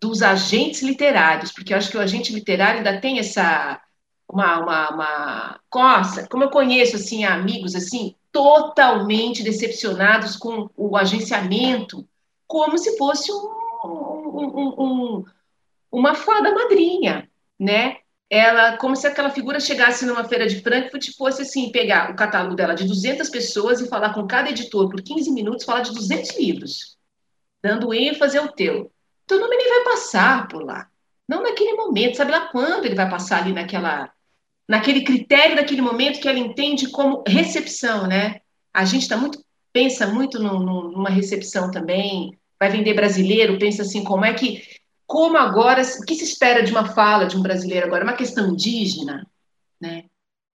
dos 0.00 0.22
agentes 0.22 0.82
literários, 0.82 1.52
porque 1.52 1.72
eu 1.72 1.78
acho 1.78 1.90
que 1.90 1.96
o 1.96 2.00
agente 2.00 2.32
literário 2.32 2.78
ainda 2.78 3.00
tem 3.00 3.18
essa 3.18 3.80
uma, 4.28 4.60
uma, 4.60 4.90
uma 4.90 5.60
coça, 5.68 6.28
como 6.28 6.44
eu 6.44 6.50
conheço 6.50 6.96
assim 6.96 7.24
amigos 7.24 7.74
assim 7.74 8.14
totalmente 8.30 9.42
decepcionados 9.42 10.36
com 10.36 10.70
o 10.76 10.96
agenciamento, 10.96 12.08
como 12.46 12.78
se 12.78 12.96
fosse 12.96 13.32
um, 13.32 13.48
um, 13.84 14.74
um, 14.78 15.24
uma 15.90 16.14
fada 16.14 16.54
madrinha, 16.54 17.28
né? 17.58 17.98
Ela, 18.30 18.76
como 18.76 18.94
se 18.94 19.08
aquela 19.08 19.30
figura 19.30 19.58
chegasse 19.58 20.06
numa 20.06 20.22
feira 20.22 20.46
de 20.46 20.62
Frankfurt 20.62 21.08
e 21.08 21.16
fosse 21.16 21.42
assim, 21.42 21.72
pegar 21.72 22.12
o 22.12 22.14
catálogo 22.14 22.54
dela 22.54 22.74
de 22.74 22.84
200 22.84 23.28
pessoas 23.28 23.80
e 23.80 23.88
falar 23.88 24.14
com 24.14 24.24
cada 24.24 24.48
editor 24.48 24.88
por 24.88 25.02
15 25.02 25.32
minutos, 25.32 25.64
falar 25.64 25.80
de 25.80 25.92
200 25.92 26.38
livros, 26.38 26.96
dando 27.60 27.92
ênfase 27.92 28.38
ao 28.38 28.52
teu. 28.52 28.92
Teu 29.26 29.40
nome 29.40 29.56
nem 29.56 29.68
vai 29.68 29.84
passar 29.84 30.46
por 30.46 30.62
lá. 30.62 30.88
Não 31.28 31.42
naquele 31.42 31.72
momento, 31.74 32.16
sabe 32.16 32.30
lá 32.30 32.46
quando 32.46 32.84
ele 32.84 32.94
vai 32.94 33.10
passar 33.10 33.42
ali 33.42 33.52
naquela, 33.52 34.12
naquele 34.68 35.02
critério 35.02 35.56
daquele 35.56 35.82
momento 35.82 36.20
que 36.20 36.28
ela 36.28 36.38
entende 36.38 36.88
como 36.90 37.24
recepção, 37.26 38.06
né? 38.06 38.40
A 38.72 38.84
gente 38.84 39.02
está 39.02 39.16
muito, 39.16 39.44
pensa 39.72 40.06
muito 40.06 40.38
no, 40.38 40.60
no, 40.60 40.92
numa 40.92 41.10
recepção 41.10 41.68
também, 41.70 42.38
vai 42.60 42.70
vender 42.70 42.94
brasileiro, 42.94 43.58
pensa 43.58 43.82
assim, 43.82 44.04
como 44.04 44.24
é 44.24 44.32
que 44.34 44.62
como 45.10 45.36
agora, 45.36 45.82
o 45.82 46.06
que 46.06 46.14
se 46.14 46.22
espera 46.22 46.62
de 46.62 46.70
uma 46.70 46.86
fala 46.86 47.26
de 47.26 47.36
um 47.36 47.42
brasileiro 47.42 47.84
agora? 47.84 48.04
Uma 48.04 48.16
questão 48.16 48.52
indígena, 48.52 49.28
né? 49.80 50.04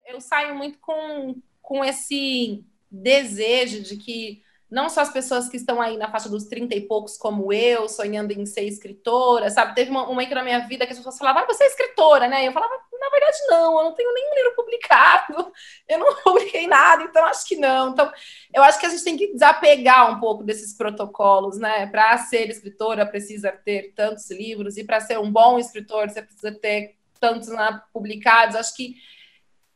Eu 0.07 0.21
saio 0.21 0.55
muito 0.55 0.79
com, 0.79 1.35
com 1.61 1.83
esse 1.83 2.63
desejo 2.89 3.83
de 3.83 3.97
que 3.97 4.41
não 4.75 4.89
só 4.89 4.99
as 4.99 5.09
pessoas 5.09 5.47
que 5.47 5.55
estão 5.55 5.81
aí 5.81 5.95
na 5.95 6.11
faixa 6.11 6.27
dos 6.27 6.43
30 6.43 6.75
e 6.75 6.81
poucos, 6.81 7.15
como 7.15 7.53
eu, 7.53 7.87
sonhando 7.87 8.33
em 8.33 8.45
ser 8.45 8.63
escritora, 8.63 9.49
sabe? 9.49 9.73
Teve 9.73 9.89
uma, 9.89 10.05
uma 10.09 10.25
que 10.25 10.35
na 10.35 10.43
minha 10.43 10.67
vida 10.67 10.85
que 10.85 10.91
as 10.91 10.97
pessoas 10.97 11.17
falavam, 11.17 11.43
ah, 11.43 11.45
você 11.45 11.63
é 11.63 11.67
escritora, 11.67 12.27
né? 12.27 12.43
E 12.43 12.47
eu 12.47 12.51
falava, 12.51 12.73
na 12.99 13.09
verdade, 13.09 13.37
não, 13.47 13.77
eu 13.79 13.85
não 13.85 13.93
tenho 13.93 14.13
nenhum 14.13 14.35
livro 14.35 14.55
publicado, 14.57 15.53
eu 15.87 15.97
não 15.97 16.13
publiquei 16.21 16.67
nada, 16.67 17.03
então 17.03 17.23
acho 17.23 17.47
que 17.47 17.55
não. 17.55 17.91
Então, 17.91 18.11
eu 18.53 18.61
acho 18.63 18.77
que 18.77 18.85
a 18.85 18.89
gente 18.89 19.03
tem 19.05 19.15
que 19.15 19.31
desapegar 19.31 20.11
um 20.11 20.19
pouco 20.19 20.43
desses 20.43 20.75
protocolos, 20.75 21.57
né? 21.57 21.87
Para 21.87 22.17
ser 22.17 22.49
escritora, 22.49 23.05
precisa 23.05 23.53
ter 23.53 23.93
tantos 23.95 24.29
livros, 24.29 24.75
e 24.75 24.83
para 24.83 24.99
ser 24.99 25.17
um 25.17 25.31
bom 25.31 25.57
escritor, 25.57 26.09
você 26.09 26.21
precisa 26.21 26.51
ter 26.51 26.97
tantos 27.17 27.47
né, 27.47 27.81
publicados. 27.93 28.57
Acho 28.57 28.75
que 28.75 28.95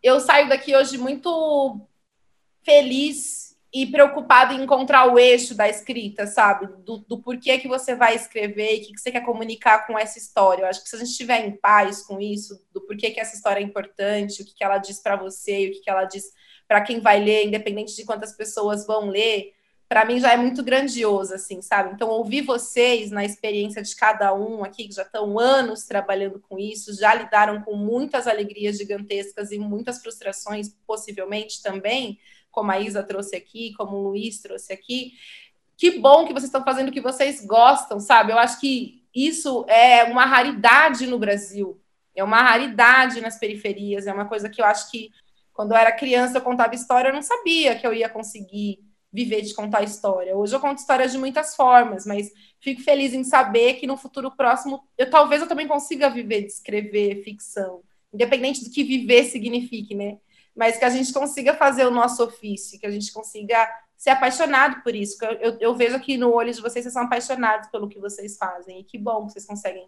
eu 0.04 0.20
saio 0.20 0.50
daqui 0.50 0.76
hoje 0.76 0.98
muito 0.98 1.88
feliz 2.66 3.49
e 3.72 3.86
preocupado 3.86 4.54
em 4.54 4.64
encontrar 4.64 5.14
o 5.14 5.20
eixo 5.20 5.54
da 5.54 5.70
escrita, 5.70 6.26
sabe? 6.26 6.68
Do, 6.84 6.98
do 6.98 7.22
porquê 7.22 7.60
que 7.60 7.68
você 7.68 7.94
vai 7.94 8.16
escrever 8.16 8.76
e 8.76 8.78
o 8.78 8.82
que, 8.82 8.94
que 8.94 9.00
você 9.00 9.12
quer 9.12 9.24
comunicar 9.24 9.86
com 9.86 9.98
essa 9.98 10.18
história. 10.18 10.64
Eu 10.64 10.68
acho 10.68 10.82
que 10.84 10.90
se 10.90 10.96
a 10.96 11.00
gente 11.00 11.12
estiver 11.12 11.46
em 11.46 11.52
paz 11.52 12.02
com 12.02 12.20
isso, 12.20 12.60
do 12.74 12.82
porquê 12.82 13.12
que 13.12 13.20
essa 13.20 13.36
história 13.36 13.60
é 13.60 13.64
importante, 13.64 14.42
o 14.42 14.46
que, 14.46 14.56
que 14.56 14.64
ela 14.64 14.80
diz 14.80 15.00
para 15.00 15.16
você 15.16 15.66
e 15.66 15.70
o 15.70 15.72
que, 15.74 15.82
que 15.82 15.90
ela 15.90 16.06
diz 16.06 16.32
para 16.68 16.82
quem 16.82 17.00
vai 17.00 17.20
ler, 17.20 17.46
independente 17.46 17.96
de 17.96 18.06
quantas 18.06 18.36
pessoas 18.36 18.88
vão 18.88 19.10
ler, 19.10 19.54
para 19.88 20.06
mim 20.06 20.20
já 20.20 20.32
é 20.34 20.38
muito 20.38 20.64
grandioso, 20.64 21.34
assim, 21.34 21.64
sabe? 21.64 21.94
Então, 21.94 22.10
ouvir 22.10 22.42
vocês 22.42 23.10
na 23.10 23.26
experiência 23.26 23.82
de 23.82 23.96
cada 23.96 24.32
um 24.36 24.64
aqui, 24.64 24.88
que 24.88 24.94
já 24.94 25.02
estão 25.02 25.40
anos 25.40 25.84
trabalhando 25.86 26.40
com 26.40 26.60
isso, 26.60 26.96
já 26.96 27.14
lidaram 27.16 27.62
com 27.64 27.76
muitas 27.76 28.28
alegrias 28.28 28.78
gigantescas 28.78 29.52
e 29.52 29.58
muitas 29.58 30.00
frustrações, 30.00 30.70
possivelmente 30.86 31.62
também 31.64 32.20
como 32.60 32.72
a 32.72 32.80
Isa 32.80 33.02
trouxe 33.02 33.38
aqui, 33.38 33.74
como 33.78 33.96
o 33.96 34.10
Luiz 34.10 34.42
trouxe 34.42 34.74
aqui. 34.74 35.14
Que 35.78 35.98
bom 35.98 36.28
que 36.28 36.34
vocês 36.34 36.46
estão 36.46 36.62
fazendo 36.62 36.90
o 36.90 36.92
que 36.92 37.00
vocês 37.00 37.46
gostam, 37.46 38.02
sabe? 38.02 38.34
Eu 38.34 38.38
acho 38.38 38.60
que 38.60 39.02
isso 39.16 39.66
é 39.70 40.04
uma 40.04 40.26
raridade 40.26 41.08
no 41.08 41.18
Brasil, 41.18 41.80
é 42.14 42.22
uma 42.22 42.42
raridade 42.42 43.22
nas 43.22 43.40
periferias, 43.40 44.08
é 44.08 44.14
uma 44.14 44.26
coisa 44.26 44.50
que 44.50 44.62
eu 44.62 44.66
acho 44.66 44.92
que 44.92 45.10
quando 45.54 45.72
eu 45.72 45.78
era 45.78 45.94
criança 45.94 46.38
eu 46.38 46.42
contava 46.42 46.76
história, 46.76 47.08
eu 47.10 47.14
não 47.14 47.22
sabia 47.22 47.78
que 47.78 47.88
eu 47.88 47.94
ia 47.94 48.10
conseguir 48.10 48.84
viver 49.12 49.42
de 49.42 49.54
contar 49.54 49.84
história. 49.84 50.36
Hoje 50.36 50.54
eu 50.54 50.60
conto 50.60 50.80
histórias 50.80 51.14
de 51.14 51.18
muitas 51.18 51.56
formas, 51.56 52.06
mas 52.06 52.30
fico 52.60 52.82
feliz 52.82 53.14
em 53.14 53.24
saber 53.24 53.76
que 53.76 53.88
no 53.88 53.96
futuro 53.96 54.36
próximo 54.36 54.84
eu 54.98 55.10
talvez 55.10 55.42
eu 55.42 55.48
também 55.48 55.68
consiga 55.68 56.10
viver 56.10 56.42
de 56.42 56.48
escrever 56.48 57.24
ficção, 57.24 57.84
independente 58.14 58.66
do 58.66 58.70
que 58.70 58.84
viver 58.84 59.24
signifique, 59.24 59.96
né? 59.96 60.18
Mas 60.60 60.78
que 60.78 60.84
a 60.84 60.90
gente 60.90 61.14
consiga 61.14 61.54
fazer 61.54 61.86
o 61.86 61.90
nosso 61.90 62.22
ofício, 62.22 62.78
que 62.78 62.86
a 62.86 62.92
gente 62.92 63.14
consiga 63.14 63.66
ser 63.98 64.10
apaixonado 64.10 64.84
por 64.84 64.94
isso. 64.94 65.16
Eu, 65.40 65.58
eu, 65.58 65.74
vejo 65.74 65.96
aqui 65.96 66.18
no 66.18 66.34
olho 66.34 66.54
de 66.54 66.60
vocês, 66.60 66.84
vocês 66.84 66.94
são 66.94 67.04
apaixonados 67.04 67.70
pelo 67.70 67.88
que 67.88 67.98
vocês 67.98 68.36
fazem, 68.36 68.82
e 68.82 68.84
que 68.84 68.98
bom 68.98 69.26
que 69.26 69.32
vocês 69.32 69.46
conseguem 69.46 69.88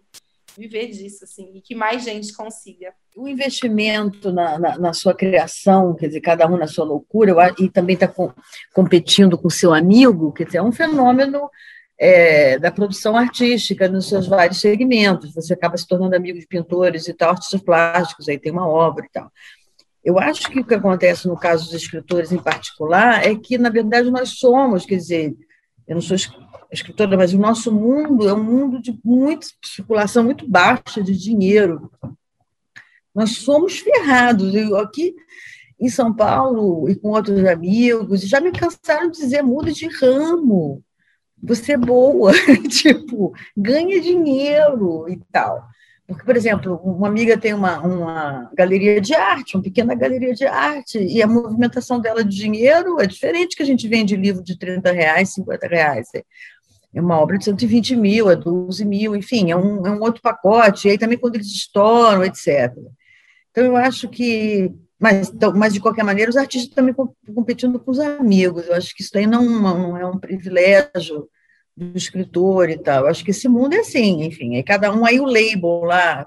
viver 0.56 0.86
disso, 0.86 1.24
assim, 1.24 1.50
e 1.54 1.60
que 1.60 1.74
mais 1.74 2.02
gente 2.02 2.32
consiga. 2.32 2.94
O 3.14 3.28
investimento 3.28 4.32
na, 4.32 4.58
na, 4.58 4.78
na 4.78 4.92
sua 4.94 5.12
criação, 5.14 5.94
quer 5.94 6.06
dizer, 6.06 6.22
cada 6.22 6.46
um 6.48 6.56
na 6.56 6.66
sua 6.66 6.86
loucura, 6.86 7.34
e 7.58 7.68
também 7.68 7.92
está 7.92 8.08
com, 8.08 8.32
competindo 8.72 9.36
com 9.36 9.50
seu 9.50 9.74
amigo, 9.74 10.32
quer 10.32 10.46
dizer, 10.46 10.58
é 10.58 10.62
um 10.62 10.72
fenômeno 10.72 11.50
é, 11.98 12.58
da 12.58 12.70
produção 12.70 13.14
artística 13.14 13.88
nos 13.88 14.08
seus 14.08 14.26
vários 14.26 14.58
segmentos. 14.58 15.34
Você 15.34 15.52
acaba 15.52 15.76
se 15.76 15.86
tornando 15.86 16.16
amigo 16.16 16.38
de 16.38 16.46
pintores 16.46 17.08
e 17.08 17.12
tal, 17.12 17.30
artistas 17.30 17.60
plásticos, 17.60 18.26
aí 18.26 18.38
tem 18.38 18.50
uma 18.50 18.66
obra 18.66 19.04
e 19.04 19.10
tal. 19.10 19.30
Eu 20.04 20.18
acho 20.18 20.50
que 20.50 20.60
o 20.60 20.64
que 20.64 20.74
acontece 20.74 21.28
no 21.28 21.36
caso 21.36 21.66
dos 21.66 21.74
escritores 21.74 22.32
em 22.32 22.42
particular 22.42 23.24
é 23.24 23.34
que, 23.34 23.56
na 23.56 23.70
verdade, 23.70 24.10
nós 24.10 24.30
somos, 24.30 24.84
quer 24.84 24.96
dizer, 24.96 25.36
eu 25.86 25.94
não 25.94 26.02
sou 26.02 26.16
escritora, 26.72 27.16
mas 27.16 27.32
o 27.32 27.38
nosso 27.38 27.70
mundo 27.70 28.28
é 28.28 28.34
um 28.34 28.42
mundo 28.42 28.80
de 28.80 28.98
muita 29.04 29.46
circulação 29.64 30.24
muito 30.24 30.48
baixa 30.48 31.02
de 31.02 31.16
dinheiro. 31.16 31.90
Nós 33.14 33.36
somos 33.36 33.78
ferrados. 33.78 34.54
Eu 34.54 34.76
aqui 34.78 35.14
em 35.78 35.88
São 35.88 36.14
Paulo 36.14 36.88
e 36.88 36.94
com 36.94 37.08
outros 37.08 37.44
amigos, 37.44 38.22
já 38.22 38.40
me 38.40 38.52
cansaram 38.52 39.10
de 39.10 39.18
dizer 39.18 39.42
muda 39.42 39.72
de 39.72 39.88
ramo. 39.88 40.82
Você 41.42 41.72
é 41.72 41.76
boa, 41.76 42.32
tipo, 42.70 43.34
ganha 43.56 44.00
dinheiro 44.00 45.08
e 45.08 45.20
tal. 45.32 45.66
Porque, 46.06 46.24
por 46.24 46.36
exemplo, 46.36 46.76
uma 46.84 47.08
amiga 47.08 47.38
tem 47.38 47.54
uma, 47.54 47.80
uma 47.80 48.50
galeria 48.54 49.00
de 49.00 49.14
arte, 49.14 49.56
uma 49.56 49.62
pequena 49.62 49.94
galeria 49.94 50.34
de 50.34 50.44
arte, 50.44 50.98
e 50.98 51.22
a 51.22 51.26
movimentação 51.26 52.00
dela 52.00 52.24
de 52.24 52.36
dinheiro 52.36 53.00
é 53.00 53.06
diferente 53.06 53.56
que 53.56 53.62
a 53.62 53.66
gente 53.66 53.86
vende 53.88 54.16
livro 54.16 54.42
de 54.42 54.58
30 54.58 54.90
reais, 54.92 55.32
50 55.34 55.66
reais. 55.66 56.08
É 56.94 57.00
uma 57.00 57.18
obra 57.18 57.38
de 57.38 57.44
120 57.44 57.96
mil, 57.96 58.30
é 58.30 58.36
12 58.36 58.84
mil, 58.84 59.16
enfim, 59.16 59.50
é 59.50 59.56
um, 59.56 59.86
é 59.86 59.90
um 59.90 60.00
outro 60.00 60.20
pacote, 60.20 60.88
e 60.88 60.90
aí 60.90 60.98
também 60.98 61.16
quando 61.16 61.36
eles 61.36 61.46
estouram, 61.46 62.24
etc. 62.24 62.74
Então, 63.50 63.64
eu 63.64 63.76
acho 63.76 64.08
que 64.08 64.70
mas, 65.02 65.30
então, 65.30 65.52
mas, 65.52 65.72
de 65.72 65.80
qualquer 65.80 66.04
maneira, 66.04 66.30
os 66.30 66.36
artistas 66.36 66.72
também 66.72 66.94
competindo 67.34 67.80
com 67.80 67.90
os 67.90 67.98
amigos. 67.98 68.68
Eu 68.68 68.74
acho 68.76 68.94
que 68.94 69.02
isso 69.02 69.18
aí 69.18 69.26
não, 69.26 69.42
não 69.42 69.96
é 69.96 70.06
um 70.06 70.16
privilégio 70.16 71.28
do 71.76 71.96
escritor 71.96 72.70
e 72.70 72.78
tal. 72.78 73.06
Acho 73.06 73.24
que 73.24 73.30
esse 73.30 73.48
mundo 73.48 73.74
é 73.74 73.80
assim, 73.80 74.24
enfim, 74.24 74.56
é 74.56 74.62
cada 74.62 74.92
um 74.92 75.04
aí 75.04 75.20
o 75.20 75.24
label 75.24 75.84
lá 75.84 76.26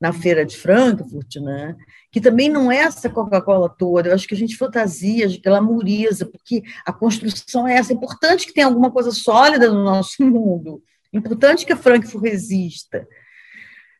na 0.00 0.12
feira 0.12 0.44
de 0.44 0.56
Frankfurt, 0.56 1.36
né? 1.36 1.74
Que 2.10 2.20
também 2.20 2.48
não 2.48 2.70
é 2.70 2.78
essa 2.78 3.10
Coca-Cola 3.10 3.68
toda. 3.68 4.08
Eu 4.08 4.14
acho 4.14 4.26
que 4.26 4.34
a 4.34 4.36
gente 4.36 4.56
fantasia, 4.56 5.26
a 5.26 5.28
porque 6.26 6.62
a 6.84 6.92
construção 6.92 7.66
é 7.66 7.74
essa. 7.74 7.92
É 7.92 7.96
importante 7.96 8.46
que 8.46 8.54
tenha 8.54 8.66
alguma 8.66 8.90
coisa 8.90 9.10
sólida 9.10 9.70
no 9.70 9.84
nosso 9.84 10.22
mundo. 10.24 10.82
É 11.12 11.18
importante 11.18 11.64
que 11.64 11.72
a 11.72 11.76
Frankfurt 11.76 12.22
resista. 12.22 13.06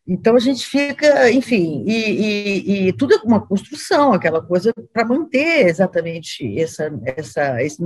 Então 0.08 0.36
a 0.36 0.38
gente 0.38 0.64
fica, 0.64 1.32
enfim, 1.32 1.82
e, 1.84 1.92
e, 1.92 2.88
e, 2.88 2.92
tudo 2.92 3.14
é 3.14 3.16
uma 3.24 3.44
construção, 3.44 4.12
aquela 4.12 4.40
coisa 4.40 4.72
para 4.92 5.04
manter 5.04 5.66
exatamente 5.66 6.60
essa, 6.60 6.92
essa, 7.04 7.60
esse, 7.60 7.82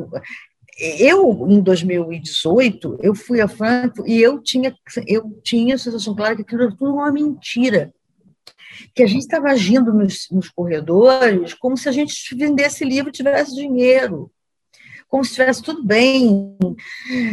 eu, 0.81 1.47
em 1.49 1.61
2018, 1.61 2.99
eu 3.03 3.15
fui 3.15 3.41
a 3.41 3.49
Frankfurt 3.49 4.09
e 4.09 4.21
eu 4.21 4.41
tinha, 4.43 4.75
eu 5.07 5.41
tinha 5.43 5.75
a 5.75 5.79
sensação 5.79 6.15
clara 6.15 6.35
que 6.35 6.43
aquilo 6.43 6.63
era 6.63 6.77
tudo 6.77 6.95
uma 6.95 7.13
mentira. 7.13 7.93
Que 8.95 9.03
a 9.03 9.07
gente 9.07 9.21
estava 9.21 9.49
agindo 9.51 9.93
nos, 9.93 10.29
nos 10.31 10.49
corredores 10.49 11.53
como 11.55 11.77
se 11.77 11.89
a 11.89 11.93
gente 11.93 12.35
vendesse 12.35 12.85
livro 12.85 13.11
e 13.11 13.13
tivesse 13.13 13.55
dinheiro 13.55 14.31
como 15.11 15.25
se 15.25 15.31
estivesse 15.31 15.61
tudo 15.61 15.85
bem, 15.85 16.57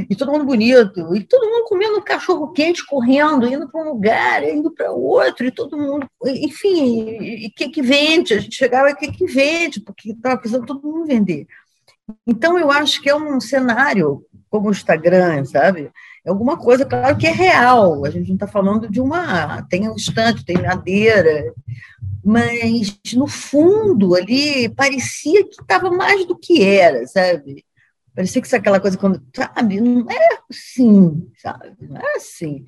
e 0.09 0.15
todo 0.15 0.31
mundo 0.31 0.45
bonito, 0.45 1.15
e 1.15 1.23
todo 1.23 1.47
mundo 1.47 1.65
comendo 1.65 2.01
cachorro 2.01 2.51
quente, 2.51 2.83
correndo, 2.83 3.45
indo 3.45 3.69
para 3.69 3.81
um 3.83 3.89
lugar, 3.93 4.43
indo 4.43 4.71
para 4.71 4.91
outro, 4.91 5.45
e 5.45 5.51
todo 5.51 5.77
mundo, 5.77 6.09
enfim, 6.25 7.45
o 7.45 7.51
que 7.55 7.69
que 7.69 7.83
vende? 7.83 8.33
A 8.33 8.39
gente 8.39 8.55
chegava, 8.55 8.89
o 8.89 8.95
que 8.95 9.11
que 9.11 9.27
vende? 9.27 9.79
Porque 9.79 10.09
estava 10.09 10.37
precisando 10.37 10.65
todo 10.65 10.81
mundo 10.81 11.05
vender. 11.05 11.45
Então, 12.25 12.57
eu 12.57 12.71
acho 12.71 13.01
que 13.01 13.09
é 13.09 13.15
um 13.15 13.39
cenário 13.39 14.23
como 14.49 14.69
o 14.69 14.71
Instagram, 14.71 15.43
sabe? 15.45 15.91
É 16.25 16.29
alguma 16.29 16.57
coisa, 16.57 16.85
claro, 16.85 17.17
que 17.17 17.27
é 17.27 17.31
real. 17.31 18.05
A 18.05 18.09
gente 18.09 18.27
não 18.27 18.35
está 18.35 18.47
falando 18.47 18.89
de 18.89 18.99
uma. 18.99 19.61
Tem 19.63 19.89
um 19.89 19.95
estante, 19.95 20.45
tem 20.45 20.61
madeira, 20.61 21.53
mas 22.23 22.99
no 23.13 23.27
fundo 23.27 24.15
ali 24.15 24.69
parecia 24.69 25.43
que 25.43 25.61
estava 25.61 25.89
mais 25.89 26.25
do 26.25 26.37
que 26.37 26.63
era, 26.63 27.05
sabe? 27.07 27.65
Parecia 28.13 28.41
que 28.41 28.47
isso 28.47 28.55
é 28.55 28.59
aquela 28.59 28.79
coisa 28.79 28.97
quando, 28.97 29.21
sabe, 29.35 29.79
não 29.79 30.09
é 30.09 30.39
assim, 30.49 31.29
sabe? 31.37 31.77
Não 31.81 31.97
é 32.01 32.15
assim. 32.15 32.65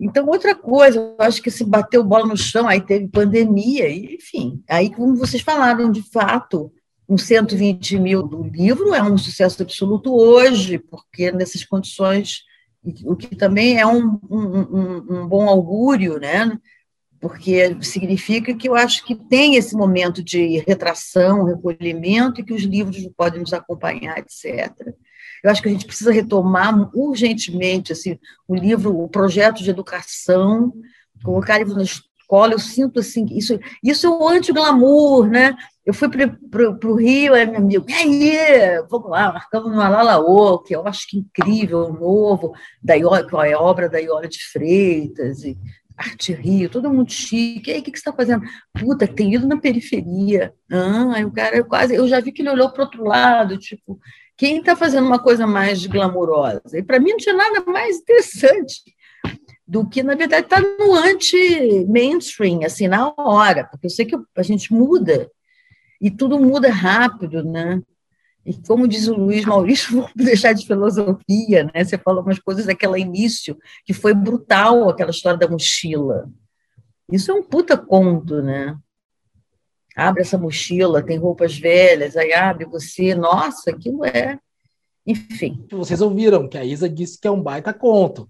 Então, 0.00 0.26
outra 0.26 0.54
coisa, 0.54 0.98
eu 0.98 1.16
acho 1.18 1.42
que 1.42 1.50
se 1.50 1.62
bateu 1.62 2.02
bola 2.02 2.26
no 2.26 2.36
chão, 2.36 2.66
aí 2.66 2.80
teve 2.80 3.06
pandemia, 3.06 3.88
enfim. 3.88 4.62
Aí, 4.66 4.90
como 4.90 5.14
vocês 5.14 5.42
falaram, 5.42 5.92
de 5.92 6.02
fato, 6.10 6.72
um 7.10 7.18
120 7.18 7.98
mil 7.98 8.22
do 8.22 8.44
livro 8.44 8.94
é 8.94 9.02
um 9.02 9.18
sucesso 9.18 9.60
absoluto 9.62 10.14
hoje, 10.14 10.78
porque 10.78 11.32
nessas 11.32 11.64
condições, 11.64 12.44
o 13.04 13.16
que 13.16 13.34
também 13.34 13.80
é 13.80 13.84
um, 13.84 14.20
um, 14.30 15.22
um, 15.22 15.28
bom 15.28 15.48
augúrio, 15.48 16.20
né? 16.20 16.56
porque 17.20 17.76
significa 17.82 18.54
que 18.54 18.68
eu 18.68 18.74
acho 18.74 19.04
que 19.04 19.14
tem 19.14 19.56
esse 19.56 19.76
momento 19.76 20.22
de 20.22 20.58
retração, 20.66 21.44
recolhimento, 21.44 22.40
e 22.40 22.44
que 22.44 22.54
os 22.54 22.62
livros 22.62 22.96
podem 23.16 23.40
nos 23.40 23.52
acompanhar, 23.52 24.18
etc. 24.18 24.72
Eu 25.42 25.50
acho 25.50 25.60
que 25.60 25.68
a 25.68 25.72
gente 25.72 25.86
precisa 25.86 26.12
retomar 26.12 26.74
urgentemente 26.96 27.92
assim, 27.92 28.18
o 28.48 28.54
livro, 28.54 28.98
o 28.98 29.08
projeto 29.08 29.62
de 29.62 29.68
educação, 29.68 30.72
colocar 31.22 31.58
livro 31.58 31.74
na 31.74 31.84
escola, 32.30 32.52
eu 32.52 32.58
sinto 32.58 33.00
assim, 33.00 33.26
isso, 33.30 33.58
isso 33.82 34.06
é 34.06 34.10
um 34.10 34.28
anti-glamour, 34.28 35.28
né? 35.28 35.56
Eu 35.84 35.92
fui 35.92 36.08
para 36.08 36.88
o 36.88 36.94
Rio, 36.94 37.34
aí 37.34 37.44
meu 37.44 37.56
amigo, 37.56 37.84
e 37.88 37.92
aí, 37.92 38.82
vamos 38.88 39.10
lá, 39.10 39.32
marcamos 39.32 39.72
no 39.72 39.80
Alalaô, 39.80 40.60
que 40.60 40.74
eu 40.74 40.86
acho 40.86 41.08
que 41.08 41.18
incrível, 41.18 41.92
novo, 41.92 42.52
da 42.80 42.94
qual 43.28 43.42
é 43.42 43.56
obra 43.56 43.88
da 43.88 43.98
Iola 43.98 44.28
de 44.28 44.38
Freitas, 44.52 45.42
e 45.42 45.58
Arte 45.96 46.32
Rio, 46.32 46.70
todo 46.70 46.90
mundo 46.90 47.10
chique. 47.10 47.70
E 47.70 47.74
aí, 47.74 47.80
o 47.80 47.82
que, 47.82 47.90
que 47.90 47.98
você 47.98 48.08
está 48.08 48.12
fazendo? 48.12 48.44
Puta, 48.72 49.06
tem 49.06 49.34
ido 49.34 49.46
na 49.46 49.58
periferia. 49.58 50.54
Ah, 50.70 51.16
aí 51.16 51.24
o 51.24 51.32
cara 51.32 51.62
quase. 51.62 51.94
Eu 51.94 52.08
já 52.08 52.20
vi 52.20 52.32
que 52.32 52.40
ele 52.40 52.50
olhou 52.50 52.70
para 52.70 52.82
o 52.82 52.84
outro 52.86 53.04
lado, 53.04 53.58
tipo, 53.58 54.00
quem 54.34 54.60
está 54.60 54.74
fazendo 54.74 55.06
uma 55.06 55.18
coisa 55.18 55.46
mais 55.46 55.84
glamourosa? 55.84 56.78
E 56.78 56.82
para 56.82 56.98
mim 56.98 57.10
não 57.10 57.18
tinha 57.18 57.34
nada 57.34 57.62
mais 57.66 57.98
interessante 57.98 58.82
do 59.70 59.88
que, 59.88 60.02
na 60.02 60.16
verdade, 60.16 60.46
estar 60.46 60.60
tá 60.60 60.68
no 60.80 60.94
anti-mainstream, 60.94 62.64
assim, 62.64 62.88
na 62.88 63.14
hora, 63.16 63.62
porque 63.62 63.86
eu 63.86 63.90
sei 63.90 64.04
que 64.04 64.16
a 64.36 64.42
gente 64.42 64.74
muda, 64.74 65.30
e 66.00 66.10
tudo 66.10 66.40
muda 66.40 66.68
rápido, 66.72 67.44
né? 67.44 67.80
E 68.44 68.52
como 68.66 68.88
diz 68.88 69.06
o 69.06 69.14
Luiz 69.14 69.44
Maurício, 69.44 69.94
vou 70.02 70.10
deixar 70.16 70.54
de 70.54 70.66
filosofia, 70.66 71.70
né? 71.72 71.84
Você 71.84 71.96
falou 71.96 72.24
umas 72.24 72.40
coisas 72.40 72.66
daquela 72.66 72.98
início, 72.98 73.56
que 73.84 73.94
foi 73.94 74.12
brutal, 74.12 74.88
aquela 74.88 75.12
história 75.12 75.38
da 75.38 75.46
mochila. 75.46 76.28
Isso 77.12 77.30
é 77.30 77.34
um 77.34 77.44
puta 77.44 77.78
conto, 77.78 78.42
né? 78.42 78.76
Abre 79.94 80.22
essa 80.22 80.36
mochila, 80.36 81.00
tem 81.00 81.16
roupas 81.16 81.56
velhas, 81.56 82.16
aí 82.16 82.32
abre 82.32 82.64
você, 82.64 83.14
nossa, 83.14 83.70
aquilo 83.70 84.04
é. 84.04 84.36
Enfim. 85.06 85.64
Vocês 85.70 86.00
ouviram 86.00 86.48
que 86.48 86.58
a 86.58 86.64
Isa 86.64 86.88
disse 86.88 87.20
que 87.20 87.28
é 87.28 87.30
um 87.30 87.40
baita 87.40 87.72
conto. 87.72 88.28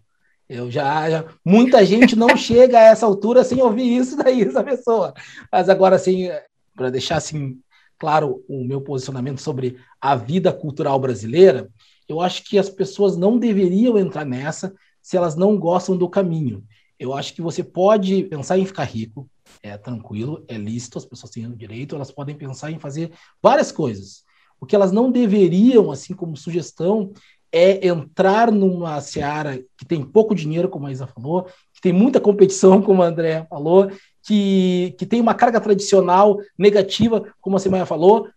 Eu 0.51 0.69
já, 0.69 1.09
já, 1.09 1.25
muita 1.45 1.87
gente 1.87 2.17
não 2.17 2.37
chega 2.37 2.77
a 2.77 2.83
essa 2.83 3.07
altura 3.07 3.45
sem 3.45 3.63
ouvir 3.63 3.97
isso 3.97 4.17
da 4.17 4.33
Isa 4.33 4.65
Pessoa. 4.65 5.15
Mas 5.51 5.69
agora, 5.69 5.95
assim, 5.95 6.29
para 6.75 6.91
deixar 6.91 7.19
assim 7.19 7.61
claro 7.97 8.45
o 8.49 8.65
meu 8.65 8.81
posicionamento 8.81 9.41
sobre 9.41 9.77
a 10.01 10.17
vida 10.17 10.53
cultural 10.53 10.99
brasileira, 10.99 11.71
eu 12.09 12.21
acho 12.21 12.43
que 12.43 12.59
as 12.59 12.69
pessoas 12.69 13.17
não 13.17 13.39
deveriam 13.39 13.97
entrar 13.97 14.25
nessa 14.25 14.75
se 15.01 15.17
elas 15.17 15.37
não 15.37 15.57
gostam 15.57 15.97
do 15.97 16.09
caminho. 16.09 16.65
Eu 16.99 17.15
acho 17.15 17.33
que 17.33 17.41
você 17.41 17.63
pode 17.63 18.25
pensar 18.25 18.59
em 18.59 18.67
ficar 18.67 18.83
rico, 18.83 19.31
é 19.63 19.79
tranquilo, 19.79 20.45
é 20.49 20.57
lícito, 20.57 20.99
as 20.99 21.05
pessoas 21.05 21.31
têm 21.31 21.47
o 21.47 21.57
direito, 21.57 21.95
elas 21.95 22.11
podem 22.11 22.35
pensar 22.35 22.73
em 22.73 22.79
fazer 22.81 23.13
várias 23.41 23.71
coisas. 23.71 24.25
O 24.61 24.67
que 24.67 24.75
elas 24.75 24.91
não 24.91 25.13
deveriam, 25.13 25.93
assim 25.93 26.13
como 26.13 26.37
sugestão, 26.37 27.13
é 27.53 27.87
entrar 27.87 28.51
numa 28.53 29.01
seara 29.01 29.63
que 29.77 29.85
tem 29.85 30.05
pouco 30.05 30.35
dinheiro, 30.35 30.69
como 30.69 30.87
a 30.87 30.93
Isa 30.93 31.07
falou, 31.07 31.47
que 31.75 31.81
tem 31.81 31.93
muita 31.93 32.21
competição, 32.21 32.81
como 32.83 33.03
a 33.03 33.07
André 33.07 33.45
falou, 33.49 33.91
que, 34.23 34.95
que 34.99 35.07
tem 35.07 35.21
uma 35.21 35.35
carga 35.35 35.61
tradicional 35.61 36.39
negativa, 36.59 37.33
como 37.41 37.57
a 37.57 37.61
Semana 37.61 37.87
falou. 37.87 38.29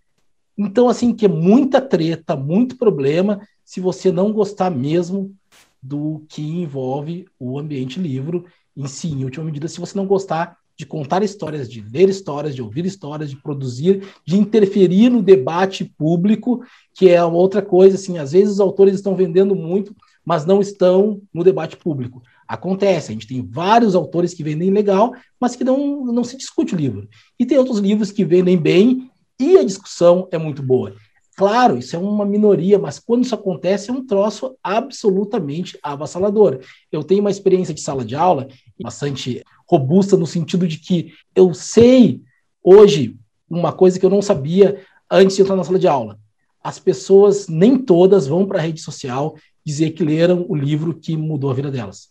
Então, 0.58 0.88
assim, 0.88 1.14
que 1.14 1.26
é 1.26 1.30
muita 1.30 1.82
treta, 1.82 2.36
muito 2.36 2.78
problema, 2.78 3.42
se 3.64 3.80
você 3.80 4.12
não 4.12 4.32
gostar 4.32 4.70
mesmo 4.70 5.34
do 5.82 6.24
que 6.30 6.42
envolve 6.42 7.26
o 7.40 7.60
ambiente 7.60 8.00
livro 8.00 8.46
em 8.76 8.88
si, 8.88 9.10
em 9.10 9.24
última 9.24 9.46
medida, 9.46 9.68
se 9.68 9.80
você 9.80 9.98
não 9.98 10.06
gostar 10.06 10.58
de 10.78 10.86
contar 10.86 11.24
histórias, 11.24 11.70
de 11.70 11.82
ler 11.82 12.10
histórias, 12.10 12.56
de 12.56 12.62
ouvir 12.62 12.86
histórias, 12.86 13.30
de 13.30 13.38
produzir, 13.38 14.04
de 14.26 14.38
interferir 14.38 15.10
no 15.10 15.22
debate 15.22 15.86
público, 15.86 16.64
que 16.94 17.10
é 17.10 17.24
outra 17.24 17.62
coisa, 17.62 17.96
assim, 17.96 18.18
às 18.18 18.32
vezes 18.32 18.54
os 18.54 18.60
autores 18.60 18.96
estão 18.96 19.16
vendendo 19.16 19.56
muito, 19.56 19.96
mas 20.26 20.46
não 20.46 20.62
estão 20.62 21.22
no 21.34 21.44
debate 21.44 21.78
público. 21.78 22.22
Acontece, 22.48 23.12
a 23.12 23.14
gente 23.14 23.28
tem 23.28 23.42
vários 23.42 23.96
autores 23.96 24.34
que 24.34 24.44
vendem 24.44 24.70
legal, 24.70 25.14
mas 25.40 25.56
que 25.56 25.64
não, 25.64 26.06
não 26.06 26.24
se 26.24 26.38
discute 26.38 26.74
o 26.74 26.78
livro. 26.78 27.08
E 27.40 27.46
tem 27.46 27.58
outros 27.58 27.80
livros 27.80 28.12
que 28.12 28.26
vendem 28.26 28.58
bem 28.58 29.10
e 29.40 29.58
a 29.58 29.64
discussão 29.64 30.28
é 30.32 30.38
muito 30.38 30.62
boa. 30.62 30.96
Claro, 31.36 31.78
isso 31.78 31.96
é 31.96 32.00
uma 32.00 32.26
minoria, 32.26 32.78
mas 32.78 33.00
quando 33.00 33.24
isso 33.24 33.34
acontece 33.34 33.90
é 33.90 33.94
um 33.94 34.06
troço 34.06 34.56
absolutamente 34.62 35.78
avassalador. 35.82 36.60
Eu 36.92 37.04
tenho 37.04 37.22
uma 37.22 37.32
experiência 37.32 37.74
de 37.74 37.82
sala 37.82 38.06
de 38.06 38.16
aula 38.16 38.48
bastante 38.80 39.44
robusta 39.68 40.16
no 40.16 40.28
sentido 40.28 40.68
de 40.68 40.78
que 40.78 41.12
eu 41.36 41.54
sei 41.54 42.22
hoje 42.64 43.18
uma 43.50 43.74
coisa 43.74 44.00
que 44.00 44.06
eu 44.06 44.10
não 44.10 44.22
sabia 44.22 44.80
antes 45.10 45.36
de 45.36 45.42
entrar 45.42 45.56
na 45.56 45.64
sala 45.64 45.80
de 45.80 45.88
aula. 45.88 46.20
As 46.64 46.80
pessoas, 46.80 47.48
nem 47.48 47.78
todas, 47.78 48.28
vão 48.28 48.46
para 48.46 48.60
a 48.60 48.62
rede 48.62 48.80
social 48.80 49.36
dizer 49.66 49.92
que 49.92 50.04
leram 50.04 50.46
o 50.48 50.56
livro 50.56 50.94
que 50.94 51.18
mudou 51.18 51.50
a 51.50 51.54
vida 51.54 51.72
delas. 51.72 52.10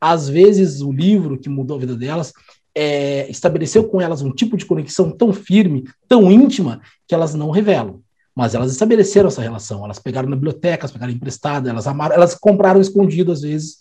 Às 0.00 0.28
vezes, 0.28 0.80
o 0.80 0.92
livro 0.92 1.38
que 1.38 1.48
mudou 1.48 1.76
a 1.76 1.80
vida 1.80 1.96
delas 1.96 2.32
é, 2.74 3.30
estabeleceu 3.30 3.84
com 3.84 4.00
elas 4.00 4.20
um 4.20 4.32
tipo 4.32 4.56
de 4.56 4.66
conexão 4.66 5.10
tão 5.10 5.32
firme, 5.32 5.84
tão 6.08 6.30
íntima, 6.30 6.82
que 7.06 7.14
elas 7.14 7.34
não 7.34 7.50
revelam. 7.50 8.03
Mas 8.34 8.54
elas 8.54 8.72
estabeleceram 8.72 9.28
essa 9.28 9.42
relação. 9.42 9.84
Elas 9.84 9.98
pegaram 9.98 10.28
na 10.28 10.36
biblioteca, 10.36 10.82
elas 10.84 10.92
pegaram 10.92 11.12
emprestada, 11.12 11.70
elas 11.70 11.86
amaram, 11.86 12.14
elas 12.14 12.34
compraram 12.34 12.80
escondido 12.80 13.30
às 13.32 13.42
vezes. 13.42 13.78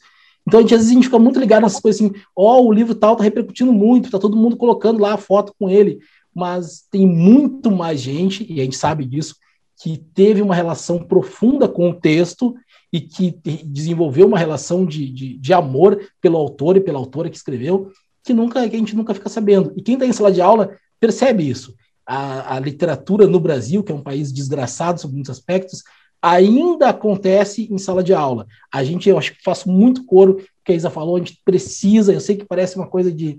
Então, 0.47 0.59
a 0.59 0.61
gente, 0.61 0.73
às 0.73 0.81
vezes, 0.81 0.91
a 0.91 0.95
gente 0.95 1.05
fica 1.05 1.19
muito 1.19 1.39
ligado 1.39 1.63
nessas 1.63 1.80
coisas 1.80 2.01
assim, 2.01 2.13
ó, 2.35 2.57
oh, 2.57 2.67
o 2.67 2.71
livro 2.71 2.93
tal 2.93 3.15
tá 3.15 3.23
repercutindo 3.23 3.71
muito, 3.71 4.11
tá 4.11 4.19
todo 4.19 4.38
mundo 4.38 4.57
colocando 4.57 5.01
lá 5.01 5.13
a 5.13 5.17
foto 5.17 5.53
com 5.57 5.69
ele, 5.69 5.99
mas 6.35 6.84
tem 6.91 7.07
muito 7.07 7.71
mais 7.71 8.01
gente, 8.01 8.45
e 8.51 8.59
a 8.59 8.63
gente 8.63 8.75
sabe 8.75 9.05
disso, 9.05 9.35
que 9.81 9.97
teve 10.13 10.41
uma 10.41 10.55
relação 10.55 10.99
profunda 10.99 11.67
com 11.67 11.89
o 11.89 11.93
texto 11.93 12.55
e 12.91 13.01
que 13.01 13.35
desenvolveu 13.65 14.27
uma 14.27 14.38
relação 14.38 14.85
de, 14.85 15.09
de, 15.09 15.38
de, 15.38 15.53
amor 15.53 15.99
pelo 16.21 16.38
autor 16.38 16.77
e 16.77 16.81
pela 16.81 16.99
autora 16.99 17.30
que 17.30 17.38
escreveu, 17.38 17.91
que 18.23 18.34
nunca 18.34 18.67
que 18.69 18.75
a 18.75 18.80
gente 18.80 18.95
nunca 18.95 19.13
fica 19.13 19.30
sabendo. 19.30 19.73
E 19.75 19.81
quem 19.81 19.95
está 19.95 20.05
em 20.05 20.13
sala 20.13 20.31
de 20.31 20.41
aula 20.41 20.77
percebe 20.99 21.47
isso. 21.49 21.73
A, 22.05 22.55
a, 22.55 22.59
literatura 22.59 23.25
no 23.25 23.39
Brasil, 23.39 23.84
que 23.84 23.91
é 23.91 23.95
um 23.95 24.03
país 24.03 24.31
desgraçado 24.31 24.99
sob 24.99 25.13
muitos 25.13 25.31
aspectos, 25.31 25.84
ainda 26.21 26.89
acontece 26.89 27.67
em 27.71 27.77
sala 27.77 28.03
de 28.03 28.13
aula. 28.13 28.47
A 28.73 28.84
gente, 28.84 29.09
eu 29.09 29.17
acho 29.17 29.34
que 29.34 29.43
faço 29.43 29.69
muito 29.69 30.05
coro 30.05 30.41
que 30.63 30.71
a 30.71 30.75
Isa 30.75 30.89
falou, 30.89 31.15
a 31.15 31.19
gente 31.19 31.39
precisa, 31.43 32.13
eu 32.13 32.21
sei 32.21 32.38
que 32.38 32.45
parece 32.45 32.77
uma 32.77 32.88
coisa 32.88 33.11
de 33.11 33.38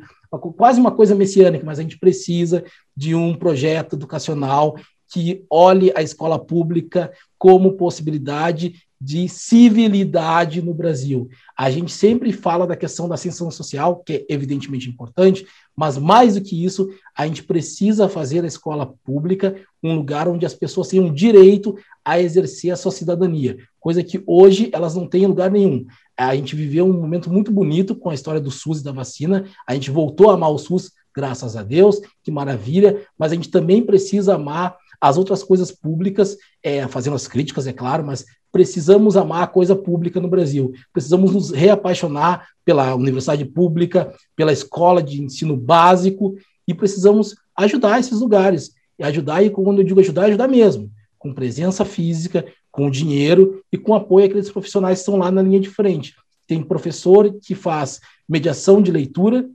quase 0.57 0.81
uma 0.81 0.91
coisa 0.91 1.15
messiânica, 1.15 1.65
mas 1.65 1.79
a 1.79 1.83
gente 1.83 1.99
precisa 1.99 2.65
de 2.95 3.15
um 3.15 3.35
projeto 3.35 3.97
educacional 3.97 4.77
que 5.11 5.45
olhe 5.49 5.93
a 5.95 6.03
escola 6.03 6.39
pública 6.39 7.13
como 7.39 7.77
possibilidade 7.77 8.75
de 9.05 9.29
civilidade 9.29 10.63
no 10.63 10.73
Brasil. 10.73 11.29
A 11.55 11.71
gente 11.71 11.93
sempre 11.93 12.33
fala 12.33 12.67
da 12.67 12.75
questão 12.75 13.07
da 13.07 13.17
ascensão 13.17 13.51
social, 13.51 13.97
que 13.97 14.15
é 14.15 14.27
evidentemente 14.31 14.89
importante, 14.89 15.47
mas 15.77 15.99
mais 15.99 16.35
do 16.35 16.41
que 16.41 16.65
isso, 16.65 16.89
a 17.15 17.27
gente 17.27 17.43
precisa 17.43 18.09
fazer 18.09 18.43
a 18.43 18.47
escola 18.47 18.95
pública 19.05 19.57
um 19.83 19.95
lugar 19.95 20.27
onde 20.27 20.47
as 20.47 20.55
pessoas 20.55 20.89
tenham 20.89 21.13
direito 21.13 21.77
a 22.03 22.19
exercer 22.19 22.71
a 22.71 22.77
sua 22.77 22.91
cidadania, 22.91 23.59
coisa 23.79 24.03
que 24.03 24.23
hoje 24.27 24.71
elas 24.73 24.95
não 24.95 25.07
têm 25.07 25.25
em 25.25 25.27
lugar 25.27 25.51
nenhum. 25.51 25.85
A 26.17 26.35
gente 26.35 26.57
viveu 26.57 26.87
um 26.87 26.99
momento 26.99 27.31
muito 27.31 27.53
bonito 27.53 27.95
com 27.95 28.09
a 28.09 28.15
história 28.15 28.41
do 28.41 28.51
SUS 28.51 28.81
e 28.81 28.85
da 28.85 28.93
vacina, 28.93 29.45
a 29.67 29.75
gente 29.75 29.91
voltou 29.91 30.31
a 30.31 30.35
amar 30.35 30.51
o 30.51 30.59
SUS, 30.59 30.93
graças 31.15 31.57
a 31.57 31.63
Deus, 31.63 32.01
que 32.23 32.31
maravilha, 32.31 33.07
mas 33.19 33.33
a 33.33 33.35
gente 33.35 33.51
também 33.51 33.85
precisa 33.85 34.37
amar 34.37 34.77
as 35.09 35.19
outras 35.19 35.43
coisas 35.43 35.71
públicas, 35.71 36.37
é, 36.63 36.89
fazendo 36.89 37.15
as 37.15 37.29
críticas, 37.29 37.67
é 37.67 37.75
claro, 37.75 38.07
mas 38.07 38.25
precisamos 38.51 39.19
amar 39.19 39.43
a 39.43 39.47
coisa 39.47 39.77
pública 39.77 40.19
no 40.19 40.29
Brasil. 40.29 40.73
Precisamos 40.95 41.33
nos 41.33 41.51
reapaixonar 41.51 42.49
pela 42.65 42.95
universidade 42.95 43.45
pública, 43.45 44.15
pela 44.35 44.51
escola 44.51 45.03
de 45.03 45.23
ensino 45.23 45.59
básico 45.59 46.37
e 46.67 46.73
precisamos 46.73 47.37
ajudar 47.55 48.01
esses 48.01 48.19
lugares. 48.19 48.73
E 48.99 49.05
ajudar, 49.05 49.43
e 49.43 49.51
quando 49.51 49.83
eu 49.83 49.85
digo 49.85 50.01
ajudar, 50.01 50.25
ajudar 50.25 50.49
mesmo, 50.49 50.91
com 51.19 51.35
presença 51.35 51.85
física, 51.85 52.47
com 52.73 52.91
dinheiro 52.91 53.63
e 53.71 53.77
com 53.77 53.95
apoio 53.95 54.25
àqueles 54.25 54.51
profissionais 54.51 54.99
que 54.99 55.01
estão 55.01 55.19
lá 55.19 55.31
na 55.31 55.43
linha 55.43 55.61
de 55.61 55.69
frente. 55.69 56.15
Tem 56.47 56.63
professor 56.63 57.31
que 57.43 57.55
faz 57.55 58.01
mediação 58.27 58.81
de 58.81 58.91
leitura, 58.91 59.47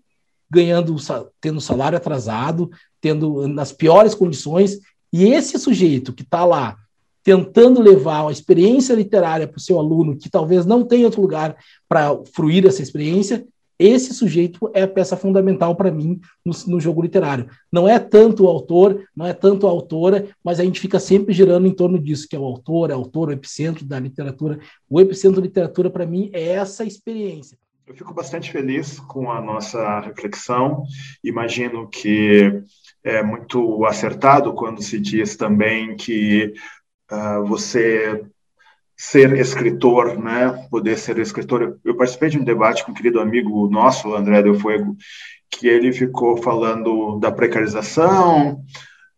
ganhando, 0.47 0.95
tendo 1.41 1.59
salário 1.59 1.97
atrasado, 1.97 2.69
tendo 3.01 3.47
nas 3.47 3.71
piores 3.71 4.13
condições, 4.13 4.79
e 5.11 5.25
esse 5.25 5.57
sujeito 5.57 6.13
que 6.13 6.23
está 6.23 6.45
lá 6.45 6.77
tentando 7.23 7.81
levar 7.81 8.23
uma 8.23 8.31
experiência 8.31 8.93
literária 8.93 9.47
para 9.47 9.57
o 9.57 9.61
seu 9.61 9.77
aluno 9.77 10.17
que 10.17 10.29
talvez 10.29 10.65
não 10.65 10.83
tenha 10.83 11.05
outro 11.05 11.21
lugar 11.21 11.55
para 11.87 12.17
fruir 12.33 12.65
essa 12.65 12.81
experiência, 12.81 13.45
esse 13.79 14.13
sujeito 14.13 14.69
é 14.73 14.81
a 14.81 14.87
peça 14.87 15.15
fundamental 15.15 15.73
para 15.73 15.89
mim 15.89 16.19
no, 16.45 16.51
no, 16.67 16.79
jogo 16.81 17.01
literário. 17.01 17.49
Não 17.71 17.87
é 17.87 17.97
tanto 17.97 18.43
o 18.43 18.47
autor, 18.47 19.05
não 19.15 19.25
é 19.25 19.33
tanto 19.33 19.65
a 19.65 19.69
autora, 19.69 20.27
mas 20.43 20.59
a 20.59 20.65
gente 20.65 20.81
fica 20.81 20.99
sempre 20.99 21.33
girando 21.33 21.65
em 21.65 21.73
torno 21.73 21.97
disso, 21.97 22.27
que 22.27 22.35
é 22.35 22.39
o 22.39 22.43
autor, 22.43 22.89
é 22.89 22.93
autor, 22.93 23.29
o 23.29 23.31
epicentro 23.31 23.85
da 23.85 23.97
literatura. 23.97 24.59
O 24.89 24.99
epicentro 24.99 25.39
da 25.39 25.47
literatura, 25.47 25.89
para 25.89 26.05
mim, 26.05 26.29
é 26.33 26.49
essa 26.49 26.83
experiência. 26.83 27.57
Eu 27.87 27.95
fico 27.95 28.13
bastante 28.13 28.51
feliz 28.51 28.99
com 28.99 29.31
a 29.31 29.41
nossa 29.41 30.01
reflexão. 30.01 30.83
Imagino 31.23 31.87
que 31.87 32.61
é 33.03 33.23
muito 33.23 33.85
acertado 33.85 34.53
quando 34.53 34.81
se 34.81 34.99
diz 34.99 35.35
também 35.35 35.95
que 35.95 36.53
uh, 37.11 37.45
você 37.45 38.23
ser 38.95 39.31
escritor, 39.39 40.19
né, 40.19 40.67
poder 40.69 40.97
ser 40.97 41.17
escritor. 41.19 41.79
Eu 41.85 41.95
participei 41.95 42.29
de 42.29 42.37
um 42.37 42.43
debate 42.43 42.83
com 42.83 42.91
um 42.91 42.93
querido 42.93 43.21
amigo 43.21 43.69
nosso, 43.69 44.13
André 44.13 44.43
Del 44.43 44.59
Fuego, 44.59 44.97
que 45.49 45.67
ele 45.67 45.93
ficou 45.93 46.35
falando 46.35 47.17
da 47.17 47.31
precarização, 47.31 48.61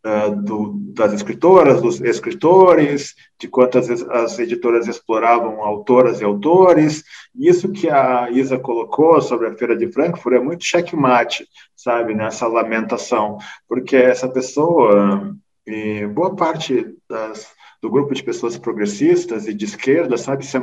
uh, 0.05 0.35
do, 0.35 0.73
das 0.93 1.13
escritoras, 1.13 1.81
dos 1.81 2.01
escritores, 2.01 3.15
de 3.39 3.47
quantas 3.47 3.89
as 3.89 4.37
editoras 4.39 4.87
exploravam 4.87 5.61
autoras 5.63 6.21
e 6.21 6.23
autores. 6.23 7.03
Isso 7.35 7.71
que 7.71 7.89
a 7.89 8.29
Isa 8.31 8.59
colocou 8.59 9.21
sobre 9.21 9.47
a 9.47 9.55
Feira 9.55 9.75
de 9.75 9.91
Frankfurt 9.91 10.35
é 10.35 10.39
muito 10.39 10.63
checkmate, 10.63 11.47
sabe, 11.75 12.13
nessa 12.13 12.47
lamentação, 12.47 13.37
porque 13.67 13.95
essa 13.95 14.27
pessoa, 14.27 15.35
e 15.65 16.05
boa 16.07 16.35
parte 16.35 16.95
das 17.09 17.51
do 17.81 17.89
grupo 17.89 18.13
de 18.13 18.23
pessoas 18.23 18.57
progressistas 18.57 19.47
e 19.47 19.53
de 19.53 19.65
esquerda, 19.65 20.17
sabe, 20.17 20.45
se 20.45 20.57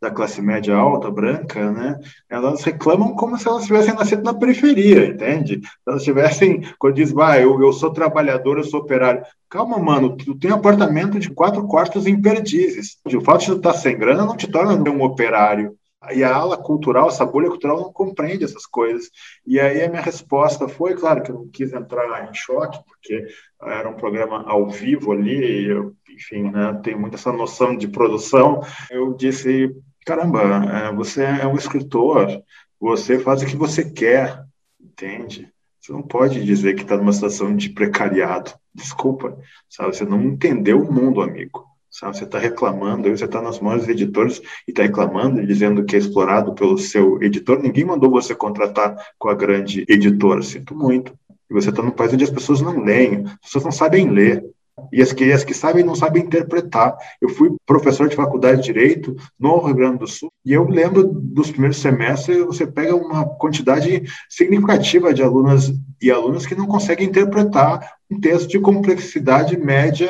da 0.00 0.10
classe 0.10 0.42
média 0.42 0.76
alta, 0.76 1.10
branca, 1.10 1.72
né, 1.72 1.98
elas 2.28 2.62
reclamam 2.62 3.14
como 3.14 3.38
se 3.38 3.48
elas 3.48 3.64
tivessem 3.64 3.94
nascido 3.94 4.22
na 4.22 4.34
periferia, 4.34 5.06
entende? 5.06 5.60
Elas 5.86 6.04
tivessem, 6.04 6.60
quando 6.78 6.96
diz, 6.96 7.10
vai, 7.10 7.42
eu, 7.44 7.60
eu 7.62 7.72
sou 7.72 7.92
trabalhador, 7.92 8.58
eu 8.58 8.64
sou 8.64 8.80
operário. 8.80 9.22
Calma, 9.48 9.78
mano, 9.78 10.16
tu 10.16 10.34
tem 10.34 10.50
apartamento 10.50 11.18
de 11.18 11.30
quatro 11.30 11.66
quartos 11.66 12.06
em 12.06 12.20
Perdizes. 12.20 12.98
O 13.06 13.20
fato 13.20 13.40
de 13.40 13.46
tu 13.46 13.56
estar 13.56 13.72
sem 13.72 13.96
grana 13.96 14.26
não 14.26 14.36
te 14.36 14.46
torna 14.46 14.74
um 14.90 15.02
operário. 15.02 15.76
E 16.12 16.22
a 16.24 16.34
ala 16.34 16.56
cultural, 16.56 17.08
essa 17.08 17.24
bolha 17.24 17.48
cultural 17.48 17.80
não 17.80 17.92
compreende 17.92 18.44
essas 18.44 18.66
coisas. 18.66 19.10
E 19.46 19.58
aí 19.60 19.82
a 19.82 19.88
minha 19.88 20.02
resposta 20.02 20.68
foi, 20.68 20.94
claro 20.94 21.22
que 21.22 21.30
eu 21.30 21.36
não 21.36 21.48
quis 21.48 21.72
entrar 21.72 22.28
em 22.28 22.34
choque, 22.34 22.78
porque 22.86 23.26
era 23.62 23.88
um 23.88 23.96
programa 23.96 24.44
ao 24.46 24.68
vivo 24.68 25.12
ali, 25.12 25.66
eu, 25.66 25.94
enfim, 26.10 26.50
né, 26.50 26.80
tenho 26.82 26.98
muito 26.98 27.14
essa 27.14 27.32
noção 27.32 27.76
de 27.76 27.88
produção. 27.88 28.60
Eu 28.90 29.14
disse, 29.14 29.74
caramba, 30.04 30.40
é, 30.42 30.92
você 30.92 31.24
é 31.24 31.46
um 31.46 31.56
escritor, 31.56 32.42
você 32.78 33.18
faz 33.18 33.42
o 33.42 33.46
que 33.46 33.56
você 33.56 33.90
quer, 33.90 34.44
entende? 34.80 35.50
Você 35.80 35.92
não 35.92 36.02
pode 36.02 36.42
dizer 36.44 36.74
que 36.74 36.82
está 36.82 36.96
numa 36.96 37.12
situação 37.12 37.54
de 37.54 37.68
precariado. 37.68 38.52
Desculpa, 38.74 39.38
sabe? 39.68 39.94
Você 39.94 40.04
não 40.04 40.22
entendeu 40.22 40.80
o 40.80 40.90
mundo, 40.90 41.20
amigo. 41.20 41.73
Sabe? 41.94 42.18
Você 42.18 42.24
está 42.24 42.40
reclamando, 42.40 43.08
você 43.08 43.24
está 43.24 43.40
nas 43.40 43.60
mãos 43.60 43.82
dos 43.82 43.88
editores 43.88 44.42
e 44.66 44.72
está 44.72 44.82
reclamando 44.82 45.46
dizendo 45.46 45.84
que 45.84 45.94
é 45.94 45.98
explorado 46.00 46.52
pelo 46.52 46.76
seu 46.76 47.22
editor. 47.22 47.62
Ninguém 47.62 47.84
mandou 47.84 48.10
você 48.10 48.34
contratar 48.34 48.96
com 49.16 49.28
a 49.28 49.34
grande 49.34 49.84
editora. 49.88 50.42
Sinto 50.42 50.74
muito. 50.74 51.16
E 51.48 51.54
você 51.54 51.70
está 51.70 51.82
num 51.82 51.92
país 51.92 52.12
onde 52.12 52.24
as 52.24 52.30
pessoas 52.30 52.60
não 52.60 52.82
leem, 52.82 53.24
as 53.24 53.36
pessoas 53.42 53.64
não 53.64 53.70
sabem 53.70 54.10
ler. 54.10 54.44
E 54.92 55.00
as 55.00 55.12
que, 55.12 55.30
as 55.30 55.44
que 55.44 55.54
sabem 55.54 55.84
não 55.84 55.94
sabem 55.94 56.24
interpretar. 56.24 56.96
Eu 57.20 57.28
fui 57.28 57.54
professor 57.64 58.08
de 58.08 58.16
faculdade 58.16 58.56
de 58.56 58.72
Direito 58.72 59.14
no 59.38 59.60
Rio 59.60 59.76
Grande 59.76 59.98
do 59.98 60.06
Sul, 60.08 60.32
e 60.44 60.52
eu 60.52 60.68
lembro 60.68 61.04
dos 61.04 61.52
primeiros 61.52 61.76
semestres, 61.76 62.38
você 62.38 62.66
pega 62.66 62.96
uma 62.96 63.24
quantidade 63.24 64.02
significativa 64.28 65.14
de 65.14 65.22
alunas 65.22 65.72
e 66.04 66.10
alunos 66.10 66.44
que 66.44 66.54
não 66.54 66.66
conseguem 66.66 67.06
interpretar 67.06 67.94
um 68.10 68.20
texto 68.20 68.50
de 68.50 68.60
complexidade 68.60 69.56
média 69.56 70.08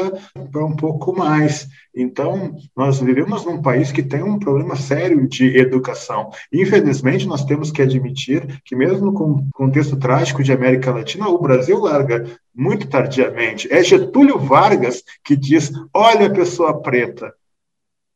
para 0.50 0.64
um 0.64 0.74
pouco 0.74 1.16
mais. 1.16 1.68
Então, 1.94 2.56
nós 2.76 2.98
vivemos 3.00 3.44
num 3.44 3.62
país 3.62 3.92
que 3.92 4.02
tem 4.02 4.20
um 4.20 4.36
problema 4.36 4.74
sério 4.74 5.28
de 5.28 5.56
educação. 5.56 6.30
Infelizmente, 6.52 7.28
nós 7.28 7.44
temos 7.44 7.70
que 7.70 7.80
admitir 7.80 8.60
que, 8.64 8.74
mesmo 8.74 9.12
com 9.12 9.30
o 9.30 9.48
contexto 9.54 9.96
trágico 9.96 10.42
de 10.42 10.52
América 10.52 10.90
Latina, 10.92 11.28
o 11.28 11.40
Brasil 11.40 11.78
larga 11.78 12.24
muito 12.52 12.88
tardiamente. 12.88 13.72
É 13.72 13.80
Getúlio 13.84 14.36
Vargas 14.36 15.00
que 15.24 15.36
diz: 15.36 15.70
olha 15.94 16.26
a 16.26 16.30
pessoa 16.30 16.82
preta, 16.82 17.32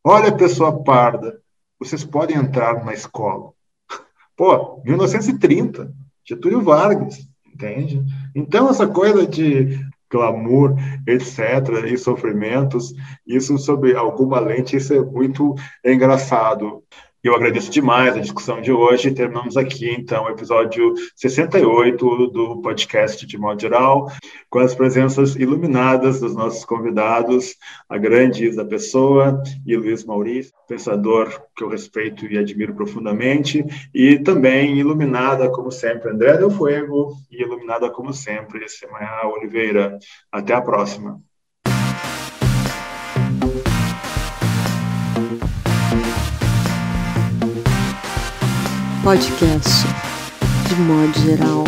olha 0.03 0.31
a 0.31 0.37
pessoa 0.37 0.83
parda, 0.83 1.41
vocês 1.79 2.05
podem 2.05 2.37
entrar 2.37 2.85
na 2.85 2.93
escola. 2.93 3.53
Pô, 4.37 4.83
1930, 4.85 5.93
Getúlio 6.25 6.61
Vargas 6.61 7.29
entende? 7.59 8.05
Então, 8.35 8.71
essa 8.71 8.87
coisa 8.87 9.27
de 9.27 9.81
glamour, 10.11 10.75
etc., 11.07 11.85
e 11.93 11.99
sofrimentos, 11.99 12.95
isso 13.27 13.59
sob 13.59 13.95
alguma 13.95 14.39
lente, 14.39 14.77
isso 14.77 14.95
é 14.95 15.05
muito 15.05 15.55
engraçado. 15.85 16.83
Eu 17.23 17.35
agradeço 17.35 17.69
demais 17.69 18.17
a 18.17 18.21
discussão 18.21 18.61
de 18.61 18.71
hoje. 18.71 19.11
Terminamos 19.11 19.57
aqui, 19.57 19.91
então, 19.91 20.25
o 20.25 20.29
episódio 20.29 20.95
68 21.17 22.29
do 22.29 22.63
podcast 22.63 23.27
de 23.27 23.37
modo 23.37 23.61
geral, 23.61 24.09
com 24.49 24.61
as 24.61 24.73
presenças 24.73 25.35
iluminadas 25.35 26.21
dos 26.21 26.37
nossos 26.37 26.65
convidados, 26.65 27.57
a 27.89 27.99
grande 27.99 28.47
Isa 28.47 28.65
Pessoa 28.65 29.43
e 29.67 29.77
Luiz 29.77 30.05
Maurício, 30.05 30.53
pensador 30.69 31.43
que 31.57 31.65
eu 31.65 31.69
respeito 31.69 32.25
e 32.25 32.39
admiro 32.39 32.73
profundamente, 32.73 33.65
e 33.93 34.21
também 34.21 34.79
iluminada, 34.79 35.51
como 35.51 35.73
sempre, 35.73 36.13
André 36.13 36.37
Del 36.37 36.51
Fuego, 36.51 37.17
e 37.33 37.43
iluminada, 37.43 37.91
como 37.91 38.13
sempre, 38.13 38.69
Semaia 38.69 39.27
Oliveira. 39.27 39.99
Até 40.31 40.55
a 40.55 40.63
próxima. 40.63 41.21
Podcast 49.03 49.87
de 50.69 50.75
modo 50.83 51.13
geral. 51.21 51.65